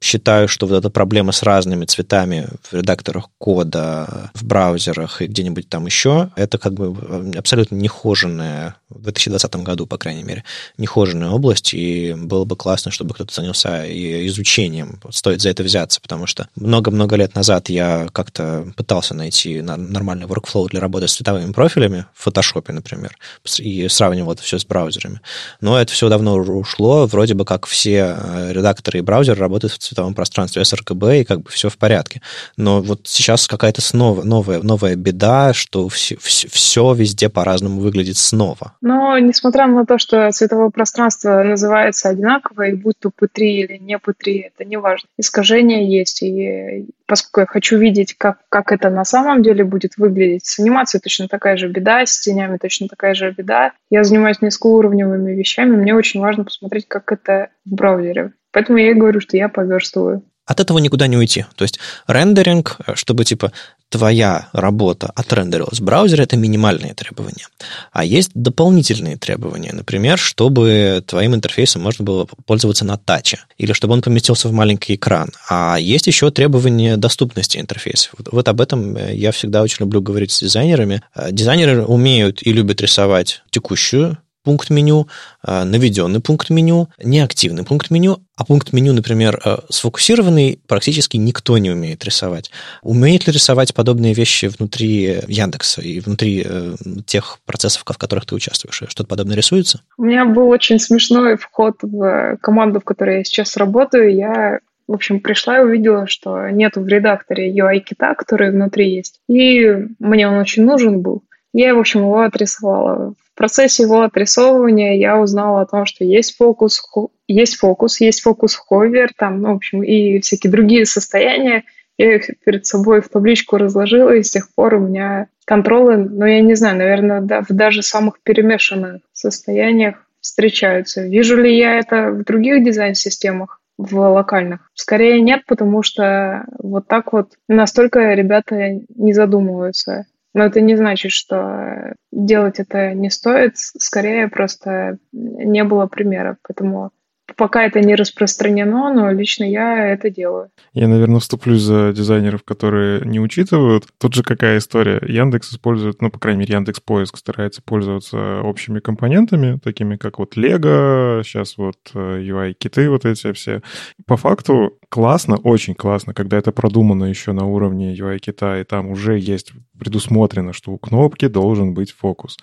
считаю, 0.00 0.48
что 0.48 0.66
вот 0.66 0.76
эта 0.76 0.90
проблема 0.90 1.32
с 1.32 1.42
разными 1.42 1.84
цветами 1.84 2.48
в 2.62 2.74
редакторах 2.74 3.28
кода, 3.38 4.30
в 4.34 4.44
браузерах 4.44 5.22
и 5.22 5.26
где-нибудь 5.26 5.68
там 5.68 5.86
еще, 5.86 6.30
это 6.36 6.58
как 6.58 6.74
бы 6.74 6.94
абсолютно 7.36 7.76
нехоженная, 7.76 8.76
в 8.88 9.02
2020 9.02 9.56
году, 9.56 9.86
по 9.86 9.98
крайней 9.98 10.22
мере, 10.22 10.44
нехоженная 10.78 11.30
область, 11.30 11.74
и 11.74 12.14
было 12.16 12.44
бы 12.44 12.56
классно, 12.56 12.90
чтобы 12.90 13.14
кто-то 13.14 13.34
занялся 13.34 13.84
изучением. 13.86 15.00
Вот 15.02 15.14
стоит 15.14 15.40
за 15.40 15.48
это 15.50 15.62
взяться, 15.62 16.00
потому 16.00 16.26
что 16.26 16.48
много-много 16.54 17.16
лет 17.16 17.34
назад 17.34 17.68
я 17.68 18.08
как-то 18.12 18.72
пытался 18.76 19.14
найти 19.14 19.60
нормальный 19.62 20.26
workflow 20.26 20.68
для 20.68 20.80
работы 20.80 21.08
с 21.08 21.14
цветовыми 21.14 21.52
профилями 21.52 22.06
в 22.14 22.26
Photoshop, 22.26 22.70
например, 22.70 23.16
и 23.58 23.88
сравнивал 23.88 24.32
это 24.32 24.42
все 24.42 24.58
с 24.58 24.64
браузерами. 24.64 25.20
Но 25.60 25.80
это 25.80 25.92
все 25.92 26.08
давно 26.08 26.36
ушло, 26.36 27.06
вроде 27.06 27.34
бы 27.34 27.44
как 27.44 27.66
все 27.66 28.16
э, 28.18 28.52
редакторы 28.52 29.00
и 29.00 29.02
браузеры 29.02 29.40
работают 29.40 29.72
в 29.72 29.78
цветовом 29.88 30.14
пространстве 30.14 30.62
sRGB, 30.62 31.20
и 31.20 31.24
как 31.24 31.42
бы 31.42 31.50
все 31.50 31.68
в 31.68 31.78
порядке. 31.78 32.22
Но 32.56 32.80
вот 32.80 33.00
сейчас 33.04 33.46
какая-то 33.46 33.82
снова, 33.82 34.22
новая, 34.22 34.60
новая 34.62 34.96
беда, 34.96 35.52
что 35.52 35.88
все, 35.88 36.16
все, 36.16 36.48
все 36.48 36.92
везде 36.94 37.28
по-разному 37.28 37.80
выглядит 37.80 38.16
снова. 38.16 38.74
Но 38.80 39.18
несмотря 39.18 39.66
на 39.66 39.86
то, 39.86 39.98
что 39.98 40.30
цветовое 40.30 40.70
пространство 40.70 41.42
называется 41.42 42.08
одинаково, 42.08 42.68
и 42.68 42.74
будь 42.74 42.98
то 42.98 43.08
P3 43.10 43.38
или 43.38 43.78
не 43.78 43.96
P3, 43.96 44.42
это 44.46 44.64
не 44.64 44.76
важно. 44.76 45.08
Искажения 45.18 45.84
есть, 45.86 46.22
и 46.22 46.86
поскольку 47.06 47.40
я 47.40 47.46
хочу 47.46 47.78
видеть, 47.78 48.14
как, 48.14 48.38
как 48.48 48.72
это 48.72 48.90
на 48.90 49.04
самом 49.04 49.42
деле 49.42 49.64
будет 49.64 49.96
выглядеть, 49.96 50.46
с 50.46 50.58
анимацией 50.58 51.00
точно 51.00 51.28
такая 51.28 51.56
же 51.56 51.68
беда, 51.68 52.04
с 52.04 52.18
тенями 52.20 52.58
точно 52.58 52.88
такая 52.88 53.14
же 53.14 53.30
беда. 53.30 53.72
Я 53.90 54.04
занимаюсь 54.04 54.42
низкоуровневыми 54.42 55.32
вещами, 55.32 55.76
мне 55.76 55.94
очень 55.94 56.20
важно 56.20 56.44
посмотреть, 56.44 56.86
как 56.88 57.12
это 57.12 57.50
в 57.64 57.74
браузере. 57.74 58.32
Поэтому 58.56 58.78
я 58.78 58.92
и 58.92 58.94
говорю, 58.94 59.20
что 59.20 59.36
я 59.36 59.50
поверстываю. 59.50 60.22
От 60.46 60.60
этого 60.60 60.78
никуда 60.78 61.08
не 61.08 61.18
уйти. 61.18 61.44
То 61.56 61.64
есть 61.64 61.78
рендеринг, 62.06 62.78
чтобы 62.94 63.26
типа 63.26 63.52
твоя 63.90 64.48
работа 64.54 65.12
отрендерилась 65.14 65.80
в 65.80 65.84
браузере, 65.84 66.24
это 66.24 66.38
минимальные 66.38 66.94
требования. 66.94 67.48
А 67.92 68.02
есть 68.02 68.30
дополнительные 68.32 69.18
требования. 69.18 69.74
Например, 69.74 70.16
чтобы 70.16 71.04
твоим 71.06 71.34
интерфейсом 71.34 71.82
можно 71.82 72.02
было 72.02 72.26
пользоваться 72.46 72.86
на 72.86 72.96
таче, 72.96 73.40
или 73.58 73.74
чтобы 73.74 73.92
он 73.92 74.00
поместился 74.00 74.48
в 74.48 74.52
маленький 74.52 74.94
экран. 74.94 75.28
А 75.50 75.76
есть 75.78 76.06
еще 76.06 76.30
требования 76.30 76.96
доступности 76.96 77.58
интерфейса. 77.58 78.08
Вот, 78.16 78.28
вот 78.32 78.48
об 78.48 78.62
этом 78.62 78.96
я 78.96 79.32
всегда 79.32 79.60
очень 79.60 79.80
люблю 79.80 80.00
говорить 80.00 80.32
с 80.32 80.40
дизайнерами. 80.40 81.02
Дизайнеры 81.30 81.84
умеют 81.84 82.42
и 82.42 82.54
любят 82.54 82.80
рисовать 82.80 83.42
текущую 83.50 84.16
пункт 84.46 84.70
меню, 84.70 85.08
э, 85.44 85.64
наведенный 85.64 86.20
пункт 86.20 86.50
меню, 86.50 86.88
неактивный 87.02 87.64
пункт 87.64 87.90
меню, 87.90 88.18
а 88.36 88.44
пункт 88.44 88.72
меню, 88.72 88.92
например, 88.92 89.40
э, 89.44 89.56
сфокусированный, 89.68 90.60
практически 90.68 91.16
никто 91.16 91.58
не 91.58 91.72
умеет 91.72 92.04
рисовать. 92.04 92.52
Умеет 92.82 93.26
ли 93.26 93.32
рисовать 93.32 93.74
подобные 93.74 94.14
вещи 94.14 94.46
внутри 94.46 95.20
Яндекса 95.26 95.82
и 95.82 95.98
внутри 95.98 96.46
э, 96.46 96.74
тех 97.06 97.38
процессов, 97.44 97.82
в 97.82 97.98
которых 97.98 98.24
ты 98.24 98.36
участвуешь? 98.36 98.76
Что-то 98.88 99.08
подобное 99.08 99.36
рисуется? 99.36 99.80
У 99.98 100.04
меня 100.04 100.24
был 100.24 100.48
очень 100.48 100.78
смешной 100.78 101.36
вход 101.36 101.78
в 101.82 102.38
команду, 102.40 102.78
в 102.78 102.84
которой 102.84 103.18
я 103.18 103.24
сейчас 103.24 103.56
работаю. 103.56 104.14
Я 104.14 104.60
в 104.86 104.92
общем, 104.92 105.18
пришла 105.18 105.58
и 105.58 105.64
увидела, 105.64 106.06
что 106.06 106.48
нету 106.50 106.80
в 106.80 106.86
редакторе 106.86 107.52
UI-кита, 107.52 108.14
который 108.14 108.52
внутри 108.52 108.94
есть. 108.94 109.18
И 109.28 109.88
мне 109.98 110.28
он 110.28 110.38
очень 110.38 110.64
нужен 110.64 111.02
был. 111.02 111.24
Я, 111.52 111.74
в 111.74 111.78
общем, 111.78 112.00
его 112.00 112.20
отрисовала. 112.20 113.14
Процессе 113.36 113.82
его 113.82 114.00
отрисовывания 114.00 114.96
я 114.96 115.20
узнала 115.20 115.60
о 115.60 115.66
том, 115.66 115.84
что 115.84 116.04
есть 116.04 116.36
фокус, 116.36 116.82
есть 117.28 117.56
фокус, 117.56 118.00
есть 118.00 118.22
фокус 118.22 118.54
ховер, 118.54 119.10
там, 119.14 119.42
ну, 119.42 119.52
в 119.52 119.56
общем, 119.56 119.82
и 119.82 120.20
всякие 120.20 120.50
другие 120.50 120.86
состояния. 120.86 121.64
Я 121.98 122.16
их 122.16 122.30
перед 122.44 122.66
собой 122.66 123.02
в 123.02 123.08
табличку 123.08 123.58
разложила, 123.58 124.14
и 124.14 124.22
с 124.22 124.30
тех 124.30 124.48
пор 124.54 124.74
у 124.74 124.80
меня 124.80 125.28
контролы, 125.44 125.98
ну, 125.98 126.24
я 126.24 126.40
не 126.40 126.54
знаю, 126.54 126.78
наверное, 126.78 127.20
да, 127.20 127.42
в 127.42 127.48
даже 127.50 127.82
самых 127.82 128.20
перемешанных 128.22 129.02
состояниях 129.12 129.96
встречаются. 130.20 131.02
Вижу 131.02 131.36
ли 131.36 131.56
я 131.56 131.78
это 131.78 132.10
в 132.10 132.24
других 132.24 132.64
дизайн-системах? 132.64 133.60
в 133.78 133.94
локальных? 133.98 134.70
Скорее 134.72 135.20
нет, 135.20 135.44
потому 135.46 135.82
что 135.82 136.46
вот 136.58 136.88
так 136.88 137.12
вот 137.12 137.32
настолько 137.46 138.14
ребята 138.14 138.80
не 138.94 139.12
задумываются. 139.12 140.06
Но 140.36 140.44
это 140.44 140.60
не 140.60 140.76
значит, 140.76 141.12
что 141.12 141.94
делать 142.12 142.60
это 142.60 142.92
не 142.92 143.08
стоит. 143.08 143.56
Скорее 143.56 144.28
просто 144.28 144.98
не 145.12 145.64
было 145.64 145.86
примеров. 145.86 146.36
Поэтому 146.46 146.90
пока 147.34 147.64
это 147.64 147.80
не 147.80 147.94
распространено, 147.94 148.92
но 148.92 149.10
лично 149.10 149.44
я 149.44 149.88
это 149.88 150.10
делаю. 150.10 150.50
Я, 150.72 150.88
наверное, 150.88 151.20
вступлюсь 151.20 151.62
за 151.62 151.92
дизайнеров, 151.92 152.44
которые 152.44 153.00
не 153.04 153.18
учитывают. 153.18 153.86
Тут 153.98 154.14
же 154.14 154.22
какая 154.22 154.58
история. 154.58 155.00
Яндекс 155.06 155.52
использует, 155.52 156.00
ну, 156.02 156.10
по 156.10 156.18
крайней 156.18 156.40
мере, 156.40 156.54
Яндекс 156.54 156.80
Поиск 156.80 157.16
старается 157.16 157.62
пользоваться 157.62 158.40
общими 158.42 158.80
компонентами, 158.80 159.58
такими 159.58 159.96
как 159.96 160.18
вот 160.18 160.36
Lego, 160.36 161.22
сейчас 161.24 161.56
вот 161.56 161.76
UI-киты 161.94 162.82
э, 162.82 162.88
вот 162.88 163.04
эти 163.04 163.32
все. 163.32 163.62
По 164.06 164.16
факту 164.16 164.78
классно, 164.88 165.36
очень 165.36 165.74
классно, 165.74 166.14
когда 166.14 166.38
это 166.38 166.52
продумано 166.52 167.04
еще 167.04 167.32
на 167.32 167.46
уровне 167.46 167.94
UI-кита, 167.94 168.60
и 168.60 168.64
там 168.64 168.88
уже 168.90 169.18
есть 169.18 169.52
предусмотрено, 169.78 170.52
что 170.52 170.72
у 170.72 170.78
кнопки 170.78 171.28
должен 171.28 171.74
быть 171.74 171.92
фокус. 171.92 172.36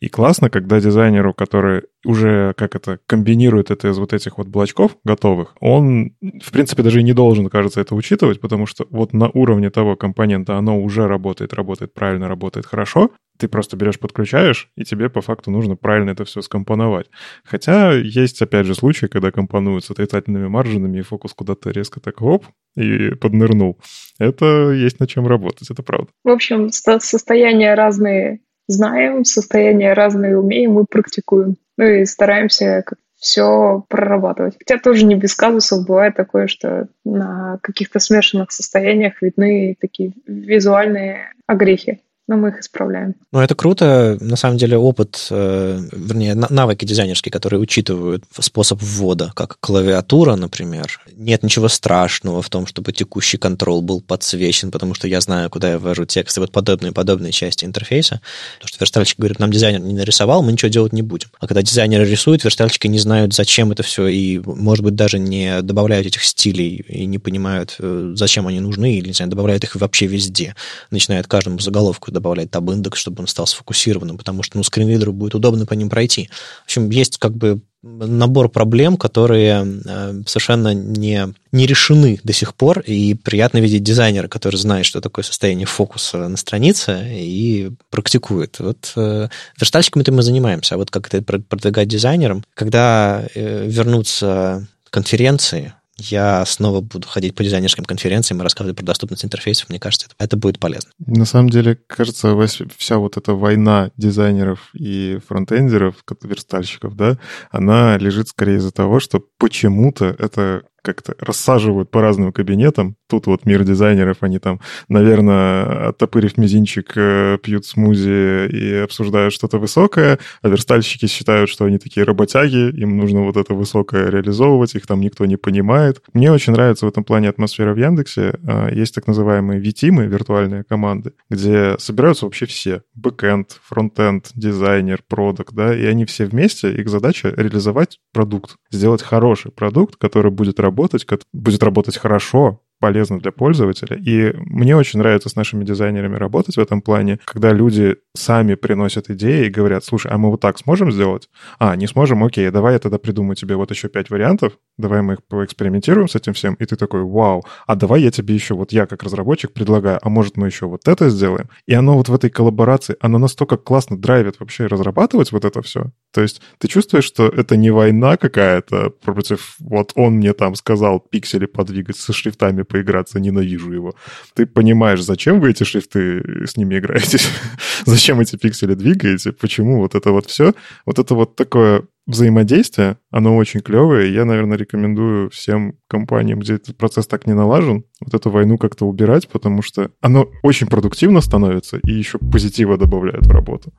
И 0.00 0.08
классно, 0.08 0.50
когда 0.50 0.80
дизайнеру, 0.80 1.34
который 1.34 1.82
уже 2.04 2.54
как 2.56 2.74
это 2.74 2.98
комбинирует 3.06 3.70
это 3.70 3.88
из 3.88 3.98
вот 3.98 4.12
этих 4.12 4.38
вот 4.38 4.48
блочков 4.48 4.96
готовых, 5.04 5.54
он, 5.60 6.12
в 6.20 6.52
принципе, 6.52 6.82
даже 6.82 7.00
и 7.00 7.04
не 7.04 7.12
должен, 7.12 7.48
кажется, 7.48 7.80
это 7.80 7.94
учитывать, 7.94 8.40
потому 8.40 8.66
что 8.66 8.86
вот 8.90 9.12
на 9.12 9.28
уровне 9.30 9.70
того 9.70 9.96
компонента 9.96 10.56
оно 10.56 10.80
уже 10.80 11.06
работает, 11.06 11.52
работает 11.52 11.92
правильно, 11.94 12.28
работает 12.28 12.66
хорошо, 12.66 13.10
ты 13.40 13.48
просто 13.48 13.76
берешь, 13.76 13.98
подключаешь, 13.98 14.70
и 14.76 14.84
тебе 14.84 15.08
по 15.08 15.22
факту 15.22 15.50
нужно 15.50 15.74
правильно 15.74 16.10
это 16.10 16.24
все 16.24 16.42
скомпоновать. 16.42 17.10
Хотя 17.42 17.92
есть, 17.92 18.40
опять 18.42 18.66
же, 18.66 18.74
случаи, 18.74 19.06
когда 19.06 19.30
компонуют 19.32 19.84
с 19.84 19.90
отрицательными 19.90 20.46
маржинами, 20.46 20.98
и 20.98 21.02
фокус 21.02 21.32
куда-то 21.32 21.70
резко 21.70 22.00
так 22.00 22.20
оп, 22.20 22.44
и 22.76 23.14
поднырнул. 23.14 23.80
Это 24.18 24.70
есть 24.70 25.00
над 25.00 25.08
чем 25.08 25.26
работать, 25.26 25.70
это 25.70 25.82
правда. 25.82 26.08
В 26.22 26.28
общем, 26.28 26.68
состояния 26.70 27.74
разные 27.74 28.40
знаем, 28.70 29.24
состояния 29.24 29.92
разные 29.92 30.38
умеем 30.38 30.78
и 30.78 30.84
практикуем. 30.88 31.56
Ну 31.76 31.84
и 31.84 32.04
стараемся 32.04 32.84
все 33.16 33.84
прорабатывать. 33.88 34.56
Хотя 34.58 34.78
тоже 34.78 35.04
не 35.04 35.14
без 35.14 35.34
казусов 35.34 35.86
бывает 35.86 36.16
такое, 36.16 36.46
что 36.46 36.88
на 37.04 37.58
каких-то 37.62 37.98
смешанных 37.98 38.50
состояниях 38.50 39.20
видны 39.20 39.76
такие 39.78 40.12
визуальные 40.26 41.32
огрехи 41.46 42.00
но 42.30 42.36
мы 42.36 42.50
их 42.50 42.60
исправляем. 42.60 43.16
Ну, 43.32 43.40
это 43.40 43.56
круто. 43.56 44.16
На 44.20 44.36
самом 44.36 44.56
деле 44.56 44.78
опыт, 44.78 45.26
э, 45.30 45.80
вернее, 45.90 46.36
навыки 46.36 46.84
дизайнерские, 46.84 47.32
которые 47.32 47.58
учитывают 47.58 48.22
способ 48.38 48.80
ввода, 48.80 49.32
как 49.34 49.58
клавиатура, 49.58 50.36
например. 50.36 51.00
Нет 51.16 51.42
ничего 51.42 51.66
страшного 51.66 52.40
в 52.40 52.48
том, 52.48 52.66
чтобы 52.66 52.92
текущий 52.92 53.36
контрол 53.36 53.82
был 53.82 54.00
подсвечен, 54.00 54.70
потому 54.70 54.94
что 54.94 55.08
я 55.08 55.20
знаю, 55.20 55.50
куда 55.50 55.72
я 55.72 55.78
ввожу 55.80 56.04
текст, 56.04 56.36
и 56.36 56.40
вот 56.40 56.52
подобные, 56.52 56.92
подобные 56.92 57.32
части 57.32 57.64
интерфейса. 57.64 58.20
Потому 58.60 58.68
что 58.68 58.78
верстальщик 58.78 59.18
говорит, 59.18 59.40
нам 59.40 59.50
дизайнер 59.50 59.80
не 59.80 59.94
нарисовал, 59.94 60.44
мы 60.44 60.52
ничего 60.52 60.68
делать 60.68 60.92
не 60.92 61.02
будем. 61.02 61.30
А 61.40 61.48
когда 61.48 61.62
дизайнер 61.62 62.06
рисует, 62.06 62.44
верстальщики 62.44 62.86
не 62.86 63.00
знают, 63.00 63.34
зачем 63.34 63.72
это 63.72 63.82
все, 63.82 64.06
и, 64.06 64.38
может 64.38 64.84
быть, 64.84 64.94
даже 64.94 65.18
не 65.18 65.62
добавляют 65.62 66.06
этих 66.06 66.22
стилей 66.22 66.84
и 66.86 67.06
не 67.06 67.18
понимают, 67.18 67.74
э, 67.80 68.12
зачем 68.14 68.46
они 68.46 68.60
нужны, 68.60 68.98
или, 68.98 69.08
не 69.08 69.14
знаю, 69.14 69.32
добавляют 69.32 69.64
их 69.64 69.74
вообще 69.74 70.06
везде. 70.06 70.54
Начинают 70.92 71.26
каждому 71.26 71.58
заголовку 71.58 72.12
добавлять 72.20 72.50
таб-индекс, 72.50 72.98
чтобы 72.98 73.22
он 73.22 73.26
стал 73.26 73.46
сфокусированным, 73.46 74.18
потому 74.18 74.42
что 74.42 74.58
ну, 74.58 74.62
скринридеру 74.62 75.12
будет 75.12 75.34
удобно 75.34 75.66
по 75.66 75.74
ним 75.74 75.88
пройти. 75.88 76.28
В 76.62 76.64
общем, 76.64 76.90
есть 76.90 77.18
как 77.18 77.34
бы 77.34 77.60
набор 77.82 78.50
проблем, 78.50 78.98
которые 78.98 79.66
э, 79.86 80.22
совершенно 80.26 80.74
не, 80.74 81.32
не 81.50 81.66
решены 81.66 82.20
до 82.22 82.32
сих 82.34 82.54
пор, 82.54 82.80
и 82.80 83.14
приятно 83.14 83.58
видеть 83.58 83.82
дизайнера, 83.82 84.28
который 84.28 84.56
знает, 84.56 84.84
что 84.84 85.00
такое 85.00 85.24
состояние 85.24 85.66
фокуса 85.66 86.28
на 86.28 86.36
странице, 86.36 87.00
и 87.10 87.70
практикует. 87.88 88.58
Вот 88.58 88.92
э, 88.96 89.28
верстальщиками-то 89.58 90.12
мы 90.12 90.22
занимаемся, 90.22 90.74
а 90.74 90.78
вот 90.78 90.90
как 90.90 91.12
это 91.12 91.22
продвигать 91.22 91.88
дизайнерам, 91.88 92.44
когда 92.52 93.24
э, 93.34 93.66
вернутся 93.66 94.66
конференции, 94.90 95.72
я 96.00 96.44
снова 96.46 96.80
буду 96.80 97.06
ходить 97.06 97.34
по 97.34 97.44
дизайнерским 97.44 97.84
конференциям 97.84 98.40
и 98.40 98.42
рассказывать 98.42 98.76
про 98.76 98.84
доступность 98.84 99.24
интерфейсов. 99.24 99.68
Мне 99.68 99.78
кажется, 99.78 100.06
это, 100.06 100.16
это 100.18 100.36
будет 100.36 100.58
полезно. 100.58 100.90
На 100.98 101.24
самом 101.24 101.50
деле, 101.50 101.78
кажется, 101.86 102.36
вся 102.76 102.98
вот 102.98 103.16
эта 103.16 103.34
война 103.34 103.90
дизайнеров 103.96 104.70
и 104.74 105.18
фронтендеров, 105.26 105.96
верстальщиков, 106.22 106.96
да, 106.96 107.18
она 107.50 107.98
лежит 107.98 108.28
скорее 108.28 108.56
из-за 108.56 108.72
того, 108.72 109.00
что 109.00 109.22
почему-то 109.38 110.16
это 110.18 110.62
как-то 110.82 111.14
рассаживают 111.18 111.90
по 111.90 112.00
разным 112.00 112.32
кабинетам. 112.32 112.96
Тут 113.08 113.26
вот 113.26 113.46
мир 113.46 113.64
дизайнеров, 113.64 114.18
они 114.20 114.38
там, 114.38 114.60
наверное, 114.88 115.88
оттопырив 115.88 116.38
мизинчик, 116.38 116.92
э, 116.96 117.38
пьют 117.42 117.66
смузи 117.66 118.48
и 118.48 118.74
обсуждают 118.74 119.32
что-то 119.32 119.58
высокое, 119.58 120.18
а 120.42 120.48
верстальщики 120.48 121.06
считают, 121.06 121.50
что 121.50 121.64
они 121.64 121.78
такие 121.78 122.04
работяги, 122.04 122.70
им 122.70 122.96
нужно 122.96 123.22
вот 123.22 123.36
это 123.36 123.54
высокое 123.54 124.10
реализовывать, 124.10 124.74
их 124.74 124.86
там 124.86 125.00
никто 125.00 125.26
не 125.26 125.36
понимает. 125.36 126.02
Мне 126.12 126.32
очень 126.32 126.52
нравится 126.52 126.86
в 126.86 126.88
этом 126.88 127.04
плане 127.04 127.28
атмосфера 127.28 127.74
в 127.74 127.78
Яндексе. 127.78 128.34
А, 128.46 128.70
есть 128.70 128.94
так 128.94 129.06
называемые 129.06 129.60
VTимы, 129.60 130.06
виртуальные 130.06 130.64
команды, 130.64 131.12
где 131.28 131.76
собираются 131.78 132.26
вообще 132.26 132.46
все. 132.46 132.82
Бэкэнд, 132.94 133.60
фронтенд, 133.62 134.30
дизайнер, 134.34 135.02
продукт, 135.08 135.54
да, 135.54 135.74
и 135.76 135.84
они 135.84 136.04
все 136.04 136.26
вместе, 136.26 136.72
их 136.72 136.88
задача 136.88 137.32
реализовать 137.36 137.98
продукт, 138.12 138.56
сделать 138.70 139.02
хороший 139.02 139.52
продукт, 139.52 139.96
который 139.96 140.30
будет 140.30 140.60
работать 140.60 140.69
работать, 140.70 141.06
будет 141.32 141.62
работать 141.62 141.98
хорошо, 141.98 142.60
полезно 142.80 143.18
для 143.20 143.30
пользователя. 143.30 143.96
И 143.96 144.32
мне 144.36 144.74
очень 144.74 144.98
нравится 144.98 145.28
с 145.28 145.36
нашими 145.36 145.64
дизайнерами 145.64 146.16
работать 146.16 146.56
в 146.56 146.60
этом 146.60 146.80
плане, 146.80 147.18
когда 147.24 147.52
люди 147.52 147.96
сами 148.16 148.54
приносят 148.54 149.10
идеи 149.10 149.46
и 149.46 149.50
говорят, 149.50 149.84
слушай, 149.84 150.10
а 150.10 150.18
мы 150.18 150.30
вот 150.30 150.40
так 150.40 150.58
сможем 150.58 150.90
сделать? 150.90 151.28
А, 151.58 151.76
не 151.76 151.86
сможем? 151.86 152.24
Окей, 152.24 152.50
давай 152.50 152.74
я 152.74 152.78
тогда 152.78 152.98
придумаю 152.98 153.36
тебе 153.36 153.56
вот 153.56 153.70
еще 153.70 153.88
пять 153.88 154.10
вариантов, 154.10 154.54
давай 154.78 155.02
мы 155.02 155.14
их 155.14 155.24
поэкспериментируем 155.24 156.08
с 156.08 156.16
этим 156.16 156.32
всем, 156.32 156.54
и 156.54 156.64
ты 156.64 156.76
такой, 156.76 157.02
вау, 157.02 157.44
а 157.66 157.76
давай 157.76 158.02
я 158.02 158.10
тебе 158.10 158.34
еще, 158.34 158.54
вот 158.54 158.72
я 158.72 158.86
как 158.86 159.02
разработчик 159.02 159.52
предлагаю, 159.52 159.98
а 160.02 160.08
может 160.08 160.36
мы 160.36 160.46
еще 160.46 160.66
вот 160.66 160.88
это 160.88 161.08
сделаем? 161.08 161.48
И 161.66 161.74
оно 161.74 161.96
вот 161.96 162.08
в 162.08 162.14
этой 162.14 162.30
коллаборации, 162.30 162.96
оно 163.00 163.18
настолько 163.18 163.56
классно 163.56 163.96
драйвит 163.96 164.40
вообще 164.40 164.66
разрабатывать 164.66 165.32
вот 165.32 165.44
это 165.44 165.62
все. 165.62 165.92
То 166.12 166.22
есть 166.22 166.40
ты 166.58 166.66
чувствуешь, 166.66 167.04
что 167.04 167.28
это 167.28 167.56
не 167.56 167.70
война 167.70 168.16
какая-то 168.16 168.90
против, 168.90 169.54
вот 169.60 169.92
он 169.94 170.14
мне 170.14 170.32
там 170.32 170.54
сказал 170.56 170.98
пиксели 170.98 171.46
подвигать 171.46 171.96
со 171.96 172.12
шрифтами 172.12 172.62
поиграться, 172.62 173.20
ненавижу 173.20 173.72
его. 173.72 173.94
Ты 174.34 174.46
понимаешь, 174.46 175.02
зачем 175.02 175.40
вы 175.40 175.50
эти 175.50 175.64
шрифты 175.64 176.46
с 176.46 176.56
ними 176.56 176.78
играетесь, 176.78 177.28
зачем 178.00 178.18
эти 178.18 178.36
пиксели 178.36 178.72
двигаете, 178.72 179.30
почему 179.30 179.78
вот 179.78 179.94
это 179.94 180.10
вот 180.10 180.24
все, 180.24 180.54
вот 180.86 180.98
это 180.98 181.14
вот 181.14 181.36
такое 181.36 181.82
взаимодействие, 182.06 182.96
оно 183.10 183.36
очень 183.36 183.60
клевое, 183.60 184.10
я, 184.10 184.24
наверное, 184.24 184.56
рекомендую 184.56 185.28
всем 185.28 185.74
компаниям, 185.86 186.38
где 186.38 186.54
этот 186.54 186.78
процесс 186.78 187.06
так 187.06 187.26
не 187.26 187.34
налажен, 187.34 187.84
вот 188.00 188.14
эту 188.14 188.30
войну 188.30 188.56
как-то 188.56 188.86
убирать, 188.86 189.28
потому 189.28 189.60
что 189.60 189.90
оно 190.00 190.30
очень 190.42 190.66
продуктивно 190.66 191.20
становится 191.20 191.76
и 191.76 191.92
еще 191.92 192.16
позитива 192.16 192.78
добавляет 192.78 193.26
в 193.26 193.30
работу. 193.30 193.70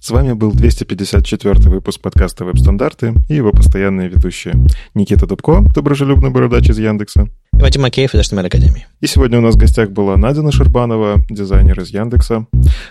С 0.00 0.10
вами 0.10 0.32
был 0.32 0.52
254 0.52 1.68
выпуск 1.68 2.00
подкаста 2.00 2.46
«Веб-стандарты» 2.46 3.12
и 3.28 3.34
его 3.34 3.52
постоянные 3.52 4.08
ведущие. 4.08 4.54
Никита 4.94 5.26
Дубко, 5.26 5.62
доброжелюбный 5.74 6.30
бородач 6.30 6.70
из 6.70 6.78
Яндекса. 6.78 7.28
Вадим 7.62 7.82
Макеев 7.82 8.12
из 8.12 8.20
HTML 8.20 8.46
Академии. 8.46 8.86
И 9.00 9.06
сегодня 9.06 9.38
у 9.38 9.40
нас 9.40 9.54
в 9.54 9.58
гостях 9.58 9.90
была 9.90 10.16
Надя 10.16 10.42
Нашербанова, 10.42 11.24
дизайнер 11.30 11.80
из 11.80 11.90
Яндекса. 11.90 12.46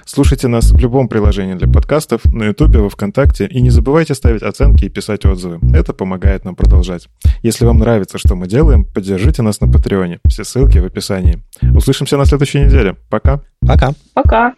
Слушайте 0.06 0.48
нас 0.48 0.72
в 0.72 0.80
любом 0.80 1.10
приложении 1.10 1.56
для 1.56 1.68
подкастов, 1.68 2.24
на 2.24 2.46
Ютубе, 2.46 2.80
во 2.80 2.90
Вконтакте, 2.90 3.48
и 3.48 3.62
не 3.62 3.70
забывайте 3.70 4.16
ставить 4.16 4.44
оценки 4.44 4.86
и 4.86 4.90
писать 4.90 5.26
отзывы. 5.26 5.60
Это 5.76 5.92
помогает 5.92 6.46
нам 6.46 6.56
продолжать. 6.56 7.10
Если 7.44 7.66
вам 7.66 7.80
нравится, 7.80 8.18
что 8.18 8.36
мы 8.36 8.48
делаем, 8.48 8.86
поддержите 8.86 9.42
нас 9.42 9.60
на 9.60 9.68
Патреоне. 9.68 10.20
Все 10.26 10.46
ссылки 10.46 10.78
в 10.78 10.86
описании. 10.86 11.44
Услышимся 11.76 12.16
на 12.16 12.24
следующей 12.24 12.62
неделе. 12.62 12.96
Пока. 13.10 13.42
Пока. 13.68 13.92
Пока. 14.14 14.54